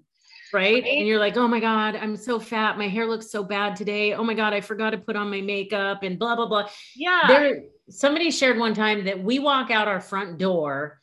right? 0.52 0.84
And 0.84 1.06
you're 1.06 1.18
like, 1.18 1.36
oh 1.36 1.48
my 1.48 1.60
God, 1.60 1.96
I'm 1.96 2.16
so 2.16 2.38
fat. 2.38 2.78
My 2.78 2.88
hair 2.88 3.06
looks 3.06 3.30
so 3.30 3.42
bad 3.42 3.76
today. 3.76 4.14
Oh 4.14 4.24
my 4.24 4.34
God, 4.34 4.52
I 4.52 4.60
forgot 4.60 4.90
to 4.90 4.98
put 4.98 5.16
on 5.16 5.30
my 5.30 5.40
makeup 5.40 6.02
and 6.02 6.18
blah, 6.18 6.36
blah, 6.36 6.46
blah. 6.46 6.68
Yeah. 6.94 7.22
There, 7.26 7.62
somebody 7.88 8.30
shared 8.30 8.58
one 8.58 8.74
time 8.74 9.04
that 9.04 9.22
we 9.22 9.38
walk 9.38 9.70
out 9.70 9.88
our 9.88 10.00
front 10.00 10.38
door 10.38 11.00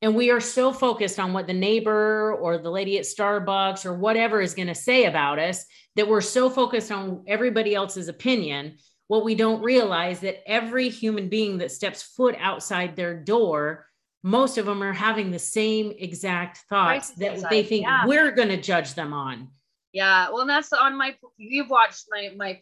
and 0.00 0.16
we 0.16 0.30
are 0.30 0.40
so 0.40 0.72
focused 0.72 1.20
on 1.20 1.32
what 1.32 1.46
the 1.46 1.52
neighbor 1.54 2.34
or 2.34 2.58
the 2.58 2.70
lady 2.70 2.98
at 2.98 3.04
Starbucks 3.04 3.86
or 3.86 3.94
whatever 3.94 4.40
is 4.40 4.54
going 4.54 4.68
to 4.68 4.74
say 4.74 5.04
about 5.04 5.38
us 5.38 5.64
that 5.94 6.08
we're 6.08 6.20
so 6.20 6.50
focused 6.50 6.90
on 6.90 7.22
everybody 7.26 7.74
else's 7.74 8.08
opinion. 8.08 8.76
what 9.08 9.24
we 9.24 9.34
don't 9.34 9.62
realize 9.62 10.20
that 10.20 10.42
every 10.50 10.88
human 10.88 11.28
being 11.28 11.58
that 11.58 11.70
steps 11.70 12.02
foot 12.02 12.34
outside 12.40 12.96
their 12.96 13.14
door 13.14 13.86
most 14.22 14.58
of 14.58 14.66
them 14.66 14.82
are 14.82 14.92
having 14.92 15.30
the 15.30 15.38
same 15.38 15.92
exact 15.98 16.58
thoughts 16.68 17.10
that 17.10 17.34
inside. 17.34 17.50
they 17.50 17.62
think 17.62 17.82
yeah. 17.82 18.06
we're 18.06 18.30
going 18.30 18.48
to 18.48 18.60
judge 18.60 18.94
them 18.94 19.12
on 19.12 19.48
yeah 19.92 20.30
well 20.30 20.46
that's 20.46 20.72
on 20.72 20.96
my 20.96 21.14
you've 21.36 21.70
watched 21.70 22.06
my 22.10 22.30
my 22.36 22.58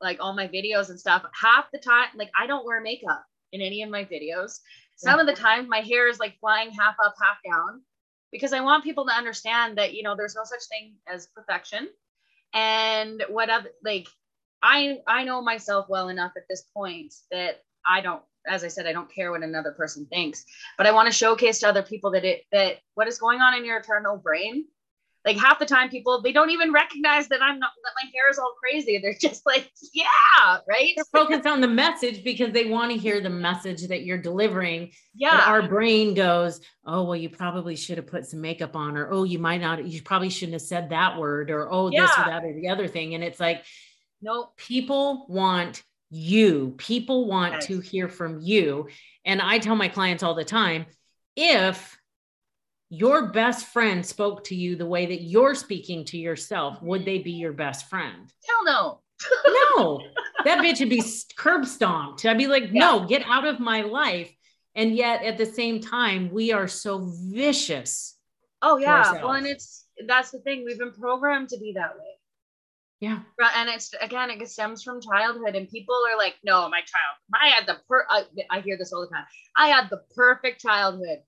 like 0.00 0.18
all 0.20 0.34
my 0.34 0.48
videos 0.48 0.90
and 0.90 0.98
stuff 0.98 1.24
half 1.40 1.66
the 1.72 1.78
time 1.78 2.08
like 2.16 2.30
i 2.38 2.46
don't 2.46 2.66
wear 2.66 2.80
makeup 2.80 3.24
in 3.52 3.60
any 3.60 3.82
of 3.82 3.90
my 3.90 4.04
videos 4.04 4.58
some 4.96 5.16
yeah. 5.16 5.20
of 5.20 5.26
the 5.26 5.40
time 5.40 5.68
my 5.68 5.80
hair 5.80 6.08
is 6.08 6.18
like 6.18 6.36
flying 6.40 6.70
half 6.70 6.94
up 7.04 7.14
half 7.22 7.36
down 7.48 7.80
because 8.32 8.52
i 8.52 8.60
want 8.60 8.84
people 8.84 9.06
to 9.06 9.12
understand 9.12 9.78
that 9.78 9.94
you 9.94 10.02
know 10.02 10.16
there's 10.16 10.34
no 10.34 10.44
such 10.44 10.64
thing 10.68 10.94
as 11.06 11.28
perfection 11.28 11.88
and 12.54 13.24
what 13.28 13.50
other 13.50 13.70
like 13.84 14.08
i 14.62 14.98
i 15.06 15.24
know 15.24 15.40
myself 15.40 15.86
well 15.88 16.08
enough 16.08 16.32
at 16.36 16.44
this 16.48 16.64
point 16.74 17.14
that 17.30 17.62
i 17.86 18.00
don't 18.00 18.22
as 18.48 18.64
i 18.64 18.68
said 18.68 18.86
i 18.86 18.92
don't 18.92 19.12
care 19.12 19.30
what 19.30 19.42
another 19.42 19.72
person 19.72 20.06
thinks 20.06 20.44
but 20.76 20.86
i 20.86 20.92
want 20.92 21.06
to 21.06 21.12
showcase 21.12 21.60
to 21.60 21.68
other 21.68 21.82
people 21.82 22.10
that 22.10 22.24
it 22.24 22.42
that 22.52 22.78
what 22.94 23.08
is 23.08 23.18
going 23.18 23.40
on 23.40 23.54
in 23.54 23.64
your 23.64 23.78
eternal 23.78 24.16
brain. 24.16 24.64
Like 25.24 25.36
half 25.36 25.58
the 25.58 25.66
time 25.66 25.90
people 25.90 26.22
they 26.22 26.32
don't 26.32 26.50
even 26.50 26.72
recognize 26.72 27.28
that 27.28 27.42
i'm 27.42 27.58
not 27.58 27.70
that 27.84 27.92
my 28.02 28.08
hair 28.14 28.30
is 28.30 28.38
all 28.38 28.54
crazy. 28.58 28.98
They're 28.98 29.14
just 29.20 29.44
like 29.44 29.70
yeah 29.92 30.58
right? 30.66 30.94
They're 30.96 31.04
focused 31.12 31.46
on 31.46 31.60
the 31.60 31.68
message 31.68 32.24
because 32.24 32.52
they 32.52 32.66
want 32.66 32.92
to 32.92 32.96
hear 32.96 33.20
the 33.20 33.28
message 33.28 33.86
that 33.88 34.04
you're 34.04 34.18
delivering. 34.18 34.92
Yeah. 35.14 35.32
but 35.32 35.48
our 35.48 35.68
brain 35.68 36.14
goes 36.14 36.60
oh 36.86 37.02
well 37.02 37.16
you 37.16 37.28
probably 37.28 37.76
should 37.76 37.98
have 37.98 38.06
put 38.06 38.26
some 38.26 38.40
makeup 38.40 38.74
on 38.74 38.96
or 38.96 39.12
oh 39.12 39.24
you 39.24 39.38
might 39.38 39.60
not 39.60 39.86
you 39.86 40.00
probably 40.02 40.30
shouldn't 40.30 40.54
have 40.54 40.62
said 40.62 40.90
that 40.90 41.18
word 41.18 41.50
or 41.50 41.70
oh 41.70 41.90
yeah. 41.90 42.02
this 42.02 42.18
or 42.18 42.24
that 42.24 42.44
or 42.44 42.54
the 42.54 42.68
other 42.68 42.88
thing 42.88 43.14
and 43.14 43.22
it's 43.22 43.40
like 43.40 43.64
no 44.22 44.34
nope. 44.34 44.56
people 44.56 45.26
want 45.28 45.82
you 46.10 46.74
people 46.78 47.26
want 47.26 47.60
to 47.60 47.80
hear 47.80 48.08
from 48.08 48.40
you 48.40 48.88
and 49.24 49.42
i 49.42 49.58
tell 49.58 49.76
my 49.76 49.88
clients 49.88 50.22
all 50.22 50.34
the 50.34 50.44
time 50.44 50.86
if 51.36 51.98
your 52.90 53.30
best 53.30 53.66
friend 53.66 54.04
spoke 54.04 54.44
to 54.44 54.54
you 54.54 54.76
the 54.76 54.86
way 54.86 55.06
that 55.06 55.22
you're 55.22 55.54
speaking 55.54 56.04
to 56.06 56.16
yourself, 56.16 56.80
would 56.82 57.04
they 57.04 57.18
be 57.18 57.32
your 57.32 57.52
best 57.52 57.88
friend? 57.88 58.32
Hell 58.46 58.64
no. 58.64 59.00
no, 59.76 60.00
that 60.44 60.58
bitch 60.58 60.78
would 60.78 60.88
be 60.88 61.02
curb 61.36 61.66
stomped. 61.66 62.24
I'd 62.24 62.38
be 62.38 62.46
like, 62.46 62.64
yeah. 62.72 62.80
no, 62.80 63.06
get 63.06 63.22
out 63.26 63.44
of 63.44 63.58
my 63.58 63.82
life. 63.82 64.32
And 64.76 64.94
yet 64.94 65.24
at 65.24 65.36
the 65.36 65.46
same 65.46 65.80
time, 65.80 66.30
we 66.30 66.52
are 66.52 66.68
so 66.68 67.12
vicious. 67.28 68.16
Oh, 68.62 68.76
yeah. 68.76 69.20
Well, 69.22 69.32
and 69.32 69.46
it's 69.46 69.86
that's 70.06 70.30
the 70.30 70.38
thing. 70.38 70.64
We've 70.64 70.78
been 70.78 70.92
programmed 70.92 71.48
to 71.48 71.58
be 71.58 71.72
that 71.72 71.96
way. 71.98 72.07
Yeah. 73.00 73.20
And 73.54 73.68
it's 73.68 73.92
again, 74.00 74.30
it 74.30 74.48
stems 74.48 74.82
from 74.82 75.00
childhood, 75.00 75.54
and 75.54 75.68
people 75.68 75.94
are 76.12 76.18
like, 76.18 76.34
no, 76.42 76.68
my 76.68 76.80
child, 76.80 77.16
I 77.40 77.48
had 77.48 77.66
the 77.66 77.76
per, 77.88 78.04
I, 78.08 78.24
I 78.50 78.60
hear 78.60 78.76
this 78.76 78.92
all 78.92 79.02
the 79.02 79.14
time. 79.14 79.24
I 79.56 79.68
had 79.68 79.88
the 79.88 80.02
perfect 80.16 80.60
childhood. 80.60 81.18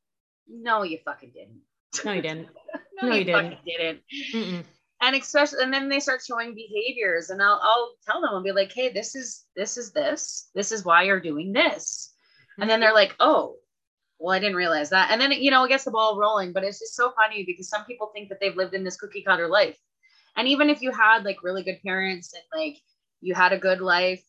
No, 0.48 0.82
you 0.82 0.98
fucking 1.04 1.32
didn't. 1.32 1.60
No, 2.04 2.12
you 2.12 2.22
didn't. 2.22 2.48
no, 3.02 3.08
no, 3.08 3.14
you, 3.14 3.20
you 3.20 3.24
didn't. 3.24 3.58
didn't. 3.64 4.00
Mm-mm. 4.34 4.64
And 5.02 5.16
especially, 5.16 5.62
and 5.62 5.72
then 5.72 5.88
they 5.88 6.00
start 6.00 6.22
showing 6.26 6.54
behaviors, 6.54 7.30
and 7.30 7.40
I'll, 7.40 7.60
I'll 7.62 7.92
tell 8.06 8.20
them, 8.20 8.30
I'll 8.32 8.42
be 8.42 8.52
like, 8.52 8.72
hey, 8.72 8.92
this 8.92 9.14
is 9.14 9.44
this 9.56 9.78
is 9.78 9.92
this. 9.92 10.50
This 10.54 10.72
is 10.72 10.84
why 10.84 11.04
you're 11.04 11.20
doing 11.20 11.52
this. 11.52 12.12
Mm-hmm. 12.12 12.62
And 12.62 12.70
then 12.70 12.80
they're 12.80 12.92
like, 12.92 13.14
oh, 13.20 13.56
well, 14.18 14.34
I 14.34 14.40
didn't 14.40 14.56
realize 14.56 14.90
that. 14.90 15.10
And 15.10 15.20
then 15.20 15.32
you 15.32 15.50
know, 15.50 15.64
it 15.64 15.68
gets 15.68 15.84
the 15.84 15.90
ball 15.92 16.18
rolling. 16.18 16.52
But 16.52 16.64
it's 16.64 16.80
just 16.80 16.96
so 16.96 17.12
funny 17.12 17.44
because 17.44 17.68
some 17.68 17.84
people 17.84 18.10
think 18.12 18.28
that 18.28 18.40
they've 18.40 18.56
lived 18.56 18.74
in 18.74 18.82
this 18.82 18.96
cookie 18.96 19.22
cutter 19.22 19.48
life. 19.48 19.78
And 20.37 20.49
even 20.49 20.70
if 20.70 20.83
you 20.83 20.91
had 20.91 21.24
like 21.24 21.43
really 21.43 21.62
good 21.62 21.81
parents 21.85 22.35
and 22.35 22.43
like 22.55 22.78
you 23.20 23.35
had 23.35 23.53
a 23.53 23.59
good 23.59 23.81
life, 23.81 24.22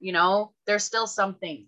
you 0.00 0.12
know, 0.12 0.52
there's 0.66 0.84
still 0.84 1.06
something. 1.06 1.66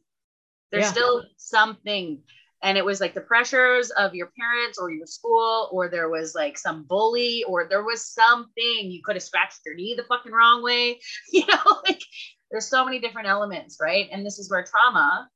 There's 0.71 0.85
yeah. 0.85 0.91
still 0.93 1.25
something. 1.37 2.23
And 2.63 2.77
it 2.77 2.85
was 2.85 3.01
like 3.01 3.15
the 3.15 3.21
pressures 3.21 3.91
of 3.91 4.15
your 4.15 4.31
parents 4.39 4.79
or 4.79 4.91
your 4.91 5.07
school 5.07 5.69
or 5.73 5.89
there 5.89 6.11
was 6.11 6.35
like 6.35 6.59
some 6.59 6.85
bully 6.85 7.43
or 7.45 7.67
there 7.69 7.83
was 7.83 8.07
something. 8.07 8.91
You 8.91 9.01
could 9.05 9.17
have 9.17 9.23
scratched 9.23 9.61
your 9.65 9.75
knee 9.75 9.95
the 9.97 10.05
fucking 10.05 10.33
wrong 10.33 10.63
way. 10.63 11.01
You 11.33 11.47
know 11.47 11.81
like 11.89 12.03
there's 12.51 12.67
so 12.67 12.85
many 12.85 12.99
different 12.99 13.29
elements 13.29 13.79
right? 13.81 14.09
And 14.13 14.25
this 14.25 14.39
is 14.39 14.51
where 14.51 14.65
trauma 14.65 15.29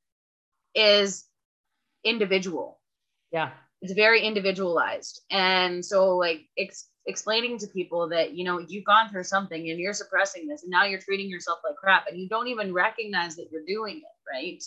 is 0.75 1.25
individual. 2.05 2.81
Yeah. 3.33 3.51
It's 3.81 3.93
very 3.93 4.23
individualized. 4.23 5.23
And 5.31 5.85
so 5.85 6.17
like 6.17 6.43
ex- 6.59 6.89
explaining 7.07 7.59
to 7.59 7.67
people 7.67 8.09
that 8.09 8.33
you 8.33 8.45
know 8.45 8.59
you've 8.59 8.85
gone 8.85 9.11
through 9.11 9.25
something 9.25 9.71
and 9.71 9.79
you're 9.79 9.93
suppressing 9.93 10.47
this 10.47 10.63
and 10.63 10.71
now 10.71 10.85
you're 10.85 11.01
treating 11.01 11.29
yourself 11.29 11.59
like 11.65 11.77
crap 11.77 12.07
and 12.09 12.19
you 12.19 12.29
don't 12.29 12.49
even 12.49 12.73
recognize 12.73 13.37
that 13.37 13.49
you're 13.53 13.67
doing 13.67 13.99
it 13.99 14.33
right 14.33 14.63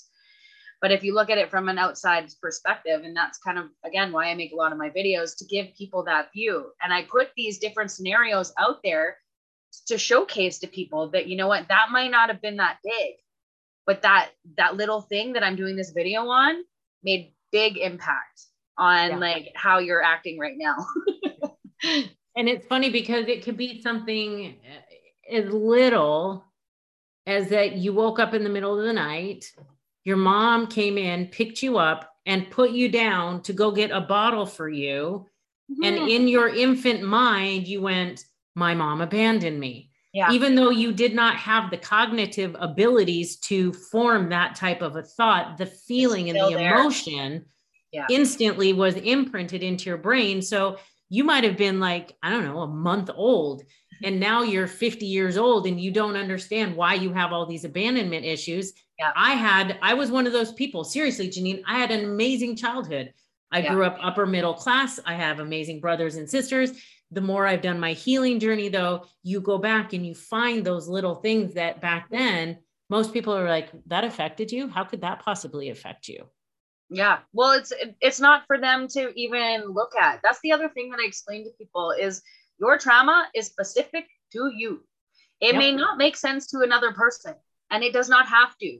but 0.79 0.91
if 0.91 1.03
you 1.03 1.13
look 1.13 1.29
at 1.29 1.37
it 1.37 1.49
from 1.49 1.69
an 1.69 1.79
outside 1.79 2.29
perspective, 2.41 3.01
and 3.03 3.15
that's 3.15 3.39
kind 3.39 3.57
of, 3.57 3.65
again, 3.83 4.11
why 4.11 4.29
I 4.29 4.35
make 4.35 4.51
a 4.51 4.55
lot 4.55 4.71
of 4.71 4.77
my 4.77 4.89
videos 4.89 5.35
to 5.37 5.45
give 5.45 5.75
people 5.75 6.03
that 6.03 6.31
view. 6.33 6.71
And 6.81 6.93
I 6.93 7.03
put 7.03 7.29
these 7.35 7.57
different 7.57 7.91
scenarios 7.91 8.53
out 8.59 8.81
there 8.83 9.17
to 9.87 9.97
showcase 9.97 10.59
to 10.59 10.67
people 10.67 11.09
that, 11.11 11.27
you 11.27 11.35
know 11.35 11.47
what, 11.47 11.67
that 11.69 11.87
might 11.91 12.11
not 12.11 12.29
have 12.29 12.41
been 12.41 12.57
that 12.57 12.77
big, 12.83 13.15
but 13.87 14.03
that, 14.03 14.29
that 14.57 14.77
little 14.77 15.01
thing 15.01 15.33
that 15.33 15.43
I'm 15.43 15.55
doing 15.55 15.75
this 15.75 15.91
video 15.91 16.27
on 16.27 16.63
made 17.03 17.33
big 17.51 17.77
impact 17.77 18.43
on 18.77 19.09
yeah. 19.09 19.17
like 19.17 19.51
how 19.55 19.79
you're 19.79 20.03
acting 20.03 20.37
right 20.37 20.57
now. 20.57 20.75
and 22.37 22.47
it's 22.47 22.65
funny 22.67 22.89
because 22.89 23.27
it 23.27 23.43
could 23.43 23.57
be 23.57 23.81
something 23.81 24.55
as 25.29 25.45
little 25.51 26.45
as 27.25 27.49
that 27.49 27.73
you 27.73 27.91
woke 27.93 28.19
up 28.19 28.33
in 28.33 28.43
the 28.43 28.49
middle 28.49 28.79
of 28.79 28.85
the 28.85 28.93
night 28.93 29.51
your 30.07 30.15
mom 30.15 30.67
came 30.67 30.97
in, 30.97 31.27
picked 31.27 31.61
you 31.61 31.77
up, 31.77 32.13
and 32.25 32.49
put 32.49 32.71
you 32.71 32.87
down 32.87 33.41
to 33.41 33.51
go 33.51 33.71
get 33.71 33.91
a 33.91 33.99
bottle 33.99 34.45
for 34.45 34.69
you. 34.69 35.27
Mm-hmm. 35.69 35.83
And 35.83 35.97
in 36.09 36.29
your 36.29 36.47
infant 36.47 37.03
mind, 37.03 37.67
you 37.67 37.81
went, 37.81 38.23
My 38.55 38.73
mom 38.73 39.01
abandoned 39.01 39.59
me. 39.59 39.91
Yeah. 40.13 40.31
Even 40.31 40.55
though 40.55 40.69
you 40.69 40.93
did 40.93 41.13
not 41.13 41.35
have 41.35 41.69
the 41.69 41.77
cognitive 41.77 42.55
abilities 42.57 43.35
to 43.39 43.73
form 43.73 44.29
that 44.29 44.55
type 44.55 44.81
of 44.81 44.95
a 44.95 45.03
thought, 45.03 45.57
the 45.57 45.65
feeling 45.65 46.29
and 46.29 46.39
the 46.39 46.55
there. 46.55 46.75
emotion 46.75 47.43
yeah. 47.91 48.07
instantly 48.09 48.71
was 48.71 48.95
imprinted 48.95 49.61
into 49.61 49.89
your 49.89 49.97
brain. 49.97 50.41
So 50.41 50.77
you 51.09 51.23
might 51.23 51.43
have 51.43 51.57
been 51.57 51.79
like, 51.79 52.15
I 52.21 52.29
don't 52.29 52.45
know, 52.45 52.59
a 52.59 52.67
month 52.67 53.09
old. 53.13 53.61
Mm-hmm. 53.61 54.05
And 54.05 54.19
now 54.19 54.43
you're 54.43 54.67
50 54.67 55.05
years 55.05 55.37
old 55.37 55.65
and 55.65 55.79
you 55.79 55.91
don't 55.91 56.15
understand 56.15 56.75
why 56.75 56.95
you 56.95 57.13
have 57.13 57.33
all 57.33 57.45
these 57.45 57.65
abandonment 57.65 58.25
issues 58.25 58.73
yeah. 58.97 59.11
I 59.15 59.33
had, 59.33 59.77
I 59.81 59.93
was 59.93 60.11
one 60.11 60.25
of 60.25 60.33
those 60.33 60.51
people. 60.53 60.83
Seriously, 60.83 61.29
Genine, 61.29 61.61
I 61.67 61.77
had 61.77 61.91
an 61.91 62.05
amazing 62.05 62.55
childhood. 62.55 63.13
I 63.51 63.59
yeah. 63.59 63.73
grew 63.73 63.85
up 63.85 63.97
upper 64.01 64.25
middle 64.25 64.53
class. 64.53 64.99
I 65.05 65.13
have 65.13 65.39
amazing 65.39 65.79
brothers 65.79 66.15
and 66.15 66.29
sisters. 66.29 66.71
The 67.11 67.21
more 67.21 67.45
I've 67.45 67.61
done 67.61 67.79
my 67.79 67.93
healing 67.93 68.39
journey, 68.39 68.69
though, 68.69 69.05
you 69.23 69.39
go 69.39 69.57
back 69.57 69.93
and 69.93 70.05
you 70.05 70.13
find 70.15 70.65
those 70.65 70.87
little 70.87 71.15
things 71.15 71.53
that 71.53 71.79
back 71.79 72.09
then 72.09 72.57
most 72.89 73.13
people 73.13 73.35
are 73.35 73.47
like, 73.47 73.69
that 73.87 74.03
affected 74.03 74.51
you. 74.51 74.67
How 74.67 74.83
could 74.83 75.01
that 75.01 75.19
possibly 75.19 75.69
affect 75.69 76.07
you? 76.07 76.25
Yeah. 76.89 77.19
Well, 77.33 77.51
it's 77.53 77.73
it's 78.01 78.19
not 78.19 78.43
for 78.47 78.57
them 78.57 78.87
to 78.89 79.11
even 79.19 79.65
look 79.73 79.95
at. 79.99 80.21
That's 80.23 80.39
the 80.41 80.53
other 80.53 80.69
thing 80.69 80.89
that 80.91 80.99
I 80.99 81.05
explain 81.05 81.43
to 81.43 81.51
people 81.57 81.91
is 81.91 82.21
your 82.59 82.77
trauma 82.77 83.27
is 83.35 83.47
specific 83.47 84.05
to 84.33 84.51
you. 84.55 84.83
It 85.41 85.53
yep. 85.53 85.57
may 85.57 85.71
not 85.71 85.97
make 85.97 86.15
sense 86.15 86.47
to 86.47 86.61
another 86.61 86.93
person 86.93 87.35
and 87.69 87.83
it 87.83 87.93
does 87.93 88.09
not 88.09 88.27
have 88.27 88.57
to. 88.57 88.79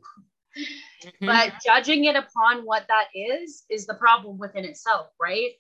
Mm-hmm. 0.58 1.26
But 1.26 1.54
judging 1.64 2.06
it 2.06 2.16
upon 2.16 2.66
what 2.66 2.88
that 2.88 3.08
is 3.14 3.64
is 3.70 3.86
the 3.86 3.94
problem 3.94 4.38
within 4.38 4.66
itself, 4.66 5.08
right? 5.22 5.52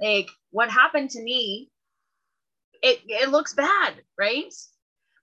Like 0.00 0.28
what 0.50 0.70
happened 0.70 1.10
to 1.10 1.22
me, 1.22 1.70
it 2.82 3.00
it 3.06 3.30
looks 3.30 3.54
bad, 3.54 3.94
right? 4.18 4.52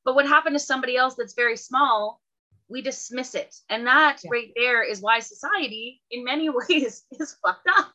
But 0.06 0.16
what 0.16 0.28
happened 0.28 0.56
to 0.56 0.60
somebody 0.60 0.98
else 0.98 1.16
that's 1.16 1.34
very 1.34 1.58
small, 1.58 2.22
we 2.70 2.82
dismiss 2.82 3.36
it. 3.36 3.56
And 3.70 3.86
that 3.88 4.20
yeah. 4.24 4.30
right 4.32 4.52
there 4.56 4.84
is 4.84 5.02
why 5.02 5.20
society 5.20 6.02
in 6.12 6.24
many 6.24 6.50
ways 6.70 7.04
is 7.20 7.36
fucked 7.46 7.68
up. 7.78 7.92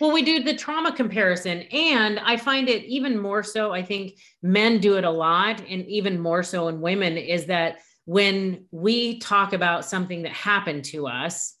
Well, 0.00 0.12
we 0.12 0.22
do 0.22 0.42
the 0.42 0.54
trauma 0.54 0.92
comparison. 0.92 1.62
And 1.72 2.20
I 2.20 2.36
find 2.36 2.68
it 2.68 2.84
even 2.84 3.18
more 3.18 3.42
so. 3.42 3.72
I 3.72 3.82
think 3.82 4.18
men 4.42 4.78
do 4.78 4.96
it 4.96 5.04
a 5.04 5.10
lot, 5.10 5.60
and 5.60 5.86
even 5.86 6.20
more 6.20 6.42
so 6.42 6.68
in 6.68 6.80
women, 6.80 7.16
is 7.16 7.46
that 7.46 7.78
when 8.04 8.64
we 8.70 9.18
talk 9.18 9.52
about 9.52 9.84
something 9.84 10.22
that 10.22 10.32
happened 10.32 10.82
to 10.82 11.06
us 11.06 11.56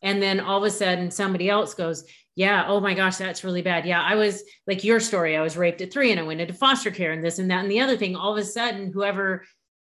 and 0.00 0.22
then 0.22 0.40
all 0.40 0.58
of 0.58 0.64
a 0.64 0.70
sudden 0.70 1.10
somebody 1.10 1.50
else 1.50 1.74
goes 1.74 2.04
yeah 2.34 2.64
oh 2.66 2.80
my 2.80 2.94
gosh 2.94 3.16
that's 3.16 3.44
really 3.44 3.60
bad 3.60 3.84
yeah 3.84 4.00
i 4.00 4.14
was 4.14 4.42
like 4.66 4.84
your 4.84 5.00
story 5.00 5.36
i 5.36 5.42
was 5.42 5.56
raped 5.56 5.82
at 5.82 5.92
three 5.92 6.10
and 6.10 6.18
i 6.18 6.22
went 6.22 6.40
into 6.40 6.54
foster 6.54 6.90
care 6.90 7.12
and 7.12 7.22
this 7.22 7.38
and 7.38 7.50
that 7.50 7.62
and 7.62 7.70
the 7.70 7.80
other 7.80 7.96
thing 7.96 8.16
all 8.16 8.32
of 8.32 8.38
a 8.38 8.44
sudden 8.44 8.90
whoever 8.90 9.44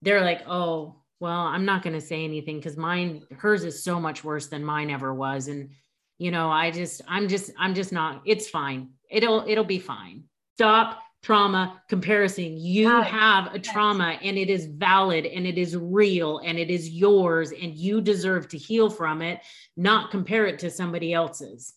they're 0.02 0.22
like 0.22 0.42
oh 0.48 0.96
well 1.24 1.40
i'm 1.40 1.64
not 1.64 1.82
going 1.82 1.94
to 1.94 2.00
say 2.00 2.22
anything 2.22 2.56
because 2.56 2.76
mine 2.76 3.22
hers 3.32 3.64
is 3.64 3.82
so 3.82 3.98
much 3.98 4.22
worse 4.22 4.46
than 4.46 4.64
mine 4.64 4.90
ever 4.90 5.12
was 5.12 5.48
and 5.48 5.70
you 6.18 6.30
know 6.30 6.50
i 6.50 6.70
just 6.70 7.00
i'm 7.08 7.26
just 7.28 7.50
i'm 7.58 7.74
just 7.74 7.92
not 7.92 8.22
it's 8.24 8.48
fine 8.48 8.90
it'll 9.10 9.44
it'll 9.48 9.64
be 9.64 9.78
fine 9.78 10.24
stop 10.56 11.00
trauma 11.24 11.82
comparison. 11.88 12.58
You 12.58 13.00
have 13.00 13.54
a 13.54 13.58
trauma 13.58 14.18
and 14.22 14.36
it 14.36 14.50
is 14.50 14.66
valid 14.66 15.24
and 15.24 15.46
it 15.46 15.56
is 15.56 15.74
real 15.74 16.38
and 16.44 16.58
it 16.58 16.68
is 16.70 16.90
yours 16.90 17.50
and 17.50 17.74
you 17.74 18.02
deserve 18.02 18.46
to 18.48 18.58
heal 18.58 18.90
from 18.90 19.22
it, 19.22 19.40
not 19.74 20.10
compare 20.10 20.46
it 20.46 20.58
to 20.58 20.70
somebody 20.70 21.14
else's. 21.14 21.74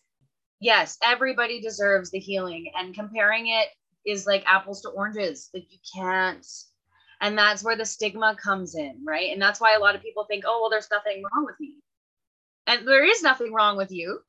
yes, 0.60 0.98
everybody 1.02 1.62
deserves 1.62 2.12
the 2.12 2.20
healing, 2.20 2.72
and 2.76 2.94
comparing 2.94 3.48
it 3.48 3.70
is 4.06 4.26
like 4.28 4.44
apples 4.46 4.82
to 4.82 4.90
oranges. 4.90 5.50
Like 5.54 5.68
you 5.70 5.80
can't. 5.96 6.46
And 7.22 7.38
that's 7.38 7.64
where 7.64 7.76
the 7.76 7.86
stigma 7.86 8.36
comes 8.42 8.76
in, 8.76 9.04
right? 9.06 9.32
And 9.32 9.42
that's 9.42 9.60
why 9.60 9.74
a 9.74 9.80
lot 9.80 9.96
of 9.96 10.04
people 10.04 10.26
think, 10.26 10.44
oh, 10.46 10.60
well, 10.62 10.70
there's 10.70 10.90
nothing 10.92 11.24
wrong 11.24 11.46
with 11.46 11.60
me. 11.60 11.76
And 12.68 12.88
there 12.88 13.06
is 13.06 13.24
nothing 13.24 13.54
wrong 13.54 13.78
with 13.78 13.92
you, 13.92 14.20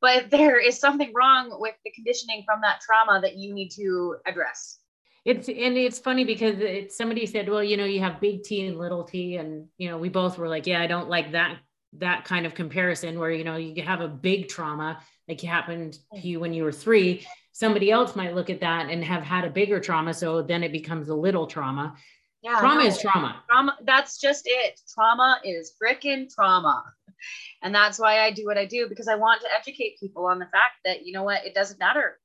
but 0.00 0.30
there 0.30 0.58
is 0.58 0.78
something 0.78 1.12
wrong 1.14 1.56
with 1.58 1.74
the 1.84 1.90
conditioning 1.92 2.44
from 2.44 2.60
that 2.62 2.80
trauma 2.80 3.20
that 3.22 3.36
you 3.36 3.54
need 3.54 3.70
to 3.70 4.16
address. 4.26 4.78
It's 5.24 5.48
and 5.48 5.76
it's 5.76 5.98
funny 5.98 6.24
because 6.24 6.60
it, 6.60 6.92
somebody 6.92 7.26
said, 7.26 7.48
well, 7.48 7.64
you 7.64 7.76
know, 7.76 7.84
you 7.84 7.98
have 7.98 8.20
big 8.20 8.44
T 8.44 8.64
and 8.64 8.78
little 8.78 9.02
T, 9.02 9.36
and 9.36 9.66
you 9.76 9.88
know, 9.88 9.98
we 9.98 10.08
both 10.08 10.38
were 10.38 10.48
like, 10.48 10.68
yeah, 10.68 10.80
I 10.80 10.86
don't 10.86 11.08
like 11.08 11.32
that 11.32 11.58
that 11.98 12.24
kind 12.24 12.46
of 12.46 12.54
comparison 12.54 13.18
where 13.18 13.30
you 13.30 13.42
know 13.42 13.56
you 13.56 13.82
have 13.82 14.00
a 14.00 14.08
big 14.08 14.48
trauma 14.48 15.00
like 15.28 15.40
happened 15.40 15.94
to 16.12 16.20
mm. 16.20 16.24
you 16.24 16.40
when 16.40 16.52
you 16.52 16.62
were 16.62 16.72
three. 16.72 17.26
Somebody 17.56 17.90
else 17.90 18.14
might 18.14 18.34
look 18.34 18.50
at 18.50 18.60
that 18.60 18.90
and 18.90 19.02
have 19.02 19.22
had 19.22 19.46
a 19.46 19.48
bigger 19.48 19.80
trauma, 19.80 20.12
so 20.12 20.42
then 20.42 20.62
it 20.62 20.72
becomes 20.72 21.08
a 21.08 21.14
little 21.14 21.46
trauma. 21.46 21.96
Yeah. 22.42 22.60
trauma 22.60 22.82
no. 22.82 22.86
is 22.86 23.00
trauma. 23.00 23.42
trauma 23.48 23.78
that's 23.84 24.20
just 24.20 24.42
it 24.44 24.78
trauma 24.94 25.40
is 25.42 25.72
freaking 25.82 26.32
trauma 26.32 26.84
and 27.62 27.74
that's 27.74 27.98
why 27.98 28.20
i 28.20 28.30
do 28.30 28.44
what 28.44 28.58
i 28.58 28.66
do 28.66 28.86
because 28.88 29.08
i 29.08 29.16
want 29.16 29.40
to 29.40 29.48
educate 29.58 29.98
people 29.98 30.26
on 30.26 30.38
the 30.38 30.44
fact 30.46 30.74
that 30.84 31.04
you 31.04 31.12
know 31.12 31.24
what 31.24 31.44
it 31.44 31.54
doesn't 31.54 31.80
matter 31.80 32.20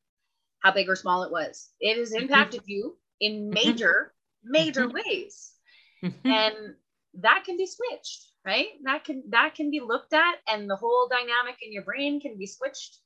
how 0.60 0.72
big 0.72 0.90
or 0.90 0.96
small 0.96 1.24
it 1.24 1.32
was 1.32 1.70
it 1.80 1.98
has 1.98 2.12
mm-hmm. 2.12 2.24
impacted 2.24 2.62
you 2.66 2.98
in 3.20 3.34
mm-hmm. 3.34 3.54
major 3.54 4.14
major 4.44 4.86
mm-hmm. 4.86 4.98
ways 5.12 5.54
and 6.26 6.76
that 7.16 7.44
can 7.46 7.58
be 7.58 7.66
switched 7.66 8.28
right 8.46 8.68
that 8.84 9.04
can 9.06 9.24
that 9.30 9.56
can 9.56 9.72
be 9.72 9.80
looked 9.80 10.14
at 10.14 10.36
and 10.48 10.70
the 10.70 10.76
whole 10.76 11.08
dynamic 11.10 11.56
in 11.64 11.72
your 11.72 11.84
brain 11.84 12.20
can 12.20 12.38
be 12.38 12.46
switched 12.46 13.00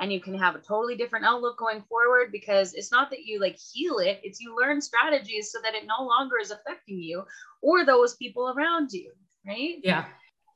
and 0.00 0.12
you 0.12 0.20
can 0.20 0.36
have 0.36 0.54
a 0.54 0.58
totally 0.58 0.96
different 0.96 1.24
outlook 1.24 1.58
going 1.58 1.82
forward 1.88 2.32
because 2.32 2.74
it's 2.74 2.90
not 2.90 3.10
that 3.10 3.24
you 3.24 3.38
like 3.40 3.58
heal 3.72 3.98
it 3.98 4.20
it's 4.22 4.40
you 4.40 4.56
learn 4.58 4.80
strategies 4.80 5.52
so 5.52 5.58
that 5.62 5.74
it 5.74 5.86
no 5.86 6.04
longer 6.04 6.36
is 6.40 6.50
affecting 6.50 6.98
you 6.98 7.22
or 7.62 7.84
those 7.84 8.16
people 8.16 8.52
around 8.56 8.90
you 8.92 9.12
right 9.46 9.76
yeah. 9.84 10.06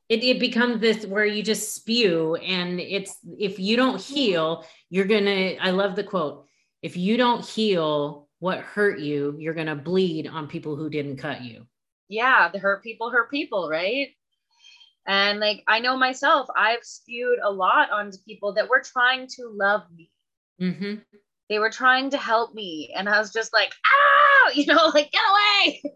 It, 0.07 0.23
it 0.23 0.39
becomes 0.39 0.81
this 0.81 1.03
where 1.07 1.25
you 1.25 1.41
just 1.41 1.73
spew 1.73 2.35
and 2.35 2.79
it's 2.79 3.17
if 3.39 3.57
you 3.57 3.75
don't 3.75 3.99
heal, 3.99 4.63
you're 4.91 5.05
gonna 5.05 5.55
I 5.59 5.71
love 5.71 5.95
the 5.95 6.03
quote. 6.03 6.45
If 6.83 6.95
you 6.95 7.17
don't 7.17 7.43
heal 7.43 8.27
what 8.37 8.59
hurt 8.59 8.99
you, 8.99 9.35
you're 9.39 9.55
gonna 9.55 9.75
bleed 9.75 10.27
on 10.27 10.47
people 10.47 10.75
who 10.75 10.91
didn't 10.91 11.17
cut 11.17 11.41
you. 11.41 11.65
yeah 12.07 12.49
the 12.53 12.59
hurt 12.59 12.83
people 12.83 13.09
hurt 13.09 13.31
people 13.31 13.67
right 13.67 14.09
and 15.07 15.39
like 15.39 15.63
i 15.67 15.79
know 15.79 15.95
myself 15.97 16.47
i've 16.57 16.83
spewed 16.83 17.39
a 17.43 17.51
lot 17.51 17.91
onto 17.91 18.17
people 18.27 18.53
that 18.53 18.69
were 18.69 18.81
trying 18.81 19.27
to 19.27 19.49
love 19.53 19.83
me 19.95 20.09
Mm-hmm. 20.61 20.95
they 21.49 21.59
were 21.59 21.69
trying 21.69 22.09
to 22.11 22.17
help 22.17 22.53
me 22.53 22.93
and 22.95 23.09
i 23.09 23.19
was 23.19 23.33
just 23.33 23.51
like 23.53 23.73
ah 23.85 24.51
you 24.53 24.65
know 24.65 24.91
like 24.93 25.11
get 25.11 25.21
away 25.31 25.81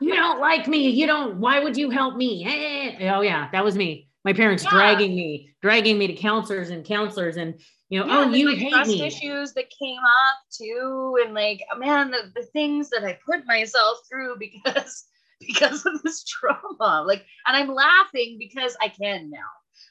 You 0.00 0.14
don't 0.14 0.40
like 0.40 0.66
me. 0.66 0.88
You 0.90 1.06
don't. 1.06 1.38
Why 1.38 1.60
would 1.60 1.76
you 1.76 1.88
help 1.88 2.16
me? 2.16 2.44
Eh. 2.44 3.08
Oh 3.14 3.20
yeah, 3.20 3.48
that 3.52 3.64
was 3.64 3.76
me. 3.76 4.08
My 4.24 4.32
parents 4.32 4.64
Yeah. 4.64 4.70
dragging 4.70 5.14
me, 5.14 5.54
dragging 5.62 5.96
me 5.98 6.08
to 6.08 6.12
counselors 6.14 6.70
and 6.70 6.84
counselors, 6.84 7.36
and 7.36 7.54
you 7.88 8.00
know, 8.00 8.06
Yeah, 8.06 8.24
oh, 8.26 8.32
you 8.34 8.48
like, 8.50 8.58
hate 8.58 8.72
trust 8.72 8.90
me. 8.90 9.06
issues 9.06 9.52
that 9.54 9.70
came 9.70 10.00
up 10.00 10.38
too 10.50 11.16
and 11.24 11.32
like 11.32 11.62
man 11.78 12.10
the, 12.10 12.32
the 12.34 12.42
things 12.46 12.90
that 12.90 13.04
i 13.04 13.16
put 13.24 13.46
myself 13.46 13.98
through 14.10 14.36
because 14.38 15.04
because 15.46 15.84
of 15.86 16.02
this 16.02 16.24
trauma 16.24 17.04
like 17.06 17.24
and 17.46 17.56
i'm 17.56 17.68
laughing 17.74 18.36
because 18.38 18.76
i 18.80 18.88
can 18.88 19.30
now 19.30 19.38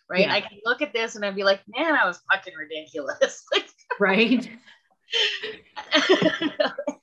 right 0.10 0.22
Yeah. 0.28 0.34
i 0.34 0.41
can 0.41 0.60
look 0.66 0.82
at 0.82 0.94
this 0.94 1.16
and 1.16 1.24
i'd 1.26 1.36
be 1.36 1.44
like 1.44 1.62
man 1.68 1.94
i 1.96 2.06
was 2.06 2.20
fucking 2.32 2.54
ridiculous 2.58 3.44
like 3.54 3.68
Right. 4.00 4.50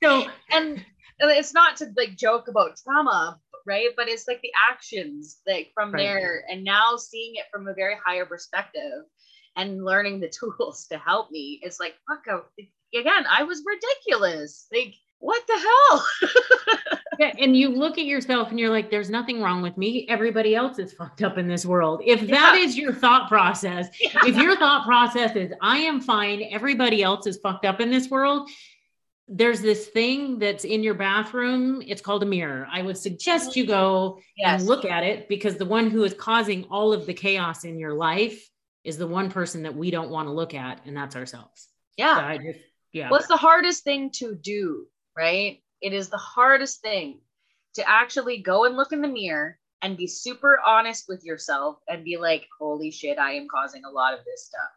So 0.03 0.27
and 0.51 0.83
it's 1.19 1.53
not 1.53 1.77
to 1.77 1.85
like 1.95 2.17
joke 2.17 2.47
about 2.47 2.77
trauma 2.83 3.39
right 3.67 3.89
but 3.95 4.09
it's 4.09 4.27
like 4.27 4.41
the 4.41 4.51
actions 4.69 5.39
like 5.47 5.71
from 5.75 5.91
Right. 5.93 6.03
there 6.03 6.43
and 6.49 6.63
now 6.63 6.95
seeing 6.97 7.35
it 7.35 7.45
from 7.51 7.67
a 7.67 7.73
very 7.73 7.95
higher 8.03 8.25
perspective 8.25 9.03
and 9.55 9.85
learning 9.85 10.19
the 10.19 10.29
tools 10.29 10.87
to 10.91 10.97
help 10.97 11.29
me 11.31 11.59
it's 11.61 11.79
like 11.79 11.93
fuck 12.07 12.23
oh, 12.29 12.43
I- 12.59 12.97
again 12.99 13.25
i 13.29 13.43
was 13.43 13.63
ridiculous 13.65 14.65
like 14.73 14.95
what 15.19 15.43
the 15.47 15.59
hell 15.59 16.99
Yeah, 17.19 17.33
and 17.39 17.55
you 17.57 17.69
look 17.69 17.97
at 17.97 18.05
yourself 18.05 18.49
and 18.51 18.59
you're 18.59 18.69
like, 18.69 18.89
there's 18.89 19.09
nothing 19.09 19.41
wrong 19.41 19.61
with 19.61 19.77
me. 19.77 20.05
Everybody 20.07 20.55
else 20.55 20.79
is 20.79 20.93
fucked 20.93 21.21
up 21.23 21.37
in 21.37 21.47
this 21.47 21.65
world. 21.65 22.01
If 22.05 22.21
that 22.27 22.55
Yeah. 22.55 22.63
is 22.63 22.77
your 22.77 22.93
thought 22.93 23.27
process, 23.27 23.89
if 23.99 24.35
your 24.37 24.55
thought 24.55 24.85
process 24.85 25.35
is, 25.35 25.51
I 25.61 25.79
am 25.79 25.99
fine, 25.99 26.47
everybody 26.51 27.03
else 27.03 27.27
is 27.27 27.37
fucked 27.37 27.65
up 27.65 27.81
in 27.81 27.89
this 27.91 28.09
world, 28.09 28.49
there's 29.27 29.61
this 29.61 29.87
thing 29.87 30.39
that's 30.39 30.63
in 30.65 30.83
your 30.83 30.93
bathroom. 30.93 31.81
It's 31.85 32.01
called 32.01 32.23
a 32.23 32.25
mirror. 32.25 32.67
I 32.71 32.81
would 32.81 32.97
suggest 32.97 33.55
you 33.55 33.65
go 33.65 34.19
yes 34.37 34.59
and 34.61 34.69
look 34.69 34.85
at 34.85 35.03
it 35.03 35.27
because 35.29 35.55
the 35.55 35.65
one 35.65 35.89
who 35.89 36.03
is 36.03 36.13
causing 36.13 36.65
all 36.65 36.91
of 36.93 37.05
the 37.05 37.13
chaos 37.13 37.63
in 37.63 37.77
your 37.77 37.93
life 37.93 38.49
is 38.83 38.97
the 38.97 39.07
one 39.07 39.29
person 39.29 39.63
that 39.63 39.75
we 39.75 39.91
don't 39.91 40.09
want 40.09 40.27
to 40.27 40.33
look 40.33 40.53
at, 40.53 40.85
and 40.85 40.95
that's 40.97 41.15
ourselves. 41.15 41.67
So 41.99 42.05
yeah 42.05 42.17
I 42.25 42.37
just, 42.37 42.59
yeah. 42.93 43.09
what's 43.09 43.27
the 43.27 43.37
hardest 43.37 43.83
thing 43.83 44.11
to 44.15 44.33
do 44.35 44.87
right 45.15 45.61
it 45.81 45.93
is 45.93 46.09
the 46.09 46.17
hardest 46.17 46.81
thing 46.81 47.19
to 47.75 47.89
actually 47.89 48.37
go 48.37 48.65
and 48.65 48.75
look 48.75 48.91
in 48.91 49.01
the 49.01 49.07
mirror 49.07 49.57
and 49.81 49.97
be 49.97 50.07
super 50.07 50.59
honest 50.65 51.05
with 51.07 51.23
yourself 51.23 51.77
and 51.87 52.03
be 52.03 52.17
like 52.17 52.47
holy 52.59 52.91
shit 52.91 53.17
i 53.17 53.31
am 53.33 53.47
causing 53.49 53.83
a 53.85 53.89
lot 53.89 54.13
of 54.13 54.23
this 54.25 54.45
stuff. 54.45 54.69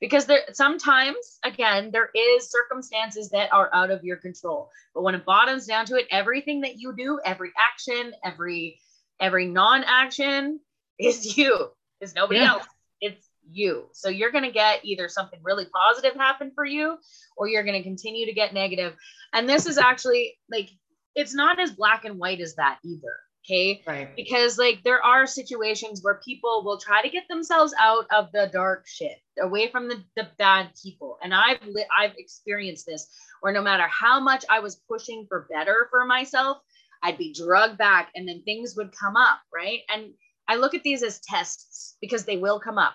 Because 0.00 0.26
there 0.26 0.42
sometimes 0.52 1.38
again 1.44 1.90
there 1.92 2.10
is 2.14 2.50
circumstances 2.50 3.30
that 3.30 3.52
are 3.52 3.68
out 3.74 3.90
of 3.90 4.04
your 4.04 4.16
control. 4.16 4.70
But 4.94 5.02
when 5.02 5.14
it 5.16 5.24
bottoms 5.24 5.66
down 5.66 5.86
to 5.86 5.96
it 5.96 6.06
everything 6.10 6.60
that 6.62 6.78
you 6.78 6.94
do 6.96 7.20
every 7.24 7.50
action 7.70 8.12
every 8.24 8.80
every 9.20 9.46
non-action 9.46 10.60
is 10.98 11.36
you 11.36 11.68
is 12.00 12.14
nobody 12.14 12.40
Yeah. 12.40 12.52
else. 12.52 12.64
It's 13.00 13.27
you. 13.50 13.88
So 13.92 14.08
you're 14.08 14.32
going 14.32 14.44
to 14.44 14.50
get 14.50 14.84
either 14.84 15.08
something 15.08 15.40
really 15.42 15.66
positive 15.66 16.14
happen 16.14 16.52
for 16.54 16.64
you 16.64 16.96
or 17.36 17.48
you're 17.48 17.64
going 17.64 17.80
to 17.80 17.82
continue 17.82 18.26
to 18.26 18.32
get 18.32 18.54
negative. 18.54 18.94
and 19.32 19.48
this 19.48 19.66
is 19.66 19.78
actually 19.78 20.36
like 20.50 20.70
it's 21.14 21.34
not 21.34 21.58
as 21.58 21.72
black 21.72 22.04
and 22.04 22.18
white 22.18 22.40
as 22.40 22.54
that 22.56 22.78
either 22.84 23.16
okay? 23.48 23.82
Right. 23.86 24.14
because 24.16 24.58
like 24.58 24.82
there 24.84 25.02
are 25.02 25.26
situations 25.26 26.00
where 26.02 26.20
people 26.24 26.62
will 26.64 26.78
try 26.78 27.02
to 27.02 27.08
get 27.08 27.24
themselves 27.28 27.74
out 27.80 28.06
of 28.10 28.30
the 28.32 28.50
dark 28.52 28.86
shit 28.86 29.18
away 29.40 29.70
from 29.70 29.88
the, 29.88 30.02
the 30.16 30.28
bad 30.38 30.70
people. 30.82 31.18
And 31.22 31.34
i've 31.34 31.64
li- 31.66 31.86
i've 31.98 32.14
experienced 32.18 32.86
this 32.86 33.08
where 33.40 33.52
no 33.52 33.62
matter 33.62 33.86
how 33.88 34.20
much 34.20 34.44
i 34.50 34.60
was 34.60 34.76
pushing 34.88 35.26
for 35.28 35.46
better 35.50 35.88
for 35.90 36.04
myself 36.04 36.58
i'd 37.02 37.18
be 37.18 37.32
drugged 37.32 37.78
back 37.78 38.10
and 38.14 38.28
then 38.28 38.42
things 38.42 38.74
would 38.76 38.92
come 38.92 39.16
up 39.16 39.40
right? 39.54 39.80
And 39.92 40.12
i 40.48 40.56
look 40.56 40.74
at 40.74 40.82
these 40.82 41.02
as 41.02 41.20
tests 41.20 41.96
because 42.00 42.24
they 42.24 42.36
will 42.36 42.60
come 42.60 42.78
up 42.78 42.94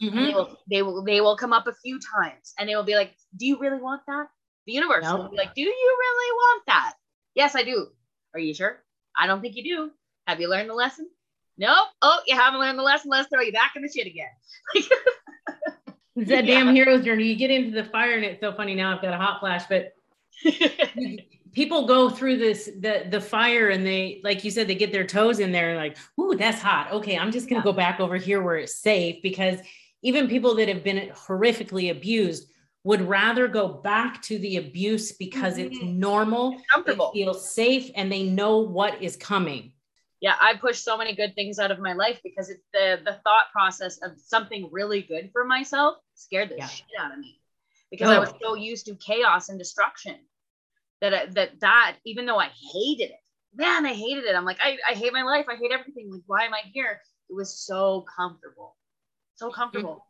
and 0.00 0.12
they 0.12 0.16
mm-hmm. 0.16 0.34
will 0.34 0.56
they 0.70 0.82
will 0.82 1.04
they 1.04 1.20
will 1.20 1.36
come 1.36 1.52
up 1.52 1.66
a 1.66 1.74
few 1.74 1.98
times 2.14 2.54
and 2.58 2.68
they 2.68 2.76
will 2.76 2.84
be 2.84 2.94
like 2.94 3.14
do 3.36 3.46
you 3.46 3.58
really 3.58 3.80
want 3.80 4.02
that? 4.06 4.26
The 4.66 4.72
universe 4.72 5.04
will 5.04 5.28
be 5.28 5.36
like 5.36 5.54
do 5.54 5.62
you 5.62 5.96
really 5.98 6.32
want 6.32 6.62
that? 6.66 6.94
Yes 7.34 7.54
i 7.56 7.62
do. 7.62 7.88
Are 8.34 8.40
you 8.40 8.54
sure? 8.54 8.82
I 9.16 9.26
don't 9.26 9.40
think 9.40 9.56
you 9.56 9.64
do. 9.64 9.90
Have 10.26 10.40
you 10.40 10.48
learned 10.48 10.70
the 10.70 10.74
lesson? 10.74 11.08
Nope. 11.58 11.88
Oh 12.02 12.20
you 12.26 12.36
haven't 12.36 12.60
learned 12.60 12.78
the 12.78 12.82
lesson. 12.82 13.10
Let's 13.10 13.28
throw 13.28 13.40
you 13.40 13.52
back 13.52 13.72
in 13.76 13.82
the 13.82 13.88
shit 13.88 14.06
again. 14.06 14.30
It's 14.74 14.88
that 16.16 16.44
Yeah. 16.46 16.64
damn 16.64 16.74
hero's 16.74 17.04
journey. 17.04 17.24
You 17.24 17.36
get 17.36 17.50
into 17.50 17.70
the 17.70 17.88
fire, 17.88 18.14
and 18.16 18.24
it's 18.24 18.40
so 18.40 18.52
funny. 18.52 18.74
Now. 18.74 18.94
I've 18.94 19.02
got 19.02 19.14
a 19.14 19.18
hot 19.18 19.40
flash, 19.40 19.64
but 19.68 19.92
people 21.52 21.86
go 21.86 22.10
through 22.10 22.36
this 22.38 22.66
the 22.80 23.06
the 23.10 23.20
fire, 23.20 23.68
and 23.68 23.84
they, 23.84 24.20
like 24.24 24.44
you 24.44 24.50
said, 24.50 24.66
they 24.68 24.74
get 24.74 24.92
their 24.92 25.06
toes 25.06 25.38
in 25.40 25.52
there, 25.52 25.70
and 25.70 25.78
like, 25.78 25.96
ooh, 26.20 26.34
that's 26.36 26.60
hot. 26.60 26.92
Okay, 26.92 27.16
I'm 27.18 27.32
just 27.32 27.48
gonna 27.48 27.60
Yeah. 27.60 27.64
go 27.64 27.72
back 27.72 28.00
over 28.00 28.16
here 28.16 28.42
where 28.42 28.56
it's 28.56 28.76
safe 28.76 29.22
because 29.22 29.60
even 30.02 30.28
people 30.28 30.54
that 30.56 30.68
have 30.68 30.82
been 30.84 31.10
horrifically 31.10 31.90
abused 31.90 32.50
would 32.84 33.02
rather 33.02 33.46
go 33.46 33.68
back 33.68 34.22
to 34.22 34.38
the 34.38 34.56
abuse 34.56 35.12
because 35.12 35.58
it's 35.58 35.78
Mhm. 35.78 35.94
normal, 35.96 36.50
they 36.52 36.64
comfortable 36.72 37.12
feel 37.12 37.34
safe, 37.34 37.90
and 37.94 38.10
they 38.10 38.22
know 38.22 38.58
what 38.58 39.02
is 39.02 39.16
coming. 39.16 39.72
yeah 40.22 40.36
i 40.40 40.54
pushed 40.54 40.84
so 40.84 40.98
many 40.98 41.14
good 41.14 41.34
things 41.34 41.58
out 41.58 41.70
of 41.70 41.78
my 41.78 41.94
life 41.94 42.20
because 42.22 42.50
it's 42.50 42.66
the 42.74 43.00
the 43.06 43.14
thought 43.24 43.46
process 43.52 43.96
of 44.02 44.18
something 44.18 44.68
really 44.70 45.00
good 45.02 45.30
for 45.32 45.44
myself 45.44 45.96
scared 46.14 46.50
the 46.50 46.56
Yeah. 46.58 46.66
shit 46.66 46.86
out 46.98 47.10
of 47.12 47.18
me 47.18 47.40
because 47.90 48.10
i 48.10 48.16
Oh. 48.18 48.20
was 48.20 48.32
so 48.42 48.54
used 48.54 48.84
to 48.86 48.94
chaos 48.96 49.48
and 49.50 49.58
destruction 49.58 50.16
that 51.00 51.14
I, 51.14 51.26
that 51.26 51.60
that 51.60 51.96
even 52.04 52.26
though 52.26 52.38
i 52.38 52.50
hated 52.72 53.10
it. 53.10 53.20
Man 53.54 53.86
i 53.86 53.94
hated 53.94 54.24
it. 54.24 54.36
I'm 54.36 54.44
like 54.44 54.58
I, 54.62 54.78
I 54.88 54.94
hate 54.94 55.12
my 55.12 55.22
life. 55.22 55.46
I 55.48 55.56
hate 55.56 55.72
everything. 55.72 56.10
Like 56.10 56.22
why 56.26 56.44
am 56.44 56.54
i 56.54 56.60
here? 56.72 57.00
It 57.28 57.34
was 57.34 57.58
so 57.58 58.04
comfortable. 58.16 58.76
So 59.36 59.46
mm-hmm. 59.46 59.54
comfortable. 59.54 60.06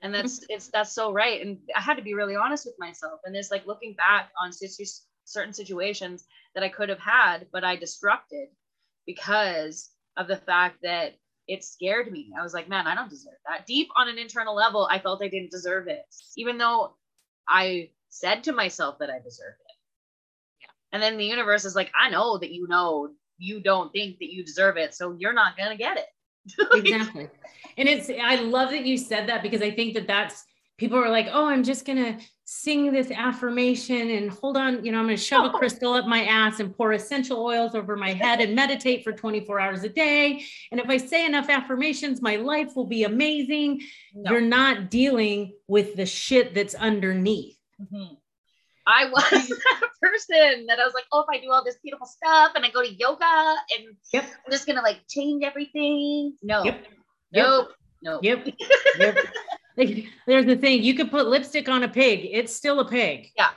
And 0.00 0.14
that's 0.14 0.44
it's 0.48 0.68
that's 0.68 0.92
so 0.92 1.12
right. 1.12 1.40
And 1.40 1.58
i 1.76 1.80
had 1.80 1.96
to 1.96 2.02
be 2.02 2.14
really 2.14 2.36
honest 2.36 2.66
with 2.66 2.76
myself. 2.78 3.20
And 3.24 3.36
it's 3.36 3.50
like 3.50 3.66
looking 3.66 3.94
back 3.94 4.30
on 4.42 4.52
situ- 4.52 4.84
certain 5.24 5.54
situations 5.54 6.24
that 6.54 6.64
i 6.64 6.68
could 6.68 6.88
have 6.88 6.98
had 6.98 7.46
but 7.52 7.64
i 7.64 7.76
disrupted 7.76 8.48
because 9.06 9.90
of 10.16 10.28
the 10.28 10.36
fact 10.36 10.78
that 10.82 11.14
it 11.48 11.64
scared 11.64 12.12
me. 12.12 12.30
I 12.38 12.42
was 12.42 12.54
like 12.54 12.68
man 12.68 12.86
i 12.86 12.94
don't 12.94 13.10
deserve 13.10 13.38
that. 13.48 13.66
Deep 13.66 13.88
on 13.96 14.08
an 14.08 14.18
internal 14.18 14.54
level 14.54 14.88
i 14.90 14.98
felt 14.98 15.22
i 15.22 15.28
didn't 15.28 15.50
deserve 15.50 15.88
it. 15.88 16.04
Even 16.36 16.58
though 16.58 16.94
i 17.48 17.90
said 18.08 18.44
to 18.44 18.52
myself 18.52 18.98
that 18.98 19.10
i 19.10 19.18
deserved. 19.18 19.61
And 20.92 21.02
then 21.02 21.16
the 21.16 21.24
universe 21.24 21.64
is 21.64 21.74
like 21.74 21.90
i 21.98 22.08
know 22.10 22.38
that 22.38 22.52
you 22.52 22.66
know 22.68 23.08
you 23.38 23.60
don't 23.60 23.92
think 23.92 24.18
that 24.18 24.32
you 24.32 24.44
deserve 24.44 24.76
it 24.76 24.94
so 24.94 25.16
you're 25.18 25.32
not 25.32 25.56
gonna 25.56 25.76
get 25.76 25.96
it 25.96 26.06
exactly. 26.72 27.28
And 27.76 27.88
it's, 27.88 28.10
I 28.10 28.36
love 28.36 28.70
that 28.70 28.84
you 28.84 28.98
said 28.98 29.28
that 29.28 29.42
because 29.42 29.62
I 29.62 29.70
think 29.70 29.94
that 29.94 30.06
that's, 30.06 30.44
people 30.78 30.98
are 30.98 31.10
like, 31.10 31.28
oh, 31.30 31.46
I'm 31.46 31.62
just 31.62 31.84
going 31.84 31.98
to 31.98 32.24
sing 32.44 32.92
this 32.92 33.10
affirmation 33.10 34.10
and 34.10 34.30
hold 34.30 34.56
on, 34.56 34.84
you 34.84 34.92
know, 34.92 34.98
I'm 34.98 35.04
going 35.06 35.16
to 35.16 35.22
shove 35.22 35.46
a 35.46 35.50
crystal 35.50 35.94
up 35.94 36.06
my 36.06 36.24
ass 36.24 36.60
and 36.60 36.76
pour 36.76 36.92
essential 36.92 37.42
oils 37.42 37.74
over 37.74 37.96
my 37.96 38.12
head 38.12 38.40
and 38.40 38.54
meditate 38.54 39.04
for 39.04 39.12
24 39.12 39.60
hours 39.60 39.84
a 39.84 39.88
day. 39.88 40.44
And 40.70 40.80
if 40.80 40.88
I 40.88 40.96
say 40.96 41.24
enough 41.24 41.48
affirmations, 41.48 42.20
my 42.20 42.36
life 42.36 42.74
will 42.74 42.86
be 42.86 43.04
amazing. 43.04 43.82
No. 44.14 44.32
You're 44.32 44.40
not 44.40 44.90
dealing 44.90 45.52
with 45.68 45.94
the 45.94 46.06
shit 46.06 46.54
that's 46.54 46.74
underneath. 46.74 47.56
Mm-hmm. 47.80 48.14
I 48.86 49.08
was 49.10 49.20
that 49.30 49.88
person 50.00 50.66
that 50.66 50.78
I 50.78 50.84
was 50.84 50.94
like, 50.94 51.04
oh, 51.12 51.20
if 51.20 51.26
I 51.30 51.40
do 51.42 51.50
all 51.50 51.64
this 51.64 51.76
beautiful 51.82 52.06
stuff 52.06 52.52
and 52.54 52.64
I 52.64 52.70
go 52.70 52.82
to 52.82 52.92
yoga 52.92 53.24
and 53.24 53.96
yep. 54.12 54.24
I'm 54.24 54.52
just 54.52 54.66
gonna 54.66 54.82
like 54.82 55.00
change 55.08 55.44
everything. 55.44 56.34
No, 56.42 56.64
yep. 56.64 56.84
nope, 57.32 57.70
nope. 58.02 58.20
Yep. 58.22 58.48
yep. 58.98 59.16
There's 59.76 60.46
the 60.46 60.56
thing, 60.56 60.82
you 60.82 60.94
could 60.94 61.10
put 61.10 61.26
lipstick 61.26 61.68
on 61.68 61.82
a 61.82 61.88
pig, 61.88 62.28
it's 62.30 62.54
still 62.54 62.80
a 62.80 62.88
pig. 62.88 63.28
Yeah. 63.36 63.50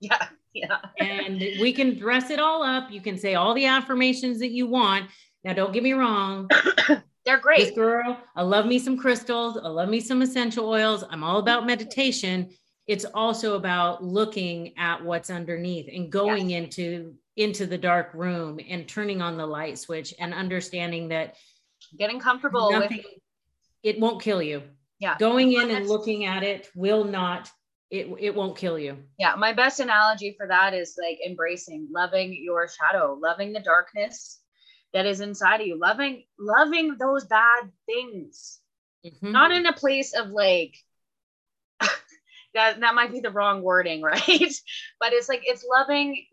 Yeah. 0.00 0.28
Yeah. 0.52 0.78
and 0.98 1.38
we 1.38 1.72
can 1.72 1.96
dress 1.96 2.30
it 2.30 2.40
all 2.40 2.62
up. 2.62 2.90
You 2.90 3.00
can 3.00 3.16
say 3.16 3.36
all 3.36 3.54
the 3.54 3.66
affirmations 3.66 4.40
that 4.40 4.50
you 4.50 4.66
want. 4.66 5.08
Now, 5.44 5.52
don't 5.52 5.72
get 5.72 5.82
me 5.82 5.92
wrong. 5.92 6.50
They're 7.24 7.38
great. 7.38 7.58
This 7.58 7.70
girl, 7.70 8.18
I 8.34 8.42
love 8.42 8.66
me 8.66 8.78
some 8.78 8.96
crystals. 8.96 9.58
I 9.62 9.68
love 9.68 9.88
me 9.88 10.00
some 10.00 10.22
essential 10.22 10.68
oils. 10.68 11.04
I'm 11.10 11.22
all 11.22 11.38
about 11.38 11.66
meditation 11.66 12.50
it's 12.90 13.04
also 13.14 13.54
about 13.54 14.02
looking 14.02 14.76
at 14.76 15.04
what's 15.04 15.30
underneath 15.30 15.88
and 15.94 16.10
going 16.10 16.50
yes. 16.50 16.64
into 16.64 17.14
into 17.36 17.64
the 17.64 17.78
dark 17.78 18.12
room 18.14 18.58
and 18.68 18.88
turning 18.88 19.22
on 19.22 19.36
the 19.36 19.46
light 19.46 19.78
switch 19.78 20.12
and 20.18 20.34
understanding 20.34 21.06
that 21.08 21.36
getting 21.96 22.18
comfortable 22.18 22.72
nothing, 22.72 22.96
with 22.96 23.06
it 23.84 24.00
won't 24.00 24.20
kill 24.20 24.42
you 24.42 24.60
yeah 24.98 25.16
going 25.20 25.52
in 25.52 25.70
and 25.70 25.86
looking 25.86 26.24
at 26.24 26.42
it 26.42 26.68
will 26.74 27.04
not 27.04 27.48
it, 27.90 28.08
it 28.18 28.34
won't 28.34 28.58
kill 28.58 28.76
you 28.76 28.96
yeah 29.20 29.36
my 29.36 29.52
best 29.52 29.78
analogy 29.78 30.34
for 30.36 30.48
that 30.48 30.74
is 30.74 30.98
like 31.00 31.18
embracing 31.24 31.86
loving 31.94 32.36
your 32.42 32.66
shadow 32.68 33.16
loving 33.22 33.52
the 33.52 33.60
darkness 33.60 34.40
that 34.92 35.06
is 35.06 35.20
inside 35.20 35.60
of 35.60 35.66
you 35.68 35.78
loving 35.78 36.24
loving 36.40 36.96
those 36.98 37.24
bad 37.26 37.70
things 37.86 38.58
mm-hmm. 39.06 39.30
not 39.30 39.52
in 39.52 39.64
a 39.66 39.72
place 39.72 40.12
of 40.12 40.30
like 40.30 40.74
that 42.54 42.80
that 42.80 42.94
might 42.94 43.12
be 43.12 43.20
the 43.20 43.30
wrong 43.30 43.62
wording 43.62 44.02
right 44.02 44.54
but 44.98 45.12
it's 45.12 45.28
like 45.28 45.42
it's 45.44 45.64
loving 45.64 46.24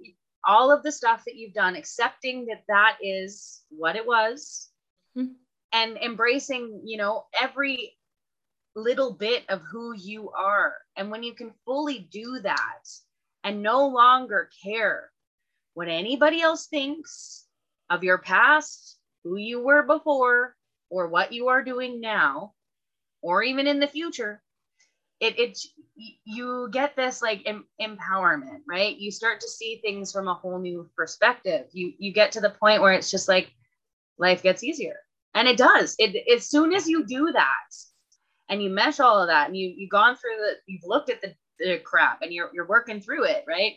all 0.46 0.72
of 0.72 0.84
the 0.84 0.92
stuff 0.92 1.24
that 1.26 1.36
you've 1.36 1.54
done 1.54 1.76
accepting 1.76 2.46
that 2.46 2.64
that 2.68 2.98
is 3.02 3.62
what 3.70 3.96
it 3.96 4.06
was 4.06 4.70
mm-hmm. 5.18 5.34
and 5.74 5.98
embracing 5.98 6.82
you 6.86 6.98
know 6.98 7.26
every 7.40 7.94
little 8.76 9.12
bit 9.12 9.44
of 9.50 9.62
who 9.72 9.94
you 9.96 10.30
are 10.32 10.76
and 10.96 11.10
when 11.10 11.24
you 11.24 11.34
can 11.34 11.52
fully 11.66 12.08
do 12.12 12.40
that 12.44 12.84
and 13.44 13.64
no 13.64 13.88
longer 13.88 14.50
care 14.64 15.10
what 15.74 15.88
anybody 15.88 16.42
else 16.42 16.68
thinks 16.68 17.46
of 17.90 18.04
your 18.04 18.20
past 18.20 18.98
who 19.24 19.36
you 19.38 19.64
were 19.64 19.84
before 19.84 20.56
or 20.90 21.08
what 21.08 21.34
you 21.34 21.48
are 21.48 21.64
doing 21.64 22.00
now 22.00 22.54
or 23.22 23.44
even 23.44 23.68
in 23.68 23.80
the 23.80 23.88
future 23.88 24.42
it 25.20 25.40
it 25.40 25.60
you 26.24 26.70
get 26.72 26.96
this 26.96 27.22
like 27.22 27.42
em- 27.46 27.68
empowerment 27.82 28.62
right? 28.68 28.98
You 28.98 29.12
start 29.12 29.40
to 29.42 29.48
see 29.48 29.80
things 29.82 30.12
from 30.12 30.28
a 30.28 30.34
whole 30.34 30.60
new 30.60 30.90
perspective. 30.96 31.68
You 31.72 31.94
you 31.98 32.14
get 32.14 32.32
to 32.34 32.42
the 32.42 32.52
point 32.52 32.82
where 32.82 32.94
it's 32.94 33.10
just 33.10 33.28
like 33.28 33.52
life 34.18 34.44
gets 34.44 34.64
easier. 34.64 34.96
And 35.34 35.48
it 35.48 35.58
does. 35.58 35.96
It 35.98 36.16
as 36.34 36.50
soon 36.50 36.74
as 36.74 36.88
you 36.88 37.06
do 37.06 37.32
that 37.32 37.74
and 38.50 38.62
you 38.62 38.70
mesh 38.70 39.00
all 39.00 39.22
of 39.22 39.28
that 39.28 39.48
and 39.48 39.58
you 39.58 39.74
you've 39.76 39.90
gone 39.90 40.16
through 40.16 40.38
the 40.38 40.54
you've 40.68 40.86
looked 40.86 41.10
at 41.10 41.22
the, 41.22 41.34
the 41.60 41.80
crap 41.80 42.22
and 42.22 42.32
you're 42.32 42.50
you're 42.54 42.68
working 42.68 43.02
through 43.02 43.26
it 43.26 43.44
right? 43.48 43.74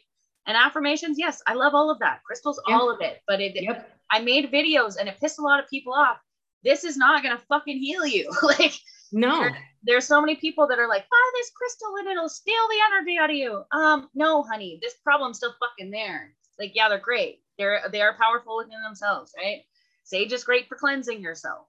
And 0.47 0.57
affirmations 0.57 1.19
yes 1.19 1.43
i 1.47 1.55
love 1.55 1.75
all 1.75 1.91
of 1.91 1.99
that. 2.01 2.21
Crystals 2.25 2.61
yeah. 2.69 2.75
all 2.75 2.91
of 2.91 3.01
it. 3.01 3.21
But 3.27 3.41
it 3.41 3.53
yep. 3.55 3.91
i 4.11 4.21
made 4.21 4.53
videos 4.53 4.97
and 4.99 5.09
it 5.09 5.19
pissed 5.21 5.39
a 5.39 5.43
lot 5.43 5.63
of 5.63 5.71
people 5.71 5.95
off. 5.95 6.19
This 6.65 6.85
is 6.85 6.99
not 6.99 7.23
gonna 7.23 7.41
fucking 7.49 7.79
heal 7.79 8.05
you. 8.05 8.31
Like 8.43 8.75
no 9.13 9.51
there's 9.83 10.07
so 10.07 10.21
many 10.21 10.37
people 10.37 10.67
that 10.69 10.79
are 10.79 10.89
like, 10.89 11.09
buy 11.09 11.31
this 11.35 11.51
crystal 11.51 11.97
and 11.99 12.09
it'll 12.09 12.29
steal 12.29 12.69
the 12.69 12.79
energy 12.93 13.19
out 13.19 13.31
of 13.31 13.37
you. 13.37 13.63
Um, 13.73 14.09
no, 14.15 14.43
honey, 14.43 14.79
this 14.83 14.95
problem's 15.03 15.39
still 15.39 15.55
fucking 15.59 15.91
there. 15.91 16.35
Like, 16.59 16.73
yeah, 16.75 16.89
they're 16.89 16.99
great. 16.99 17.41
They're 17.59 17.83
they 17.91 18.03
are 18.03 18.17
powerful 18.17 18.59
within 18.59 18.83
themselves, 18.83 19.33
right? 19.37 19.63
Sage 20.05 20.33
is 20.33 20.45
great 20.45 20.69
for 20.69 20.77
cleansing 20.77 21.21
yourself. 21.21 21.67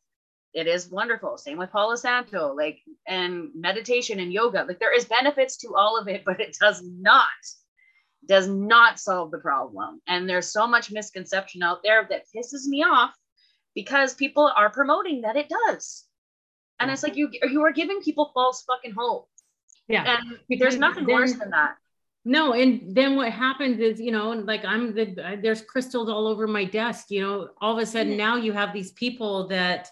It 0.54 0.68
is 0.68 0.90
wonderful. 0.90 1.38
Same 1.38 1.58
with 1.58 1.72
Palo 1.72 1.96
Santo, 1.96 2.54
like 2.54 2.80
and 3.08 3.50
meditation 3.56 4.20
and 4.20 4.34
yoga. 4.34 4.66
Like 4.68 4.80
there 4.80 4.96
is 4.96 5.06
benefits 5.06 5.58
to 5.58 5.76
all 5.76 5.98
of 5.98 6.08
it, 6.08 6.24
but 6.26 6.42
it 6.42 6.58
does 6.60 6.82
not 6.84 7.28
does 8.28 8.48
not 8.48 9.00
solve 9.00 9.32
the 9.32 9.40
problem. 9.40 10.02
And 10.08 10.30
there's 10.30 10.52
so 10.52 10.68
much 10.68 10.92
misconception 10.92 11.64
out 11.64 11.80
there 11.84 12.06
that 12.10 12.26
pisses 12.36 12.68
me 12.68 12.84
off 12.84 13.14
because 13.74 14.14
people 14.14 14.52
are 14.56 14.70
promoting 14.70 15.22
that 15.22 15.38
it 15.38 15.50
does 15.68 16.06
and 16.82 16.92
it's 16.92 17.04
like 17.04 17.16
you 17.16 17.30
you 17.50 17.64
are 17.64 17.72
giving 17.72 18.02
people 18.02 18.32
false 18.34 18.64
fucking 18.64 18.94
hope. 18.98 19.28
Yeah. 19.88 20.20
And 20.50 20.60
there's 20.60 20.78
nothing 20.78 21.06
then, 21.06 21.16
worse 21.16 21.34
than 21.34 21.50
that. 21.52 21.76
No 22.24 22.54
and 22.54 22.96
then 22.96 23.16
what 23.16 23.32
happens 23.32 23.80
is 23.80 24.00
you 24.00 24.12
know 24.12 24.30
like 24.30 24.64
i'm 24.64 24.94
the 24.94 25.40
there's 25.42 25.62
crystals 25.64 26.08
all 26.08 26.28
over 26.28 26.46
my 26.46 26.64
desk 26.64 27.10
you 27.10 27.20
know 27.20 27.50
all 27.60 27.76
of 27.76 27.82
a 27.82 27.86
sudden 27.86 28.16
now 28.16 28.36
you 28.36 28.54
have 28.54 28.74
these 28.74 28.92
people 28.92 29.48
that 29.48 29.90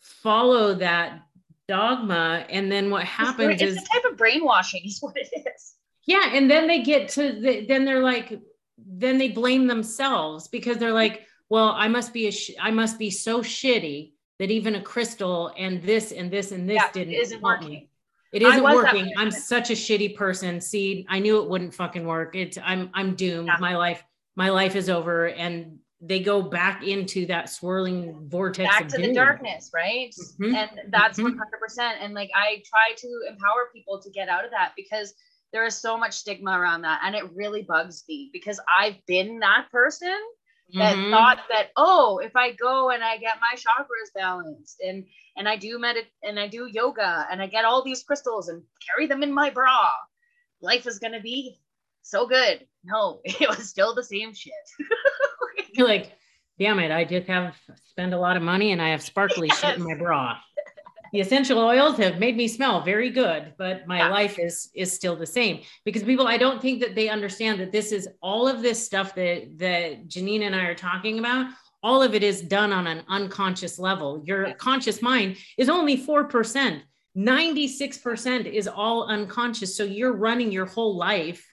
follow 0.00 0.74
that 0.74 1.22
dogma. 1.68 2.46
And 2.48 2.70
then 2.70 2.90
what 2.90 3.04
happens 3.04 3.54
it's, 3.54 3.62
is 3.62 3.76
it's 3.76 3.88
a 3.88 3.94
type 3.94 4.12
of 4.12 4.16
brainwashing 4.16 4.82
is 4.84 4.98
what 5.00 5.16
it 5.16 5.28
is. 5.34 5.74
Yeah 6.06 6.30
and 6.32 6.50
then 6.50 6.68
they 6.68 6.82
get 6.82 7.08
to 7.10 7.32
the, 7.32 7.66
then 7.66 7.84
they're 7.84 8.02
like 8.02 8.40
then 8.78 9.18
they 9.18 9.28
blame 9.28 9.66
themselves 9.66 10.48
because 10.48 10.76
they're 10.76 10.92
like 10.92 11.26
well 11.48 11.70
i 11.70 11.88
must 11.88 12.12
be 12.12 12.28
a 12.28 12.30
sh- 12.30 12.52
i 12.60 12.70
must 12.70 12.98
be 12.98 13.10
so 13.10 13.40
shitty 13.40 14.12
that 14.38 14.50
even 14.50 14.74
a 14.74 14.82
crystal 14.82 15.52
and 15.56 15.82
this 15.82 16.12
and 16.12 16.30
this 16.30 16.52
and 16.52 16.68
this 16.68 16.76
yeah, 16.76 16.92
didn't 16.92 17.14
it 17.14 17.22
isn't 17.22 17.42
working. 17.42 17.68
Me. 17.70 17.90
It 18.32 18.42
isn't 18.42 18.62
working. 18.62 19.12
I'm 19.16 19.30
such 19.30 19.70
a 19.70 19.74
shitty 19.74 20.14
person. 20.16 20.60
See, 20.60 21.06
I 21.08 21.20
knew 21.20 21.42
it 21.42 21.48
wouldn't 21.48 21.72
fucking 21.72 22.06
work. 22.06 22.34
It's 22.34 22.58
I'm 22.62 22.90
I'm 22.92 23.14
doomed. 23.14 23.46
Yeah. 23.48 23.56
My 23.60 23.76
life 23.76 24.04
my 24.36 24.50
life 24.50 24.76
is 24.76 24.90
over 24.90 25.28
and 25.28 25.78
they 26.00 26.20
go 26.20 26.42
back 26.42 26.84
into 26.84 27.26
that 27.26 27.48
swirling 27.48 28.28
vortex 28.28 28.68
back 28.68 28.88
to 28.88 28.98
doom. 28.98 29.08
the 29.08 29.14
darkness 29.14 29.70
right 29.74 30.14
mm-hmm. 30.40 30.54
and 30.54 30.70
that's 30.90 31.18
mm-hmm. 31.18 31.38
100% 31.38 31.92
and 32.00 32.12
like 32.14 32.30
i 32.34 32.62
try 32.68 32.94
to 32.96 33.08
empower 33.28 33.70
people 33.74 34.00
to 34.00 34.10
get 34.10 34.28
out 34.28 34.44
of 34.44 34.50
that 34.50 34.72
because 34.76 35.14
there 35.52 35.64
is 35.64 35.74
so 35.74 35.96
much 35.96 36.12
stigma 36.12 36.50
around 36.50 36.82
that 36.82 37.00
and 37.02 37.14
it 37.14 37.24
really 37.34 37.62
bugs 37.62 38.04
me 38.08 38.28
because 38.32 38.60
i've 38.78 38.96
been 39.06 39.38
that 39.38 39.66
person 39.72 40.14
that 40.74 40.96
mm-hmm. 40.96 41.10
thought 41.10 41.38
that 41.48 41.68
oh 41.76 42.18
if 42.18 42.34
i 42.34 42.52
go 42.52 42.90
and 42.90 43.02
i 43.02 43.16
get 43.16 43.36
my 43.40 43.56
chakras 43.56 44.12
balanced 44.14 44.80
and 44.84 45.04
and 45.36 45.48
i 45.48 45.56
do 45.56 45.78
medit 45.78 46.06
and 46.24 46.40
i 46.40 46.48
do 46.48 46.66
yoga 46.66 47.26
and 47.30 47.40
i 47.40 47.46
get 47.46 47.64
all 47.64 47.84
these 47.84 48.02
crystals 48.02 48.48
and 48.48 48.62
carry 48.86 49.06
them 49.06 49.22
in 49.22 49.32
my 49.32 49.48
bra 49.48 49.88
life 50.60 50.86
is 50.86 50.98
going 50.98 51.12
to 51.12 51.20
be 51.20 51.60
so 52.02 52.26
good 52.26 52.66
no 52.84 53.20
it 53.24 53.48
was 53.48 53.68
still 53.68 53.94
the 53.94 54.02
same 54.02 54.34
shit 54.34 54.52
you're 55.74 55.86
like 55.86 56.12
damn 56.58 56.80
it 56.80 56.90
i 56.90 57.04
just 57.04 57.28
have 57.28 57.54
spend 57.84 58.12
a 58.12 58.18
lot 58.18 58.36
of 58.36 58.42
money 58.42 58.72
and 58.72 58.82
i 58.82 58.88
have 58.88 59.02
sparkly 59.02 59.48
yes. 59.48 59.60
shit 59.60 59.76
in 59.76 59.84
my 59.84 59.94
bra 59.94 60.36
the 61.12 61.20
essential 61.20 61.58
oils 61.58 61.96
have 61.96 62.18
made 62.18 62.36
me 62.36 62.48
smell 62.48 62.82
very 62.82 63.10
good 63.10 63.54
but 63.58 63.86
my 63.86 63.98
yeah. 63.98 64.08
life 64.08 64.38
is 64.38 64.70
is 64.74 64.92
still 64.92 65.16
the 65.16 65.26
same. 65.26 65.62
Because 65.84 66.02
people 66.02 66.26
i 66.26 66.36
don't 66.36 66.60
think 66.60 66.80
that 66.80 66.94
they 66.94 67.08
understand 67.08 67.60
that 67.60 67.72
this 67.72 67.92
is 67.92 68.08
all 68.22 68.48
of 68.48 68.62
this 68.62 68.84
stuff 68.84 69.14
that 69.14 69.58
that 69.58 70.08
Genine 70.08 70.42
and 70.42 70.54
i 70.54 70.64
are 70.64 70.74
talking 70.74 71.18
about 71.18 71.50
all 71.82 72.02
of 72.02 72.14
it 72.14 72.22
is 72.22 72.40
done 72.40 72.72
on 72.72 72.88
an 72.88 73.04
unconscious 73.06 73.78
level. 73.78 74.20
Your 74.24 74.54
conscious 74.54 75.00
mind 75.02 75.36
is 75.56 75.68
only 75.68 75.96
4% 75.96 76.82
96% 77.16 78.44
is 78.44 78.68
all 78.68 79.04
unconscious. 79.04 79.74
So 79.74 79.84
you're 79.84 80.12
running 80.12 80.52
your 80.52 80.66
whole 80.66 80.96
life 80.96 81.46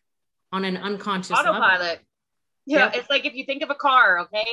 on 0.51 0.65
an 0.65 0.75
unconscious 0.77 1.37
autopilot. 1.37 1.79
Level. 1.79 2.03
yeah 2.65 2.77
yep. 2.79 2.95
it's 2.95 3.09
like 3.09 3.25
if 3.25 3.33
you 3.33 3.45
think 3.45 3.63
of 3.63 3.69
a 3.69 3.75
car 3.75 4.19
okay? 4.19 4.45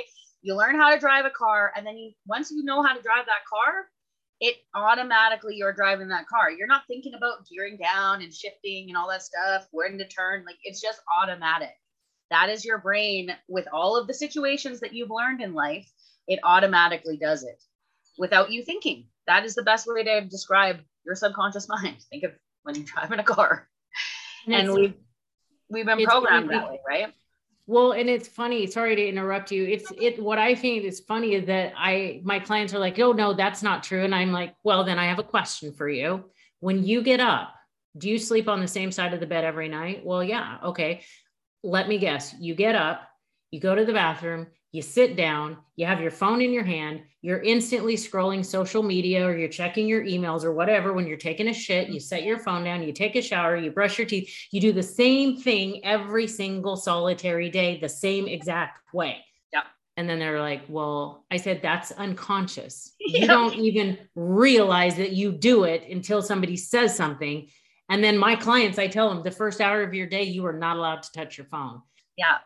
You 0.42 0.57
learn 0.57 0.76
how 0.76 0.94
to 0.94 0.98
drive 0.98 1.26
a 1.26 1.30
car 1.30 1.72
and 1.76 1.86
then 1.86 1.98
you 1.98 2.12
once 2.26 2.51
you 2.51 2.62
know 2.62 2.82
how 2.82 2.94
to 2.94 3.03
drive 3.03 3.26
that 3.26 3.44
car 3.48 3.88
it 4.41 4.57
automatically 4.74 5.57
you're 5.57 5.72
driving 5.72 6.09
that 6.09 6.26
car. 6.26 6.51
You're 6.51 6.66
not 6.66 6.86
thinking 6.88 7.14
about 7.14 7.47
gearing 7.49 7.76
down 7.76 8.22
and 8.22 8.32
shifting 8.32 8.88
and 8.88 8.97
all 8.97 9.09
that 9.11 9.22
stuff, 9.22 9.68
when 9.70 9.99
to 9.99 10.09
turn. 10.09 10.45
Like 10.47 10.57
it's 10.64 10.80
just 10.80 11.01
automatic. 11.22 11.74
That 12.30 12.49
is 12.49 12.64
your 12.64 12.78
brain 12.78 13.32
with 13.49 13.66
all 13.72 13.97
of 13.97 14.07
the 14.07 14.14
situations 14.14 14.80
that 14.80 14.95
you've 14.95 15.11
learned 15.11 15.43
in 15.43 15.53
life. 15.53 15.91
It 16.26 16.41
automatically 16.43 17.16
does 17.16 17.43
it 17.43 17.62
without 18.18 18.51
you 18.51 18.64
thinking. 18.64 19.07
That 19.26 19.45
is 19.45 19.55
the 19.55 19.62
best 19.62 19.86
way 19.86 20.05
to 20.05 20.22
describe 20.22 20.80
your 21.05 21.16
subconscious 21.16 21.68
mind. 21.82 21.97
Think 22.11 22.24
of 22.24 22.32
when 22.62 22.76
you're 22.76 22.84
driving 22.84 23.18
a 23.18 23.24
car. 23.24 23.68
And, 24.47 24.55
and 24.55 24.72
we've 24.72 24.95
we've 25.68 25.86
been 25.86 26.03
programmed 26.05 26.51
that 26.51 26.70
way, 26.70 26.80
right? 26.86 27.14
Well, 27.70 27.92
and 27.92 28.10
it's 28.10 28.26
funny. 28.26 28.66
Sorry 28.66 28.96
to 28.96 29.06
interrupt 29.06 29.52
you. 29.52 29.64
It's 29.64 29.92
it. 29.92 30.20
What 30.20 30.38
I 30.38 30.56
think 30.56 30.82
is 30.82 30.98
funny 30.98 31.34
is 31.34 31.46
that 31.46 31.72
I 31.76 32.20
my 32.24 32.40
clients 32.40 32.74
are 32.74 32.80
like, 32.80 32.98
"Oh 32.98 33.12
no, 33.12 33.32
that's 33.32 33.62
not 33.62 33.84
true," 33.84 34.02
and 34.02 34.12
I'm 34.12 34.32
like, 34.32 34.56
"Well, 34.64 34.82
then 34.82 34.98
I 34.98 35.06
have 35.06 35.20
a 35.20 35.22
question 35.22 35.72
for 35.72 35.88
you. 35.88 36.24
When 36.58 36.82
you 36.82 37.00
get 37.00 37.20
up, 37.20 37.54
do 37.96 38.10
you 38.10 38.18
sleep 38.18 38.48
on 38.48 38.58
the 38.58 38.66
same 38.66 38.90
side 38.90 39.14
of 39.14 39.20
the 39.20 39.26
bed 39.26 39.44
every 39.44 39.68
night?" 39.68 40.04
Well, 40.04 40.24
yeah. 40.24 40.58
Okay. 40.64 41.02
Let 41.62 41.88
me 41.88 41.98
guess. 41.98 42.34
You 42.40 42.56
get 42.56 42.74
up, 42.74 43.08
you 43.52 43.60
go 43.60 43.76
to 43.76 43.84
the 43.84 43.92
bathroom, 43.92 44.48
you 44.72 44.82
sit 44.82 45.16
down, 45.16 45.56
you 45.74 45.84
have 45.86 46.00
your 46.00 46.10
phone 46.10 46.40
in 46.40 46.52
your 46.52 46.64
hand, 46.64 47.02
you're 47.22 47.42
instantly 47.42 47.96
scrolling 47.96 48.44
social 48.44 48.82
media 48.82 49.26
or 49.26 49.36
you're 49.36 49.48
checking 49.48 49.88
your 49.88 50.04
emails 50.04 50.44
or 50.44 50.52
whatever 50.52 50.92
when 50.92 51.06
you're 51.06 51.16
taking 51.16 51.48
a 51.48 51.54
shit, 51.54 51.88
you 51.88 51.98
set 51.98 52.22
your 52.22 52.38
phone 52.38 52.64
down, 52.64 52.82
you 52.82 52.92
take 52.92 53.16
a 53.16 53.22
shower, 53.22 53.56
you 53.56 53.72
brush 53.72 53.98
your 53.98 54.06
teeth, 54.06 54.32
you 54.52 54.60
do 54.60 54.72
the 54.72 54.82
same 54.82 55.36
thing 55.36 55.84
every 55.84 56.26
single 56.26 56.76
solitary 56.76 57.50
day, 57.50 57.78
the 57.80 57.88
same 57.88 58.28
exact 58.28 58.80
way. 58.94 59.18
Yeah. 59.52 59.62
And 59.96 60.08
then 60.08 60.20
they're 60.20 60.40
like, 60.40 60.62
well, 60.68 61.24
I 61.32 61.36
said, 61.36 61.60
that's 61.62 61.92
unconscious. 61.92 62.94
You 63.10 63.26
don't 63.26 63.54
even 63.54 63.98
realize 64.14 64.94
that 64.96 65.10
you 65.10 65.32
do 65.32 65.64
it 65.64 65.82
until 65.90 66.22
somebody 66.22 66.56
says 66.56 66.96
something. 66.96 67.48
And 67.88 68.04
then 68.04 68.16
my 68.16 68.36
clients, 68.36 68.78
I 68.78 68.86
tell 68.86 69.08
them 69.08 69.24
the 69.24 69.32
first 69.32 69.60
hour 69.60 69.82
of 69.82 69.94
your 69.94 70.06
day, 70.06 70.22
you 70.22 70.46
are 70.46 70.52
not 70.52 70.76
allowed 70.76 71.02
to 71.02 71.10
touch 71.10 71.36
your 71.36 71.46
phone. 71.48 71.82
Yeah 72.16 72.36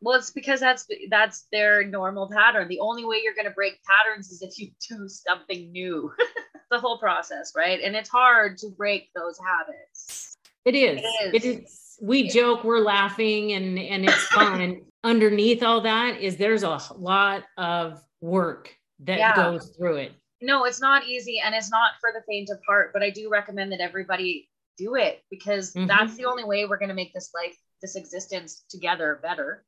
well, 0.00 0.18
it's 0.18 0.30
because 0.30 0.60
that's 0.60 0.86
that's 1.10 1.46
their 1.52 1.84
normal 1.84 2.30
pattern. 2.30 2.68
The 2.68 2.80
only 2.80 3.04
way 3.04 3.20
you're 3.22 3.34
going 3.34 3.46
to 3.46 3.54
break 3.54 3.78
patterns 3.84 4.30
is 4.30 4.42
if 4.42 4.58
you 4.58 4.70
do 4.88 5.08
something 5.08 5.72
new. 5.72 6.12
the 6.70 6.78
whole 6.78 6.98
process, 6.98 7.52
right? 7.56 7.80
And 7.82 7.94
it's 7.94 8.08
hard 8.08 8.58
to 8.58 8.68
break 8.68 9.10
those 9.14 9.38
habits. 9.38 10.36
It 10.64 10.74
is. 10.74 11.00
It 11.00 11.34
is. 11.34 11.34
It 11.34 11.44
is. 11.44 11.82
We 12.00 12.28
joke, 12.28 12.64
we're 12.64 12.80
laughing, 12.80 13.52
and 13.52 13.78
and 13.78 14.04
it's 14.04 14.26
fun. 14.28 14.60
and 14.60 14.82
underneath 15.04 15.62
all 15.62 15.80
that 15.82 16.20
is 16.20 16.36
there's 16.36 16.62
a 16.62 16.80
lot 16.96 17.44
of 17.56 18.02
work 18.20 18.74
that 19.00 19.18
yeah. 19.18 19.34
goes 19.34 19.74
through 19.78 19.96
it. 19.96 20.12
No, 20.42 20.64
it's 20.64 20.80
not 20.80 21.06
easy, 21.06 21.40
and 21.42 21.54
it's 21.54 21.70
not 21.70 21.92
for 22.00 22.10
the 22.12 22.22
faint 22.28 22.50
of 22.50 22.58
heart. 22.66 22.90
But 22.92 23.02
I 23.02 23.10
do 23.10 23.30
recommend 23.30 23.72
that 23.72 23.80
everybody 23.80 24.48
do 24.76 24.96
it 24.96 25.22
because 25.30 25.72
mm-hmm. 25.72 25.86
that's 25.86 26.16
the 26.16 26.26
only 26.26 26.44
way 26.44 26.66
we're 26.66 26.78
going 26.78 26.90
to 26.90 26.94
make 26.94 27.14
this 27.14 27.30
life, 27.34 27.56
this 27.80 27.96
existence 27.96 28.64
together 28.68 29.20
better 29.22 29.64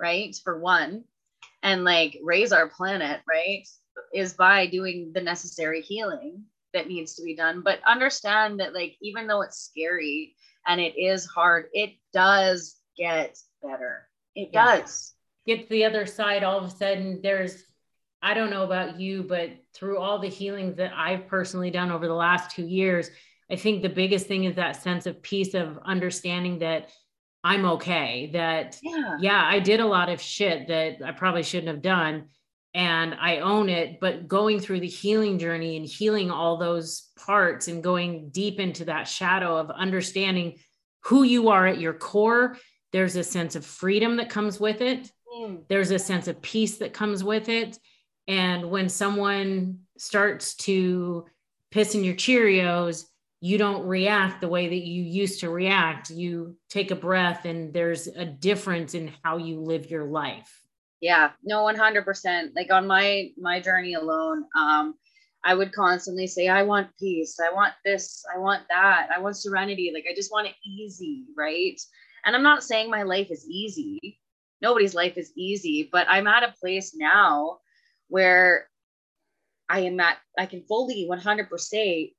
right? 0.00 0.34
For 0.42 0.58
one, 0.58 1.04
and 1.62 1.84
like 1.84 2.18
raise 2.22 2.52
our 2.52 2.68
planet, 2.68 3.20
right? 3.28 3.66
Is 4.12 4.34
by 4.34 4.66
doing 4.66 5.12
the 5.14 5.20
necessary 5.20 5.80
healing 5.80 6.44
that 6.72 6.88
needs 6.88 7.14
to 7.14 7.22
be 7.22 7.34
done. 7.34 7.62
But 7.64 7.78
understand 7.86 8.60
that, 8.60 8.74
like, 8.74 8.96
even 9.00 9.26
though 9.26 9.42
it's 9.42 9.70
scary 9.70 10.34
and 10.66 10.80
it 10.80 10.98
is 10.98 11.24
hard, 11.26 11.66
it 11.72 11.92
does 12.12 12.76
get 12.96 13.38
better. 13.62 14.08
It 14.34 14.50
yeah. 14.52 14.78
does. 14.78 15.14
Get 15.46 15.62
to 15.62 15.68
the 15.68 15.84
other 15.84 16.06
side, 16.06 16.42
all 16.42 16.58
of 16.58 16.64
a 16.64 16.70
sudden, 16.70 17.20
there's, 17.22 17.62
I 18.22 18.34
don't 18.34 18.50
know 18.50 18.64
about 18.64 18.98
you, 18.98 19.22
but 19.22 19.50
through 19.74 19.98
all 19.98 20.18
the 20.18 20.28
healing 20.28 20.74
that 20.76 20.92
I've 20.96 21.28
personally 21.28 21.70
done 21.70 21.90
over 21.90 22.06
the 22.08 22.14
last 22.14 22.50
two 22.50 22.66
years, 22.66 23.10
I 23.50 23.56
think 23.56 23.82
the 23.82 23.88
biggest 23.88 24.26
thing 24.26 24.44
is 24.44 24.56
that 24.56 24.82
sense 24.82 25.06
of 25.06 25.22
peace 25.22 25.54
of 25.54 25.78
understanding 25.84 26.58
that 26.60 26.88
I'm 27.44 27.66
okay. 27.66 28.30
That, 28.32 28.78
yeah. 28.82 29.18
yeah, 29.20 29.44
I 29.46 29.58
did 29.58 29.80
a 29.80 29.86
lot 29.86 30.08
of 30.08 30.20
shit 30.20 30.68
that 30.68 30.96
I 31.04 31.12
probably 31.12 31.42
shouldn't 31.42 31.68
have 31.68 31.82
done. 31.82 32.28
And 32.72 33.14
I 33.14 33.38
own 33.38 33.68
it. 33.68 34.00
But 34.00 34.26
going 34.26 34.58
through 34.58 34.80
the 34.80 34.88
healing 34.88 35.38
journey 35.38 35.76
and 35.76 35.86
healing 35.86 36.30
all 36.30 36.56
those 36.56 37.10
parts 37.24 37.68
and 37.68 37.84
going 37.84 38.30
deep 38.30 38.58
into 38.58 38.86
that 38.86 39.06
shadow 39.06 39.56
of 39.56 39.70
understanding 39.70 40.58
who 41.04 41.22
you 41.22 41.50
are 41.50 41.66
at 41.66 41.78
your 41.78 41.92
core, 41.92 42.56
there's 42.92 43.14
a 43.14 43.22
sense 43.22 43.54
of 43.54 43.66
freedom 43.66 44.16
that 44.16 44.30
comes 44.30 44.58
with 44.58 44.80
it. 44.80 45.10
Mm. 45.36 45.64
There's 45.68 45.90
a 45.90 45.98
sense 45.98 46.28
of 46.28 46.40
peace 46.40 46.78
that 46.78 46.94
comes 46.94 47.22
with 47.22 47.48
it. 47.48 47.78
And 48.26 48.70
when 48.70 48.88
someone 48.88 49.80
starts 49.98 50.54
to 50.56 51.26
piss 51.70 51.94
in 51.94 52.04
your 52.04 52.14
Cheerios, 52.14 53.04
you 53.44 53.58
don't 53.58 53.86
react 53.86 54.40
the 54.40 54.48
way 54.48 54.68
that 54.68 54.86
you 54.86 55.02
used 55.02 55.40
to 55.40 55.50
react. 55.50 56.08
You 56.08 56.56
take 56.70 56.90
a 56.90 56.96
breath 56.96 57.44
and 57.44 57.74
there's 57.74 58.06
a 58.06 58.24
difference 58.24 58.94
in 58.94 59.12
how 59.22 59.36
you 59.36 59.60
live 59.60 59.90
your 59.90 60.06
life. 60.06 60.62
Yeah, 61.02 61.32
no, 61.42 61.58
100%. 61.64 62.52
Like 62.56 62.72
on 62.72 62.86
my 62.86 63.32
my 63.36 63.60
journey 63.60 63.92
alone, 63.92 64.46
um 64.56 64.94
I 65.44 65.54
would 65.54 65.72
constantly 65.74 66.26
say 66.26 66.48
I 66.48 66.62
want 66.62 66.88
peace. 66.98 67.36
I 67.38 67.52
want 67.52 67.74
this, 67.84 68.24
I 68.34 68.38
want 68.38 68.62
that. 68.70 69.10
I 69.14 69.20
want 69.20 69.36
serenity. 69.36 69.90
Like 69.92 70.06
I 70.10 70.14
just 70.14 70.32
want 70.32 70.46
it 70.46 70.54
easy, 70.66 71.26
right? 71.36 71.78
And 72.24 72.34
I'm 72.34 72.42
not 72.42 72.64
saying 72.64 72.88
my 72.88 73.02
life 73.02 73.30
is 73.30 73.46
easy. 73.46 74.18
Nobody's 74.62 74.94
life 74.94 75.18
is 75.18 75.32
easy, 75.36 75.90
but 75.92 76.06
I'm 76.08 76.26
at 76.26 76.44
a 76.44 76.54
place 76.58 76.96
now 76.96 77.58
where 78.08 78.70
I 79.68 79.80
am 79.80 80.00
at 80.00 80.16
I 80.38 80.46
can 80.46 80.62
fully 80.62 81.06
100% 81.10 82.10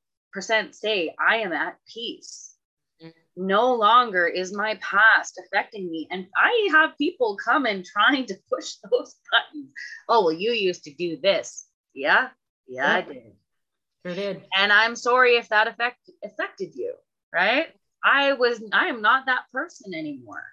say 0.42 1.14
I 1.20 1.38
am 1.38 1.54
at 1.54 1.78
peace. 1.92 2.56
Mm-hmm. 3.02 3.48
No 3.48 3.76
longer 3.76 4.28
is 4.28 4.54
my 4.54 4.80
past 4.82 5.40
affecting 5.46 5.90
me. 5.90 6.08
And 6.12 6.28
I 6.36 6.70
have 6.72 6.98
people 6.98 7.38
come 7.44 7.66
and 7.66 7.86
trying 7.86 8.26
to 8.28 8.36
push 8.52 8.76
those 8.84 9.16
buttons. 9.32 9.72
Oh, 10.08 10.26
well, 10.26 10.34
you 10.34 10.52
used 10.52 10.84
to 10.86 10.94
do 10.94 11.18
this. 11.18 11.68
Yeah. 11.94 12.30
Yeah, 12.68 12.84
yeah. 12.84 12.96
I 12.96 13.02
did. 13.02 13.34
Sure 14.06 14.16
did. 14.16 14.44
And 14.56 14.72
I'm 14.72 14.96
sorry 14.96 15.38
if 15.38 15.50
that 15.50 15.68
affect 15.68 16.10
affected 16.24 16.76
you, 16.76 16.94
right? 17.34 17.68
I 18.04 18.34
was 18.34 18.62
I 18.72 18.88
am 18.88 19.02
not 19.02 19.26
that 19.26 19.46
person 19.52 19.94
anymore. 19.96 20.44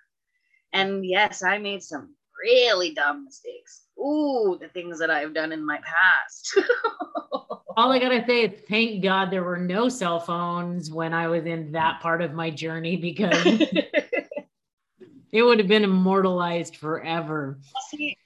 And 0.73 1.05
yes, 1.05 1.43
I 1.43 1.59
made 1.59 1.83
some 1.83 2.15
really 2.43 2.95
dumb 2.95 3.25
mistakes. 3.27 3.83
Ooh, 4.03 4.59
the 4.61 4.69
things 4.69 4.99
that 4.99 5.11
I've 5.11 5.35
done 5.35 5.53
in 5.53 5.65
my 5.65 5.79
past. 5.79 6.59
all 7.77 7.93
I 7.93 7.99
gotta 7.99 8.25
say 8.27 8.45
is 8.45 8.61
thank 8.69 9.03
God 9.03 9.31
there 9.31 9.45
were 9.45 9.57
no 9.57 9.89
cell 9.89 10.21
phones 10.21 10.91
when 10.91 11.15
I 11.15 11.29
was 11.29 11.45
in 11.47 11.73
that 11.73 12.01
part 12.01 12.21
of 12.23 12.33
my 12.33 12.51
journey 12.51 12.97
because 12.97 13.45
it 15.33 15.43
would 15.43 15.59
have 15.59 15.69
been 15.69 15.85
immortalized 15.85 16.77
forever. 16.77 17.59
See, 17.91 18.17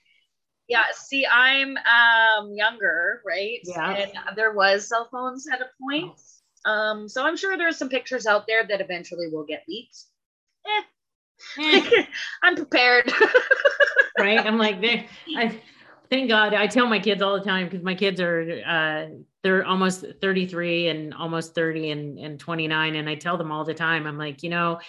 yeah, 0.68 0.85
see, 0.93 1.27
I'm 1.27 1.77
um 1.77 2.53
younger, 2.55 3.22
right? 3.27 3.61
Yeah. 3.64 3.95
And 3.95 4.12
there 4.37 4.53
was 4.53 4.89
cell 4.89 5.09
phones 5.11 5.47
at 5.53 5.61
a 5.61 5.66
point. 5.81 6.18
Um, 6.64 7.09
so 7.09 7.24
I'm 7.24 7.37
sure 7.37 7.57
there's 7.57 7.79
some 7.79 7.89
pictures 7.89 8.27
out 8.27 8.47
there 8.49 8.66
that 8.66 8.81
eventually 8.81 9.29
will 9.31 9.45
get 9.45 9.62
leaked. 9.68 9.97
Eh. 10.66 10.83
eh. 11.62 12.07
I'm 12.43 12.57
prepared. 12.57 13.12
Right? 14.19 14.45
I'm 14.45 14.59
like, 14.59 14.77
I 15.37 15.61
thank 16.11 16.29
God. 16.29 16.55
I 16.55 16.67
tell 16.67 16.87
my 16.87 16.99
kids 16.99 17.23
all 17.23 17.39
the 17.39 17.45
time 17.45 17.67
because 17.67 17.83
my 17.83 17.95
kids 17.95 18.21
are 18.21 18.62
uh, 18.67 19.07
they're 19.43 19.64
almost 19.64 20.05
33 20.21 20.89
and 20.89 21.14
almost 21.14 21.55
30 21.55 21.91
and, 21.91 22.19
and 22.19 22.41
29. 22.41 22.97
And 22.97 23.09
I 23.09 23.14
tell 23.14 23.37
them 23.37 23.53
all 23.53 23.64
the 23.64 23.75
time, 23.75 24.07
I'm 24.07 24.19
like, 24.19 24.43
you 24.43 24.51
know, 24.51 24.81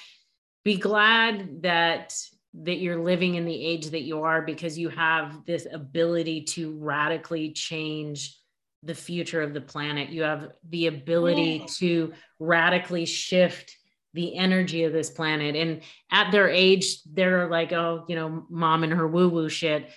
be 0.64 0.78
glad 0.78 1.62
that 1.62 2.16
that 2.64 2.78
you're 2.78 3.00
living 3.00 3.36
in 3.36 3.46
the 3.46 3.66
age 3.66 3.92
that 3.92 4.02
you 4.02 4.24
are 4.24 4.42
because 4.42 4.80
you 4.80 4.90
have 4.90 5.46
this 5.46 5.68
ability 5.72 6.42
to 6.42 6.76
radically 6.80 7.52
change 7.52 8.36
the 8.84 8.96
future 8.96 9.42
of 9.42 9.54
the 9.54 9.62
planet. 9.62 10.10
You 10.10 10.24
have 10.24 10.52
the 10.70 10.88
ability 10.88 11.60
yeah. 11.62 11.66
to 11.78 12.14
radically 12.40 13.06
shift 13.06 13.77
the 14.18 14.36
energy 14.36 14.84
of 14.84 14.92
this 14.92 15.12
planet. 15.12 15.56
And 15.56 15.82
at 16.12 16.32
their 16.32 16.50
age, 16.50 17.04
they're 17.04 17.48
like, 17.48 17.72
oh, 17.72 18.04
you 18.10 18.16
know, 18.16 18.46
mom 18.50 18.84
and 18.84 18.92
her 18.92 19.08
woo 19.08 19.30
woo 19.30 19.48
shit. 19.48 19.90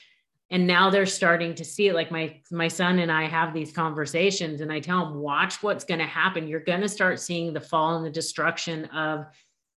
And 0.50 0.66
now 0.66 0.90
they're 0.90 1.06
starting 1.06 1.54
to 1.54 1.64
see 1.64 1.88
it. 1.88 1.94
Like 1.94 2.10
my 2.10 2.38
my 2.50 2.68
son 2.68 2.98
and 2.98 3.10
i 3.10 3.24
have 3.24 3.54
these 3.54 3.72
conversations 3.72 4.60
and 4.60 4.72
i 4.72 4.80
tell 4.80 5.06
them 5.06 5.20
watch 5.20 5.62
what's 5.62 5.84
going 5.84 6.00
to 6.00 6.06
happen. 6.06 6.46
You're 6.46 6.60
going 6.60 6.82
to 6.82 6.88
start 6.88 7.18
seeing 7.18 7.52
the 7.52 7.60
fall 7.60 7.96
and 7.96 8.04
the 8.04 8.10
destruction 8.10 8.84
of 8.86 9.26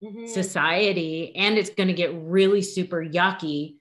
mm-hmm. 0.03 0.27
society 0.27 1.35
and 1.37 1.57
it's 1.57 1.71
going 1.71 1.89
to 1.89 1.95
get 1.95 2.13
really 2.15 2.63
super 2.63 3.05
yucky 3.05 3.77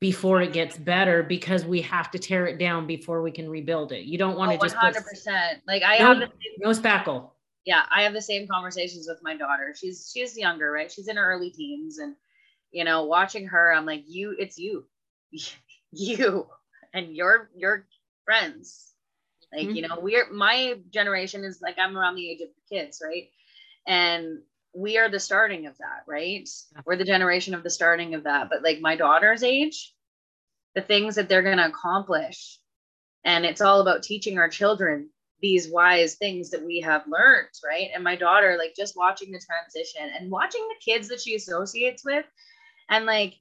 before 0.00 0.42
it 0.42 0.52
gets 0.52 0.76
better 0.76 1.22
because 1.22 1.64
we 1.64 1.80
have 1.80 2.10
to 2.10 2.18
tear 2.18 2.46
it 2.48 2.58
down 2.58 2.86
before 2.86 3.22
we 3.22 3.30
can 3.30 3.48
rebuild 3.48 3.92
it. 3.92 4.04
You 4.04 4.18
don't 4.18 4.36
want 4.36 4.50
to 4.50 4.58
oh, 4.58 4.60
just 4.60 4.76
100% 4.76 4.94
put, 4.94 5.24
like 5.66 5.82
i 5.84 5.98
no, 5.98 6.20
have 6.20 6.30
no 6.58 6.70
spackle 6.70 7.30
yeah 7.64 7.82
i 7.94 8.02
have 8.02 8.12
the 8.12 8.22
same 8.22 8.48
conversations 8.48 9.06
with 9.08 9.18
my 9.22 9.36
daughter 9.36 9.74
she's 9.76 10.10
she's 10.12 10.36
younger 10.36 10.70
right 10.70 10.92
she's 10.92 11.08
in 11.08 11.16
her 11.16 11.32
early 11.32 11.50
teens 11.50 11.98
and 11.98 12.14
you 12.70 12.84
know 12.84 13.04
watching 13.04 13.46
her 13.46 13.72
i'm 13.72 13.86
like 13.86 14.04
you 14.06 14.34
it's 14.38 14.58
you 14.58 14.84
you 15.92 16.46
and 16.94 17.14
your 17.16 17.50
your 17.56 17.86
friends 18.24 18.92
Like, 19.52 19.66
mm-hmm. 19.68 19.76
you 19.76 19.82
know, 19.88 19.98
we're 20.00 20.32
my 20.32 20.76
generation 20.90 21.44
is 21.44 21.60
like 21.62 21.76
I'm 21.78 21.96
around 21.96 22.16
the 22.16 22.30
age 22.30 22.40
of 22.40 22.48
the 22.48 22.76
kids, 22.76 23.02
right? 23.04 23.28
And 23.86 24.38
we 24.74 24.98
are 24.98 25.10
the 25.10 25.20
starting 25.20 25.66
of 25.66 25.76
that, 25.78 26.04
right? 26.08 26.48
We're 26.86 26.96
the 26.96 27.04
generation 27.04 27.54
of 27.54 27.62
the 27.62 27.70
starting 27.70 28.14
of 28.14 28.24
that. 28.24 28.48
But 28.50 28.62
like 28.62 28.80
my 28.80 28.96
daughter's 28.96 29.42
age, 29.42 29.94
the 30.74 30.80
things 30.82 31.16
that 31.16 31.28
they're 31.28 31.42
going 31.42 31.58
to 31.58 31.66
accomplish, 31.66 32.58
and 33.24 33.44
it's 33.44 33.60
all 33.60 33.80
about 33.80 34.02
teaching 34.02 34.38
our 34.38 34.48
children 34.48 35.10
these 35.42 35.68
wise 35.68 36.14
things 36.14 36.50
that 36.50 36.64
we 36.64 36.80
have 36.80 37.02
learned, 37.06 37.48
right? 37.64 37.88
And 37.92 38.04
my 38.04 38.16
daughter, 38.16 38.56
like 38.56 38.74
just 38.76 38.96
watching 38.96 39.32
the 39.32 39.40
transition 39.40 40.08
and 40.18 40.30
watching 40.30 40.66
the 40.68 40.92
kids 40.92 41.08
that 41.08 41.20
she 41.20 41.34
associates 41.34 42.04
with, 42.04 42.24
and 42.88 43.04
like 43.04 43.34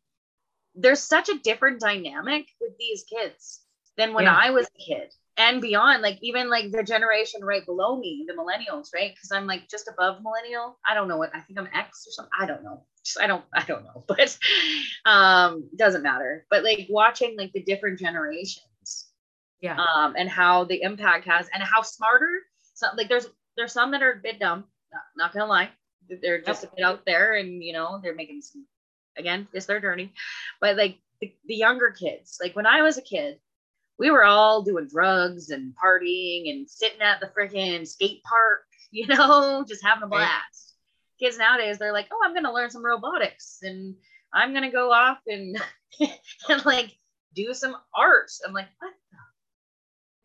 there's 0.75 1.01
such 1.01 1.29
a 1.29 1.39
different 1.39 1.79
dynamic 1.79 2.47
with 2.59 2.71
these 2.79 3.03
kids 3.03 3.61
than 3.97 4.13
when 4.13 4.25
yeah. 4.25 4.35
I 4.35 4.49
was 4.49 4.67
a 4.67 4.83
kid 4.83 5.13
and 5.37 5.61
beyond 5.61 6.01
like 6.01 6.17
even 6.21 6.49
like 6.49 6.71
the 6.71 6.83
generation 6.83 7.43
right 7.43 7.65
below 7.65 7.97
me 7.97 8.25
the 8.27 8.33
millennials 8.33 8.89
right? 8.93 9.13
Because 9.13 9.31
i'm 9.31 9.47
like 9.47 9.69
just 9.69 9.87
above 9.87 10.21
millennial. 10.21 10.77
I 10.87 10.93
don't 10.93 11.07
know 11.07 11.17
what 11.17 11.35
i 11.35 11.41
think 11.41 11.59
i'm 11.59 11.69
x 11.73 12.05
or 12.07 12.11
something. 12.11 12.31
I 12.39 12.45
don't 12.45 12.63
know. 12.63 12.83
Just, 13.03 13.19
i 13.19 13.27
don't 13.27 13.43
i 13.53 13.63
don't 13.63 13.83
know 13.83 14.03
but 14.07 14.37
um 15.05 15.69
doesn't 15.75 16.03
matter. 16.03 16.45
But 16.49 16.63
like 16.63 16.87
watching 16.89 17.37
like 17.37 17.53
the 17.53 17.63
different 17.63 17.99
generations 17.99 18.65
yeah 19.61 19.77
um 19.95 20.15
and 20.17 20.29
how 20.29 20.63
the 20.63 20.81
impact 20.81 21.25
has 21.25 21.47
and 21.53 21.63
how 21.63 21.81
smarter 21.81 22.41
so 22.73 22.87
like 22.97 23.09
there's 23.09 23.27
there's 23.57 23.73
some 23.73 23.91
that 23.91 24.03
are 24.03 24.13
a 24.13 24.21
bit 24.21 24.39
dumb 24.39 24.65
not, 24.91 25.01
not 25.15 25.33
gonna 25.33 25.45
lie 25.45 25.69
they're 26.21 26.41
just 26.41 26.63
yep. 26.63 26.71
a 26.71 26.75
bit 26.75 26.85
out 26.85 27.05
there 27.05 27.35
and 27.35 27.63
you 27.63 27.73
know 27.73 27.99
they're 28.01 28.15
making 28.15 28.41
some 28.41 28.65
again 29.17 29.47
it's 29.53 29.65
their 29.65 29.79
journey 29.79 30.11
but 30.59 30.75
like 30.77 30.97
the, 31.21 31.33
the 31.45 31.55
younger 31.55 31.91
kids 31.91 32.37
like 32.41 32.55
when 32.55 32.65
i 32.65 32.81
was 32.81 32.97
a 32.97 33.01
kid 33.01 33.37
we 34.01 34.09
were 34.09 34.25
all 34.25 34.63
doing 34.63 34.87
drugs 34.87 35.51
and 35.51 35.75
partying 35.75 36.49
and 36.49 36.67
sitting 36.67 37.01
at 37.01 37.19
the 37.19 37.27
freaking 37.27 37.87
skate 37.87 38.23
park, 38.23 38.63
you 38.91 39.05
know, 39.05 39.63
just 39.67 39.85
having 39.85 40.03
a 40.03 40.07
blast. 40.07 40.25
Right. 41.21 41.27
Kids 41.27 41.37
nowadays, 41.37 41.77
they're 41.77 41.93
like, 41.93 42.07
oh, 42.11 42.19
I'm 42.25 42.33
going 42.33 42.45
to 42.45 42.51
learn 42.51 42.71
some 42.71 42.83
robotics 42.83 43.59
and 43.61 43.93
I'm 44.33 44.53
going 44.53 44.63
to 44.63 44.71
go 44.71 44.91
off 44.91 45.19
and, 45.27 45.55
and 46.49 46.65
like 46.65 46.97
do 47.35 47.53
some 47.53 47.75
art. 47.95 48.31
I'm 48.45 48.53
like, 48.53 48.69
what? 48.79 48.91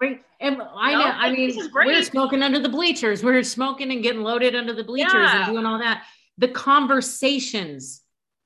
Right. 0.01 0.23
And 0.41 0.61
I 0.61 0.93
know, 0.93 1.05
I 1.05 1.31
mean, 1.31 1.71
we're 1.73 2.03
smoking 2.03 2.43
under 2.43 2.59
the 2.59 2.69
bleachers. 2.69 3.25
We're 3.25 3.43
smoking 3.43 3.91
and 3.91 4.03
getting 4.03 4.23
loaded 4.23 4.55
under 4.55 4.75
the 4.75 4.85
bleachers 4.85 5.13
yeah. 5.15 5.45
and 5.45 5.53
doing 5.53 5.65
all 5.65 5.79
that. 5.79 6.05
The 6.39 6.49
conversations 6.49 8.03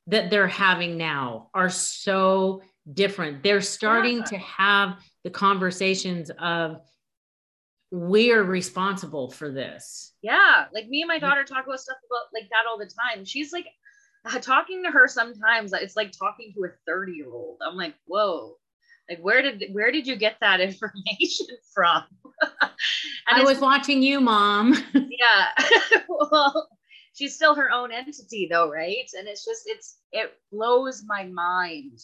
that 0.06 0.30
they're 0.30 0.46
having 0.46 0.96
now 0.96 1.50
are 1.52 1.68
so 1.68 2.62
different. 2.92 3.42
They're 3.42 3.60
starting 3.60 4.18
yeah. 4.18 4.24
to 4.24 4.38
have 4.38 4.98
the 5.24 5.30
conversations 5.30 6.30
of 6.38 6.80
we're 7.90 8.44
responsible 8.44 9.30
for 9.30 9.50
this. 9.50 10.12
Yeah. 10.22 10.66
Like 10.72 10.88
me 10.88 11.02
and 11.02 11.08
my 11.08 11.18
daughter 11.18 11.44
talk 11.44 11.66
about 11.66 11.80
stuff 11.80 11.98
about 12.06 12.28
like 12.32 12.48
that 12.50 12.68
all 12.68 12.78
the 12.78 12.86
time. 12.86 13.24
She's 13.24 13.52
like 13.52 13.66
talking 14.40 14.84
to 14.84 14.90
her 14.90 15.08
sometimes 15.08 15.72
it's 15.72 15.96
like 15.96 16.12
talking 16.12 16.52
to 16.54 16.64
a 16.64 16.68
30 16.86 17.12
year 17.12 17.30
old. 17.30 17.58
I'm 17.66 17.76
like, 17.76 17.94
whoa. 18.06 18.56
Like 19.10 19.18
where 19.18 19.42
did 19.42 19.64
where 19.72 19.90
did 19.90 20.06
you 20.06 20.14
get 20.14 20.36
that 20.40 20.60
information 20.60 21.48
from? 21.74 22.04
I 23.26 23.42
was 23.42 23.58
watching 23.58 24.02
you, 24.02 24.20
mom. 24.20 24.74
yeah. 24.94 25.48
well, 26.08 26.68
she's 27.12 27.34
still 27.34 27.56
her 27.56 27.70
own 27.70 27.92
entity 27.92 28.48
though, 28.50 28.70
right? 28.70 29.10
And 29.18 29.26
it's 29.26 29.44
just 29.44 29.62
it's 29.66 29.98
it 30.12 30.32
blows 30.52 31.02
my 31.04 31.24
mind 31.24 31.98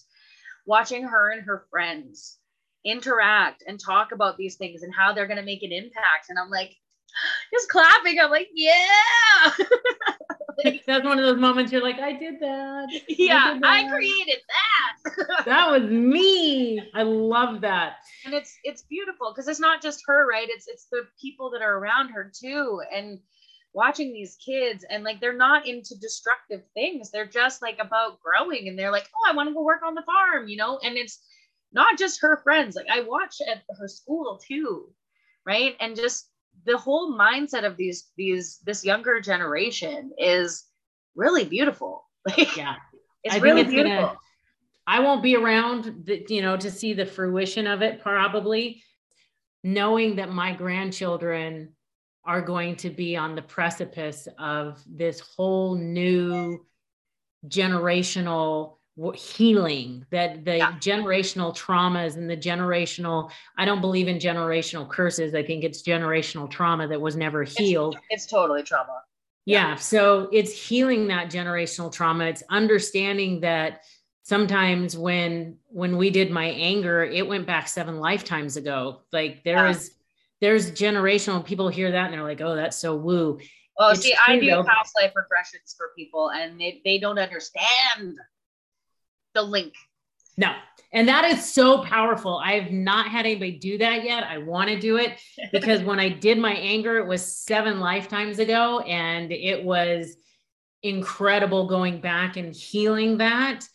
watching 0.66 1.04
her 1.04 1.30
and 1.30 1.42
her 1.42 1.64
friends 1.70 2.38
interact 2.84 3.62
and 3.66 3.80
talk 3.80 4.12
about 4.12 4.36
these 4.36 4.56
things 4.56 4.82
and 4.82 4.94
how 4.94 5.12
they're 5.12 5.26
going 5.26 5.38
to 5.38 5.42
make 5.44 5.62
an 5.62 5.72
impact. 5.72 6.26
And 6.28 6.38
I'm 6.38 6.50
like, 6.50 6.76
just 7.52 7.68
clapping. 7.68 8.18
I'm 8.20 8.30
like, 8.30 8.48
yeah. 8.54 9.52
like, 10.64 10.82
That's 10.86 11.04
one 11.04 11.18
of 11.18 11.24
those 11.24 11.40
moments 11.40 11.72
you're 11.72 11.82
like, 11.82 11.98
I 11.98 12.12
did 12.12 12.40
that. 12.40 12.88
Yeah, 13.08 13.54
I, 13.54 13.58
that. 13.58 13.86
I 13.86 13.88
created 13.88 14.38
that. 14.48 15.44
that 15.44 15.70
was 15.70 15.90
me. 15.90 16.80
I 16.94 17.02
love 17.02 17.60
that. 17.62 17.96
And 18.24 18.34
it's 18.34 18.56
it's 18.64 18.82
beautiful 18.82 19.32
because 19.32 19.48
it's 19.48 19.60
not 19.60 19.82
just 19.82 20.02
her, 20.06 20.28
right? 20.28 20.48
It's 20.48 20.68
it's 20.68 20.86
the 20.90 21.02
people 21.20 21.50
that 21.50 21.62
are 21.62 21.78
around 21.78 22.10
her 22.10 22.30
too. 22.34 22.82
And 22.94 23.20
watching 23.76 24.10
these 24.10 24.36
kids 24.36 24.86
and 24.88 25.04
like 25.04 25.20
they're 25.20 25.36
not 25.36 25.66
into 25.66 25.94
destructive 26.00 26.62
things. 26.72 27.10
They're 27.10 27.26
just 27.26 27.60
like 27.60 27.78
about 27.78 28.18
growing 28.20 28.68
and 28.68 28.78
they're 28.78 28.90
like, 28.90 29.06
oh, 29.14 29.30
I 29.30 29.36
want 29.36 29.50
to 29.50 29.54
go 29.54 29.62
work 29.62 29.82
on 29.86 29.94
the 29.94 30.02
farm, 30.02 30.48
you 30.48 30.56
know? 30.56 30.78
And 30.82 30.96
it's 30.96 31.20
not 31.74 31.98
just 31.98 32.22
her 32.22 32.40
friends. 32.42 32.74
Like 32.74 32.86
I 32.90 33.02
watch 33.02 33.36
at 33.46 33.62
her 33.78 33.86
school 33.86 34.40
too, 34.48 34.88
right? 35.44 35.76
And 35.78 35.94
just 35.94 36.30
the 36.66 36.76
whole 36.76 37.16
mindset 37.16 37.64
of 37.64 37.76
these 37.76 38.10
these 38.16 38.58
this 38.66 38.84
younger 38.84 39.20
generation 39.20 40.10
is 40.18 40.64
really 41.14 41.44
beautiful. 41.44 42.02
Like 42.26 42.56
yeah, 42.56 42.74
it's 43.22 43.36
I 43.36 43.38
really 43.38 43.60
it's 43.60 43.70
beautiful. 43.70 44.06
Gonna, 44.06 44.18
I 44.84 44.98
won't 44.98 45.22
be 45.22 45.36
around, 45.36 46.06
the, 46.06 46.24
you 46.28 46.42
know, 46.42 46.56
to 46.56 46.70
see 46.72 46.92
the 46.92 47.06
fruition 47.06 47.68
of 47.68 47.82
it 47.82 48.00
probably, 48.00 48.82
knowing 49.62 50.16
that 50.16 50.32
my 50.32 50.52
grandchildren 50.52 51.72
are 52.24 52.42
going 52.42 52.74
to 52.76 52.90
be 52.90 53.16
on 53.16 53.36
the 53.36 53.42
precipice 53.42 54.26
of 54.38 54.82
this 54.86 55.20
whole 55.20 55.76
new 55.76 56.66
generational 57.46 58.78
healing 59.14 60.06
that 60.10 60.44
the 60.44 60.56
yeah. 60.56 60.72
generational 60.78 61.54
traumas 61.54 62.16
and 62.16 62.30
the 62.30 62.36
generational 62.36 63.30
i 63.58 63.64
don't 63.64 63.82
believe 63.82 64.08
in 64.08 64.16
generational 64.18 64.88
curses 64.88 65.34
i 65.34 65.42
think 65.42 65.64
it's 65.64 65.82
generational 65.82 66.50
trauma 66.50 66.88
that 66.88 66.98
was 67.00 67.14
never 67.14 67.44
healed 67.44 67.94
it's, 67.94 68.24
it's 68.24 68.26
totally 68.26 68.62
trauma 68.62 69.02
yeah. 69.44 69.70
yeah 69.70 69.74
so 69.74 70.30
it's 70.32 70.50
healing 70.50 71.08
that 71.08 71.30
generational 71.30 71.92
trauma 71.92 72.24
it's 72.24 72.42
understanding 72.48 73.40
that 73.40 73.82
sometimes 74.22 74.96
when 74.96 75.58
when 75.68 75.98
we 75.98 76.08
did 76.08 76.30
my 76.30 76.46
anger 76.46 77.04
it 77.04 77.28
went 77.28 77.46
back 77.46 77.68
seven 77.68 78.00
lifetimes 78.00 78.56
ago 78.56 79.02
like 79.12 79.44
there 79.44 79.56
yeah. 79.56 79.70
is 79.70 79.92
there's 80.40 80.70
generational 80.70 81.44
people 81.44 81.68
hear 81.68 81.90
that 81.90 82.06
and 82.06 82.14
they're 82.14 82.22
like 82.22 82.40
oh 82.40 82.56
that's 82.56 82.78
so 82.78 82.96
woo 82.96 83.38
well 83.78 83.90
it's 83.90 84.00
see 84.00 84.14
i 84.26 84.38
do 84.38 84.46
though. 84.46 84.64
past 84.64 84.94
life 84.98 85.12
regressions 85.12 85.76
for 85.76 85.90
people 85.94 86.30
and 86.30 86.58
they, 86.58 86.80
they 86.82 86.98
don't 86.98 87.18
understand 87.18 88.18
the 89.36 89.42
link. 89.42 89.74
No. 90.36 90.52
And 90.92 91.08
that 91.08 91.24
is 91.24 91.52
so 91.52 91.82
powerful. 91.82 92.40
I 92.42 92.52
have 92.58 92.72
not 92.72 93.08
had 93.08 93.26
anybody 93.26 93.58
do 93.58 93.78
that 93.78 94.04
yet. 94.04 94.24
I 94.24 94.38
want 94.38 94.70
to 94.70 94.78
do 94.78 94.96
it 94.96 95.18
because 95.52 95.82
when 95.82 96.00
I 96.00 96.08
did 96.08 96.38
my 96.38 96.54
anger, 96.54 96.96
it 96.98 97.06
was 97.06 97.24
seven 97.24 97.80
lifetimes 97.80 98.38
ago 98.38 98.80
and 98.80 99.30
it 99.30 99.62
was 99.62 100.16
incredible 100.82 101.66
going 101.66 102.00
back 102.00 102.36
and 102.36 102.54
healing 102.54 103.18
that. 103.18 103.68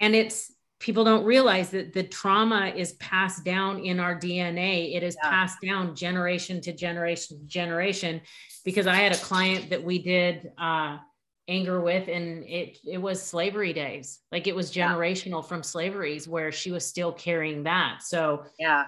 And 0.00 0.14
it's 0.14 0.52
people 0.78 1.04
don't 1.04 1.24
realize 1.24 1.70
that 1.70 1.94
the 1.94 2.02
trauma 2.02 2.72
is 2.76 2.92
passed 2.94 3.44
down 3.44 3.78
in 3.80 3.98
our 3.98 4.18
DNA. 4.18 4.94
It 4.94 5.02
is 5.02 5.16
yeah. 5.22 5.30
passed 5.30 5.58
down 5.62 5.94
generation 5.94 6.60
to 6.62 6.72
generation 6.72 7.38
to 7.38 7.44
generation. 7.46 8.20
Because 8.64 8.86
I 8.86 8.96
had 8.96 9.12
a 9.12 9.18
client 9.18 9.70
that 9.70 9.82
we 9.82 10.02
did 10.02 10.50
uh, 10.58 10.98
anger 11.48 11.80
with 11.80 12.08
and 12.08 12.42
it 12.44 12.78
it 12.84 12.98
was 12.98 13.22
slavery 13.22 13.72
days. 13.72 14.20
Like 14.32 14.46
it 14.46 14.54
was 14.54 14.72
generational 14.72 15.42
yeah. 15.42 15.48
from 15.48 15.62
slaveries 15.62 16.26
where 16.26 16.50
she 16.50 16.70
was 16.70 16.86
still 16.86 17.12
carrying 17.12 17.62
that. 17.64 18.02
So 18.02 18.44
yeah. 18.58 18.84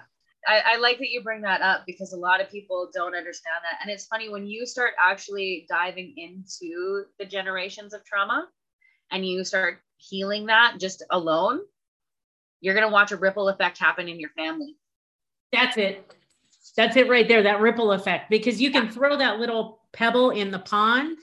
I, 0.47 0.61
I 0.65 0.77
like 0.77 0.99
that 0.99 1.09
you 1.09 1.21
bring 1.21 1.41
that 1.41 1.61
up 1.61 1.83
because 1.85 2.13
a 2.13 2.17
lot 2.17 2.39
of 2.41 2.49
people 2.49 2.89
don't 2.93 3.15
understand 3.15 3.57
that. 3.63 3.79
And 3.81 3.91
it's 3.91 4.05
funny 4.05 4.29
when 4.29 4.47
you 4.47 4.65
start 4.65 4.93
actually 5.01 5.65
diving 5.69 6.13
into 6.15 7.03
the 7.19 7.25
generations 7.25 7.93
of 7.93 8.05
trauma 8.05 8.47
and 9.11 9.25
you 9.25 9.43
start 9.43 9.79
healing 9.97 10.45
that 10.45 10.75
just 10.79 11.03
alone 11.11 11.59
you're 12.61 12.75
going 12.75 12.87
to 12.87 12.91
watch 12.91 13.11
a 13.11 13.17
ripple 13.17 13.49
effect 13.49 13.77
happen 13.77 14.07
in 14.07 14.19
your 14.19 14.31
family. 14.31 14.75
That's 15.51 15.77
it. 15.77 16.13
That's 16.75 16.95
it 16.95 17.09
right 17.09 17.27
there 17.27 17.43
that 17.43 17.61
ripple 17.61 17.91
effect 17.93 18.29
because 18.29 18.61
you 18.61 18.71
can 18.71 18.85
yeah. 18.85 18.91
throw 18.91 19.17
that 19.17 19.39
little 19.39 19.79
pebble 19.91 20.31
in 20.31 20.51
the 20.51 20.59
pond 20.59 21.17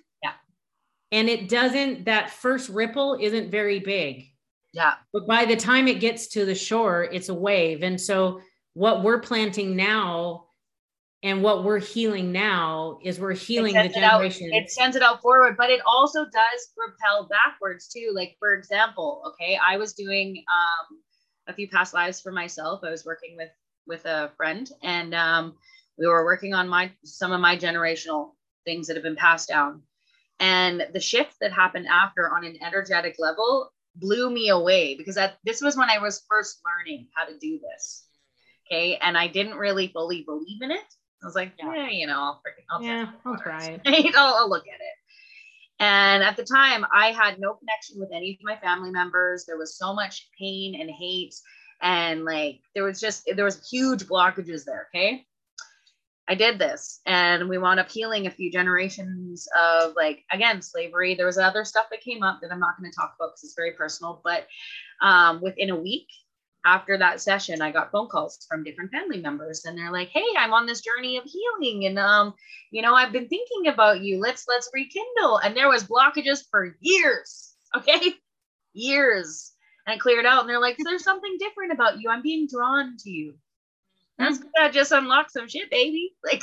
and 1.12 1.28
it 1.28 1.48
doesn't 1.48 2.04
that 2.04 2.30
first 2.30 2.68
ripple 2.68 3.16
isn't 3.20 3.50
very 3.50 3.80
big. 3.80 4.26
Yeah. 4.72 4.94
But 5.12 5.26
by 5.26 5.44
the 5.44 5.56
time 5.56 5.88
it 5.88 6.00
gets 6.00 6.28
to 6.28 6.44
the 6.44 6.54
shore 6.54 7.04
it's 7.04 7.28
a 7.28 7.34
wave. 7.34 7.82
And 7.82 8.00
so 8.00 8.40
what 8.74 9.02
we're 9.02 9.20
planting 9.20 9.76
now 9.76 10.44
and 11.22 11.42
what 11.42 11.64
we're 11.64 11.80
healing 11.80 12.30
now 12.30 12.98
is 13.02 13.18
we're 13.18 13.32
healing 13.32 13.72
the 13.74 13.88
generation 13.88 14.50
it, 14.52 14.64
it 14.64 14.70
sends 14.70 14.96
it 14.96 15.02
out 15.02 15.22
forward 15.22 15.56
but 15.56 15.70
it 15.70 15.80
also 15.86 16.24
does 16.24 16.72
repel 16.76 17.28
backwards 17.28 17.88
too. 17.88 18.12
Like 18.14 18.36
for 18.38 18.54
example 18.54 19.22
okay 19.28 19.58
i 19.66 19.76
was 19.76 19.94
doing 19.94 20.44
um 20.52 21.00
a 21.48 21.52
few 21.52 21.68
past 21.68 21.94
lives 21.94 22.20
for 22.20 22.32
myself. 22.32 22.80
I 22.84 22.90
was 22.90 23.04
working 23.04 23.36
with 23.36 23.50
with 23.86 24.04
a 24.04 24.32
friend 24.36 24.68
and 24.82 25.14
um 25.14 25.54
we 25.98 26.06
were 26.06 26.24
working 26.24 26.54
on 26.54 26.68
my 26.68 26.90
some 27.04 27.32
of 27.32 27.40
my 27.40 27.56
generational 27.56 28.32
things 28.64 28.86
that 28.86 28.96
have 28.96 29.04
been 29.04 29.16
passed 29.16 29.48
down 29.48 29.82
and 30.40 30.86
the 30.92 31.00
shift 31.00 31.36
that 31.40 31.52
happened 31.52 31.86
after 31.86 32.34
on 32.34 32.44
an 32.44 32.58
energetic 32.62 33.16
level 33.18 33.72
blew 33.94 34.30
me 34.30 34.50
away 34.50 34.94
because 34.96 35.14
that, 35.14 35.38
this 35.44 35.62
was 35.62 35.76
when 35.76 35.90
I 35.90 35.98
was 35.98 36.24
first 36.28 36.60
learning 36.64 37.08
how 37.14 37.24
to 37.24 37.38
do 37.38 37.58
this. 37.58 38.06
Okay. 38.66 38.96
And 38.96 39.16
I 39.16 39.28
didn't 39.28 39.56
really 39.56 39.88
fully 39.88 40.22
believe 40.22 40.62
in 40.62 40.70
it. 40.70 40.84
I 41.22 41.26
was 41.26 41.34
like, 41.34 41.52
yeah, 41.58 41.74
yeah 41.74 41.88
you 41.88 42.06
know, 42.06 42.20
I'll, 42.20 42.42
I'll 42.70 42.82
yeah, 42.82 43.06
I'll 43.24 43.38
try 43.38 43.64
it. 43.64 43.80
I'll, 44.16 44.34
I'll 44.34 44.50
look 44.50 44.66
at 44.68 44.74
it. 44.80 44.96
And 45.78 46.22
at 46.22 46.36
the 46.36 46.44
time, 46.44 46.86
I 46.92 47.12
had 47.12 47.38
no 47.38 47.54
connection 47.54 47.98
with 47.98 48.10
any 48.12 48.32
of 48.32 48.44
my 48.44 48.56
family 48.56 48.90
members. 48.90 49.44
There 49.44 49.58
was 49.58 49.76
so 49.76 49.94
much 49.94 50.28
pain 50.38 50.78
and 50.80 50.90
hate. 50.90 51.34
And 51.82 52.24
like, 52.24 52.60
there 52.74 52.84
was 52.84 53.00
just, 53.00 53.28
there 53.34 53.44
was 53.44 53.68
huge 53.68 54.04
blockages 54.04 54.64
there. 54.64 54.88
Okay. 54.94 55.26
I 56.28 56.34
did 56.34 56.58
this 56.58 57.00
and 57.06 57.48
we 57.48 57.58
wound 57.58 57.78
up 57.78 57.90
healing 57.90 58.26
a 58.26 58.30
few 58.30 58.50
generations 58.50 59.46
of 59.56 59.94
like 59.96 60.24
again 60.32 60.60
slavery. 60.60 61.14
There 61.14 61.26
was 61.26 61.38
other 61.38 61.64
stuff 61.64 61.86
that 61.90 62.00
came 62.00 62.22
up 62.22 62.40
that 62.42 62.50
I'm 62.52 62.58
not 62.60 62.76
going 62.78 62.90
to 62.90 62.96
talk 62.96 63.14
about 63.16 63.32
because 63.32 63.44
it's 63.44 63.54
very 63.54 63.72
personal. 63.72 64.20
But 64.24 64.46
um, 65.00 65.40
within 65.40 65.70
a 65.70 65.76
week 65.76 66.08
after 66.64 66.98
that 66.98 67.20
session, 67.20 67.62
I 67.62 67.70
got 67.70 67.92
phone 67.92 68.08
calls 68.08 68.44
from 68.48 68.64
different 68.64 68.90
family 68.90 69.20
members, 69.20 69.64
and 69.64 69.78
they're 69.78 69.92
like, 69.92 70.08
"Hey, 70.08 70.26
I'm 70.36 70.52
on 70.52 70.66
this 70.66 70.80
journey 70.80 71.16
of 71.16 71.24
healing, 71.24 71.86
and 71.86 71.98
um, 71.98 72.34
you 72.72 72.82
know, 72.82 72.94
I've 72.94 73.12
been 73.12 73.28
thinking 73.28 73.68
about 73.68 74.00
you. 74.00 74.18
Let's 74.20 74.46
let's 74.48 74.68
rekindle." 74.74 75.38
And 75.38 75.56
there 75.56 75.68
was 75.68 75.84
blockages 75.84 76.44
for 76.50 76.76
years. 76.80 77.52
Okay, 77.76 78.14
years, 78.72 79.52
and 79.86 79.96
it 79.96 80.00
cleared 80.00 80.24
out. 80.24 80.40
And 80.40 80.48
they're 80.48 80.60
like, 80.60 80.76
"There's 80.78 81.02
something 81.02 81.36
different 81.38 81.72
about 81.72 82.00
you. 82.00 82.08
I'm 82.08 82.22
being 82.22 82.48
drawn 82.50 82.96
to 83.00 83.10
you." 83.10 83.34
That's 84.18 84.38
mm-hmm. 84.38 84.48
good. 84.56 84.72
Just 84.72 84.92
unlock 84.92 85.30
some 85.30 85.48
shit, 85.48 85.70
baby. 85.70 86.12
Like. 86.24 86.42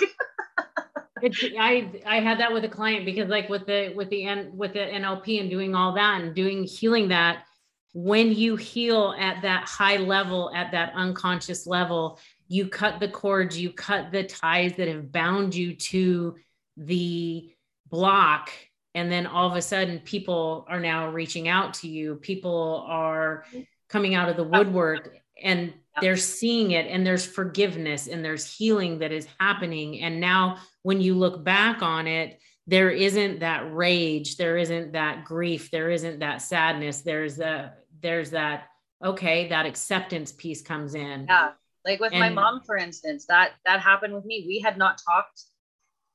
it's, 1.21 1.43
I 1.57 1.89
I 2.05 2.19
had 2.19 2.39
that 2.39 2.51
with 2.51 2.65
a 2.65 2.69
client 2.69 3.05
because 3.05 3.29
like 3.29 3.47
with 3.49 3.65
the 3.65 3.93
with 3.95 4.09
the 4.09 4.25
N 4.25 4.51
with 4.55 4.73
the 4.73 4.79
NLP 4.79 5.39
and 5.39 5.49
doing 5.49 5.73
all 5.73 5.93
that 5.93 6.21
and 6.21 6.35
doing 6.35 6.63
healing 6.65 7.07
that 7.09 7.45
when 7.93 8.33
you 8.33 8.55
heal 8.55 9.15
at 9.17 9.41
that 9.43 9.67
high 9.67 9.97
level 9.97 10.51
at 10.53 10.71
that 10.71 10.91
unconscious 10.95 11.67
level 11.67 12.19
you 12.47 12.67
cut 12.67 12.99
the 12.99 13.07
cords 13.07 13.59
you 13.59 13.71
cut 13.71 14.11
the 14.11 14.23
ties 14.23 14.73
that 14.75 14.87
have 14.87 15.11
bound 15.11 15.53
you 15.55 15.75
to 15.75 16.35
the 16.75 17.53
block 17.89 18.49
and 18.95 19.11
then 19.11 19.27
all 19.27 19.49
of 19.49 19.55
a 19.55 19.61
sudden 19.61 19.99
people 19.99 20.65
are 20.67 20.79
now 20.79 21.09
reaching 21.11 21.47
out 21.47 21.75
to 21.75 21.87
you 21.87 22.15
people 22.15 22.83
are 22.87 23.45
coming 23.89 24.15
out 24.15 24.27
of 24.27 24.35
the 24.37 24.43
woodwork 24.43 25.15
and 25.41 25.73
they're 26.01 26.17
seeing 26.17 26.71
it 26.71 26.87
and 26.87 27.05
there's 27.05 27.25
forgiveness 27.25 28.07
and 28.07 28.23
there's 28.23 28.51
healing 28.51 28.99
that 28.99 29.11
is 29.11 29.27
happening. 29.39 30.01
And 30.01 30.19
now 30.19 30.57
when 30.81 31.01
you 31.01 31.15
look 31.15 31.43
back 31.43 31.81
on 31.81 32.07
it 32.07 32.39
there 32.65 32.89
isn't 32.89 33.41
that 33.41 33.73
rage 33.73 34.37
there 34.37 34.57
isn't 34.57 34.93
that 34.93 35.25
grief 35.25 35.69
there 35.69 35.91
isn't 35.91 36.19
that 36.19 36.41
sadness. 36.41 37.01
There's 37.01 37.39
a 37.39 37.73
there's 38.01 38.31
that 38.31 38.69
okay 39.03 39.49
that 39.49 39.65
acceptance 39.65 40.31
piece 40.31 40.61
comes 40.61 40.95
in. 40.95 41.25
Yeah. 41.27 41.51
Like 41.85 41.99
with 41.99 42.13
and, 42.13 42.19
my 42.19 42.29
mom 42.29 42.61
for 42.65 42.77
instance 42.77 43.25
that 43.27 43.51
that 43.65 43.81
happened 43.81 44.13
with 44.13 44.25
me. 44.25 44.45
We 44.47 44.59
had 44.59 44.77
not 44.77 45.01
talked 45.05 45.41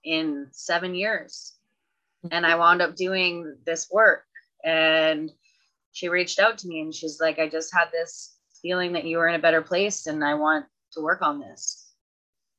in 0.04 0.48
seven 0.50 0.94
years. 0.94 1.54
Mm-hmm. 2.24 2.34
And 2.34 2.46
i 2.46 2.56
wound 2.56 2.82
up 2.82 2.96
doing 2.96 3.56
this 3.64 3.88
work 3.92 4.24
and 4.64 5.30
she 5.92 6.08
reached 6.08 6.38
out 6.38 6.58
to 6.58 6.68
me 6.68 6.80
and 6.80 6.92
she's 6.92 7.20
like 7.20 7.38
i 7.38 7.48
just 7.48 7.72
had 7.72 7.90
this 7.92 8.37
feeling 8.60 8.92
that 8.92 9.04
you 9.04 9.18
were 9.18 9.28
in 9.28 9.34
a 9.34 9.38
better 9.38 9.62
place 9.62 10.06
and 10.06 10.24
I 10.24 10.34
want 10.34 10.66
to 10.92 11.00
work 11.00 11.22
on 11.22 11.40
this. 11.40 11.92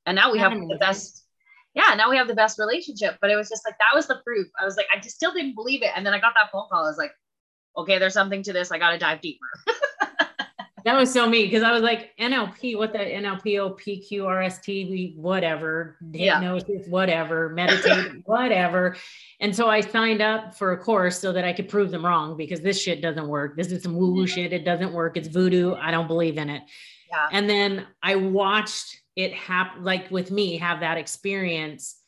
And 0.05 0.15
now 0.15 0.31
we 0.31 0.39
have 0.39 0.53
the 0.53 0.77
best, 0.79 1.25
yeah, 1.73 1.93
now 1.95 2.09
we 2.09 2.17
have 2.17 2.27
the 2.27 2.35
best 2.35 2.57
relationship. 2.57 3.17
But 3.21 3.29
it 3.29 3.35
was 3.35 3.49
just 3.49 3.65
like, 3.65 3.75
that 3.79 3.95
was 3.95 4.07
the 4.07 4.21
proof. 4.25 4.47
I 4.59 4.65
was 4.65 4.75
like, 4.75 4.87
I 4.93 4.99
just 4.99 5.15
still 5.15 5.33
didn't 5.33 5.55
believe 5.55 5.83
it. 5.83 5.91
And 5.95 6.05
then 6.05 6.13
I 6.13 6.19
got 6.19 6.33
that 6.35 6.51
phone 6.51 6.67
call. 6.71 6.83
I 6.85 6.89
was 6.89 6.97
like, 6.97 7.11
okay, 7.77 7.99
there's 7.99 8.13
something 8.13 8.43
to 8.43 8.53
this. 8.53 8.71
I 8.71 8.79
got 8.79 8.91
to 8.91 8.97
dive 8.97 9.21
deeper. 9.21 9.45
that 10.85 10.97
was 10.97 11.11
so 11.11 11.29
me 11.29 11.45
because 11.45 11.63
I 11.63 11.71
was 11.71 11.81
like 11.81 12.11
NLP, 12.19 12.77
what 12.77 12.93
the 12.93 12.99
NLP, 12.99 13.77
PQRST, 13.79 15.15
whatever, 15.15 15.97
hypnosis, 16.13 16.69
yeah. 16.69 16.89
whatever, 16.89 17.49
meditate, 17.49 18.21
whatever. 18.25 18.95
And 19.39 19.55
so 19.55 19.69
I 19.69 19.81
signed 19.81 20.21
up 20.21 20.55
for 20.55 20.73
a 20.73 20.77
course 20.77 21.19
so 21.19 21.31
that 21.33 21.45
I 21.45 21.53
could 21.53 21.69
prove 21.69 21.91
them 21.91 22.05
wrong 22.05 22.37
because 22.37 22.61
this 22.61 22.81
shit 22.81 23.01
doesn't 23.01 23.27
work. 23.27 23.55
This 23.55 23.71
is 23.71 23.83
some 23.83 23.95
woo 23.95 24.11
woo 24.11 24.25
mm-hmm. 24.25 24.33
shit. 24.33 24.53
It 24.53 24.65
doesn't 24.65 24.93
work. 24.93 25.17
It's 25.17 25.27
voodoo. 25.27 25.75
I 25.75 25.91
don't 25.91 26.07
believe 26.07 26.37
in 26.37 26.49
it. 26.49 26.63
Yeah. 27.09 27.27
And 27.31 27.49
then 27.49 27.87
I 28.03 28.15
watched 28.15 29.01
it 29.15 29.33
happen, 29.33 29.83
like 29.83 30.09
with 30.11 30.31
me, 30.31 30.57
have 30.57 30.79
that 30.79 30.97
experience 30.97 31.98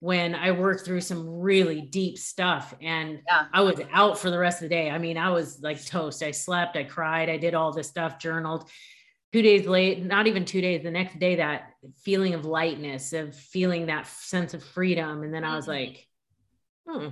when 0.00 0.34
I 0.34 0.50
worked 0.50 0.84
through 0.86 1.02
some 1.02 1.28
really 1.28 1.82
deep 1.82 2.16
stuff 2.16 2.74
and 2.80 3.20
yeah. 3.26 3.46
I 3.52 3.60
was 3.60 3.78
out 3.92 4.18
for 4.18 4.30
the 4.30 4.38
rest 4.38 4.62
of 4.62 4.68
the 4.68 4.74
day. 4.74 4.90
I 4.90 4.96
mean, 4.96 5.18
I 5.18 5.30
was 5.30 5.60
like 5.62 5.84
toast. 5.84 6.22
I 6.22 6.30
slept, 6.30 6.76
I 6.76 6.84
cried, 6.84 7.28
I 7.28 7.36
did 7.36 7.54
all 7.54 7.70
this 7.70 7.88
stuff, 7.88 8.18
journaled. 8.18 8.68
Two 9.32 9.42
days 9.42 9.66
late, 9.66 10.02
not 10.02 10.26
even 10.26 10.44
two 10.44 10.62
days, 10.62 10.82
the 10.82 10.90
next 10.90 11.18
day, 11.20 11.36
that 11.36 11.74
feeling 12.02 12.34
of 12.34 12.46
lightness, 12.46 13.12
of 13.12 13.36
feeling 13.36 13.86
that 13.86 14.06
sense 14.06 14.54
of 14.54 14.64
freedom. 14.64 15.22
And 15.22 15.32
then 15.32 15.44
I 15.44 15.54
was 15.54 15.66
mm-hmm. 15.66 15.92
like, 15.92 16.06
hmm. 16.88 17.08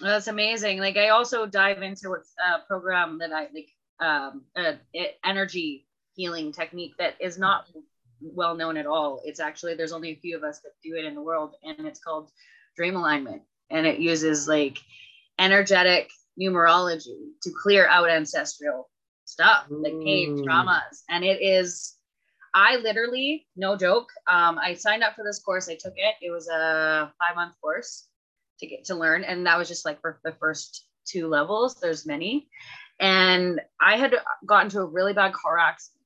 That's 0.00 0.28
amazing. 0.28 0.78
Like 0.78 0.96
I 0.96 1.08
also 1.08 1.44
dive 1.44 1.82
into 1.82 2.10
what's 2.10 2.32
a 2.38 2.66
program 2.66 3.18
that 3.18 3.32
I 3.32 3.48
like, 3.52 3.68
um, 4.00 4.44
uh, 4.54 4.74
energy 5.24 5.88
healing 6.14 6.52
technique 6.52 6.92
that 6.98 7.14
is 7.20 7.36
not 7.36 7.66
well 8.20 8.54
known 8.54 8.76
at 8.76 8.86
all. 8.86 9.20
It's 9.24 9.40
actually 9.40 9.74
there's 9.74 9.92
only 9.92 10.10
a 10.10 10.20
few 10.20 10.36
of 10.36 10.44
us 10.44 10.60
that 10.60 10.72
do 10.82 10.96
it 10.96 11.04
in 11.04 11.14
the 11.14 11.22
world, 11.22 11.54
and 11.62 11.86
it's 11.86 12.00
called 12.00 12.30
dream 12.76 12.96
alignment, 12.96 13.42
and 13.70 13.86
it 13.86 13.98
uses 13.98 14.48
like 14.48 14.78
energetic 15.38 16.10
numerology 16.40 17.30
to 17.42 17.50
clear 17.50 17.86
out 17.88 18.10
ancestral 18.10 18.88
stuff 19.24 19.66
like 19.70 19.92
pain 20.04 20.44
traumas, 20.44 21.02
and 21.08 21.24
it 21.24 21.42
is. 21.42 21.94
I 22.54 22.76
literally, 22.76 23.46
no 23.56 23.76
joke. 23.76 24.08
Um, 24.26 24.58
I 24.58 24.74
signed 24.74 25.02
up 25.02 25.14
for 25.14 25.22
this 25.22 25.38
course. 25.38 25.68
I 25.68 25.74
took 25.74 25.92
it. 25.96 26.14
It 26.22 26.30
was 26.30 26.48
a 26.48 27.12
five 27.18 27.36
month 27.36 27.54
course 27.60 28.08
to 28.60 28.66
get 28.66 28.84
to 28.86 28.94
learn, 28.94 29.22
and 29.24 29.46
that 29.46 29.58
was 29.58 29.68
just 29.68 29.84
like 29.84 30.00
for 30.00 30.18
the 30.24 30.32
first 30.32 30.86
two 31.06 31.28
levels. 31.28 31.76
There's 31.76 32.06
many, 32.06 32.48
and 32.98 33.60
I 33.80 33.96
had 33.96 34.14
gotten 34.46 34.70
to 34.70 34.80
a 34.80 34.86
really 34.86 35.12
bad 35.12 35.34
car 35.34 35.58
accident 35.58 35.97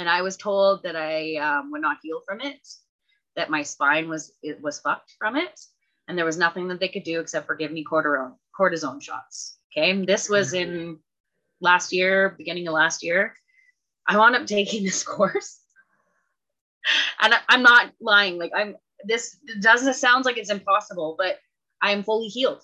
and 0.00 0.08
I 0.08 0.22
was 0.22 0.38
told 0.38 0.82
that 0.84 0.96
I 0.96 1.36
um, 1.36 1.70
would 1.70 1.82
not 1.82 1.98
heal 2.02 2.22
from 2.26 2.40
it, 2.40 2.66
that 3.36 3.50
my 3.50 3.62
spine 3.62 4.08
was 4.08 4.32
it 4.42 4.60
was 4.62 4.80
fucked 4.80 5.14
from 5.18 5.36
it, 5.36 5.60
and 6.08 6.16
there 6.16 6.24
was 6.24 6.38
nothing 6.38 6.68
that 6.68 6.80
they 6.80 6.88
could 6.88 7.04
do 7.04 7.20
except 7.20 7.46
for 7.46 7.54
give 7.54 7.70
me 7.70 7.84
cortisone 7.84 8.32
cortisone 8.58 9.02
shots. 9.02 9.58
Okay, 9.70 10.02
this 10.06 10.30
was 10.30 10.54
in 10.54 10.98
last 11.60 11.92
year, 11.92 12.34
beginning 12.38 12.66
of 12.66 12.72
last 12.72 13.02
year. 13.02 13.34
I 14.08 14.16
wound 14.16 14.34
up 14.34 14.46
taking 14.46 14.84
this 14.84 15.04
course, 15.04 15.60
and 17.20 17.34
I, 17.34 17.38
I'm 17.50 17.62
not 17.62 17.92
lying. 18.00 18.38
Like 18.38 18.52
I'm 18.56 18.76
this 19.04 19.36
doesn't 19.60 19.94
sounds 19.94 20.24
like 20.24 20.38
it's 20.38 20.50
impossible, 20.50 21.14
but 21.18 21.38
I 21.82 21.90
am 21.90 22.04
fully 22.04 22.28
healed 22.28 22.62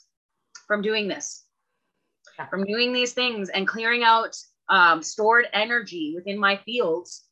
from 0.67 0.81
doing 0.81 1.07
this, 1.07 1.45
from 2.49 2.65
doing 2.65 2.95
these 2.95 3.13
things 3.13 3.51
and 3.51 3.69
clearing 3.69 4.05
out 4.05 4.35
um, 4.71 5.03
stored 5.03 5.47
energy 5.53 6.15
within 6.17 6.39
my 6.39 6.57
fields 6.65 7.26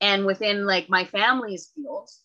and 0.00 0.24
within 0.24 0.66
like 0.66 0.88
my 0.88 1.04
family's 1.04 1.70
fields. 1.74 2.22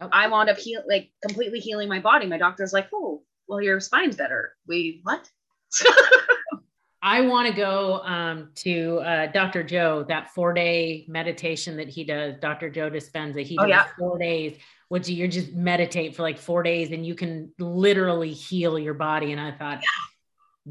Okay. 0.00 0.10
I 0.12 0.28
wound 0.28 0.48
up 0.48 0.58
heal 0.58 0.82
like 0.88 1.10
completely 1.26 1.58
healing 1.60 1.88
my 1.88 2.00
body. 2.00 2.26
My 2.26 2.38
doctor's 2.38 2.72
like, 2.72 2.88
oh, 2.94 3.22
well, 3.48 3.60
your 3.60 3.80
spine's 3.80 4.16
better. 4.16 4.54
We 4.66 5.00
what? 5.02 5.28
I 7.02 7.22
want 7.22 7.48
to 7.48 7.54
go 7.54 8.00
um, 8.02 8.50
to 8.56 8.98
uh, 8.98 9.26
Dr. 9.28 9.62
Joe, 9.62 10.04
that 10.08 10.30
four 10.34 10.52
day 10.52 11.04
meditation 11.08 11.76
that 11.76 11.88
he 11.88 12.04
does, 12.04 12.34
Dr. 12.40 12.70
Joe 12.70 12.90
Dispenza. 12.90 13.42
He 13.42 13.56
oh, 13.58 13.62
does 13.62 13.70
yeah. 13.70 13.86
four 13.98 14.18
days, 14.18 14.56
which 14.88 15.08
you 15.08 15.28
just 15.28 15.52
meditate 15.52 16.16
for 16.16 16.22
like 16.22 16.38
four 16.38 16.62
days 16.62 16.90
and 16.90 17.06
you 17.06 17.14
can 17.14 17.52
literally 17.58 18.32
heal 18.32 18.78
your 18.78 18.94
body. 18.94 19.32
And 19.32 19.40
I 19.40 19.52
thought, 19.52 19.80
yeah 19.80 19.88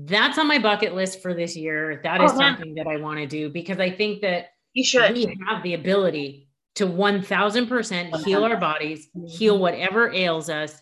that's 0.05 0.37
on 0.37 0.47
my 0.47 0.59
bucket 0.59 0.93
list 0.93 1.21
for 1.21 1.33
this 1.33 1.55
year. 1.55 1.99
That 2.03 2.21
is 2.21 2.31
oh, 2.31 2.37
something 2.37 2.75
that 2.75 2.87
I 2.87 2.97
want 2.97 3.17
to 3.17 3.25
do 3.25 3.49
because 3.49 3.79
I 3.79 3.89
think 3.89 4.21
that 4.21 4.49
you 4.77 4.83
should 4.83 5.13
we 5.13 5.37
have 5.47 5.63
the 5.63 5.73
ability 5.73 6.47
to 6.75 6.85
1000% 6.85 8.23
heal 8.23 8.43
our 8.43 8.57
bodies, 8.57 9.09
heal 9.27 9.55
mm-hmm. 9.55 9.61
whatever 9.61 10.11
ails 10.11 10.49
us. 10.49 10.79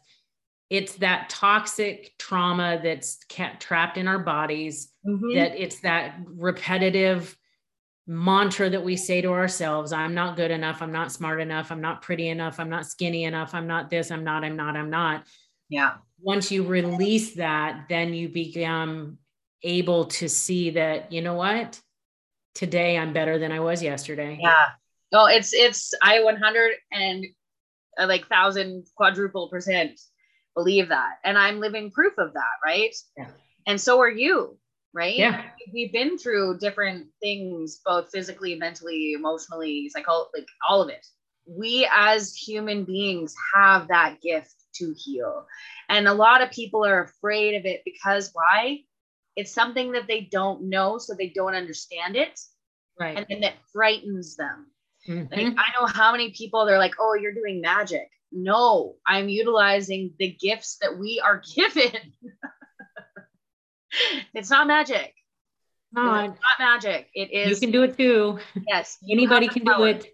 It's 0.69 0.95
that 0.95 1.29
toxic 1.29 2.13
trauma 2.17 2.79
that's 2.83 3.23
kept 3.29 3.61
trapped 3.61 3.97
in 3.97 4.07
our 4.07 4.19
bodies, 4.19 4.91
mm-hmm. 5.07 5.35
that 5.35 5.61
it's 5.61 5.79
that 5.81 6.15
repetitive 6.25 7.37
mantra 8.07 8.69
that 8.69 8.83
we 8.83 8.95
say 8.95 9.21
to 9.21 9.29
ourselves 9.29 9.91
I'm 9.91 10.13
not 10.13 10.35
good 10.35 10.51
enough. 10.51 10.81
I'm 10.81 10.91
not 10.91 11.11
smart 11.11 11.39
enough. 11.39 11.71
I'm 11.71 11.81
not 11.81 12.01
pretty 12.01 12.29
enough. 12.29 12.59
I'm 12.59 12.69
not 12.69 12.85
skinny 12.85 13.23
enough. 13.23 13.55
I'm 13.55 13.65
not 13.65 13.89
this. 13.89 14.11
I'm 14.11 14.23
not. 14.23 14.43
I'm 14.43 14.55
not. 14.55 14.75
I'm 14.75 14.89
not. 14.89 15.25
Yeah 15.69 15.95
once 16.25 16.51
you 16.51 16.63
release 16.63 17.35
that, 17.35 17.85
then 17.87 18.13
you 18.13 18.29
become 18.29 19.17
able 19.63 20.05
to 20.05 20.27
see 20.27 20.71
that, 20.71 21.11
you 21.11 21.21
know 21.21 21.35
what? 21.35 21.79
Today 22.55 22.97
I'm 22.97 23.13
better 23.13 23.37
than 23.37 23.51
I 23.51 23.59
was 23.59 23.83
yesterday. 23.83 24.39
Yeah. 24.41 24.69
No, 25.11 25.27
it's 25.27 25.53
it's 25.53 25.93
I 26.01 26.23
100 26.23 26.71
and 26.91 27.25
uh, 27.99 28.07
like 28.07 28.27
thousand 28.27 28.87
quadruple 28.97 29.49
percent 29.49 29.99
believe 30.55 30.89
that. 30.89 31.19
And 31.23 31.37
I'm 31.37 31.59
living 31.59 31.91
proof 31.91 32.13
of 32.17 32.33
that, 32.33 32.55
right? 32.65 32.95
Yeah. 33.17 33.27
And 33.67 33.79
so 33.79 33.99
are 33.99 34.09
you. 34.09 34.57
right? 34.93 35.15
Yeah. 35.15 35.43
We've 35.73 35.91
been 35.91 36.17
through 36.17 36.57
different 36.59 37.07
things, 37.21 37.81
both 37.85 38.09
physically, 38.11 38.55
mentally, 38.55 39.13
emotionally, 39.13 39.89
psycho, 39.89 40.27
like 40.33 40.47
all 40.67 40.81
of 40.81 40.89
it. 40.89 41.05
We 41.45 41.87
as 41.93 42.33
human 42.33 42.85
beings 42.85 43.35
have 43.53 43.89
that 43.89 44.21
gift 44.21 44.55
to 44.75 44.95
heal. 44.97 45.45
And 45.89 46.07
a 46.07 46.13
lot 46.13 46.41
of 46.41 46.49
people 46.51 46.85
are 46.85 47.03
afraid 47.03 47.55
of 47.55 47.65
it 47.65 47.81
because 47.85 48.31
why? 48.33 48.79
It's 49.35 49.51
something 49.51 49.91
that 49.93 50.07
they 50.07 50.21
don't 50.31 50.63
know, 50.69 50.97
so 50.97 51.13
they 51.13 51.29
don't 51.29 51.55
understand 51.55 52.15
it. 52.15 52.39
Right. 52.99 53.17
And 53.17 53.25
then 53.29 53.43
it 53.43 53.55
frightens 53.73 54.35
them. 54.35 54.67
Mhm. 55.07 55.29
Like, 55.31 55.55
I 55.57 55.79
know 55.79 55.85
how 55.85 56.11
many 56.11 56.31
people 56.31 56.65
they're 56.65 56.79
like, 56.79 56.95
oh, 56.99 57.13
you're 57.15 57.33
doing 57.33 57.61
magic. 57.61 58.09
No, 58.31 58.95
I'm 59.05 59.29
utilizing 59.29 60.13
the 60.19 60.29
gifts 60.31 60.77
that 60.81 60.97
we 60.97 61.21
are 61.23 61.41
given. 61.55 61.91
it's 64.33 64.49
not 64.49 64.67
magic. 64.67 65.13
Come 65.93 66.31
It's 66.31 66.39
not 66.59 66.59
magic. 66.59 67.09
It 67.13 67.29
on. 67.33 67.49
You 67.49 67.55
can 67.55 67.71
do 67.71 67.83
it 67.83 67.97
too. 67.97 68.39
yes. 68.67 68.97
Anybody 69.09 69.47
can 69.47 69.63
do 69.63 69.83
it. 69.83 70.07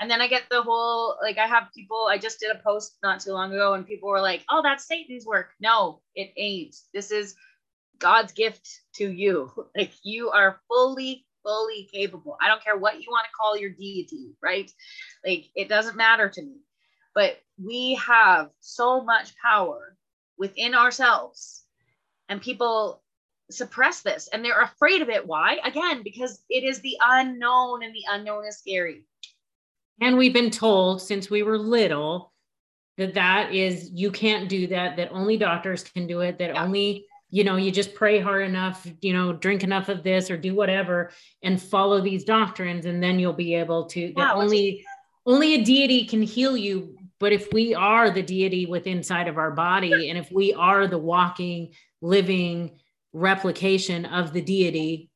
And 0.00 0.10
then 0.10 0.20
I 0.20 0.26
get 0.26 0.44
the 0.50 0.62
whole 0.62 1.16
like 1.22 1.38
I 1.38 1.46
have 1.46 1.68
people. 1.74 2.06
I 2.10 2.18
just 2.18 2.40
did 2.40 2.50
a 2.50 2.58
post 2.58 2.96
not 3.04 3.20
too 3.20 3.32
long 3.32 3.52
ago, 3.52 3.74
and 3.74 3.86
people 3.86 4.08
were 4.08 4.20
like, 4.20 4.42
"Oh, 4.50 4.60
that's 4.60 4.84
Satan's 4.84 5.24
work." 5.24 5.50
No, 5.60 6.00
it 6.16 6.32
ain't. 6.36 6.74
This 6.92 7.12
is 7.12 7.36
God's 8.02 8.32
gift 8.32 8.68
to 8.96 9.10
you. 9.10 9.50
Like 9.76 9.92
you 10.02 10.30
are 10.30 10.60
fully, 10.68 11.24
fully 11.42 11.88
capable. 11.92 12.36
I 12.40 12.48
don't 12.48 12.62
care 12.62 12.76
what 12.76 13.00
you 13.00 13.06
want 13.10 13.24
to 13.24 13.32
call 13.32 13.56
your 13.56 13.70
deity, 13.70 14.32
right? 14.42 14.70
Like 15.26 15.46
it 15.54 15.68
doesn't 15.68 15.96
matter 15.96 16.28
to 16.28 16.42
me. 16.42 16.56
But 17.14 17.38
we 17.62 17.94
have 17.94 18.50
so 18.60 19.02
much 19.02 19.34
power 19.36 19.96
within 20.38 20.74
ourselves, 20.74 21.64
and 22.28 22.40
people 22.42 23.02
suppress 23.50 24.00
this 24.00 24.28
and 24.32 24.42
they're 24.44 24.62
afraid 24.62 25.02
of 25.02 25.10
it. 25.10 25.26
Why? 25.26 25.58
Again, 25.64 26.02
because 26.02 26.42
it 26.48 26.64
is 26.64 26.80
the 26.80 26.96
unknown, 27.00 27.82
and 27.82 27.94
the 27.94 28.04
unknown 28.10 28.46
is 28.46 28.58
scary. 28.58 29.04
And 30.00 30.16
we've 30.18 30.32
been 30.32 30.50
told 30.50 31.00
since 31.00 31.30
we 31.30 31.42
were 31.42 31.58
little 31.58 32.32
that 32.98 33.14
that 33.14 33.54
is, 33.54 33.90
you 33.92 34.10
can't 34.10 34.48
do 34.48 34.66
that, 34.68 34.96
that 34.96 35.10
only 35.12 35.36
doctors 35.36 35.84
can 35.84 36.06
do 36.06 36.20
it, 36.20 36.38
that 36.38 36.54
Yeah. 36.54 36.64
only, 36.64 37.06
you 37.32 37.44
know, 37.44 37.56
you 37.56 37.72
just 37.72 37.94
pray 37.94 38.20
hard 38.20 38.46
enough, 38.46 38.86
you 39.00 39.14
know, 39.14 39.32
drink 39.32 39.64
enough 39.64 39.88
of 39.88 40.02
this 40.02 40.30
or 40.30 40.36
do 40.36 40.54
whatever 40.54 41.10
and 41.42 41.60
follow 41.60 41.98
these 42.00 42.24
doctrines. 42.24 42.84
And 42.84 43.02
then 43.02 43.18
you'll 43.18 43.32
be 43.32 43.54
able 43.54 43.86
to, 43.86 44.12
Yeah, 44.14 44.34
only, 44.34 44.84
only 45.24 45.54
a 45.54 45.64
deity 45.64 46.04
can 46.04 46.20
heal 46.22 46.58
you. 46.58 46.94
But 47.18 47.32
if 47.32 47.50
we 47.50 47.74
are 47.74 48.10
the 48.10 48.22
deity 48.22 48.66
within 48.66 48.98
inside 48.98 49.28
of 49.28 49.38
our 49.38 49.50
body, 49.50 50.10
and 50.10 50.18
if 50.18 50.30
we 50.30 50.52
are 50.52 50.86
the 50.86 50.98
walking, 50.98 51.72
living 52.02 52.78
replication 53.14 54.04
of 54.04 54.34
the 54.34 54.42
deity, 54.42 55.10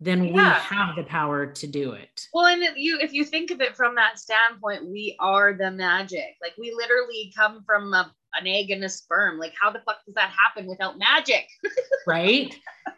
then 0.00 0.32
we 0.32 0.38
have 0.38 0.94
the 0.96 1.02
power 1.02 1.46
to 1.46 1.66
do 1.66 1.92
it. 1.92 2.26
Well, 2.32 2.46
and 2.46 2.62
if 2.62 2.76
you 2.76 2.98
if 3.00 3.12
you 3.12 3.24
think 3.24 3.50
of 3.50 3.60
it 3.60 3.76
from 3.76 3.96
that 3.96 4.18
standpoint, 4.18 4.86
we 4.86 5.16
are 5.18 5.52
the 5.52 5.72
magic. 5.72 6.36
Like 6.40 6.52
we 6.56 6.72
literally 6.72 7.32
come 7.36 7.64
from 7.66 7.92
a, 7.92 8.14
an 8.38 8.46
egg 8.46 8.70
and 8.70 8.82
a 8.84 8.88
sperm. 8.88 9.38
Like 9.38 9.54
how 9.60 9.70
the 9.70 9.80
fuck 9.80 10.04
does 10.04 10.14
that 10.14 10.30
happen 10.30 10.66
without 10.66 10.98
magic? 10.98 11.46
right? 12.06 12.54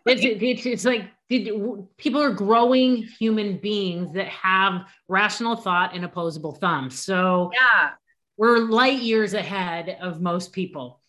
It's, 0.07 0.23
it's, 0.25 0.67
it's 0.67 0.85
like 0.85 1.05
did- 1.29 1.53
people 1.97 2.21
are 2.23 2.33
growing 2.33 2.97
human 3.19 3.59
beings 3.59 4.13
that 4.15 4.29
have 4.29 4.87
rational 5.09 5.57
thought 5.57 5.95
and 5.95 6.05
opposable 6.05 6.53
thumbs. 6.55 6.99
So 6.99 7.51
Yeah. 7.55 7.91
we're 8.37 8.59
light 8.59 8.99
years 9.01 9.35
ahead 9.35 9.97
of 10.01 10.21
most 10.21 10.53
people. 10.53 11.01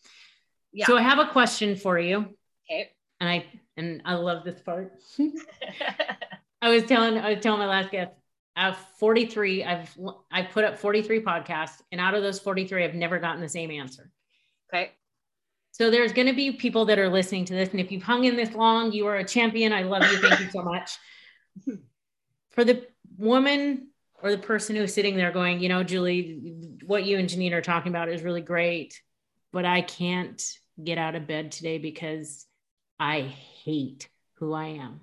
Yeah. 0.74 0.86
So 0.86 0.98
I 0.98 1.02
have 1.02 1.20
a 1.20 1.28
question 1.28 1.76
for 1.76 2.00
you, 2.00 2.20
Okay. 2.70 2.92
and 3.20 3.30
I 3.30 3.46
and 3.76 4.02
I 4.06 4.14
love 4.14 4.46
this 4.46 4.62
part. 4.62 4.94
I 6.62 6.70
was 6.70 6.84
telling 6.84 7.18
I 7.18 7.34
was 7.34 7.44
telling 7.44 7.60
my 7.60 7.68
last 7.68 7.92
guest, 7.92 8.12
Have 8.56 8.78
43. 9.00 9.64
I've 9.64 9.98
I've 10.32 10.50
put 10.50 10.66
up 10.66 10.78
43 10.78 11.22
podcasts, 11.22 11.82
and 11.92 12.02
out 12.02 12.14
of 12.14 12.22
those 12.22 12.40
43, 12.40 12.84
I've 12.84 12.96
never 12.96 13.20
gotten 13.20 13.42
the 13.42 13.50
same 13.50 13.72
answer. 13.72 14.12
okay. 14.74 14.92
So 15.74 15.90
there's 15.90 16.12
going 16.12 16.28
to 16.28 16.34
be 16.34 16.52
people 16.52 16.84
that 16.86 17.00
are 17.00 17.08
listening 17.08 17.46
to 17.46 17.54
this, 17.54 17.70
and 17.70 17.80
if 17.80 17.92
you've 17.92 18.04
hung 18.04 18.26
in 18.26 18.36
this 18.36 18.54
long, 18.54 18.92
you 18.92 19.08
are 19.08 19.16
a 19.16 19.24
champion. 19.24 19.72
I 19.72 19.84
love 19.84 20.04
you. 20.04 20.18
Thank 20.18 20.42
you 20.42 20.50
so 20.50 20.62
much. 20.62 20.92
For 22.50 22.66
the 22.66 22.86
woman 23.18 23.88
or 24.22 24.32
the 24.32 24.38
person 24.38 24.76
who's 24.76 24.94
sitting 24.94 25.16
there 25.16 25.32
going, 25.32 25.62
you 25.62 25.70
know, 25.70 25.84
Julie, 25.84 26.78
what 26.86 27.06
you 27.06 27.18
and 27.18 27.30
Genine 27.30 27.54
are 27.54 27.62
talking 27.62 27.92
about 27.92 28.10
is 28.10 28.22
really 28.22 28.42
great, 28.42 29.02
but 29.54 29.64
I 29.64 29.82
can't 29.82 30.44
get 30.84 30.98
out 30.98 31.16
of 31.16 31.26
bed 31.26 31.54
today 31.54 31.78
because 31.78 32.46
I 33.00 33.22
hate 33.22 34.10
who 34.36 34.54
I 34.54 34.66
am. 34.68 35.02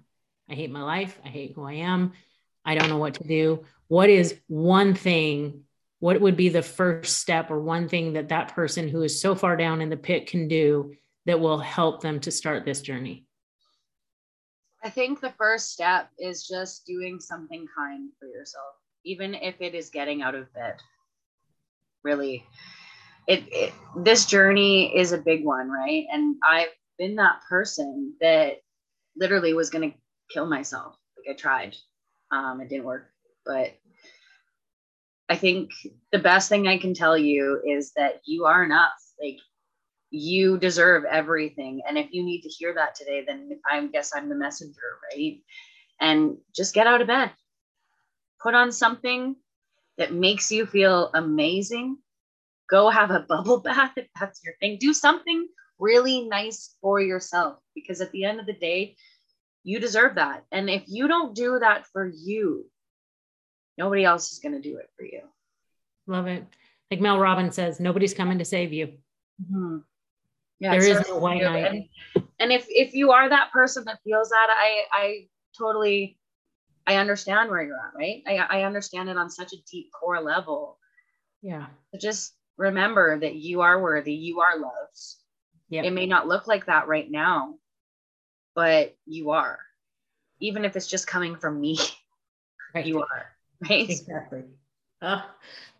I 0.50 0.54
hate 0.54 0.70
my 0.70 0.82
life. 0.82 1.18
I 1.24 1.28
hate 1.28 1.52
who 1.54 1.64
I 1.64 1.74
am. 1.74 2.12
I 2.68 2.74
don't 2.74 2.90
know 2.90 2.98
what 2.98 3.14
to 3.14 3.24
do. 3.24 3.64
What 3.86 4.10
is 4.10 4.38
one 4.46 4.92
thing? 4.94 5.62
What 6.00 6.20
would 6.20 6.36
be 6.36 6.50
the 6.50 6.60
first 6.60 7.16
step 7.16 7.50
or 7.50 7.58
one 7.58 7.88
thing 7.88 8.12
that 8.12 8.28
that 8.28 8.54
person 8.54 8.88
who 8.88 9.02
is 9.02 9.22
so 9.22 9.34
far 9.34 9.56
down 9.56 9.80
in 9.80 9.88
the 9.88 9.96
pit 9.96 10.26
can 10.26 10.48
do 10.48 10.92
that 11.24 11.40
will 11.40 11.58
help 11.58 12.02
them 12.02 12.20
to 12.20 12.30
start 12.30 12.66
this 12.66 12.82
journey? 12.82 13.24
I 14.84 14.90
think 14.90 15.22
the 15.22 15.32
first 15.38 15.72
step 15.72 16.10
is 16.18 16.46
just 16.46 16.84
doing 16.84 17.20
something 17.20 17.66
kind 17.74 18.10
for 18.20 18.28
yourself, 18.28 18.74
even 19.02 19.34
if 19.34 19.54
it 19.60 19.74
is 19.74 19.88
getting 19.88 20.20
out 20.20 20.34
of 20.34 20.52
bed. 20.52 20.76
Really, 22.04 22.44
it, 23.26 23.44
it 23.50 23.72
this 23.96 24.26
journey 24.26 24.94
is 24.94 25.12
a 25.12 25.18
big 25.18 25.42
one, 25.42 25.70
right? 25.70 26.04
And 26.12 26.36
I've 26.46 26.68
been 26.98 27.16
that 27.16 27.40
person 27.48 28.12
that 28.20 28.56
literally 29.16 29.54
was 29.54 29.70
going 29.70 29.90
to 29.90 29.96
kill 30.30 30.46
myself. 30.46 30.96
Like 31.16 31.34
I 31.34 31.38
tried, 31.38 31.74
um, 32.30 32.60
it 32.60 32.68
didn't 32.68 32.84
work, 32.84 33.10
but 33.44 33.72
I 35.28 35.36
think 35.36 35.70
the 36.10 36.18
best 36.18 36.48
thing 36.48 36.66
I 36.66 36.78
can 36.78 36.94
tell 36.94 37.16
you 37.16 37.60
is 37.66 37.92
that 37.96 38.22
you 38.24 38.46
are 38.46 38.64
enough. 38.64 38.92
Like 39.22 39.38
you 40.10 40.58
deserve 40.58 41.04
everything. 41.04 41.82
And 41.86 41.98
if 41.98 42.08
you 42.12 42.24
need 42.24 42.42
to 42.42 42.48
hear 42.48 42.74
that 42.74 42.94
today, 42.94 43.24
then 43.26 43.50
I 43.70 43.84
guess 43.86 44.12
I'm 44.14 44.28
the 44.28 44.34
messenger, 44.34 44.98
right? 45.12 45.40
And 46.00 46.38
just 46.54 46.74
get 46.74 46.86
out 46.86 47.00
of 47.00 47.08
bed. 47.08 47.30
Put 48.40 48.54
on 48.54 48.72
something 48.72 49.36
that 49.98 50.12
makes 50.12 50.50
you 50.50 50.64
feel 50.64 51.10
amazing. 51.14 51.98
Go 52.70 52.88
have 52.88 53.10
a 53.10 53.20
bubble 53.28 53.60
bath 53.60 53.92
if 53.96 54.06
that's 54.18 54.40
your 54.44 54.54
thing. 54.60 54.78
Do 54.80 54.94
something 54.94 55.48
really 55.78 56.22
nice 56.22 56.74
for 56.80 57.00
yourself 57.00 57.58
because 57.74 58.00
at 58.00 58.10
the 58.12 58.24
end 58.24 58.40
of 58.40 58.46
the 58.46 58.52
day, 58.54 58.96
you 59.68 59.78
deserve 59.78 60.14
that. 60.14 60.46
And 60.50 60.70
if 60.70 60.84
you 60.86 61.08
don't 61.08 61.34
do 61.34 61.58
that 61.58 61.86
for 61.88 62.06
you, 62.06 62.64
nobody 63.76 64.02
else 64.02 64.32
is 64.32 64.38
going 64.38 64.54
to 64.54 64.66
do 64.66 64.78
it 64.78 64.88
for 64.96 65.04
you. 65.04 65.20
Love 66.06 66.26
it. 66.26 66.42
Like 66.90 67.02
Mel 67.02 67.18
Robbins 67.18 67.54
says, 67.54 67.78
nobody's 67.78 68.14
coming 68.14 68.38
to 68.38 68.46
save 68.46 68.72
you. 68.72 68.94
Mhm. 69.44 69.82
Yeah, 70.58 70.70
There 70.70 70.88
is 70.88 71.06
no 71.06 71.18
white 71.18 71.42
knight. 71.42 71.66
And, 71.66 72.24
and 72.40 72.50
if 72.50 72.64
if 72.70 72.94
you 72.94 73.12
are 73.12 73.28
that 73.28 73.52
person 73.52 73.84
that 73.84 74.00
feels 74.04 74.30
that, 74.30 74.48
I 74.50 74.84
I 74.90 75.28
totally 75.56 76.18
I 76.86 76.96
understand 76.96 77.50
where 77.50 77.62
you're 77.62 77.76
at, 77.76 77.94
right? 77.94 78.22
I 78.26 78.60
I 78.60 78.62
understand 78.62 79.10
it 79.10 79.18
on 79.18 79.28
such 79.28 79.52
a 79.52 79.62
deep 79.70 79.90
core 79.92 80.22
level. 80.22 80.78
Yeah. 81.42 81.66
But 81.92 82.00
just 82.00 82.34
remember 82.56 83.20
that 83.20 83.34
you 83.34 83.60
are 83.60 83.82
worthy, 83.82 84.14
you 84.14 84.40
are 84.40 84.58
loved. 84.58 84.98
Yeah. 85.68 85.82
It 85.82 85.92
may 85.92 86.06
not 86.06 86.26
look 86.26 86.46
like 86.46 86.64
that 86.66 86.88
right 86.88 87.08
now, 87.10 87.56
but 88.58 88.96
you 89.06 89.30
are. 89.30 89.60
Even 90.40 90.64
if 90.64 90.74
it's 90.74 90.88
just 90.88 91.06
coming 91.06 91.36
from 91.36 91.60
me, 91.60 91.78
Right. 92.74 92.84
you 92.84 93.00
are, 93.00 93.26
right? 93.70 93.88
Exactly. 93.88 94.42
Oh, 95.00 95.24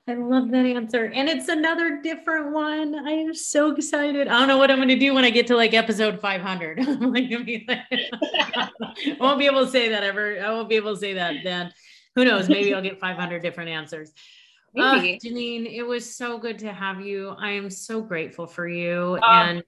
I 0.07 0.15
love 0.15 0.53
that 0.53 0.65
answer. 0.65 1.07
And 1.13 1.29
it's 1.29 1.49
another 1.49 2.01
different 2.01 2.53
one. 2.53 2.95
I 2.95 3.11
am 3.11 3.35
so 3.35 3.73
excited. 3.75 4.29
I 4.29 4.39
don't 4.39 4.47
know 4.47 4.59
what 4.59 4.71
I'm 4.71 4.79
going 4.79 4.89
to 4.89 4.97
do 4.99 5.13
when 5.13 5.25
I 5.25 5.31
get 5.31 5.49
to 5.49 5.57
like 5.57 5.75
episode 5.75 6.21
500. 6.21 6.79
I'm 6.89 7.13
like, 7.13 7.29
gonna 7.29 7.45
like- 7.67 7.91
I 8.57 8.71
won't 9.21 9.41
be 9.41 9.47
able 9.47 9.65
to 9.67 9.71
say 9.73 9.89
that 9.89 10.05
ever. 10.05 10.41
I 10.41 10.51
won't 10.53 10.69
be 10.69 10.77
able 10.77 10.95
to 10.95 11.01
say 11.01 11.15
that 11.15 11.35
then. 11.43 11.73
Who 12.15 12.25
knows? 12.25 12.49
Maybe 12.49 12.73
I'll 12.73 12.81
get 12.81 13.01
500 13.01 13.43
different 13.43 13.71
answers. 13.71 14.13
Maybe. 14.73 15.19
Ah, 15.21 15.27
Genine, 15.29 15.67
it 15.67 15.83
was 15.83 16.15
so 16.15 16.39
good 16.39 16.61
to 16.61 16.73
have 16.73 17.01
you. 17.01 17.31
I 17.39 17.51
am 17.51 17.71
so 17.71 18.01
grateful 18.01 18.47
for 18.47 18.69
you. 18.69 19.19
Oh. 19.21 19.27
and 19.27 19.65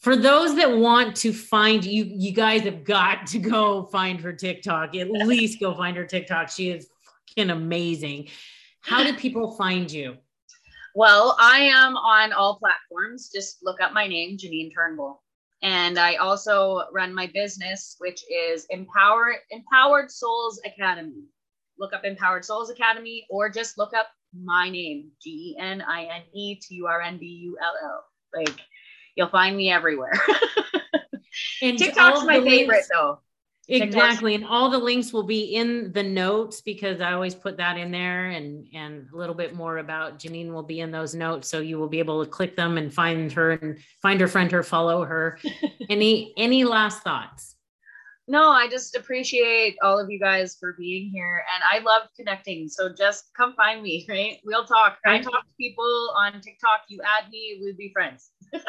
for 0.00 0.16
those 0.16 0.56
that 0.56 0.70
want 0.70 1.14
to 1.16 1.32
find 1.32 1.84
you, 1.84 2.04
you 2.04 2.32
guys 2.32 2.62
have 2.62 2.84
got 2.84 3.26
to 3.28 3.38
go 3.38 3.84
find 3.84 4.20
her 4.20 4.32
TikTok. 4.32 4.96
At 4.96 5.10
least 5.10 5.60
go 5.60 5.74
find 5.74 5.96
her 5.96 6.06
TikTok. 6.06 6.48
She 6.48 6.70
is 6.70 6.88
fucking 7.04 7.50
amazing. 7.50 8.28
How 8.80 9.04
do 9.04 9.14
people 9.14 9.52
find 9.56 9.92
you? 9.92 10.16
Well, 10.94 11.36
I 11.38 11.60
am 11.60 11.96
on 11.96 12.32
all 12.32 12.58
platforms. 12.58 13.30
Just 13.32 13.58
look 13.62 13.80
up 13.80 13.92
my 13.92 14.06
name, 14.06 14.38
Genine 14.38 14.72
Turnbull. 14.74 15.22
And 15.62 15.98
I 15.98 16.14
also 16.16 16.84
run 16.92 17.14
my 17.14 17.30
business, 17.34 17.96
which 17.98 18.24
is 18.32 18.66
Empower 18.70 19.34
Empowered 19.50 20.10
Souls 20.10 20.58
Academy. 20.64 21.24
Look 21.78 21.92
up 21.92 22.04
Empowered 22.04 22.46
Souls 22.46 22.70
Academy 22.70 23.26
or 23.28 23.50
just 23.50 23.76
look 23.76 23.92
up 23.92 24.08
my 24.34 24.70
name, 24.70 25.10
G 25.22 25.54
E 25.54 25.56
N 25.60 25.82
I 25.82 26.04
N 26.04 26.22
E 26.32 26.54
T 26.54 26.76
U 26.76 26.86
R 26.86 27.02
N 27.02 27.18
B 27.18 27.26
U 27.26 27.58
L 27.62 27.74
L. 27.84 28.04
Like 28.34 28.60
you'll 29.20 29.28
find 29.28 29.56
me 29.56 29.70
everywhere. 29.70 30.14
And 31.62 31.78
TikTok's 31.78 32.24
my 32.24 32.40
favorite 32.40 32.68
links- 32.74 32.88
though. 32.92 33.20
Exactly. 33.68 34.34
And 34.34 34.44
all 34.44 34.68
the 34.68 34.78
links 34.78 35.12
will 35.12 35.22
be 35.22 35.54
in 35.54 35.92
the 35.92 36.02
notes 36.02 36.60
because 36.60 37.00
I 37.00 37.12
always 37.12 37.36
put 37.36 37.58
that 37.58 37.76
in 37.76 37.92
there 37.92 38.30
and 38.30 38.66
and 38.74 39.06
a 39.12 39.16
little 39.16 39.34
bit 39.34 39.54
more 39.54 39.78
about 39.78 40.18
Genine 40.18 40.52
will 40.52 40.64
be 40.64 40.80
in 40.80 40.90
those 40.90 41.14
notes. 41.14 41.48
So 41.48 41.60
you 41.60 41.78
will 41.78 41.88
be 41.88 42.00
able 42.00 42.24
to 42.24 42.28
click 42.28 42.56
them 42.56 42.78
and 42.78 42.92
find 42.92 43.30
her 43.32 43.52
and 43.52 43.78
find 44.02 44.20
her 44.20 44.26
friend 44.26 44.50
her, 44.50 44.64
follow 44.64 45.04
her. 45.04 45.38
any 45.88 46.34
any 46.36 46.64
last 46.64 47.04
thoughts? 47.04 47.54
No, 48.30 48.48
I 48.50 48.68
just 48.68 48.94
appreciate 48.96 49.76
all 49.82 49.98
of 49.98 50.08
you 50.08 50.20
guys 50.20 50.56
for 50.60 50.74
being 50.78 51.10
here 51.10 51.42
and 51.52 51.64
I 51.68 51.82
love 51.84 52.02
connecting. 52.16 52.68
So 52.68 52.88
just 52.92 53.24
come 53.36 53.54
find 53.54 53.82
me, 53.82 54.06
right? 54.08 54.38
We'll 54.44 54.64
talk. 54.64 54.98
I 55.04 55.18
talk 55.18 55.42
to 55.44 55.52
people 55.58 56.12
on 56.16 56.34
TikTok. 56.40 56.82
You 56.88 57.00
add 57.02 57.28
me, 57.30 57.60
we'd 57.62 57.76
be 57.76 57.90
friends. 57.92 58.30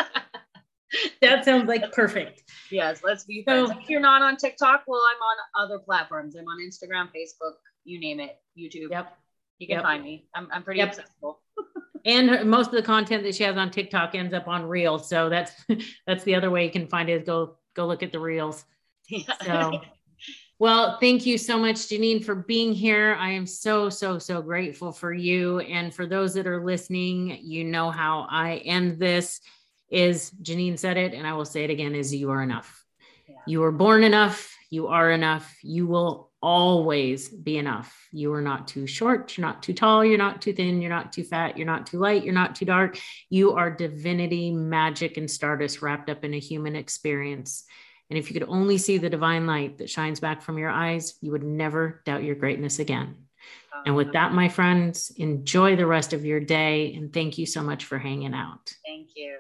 That 1.22 1.46
sounds 1.46 1.70
like 1.70 1.90
perfect. 1.94 2.44
yes, 2.70 3.00
let's 3.02 3.24
be 3.24 3.44
friends. 3.44 3.70
So- 3.70 3.80
if 3.80 3.90
you're 3.90 4.02
not 4.02 4.22
on 4.22 4.36
TikTok, 4.36 4.84
well, 4.88 5.00
I'm 5.00 5.22
on 5.22 5.38
other 5.66 5.80
platforms. 5.80 6.36
I'm 6.36 6.46
on 6.48 6.58
Instagram, 6.60 7.08
Facebook, 7.16 7.54
you 7.86 7.98
name 8.00 8.20
it, 8.20 8.38
YouTube. 8.60 8.90
Yep. 8.90 9.18
You 9.60 9.68
can 9.68 9.76
Yep. 9.76 9.84
find 9.84 10.04
me. 10.04 10.28
I'm, 10.36 10.50
I'm 10.52 10.64
pretty 10.64 10.80
Yep. 10.80 10.90
accessible. 10.90 11.40
And 12.04 12.30
her, 12.32 12.44
most 12.44 12.68
of 12.70 12.74
the 12.74 12.82
content 12.82 13.24
that 13.24 13.36
she 13.36 13.44
has 13.44 13.56
on 13.58 13.70
TikTok 13.70 14.16
ends 14.16 14.34
up 14.34 14.48
on 14.48 14.64
Reels. 14.66 15.08
So 15.08 15.30
that's 15.30 15.54
that's 16.08 16.24
the 16.24 16.34
other 16.34 16.50
way 16.50 16.66
you 16.66 16.72
can 16.72 16.88
find 16.88 17.08
it 17.10 17.22
is 17.22 17.28
go 17.28 17.58
go 17.76 17.86
look 17.86 18.02
at 18.02 18.12
the 18.12 18.20
Reels. 18.20 18.66
Yeah. 19.12 19.24
So, 19.46 19.82
well, 20.60 21.00
thank 21.00 21.26
you 21.26 21.40
so 21.40 21.58
much, 21.58 21.88
Genine, 21.88 22.24
for 22.24 22.36
being 22.36 22.72
here. 22.72 23.18
I 23.20 23.32
am 23.32 23.48
so, 23.48 23.90
so, 23.90 24.20
so 24.20 24.44
grateful 24.44 24.92
for 24.92 25.12
you. 25.12 25.60
And 25.62 25.92
for 25.92 26.06
those 26.06 26.36
that 26.36 26.46
are 26.46 26.64
listening, 26.64 27.40
you 27.42 27.64
know 27.64 27.90
how 27.90 28.28
I 28.30 28.58
end 28.58 29.00
this 29.00 29.42
is 29.90 30.32
Genine 30.44 30.78
said 30.78 30.98
it, 30.98 31.16
and 31.16 31.26
I 31.26 31.34
will 31.34 31.46
say 31.46 31.64
it 31.64 31.72
again 31.72 31.96
is 31.96 32.14
you 32.14 32.30
are 32.30 32.44
enough. 32.44 32.86
Yeah. 33.28 33.36
You 33.48 33.62
were 33.62 33.72
born 33.72 34.04
enough. 34.04 34.56
You 34.70 34.88
are 34.88 35.10
enough. 35.10 35.52
You 35.64 35.88
will 35.88 36.32
always 36.42 37.28
be 37.30 37.58
enough. 37.58 38.08
You 38.12 38.32
are 38.34 38.42
not 38.42 38.68
too 38.68 38.88
short. 38.88 39.38
You're 39.38 39.46
not 39.46 39.64
too 39.64 39.74
tall. 39.74 40.06
You're 40.06 40.18
not 40.18 40.42
too 40.42 40.54
thin. 40.54 40.82
You're 40.82 40.90
not 40.90 41.12
too 41.12 41.24
fat. 41.24 41.58
You're 41.58 41.68
not 41.68 41.88
too 41.88 41.98
light. 41.98 42.24
You're 42.24 42.34
not 42.34 42.56
too 42.56 42.66
dark. 42.66 43.00
You 43.30 43.54
are 43.54 43.70
divinity, 43.70 44.52
magic, 44.52 45.18
and 45.18 45.30
stardust 45.30 45.82
wrapped 45.82 46.10
up 46.10 46.24
in 46.24 46.34
a 46.34 46.40
human 46.40 46.76
experience. 46.76 47.66
And 48.12 48.18
if 48.18 48.30
you 48.30 48.38
could 48.38 48.50
only 48.50 48.78
see 48.78 48.98
the 48.98 49.10
divine 49.10 49.48
light 49.48 49.78
that 49.78 49.90
shines 49.90 50.20
back 50.20 50.42
from 50.42 50.58
your 50.58 50.70
eyes, 50.70 51.16
you 51.22 51.32
would 51.32 51.44
never 51.44 52.02
doubt 52.06 52.26
your 52.26 52.36
greatness 52.36 52.78
again. 52.80 53.16
And 53.86 53.96
with 53.96 54.12
that, 54.12 54.34
my 54.34 54.50
friends, 54.50 55.14
enjoy 55.16 55.78
the 55.78 55.88
rest 55.88 56.12
of 56.12 56.26
your 56.26 56.42
day. 56.42 56.94
And 56.94 57.14
thank 57.14 57.38
you 57.38 57.46
so 57.46 57.64
much 57.64 57.86
for 57.86 57.98
hanging 57.98 58.34
out. 58.34 58.74
Thank 58.86 59.12
you. 59.16 59.38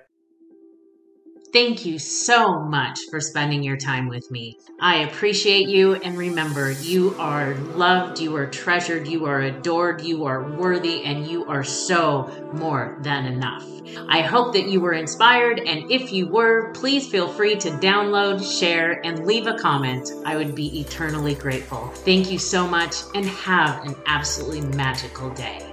Thank 1.53 1.85
you 1.85 1.99
so 1.99 2.61
much 2.61 2.99
for 3.09 3.19
spending 3.19 3.61
your 3.61 3.75
time 3.75 4.07
with 4.07 4.31
me. 4.31 4.57
I 4.79 4.99
appreciate 4.99 5.67
you. 5.67 5.95
And 5.95 6.17
remember, 6.17 6.71
you 6.71 7.13
are 7.19 7.55
loved, 7.55 8.19
you 8.19 8.35
are 8.37 8.47
treasured, 8.47 9.05
you 9.05 9.25
are 9.25 9.41
adored, 9.41 10.01
you 10.01 10.23
are 10.25 10.43
worthy, 10.43 11.03
and 11.03 11.27
you 11.27 11.45
are 11.45 11.63
so 11.63 12.31
more 12.53 12.97
than 13.01 13.25
enough. 13.25 13.65
I 14.07 14.21
hope 14.21 14.53
that 14.53 14.69
you 14.69 14.79
were 14.79 14.93
inspired. 14.93 15.59
And 15.59 15.91
if 15.91 16.13
you 16.13 16.27
were, 16.27 16.71
please 16.71 17.09
feel 17.09 17.27
free 17.27 17.57
to 17.57 17.69
download, 17.69 18.59
share, 18.59 19.05
and 19.05 19.25
leave 19.25 19.47
a 19.47 19.57
comment. 19.57 20.09
I 20.25 20.37
would 20.37 20.55
be 20.55 20.79
eternally 20.79 21.35
grateful. 21.35 21.87
Thank 21.87 22.31
you 22.31 22.39
so 22.39 22.65
much 22.65 22.95
and 23.13 23.25
have 23.25 23.85
an 23.85 23.95
absolutely 24.05 24.61
magical 24.77 25.29
day. 25.31 25.70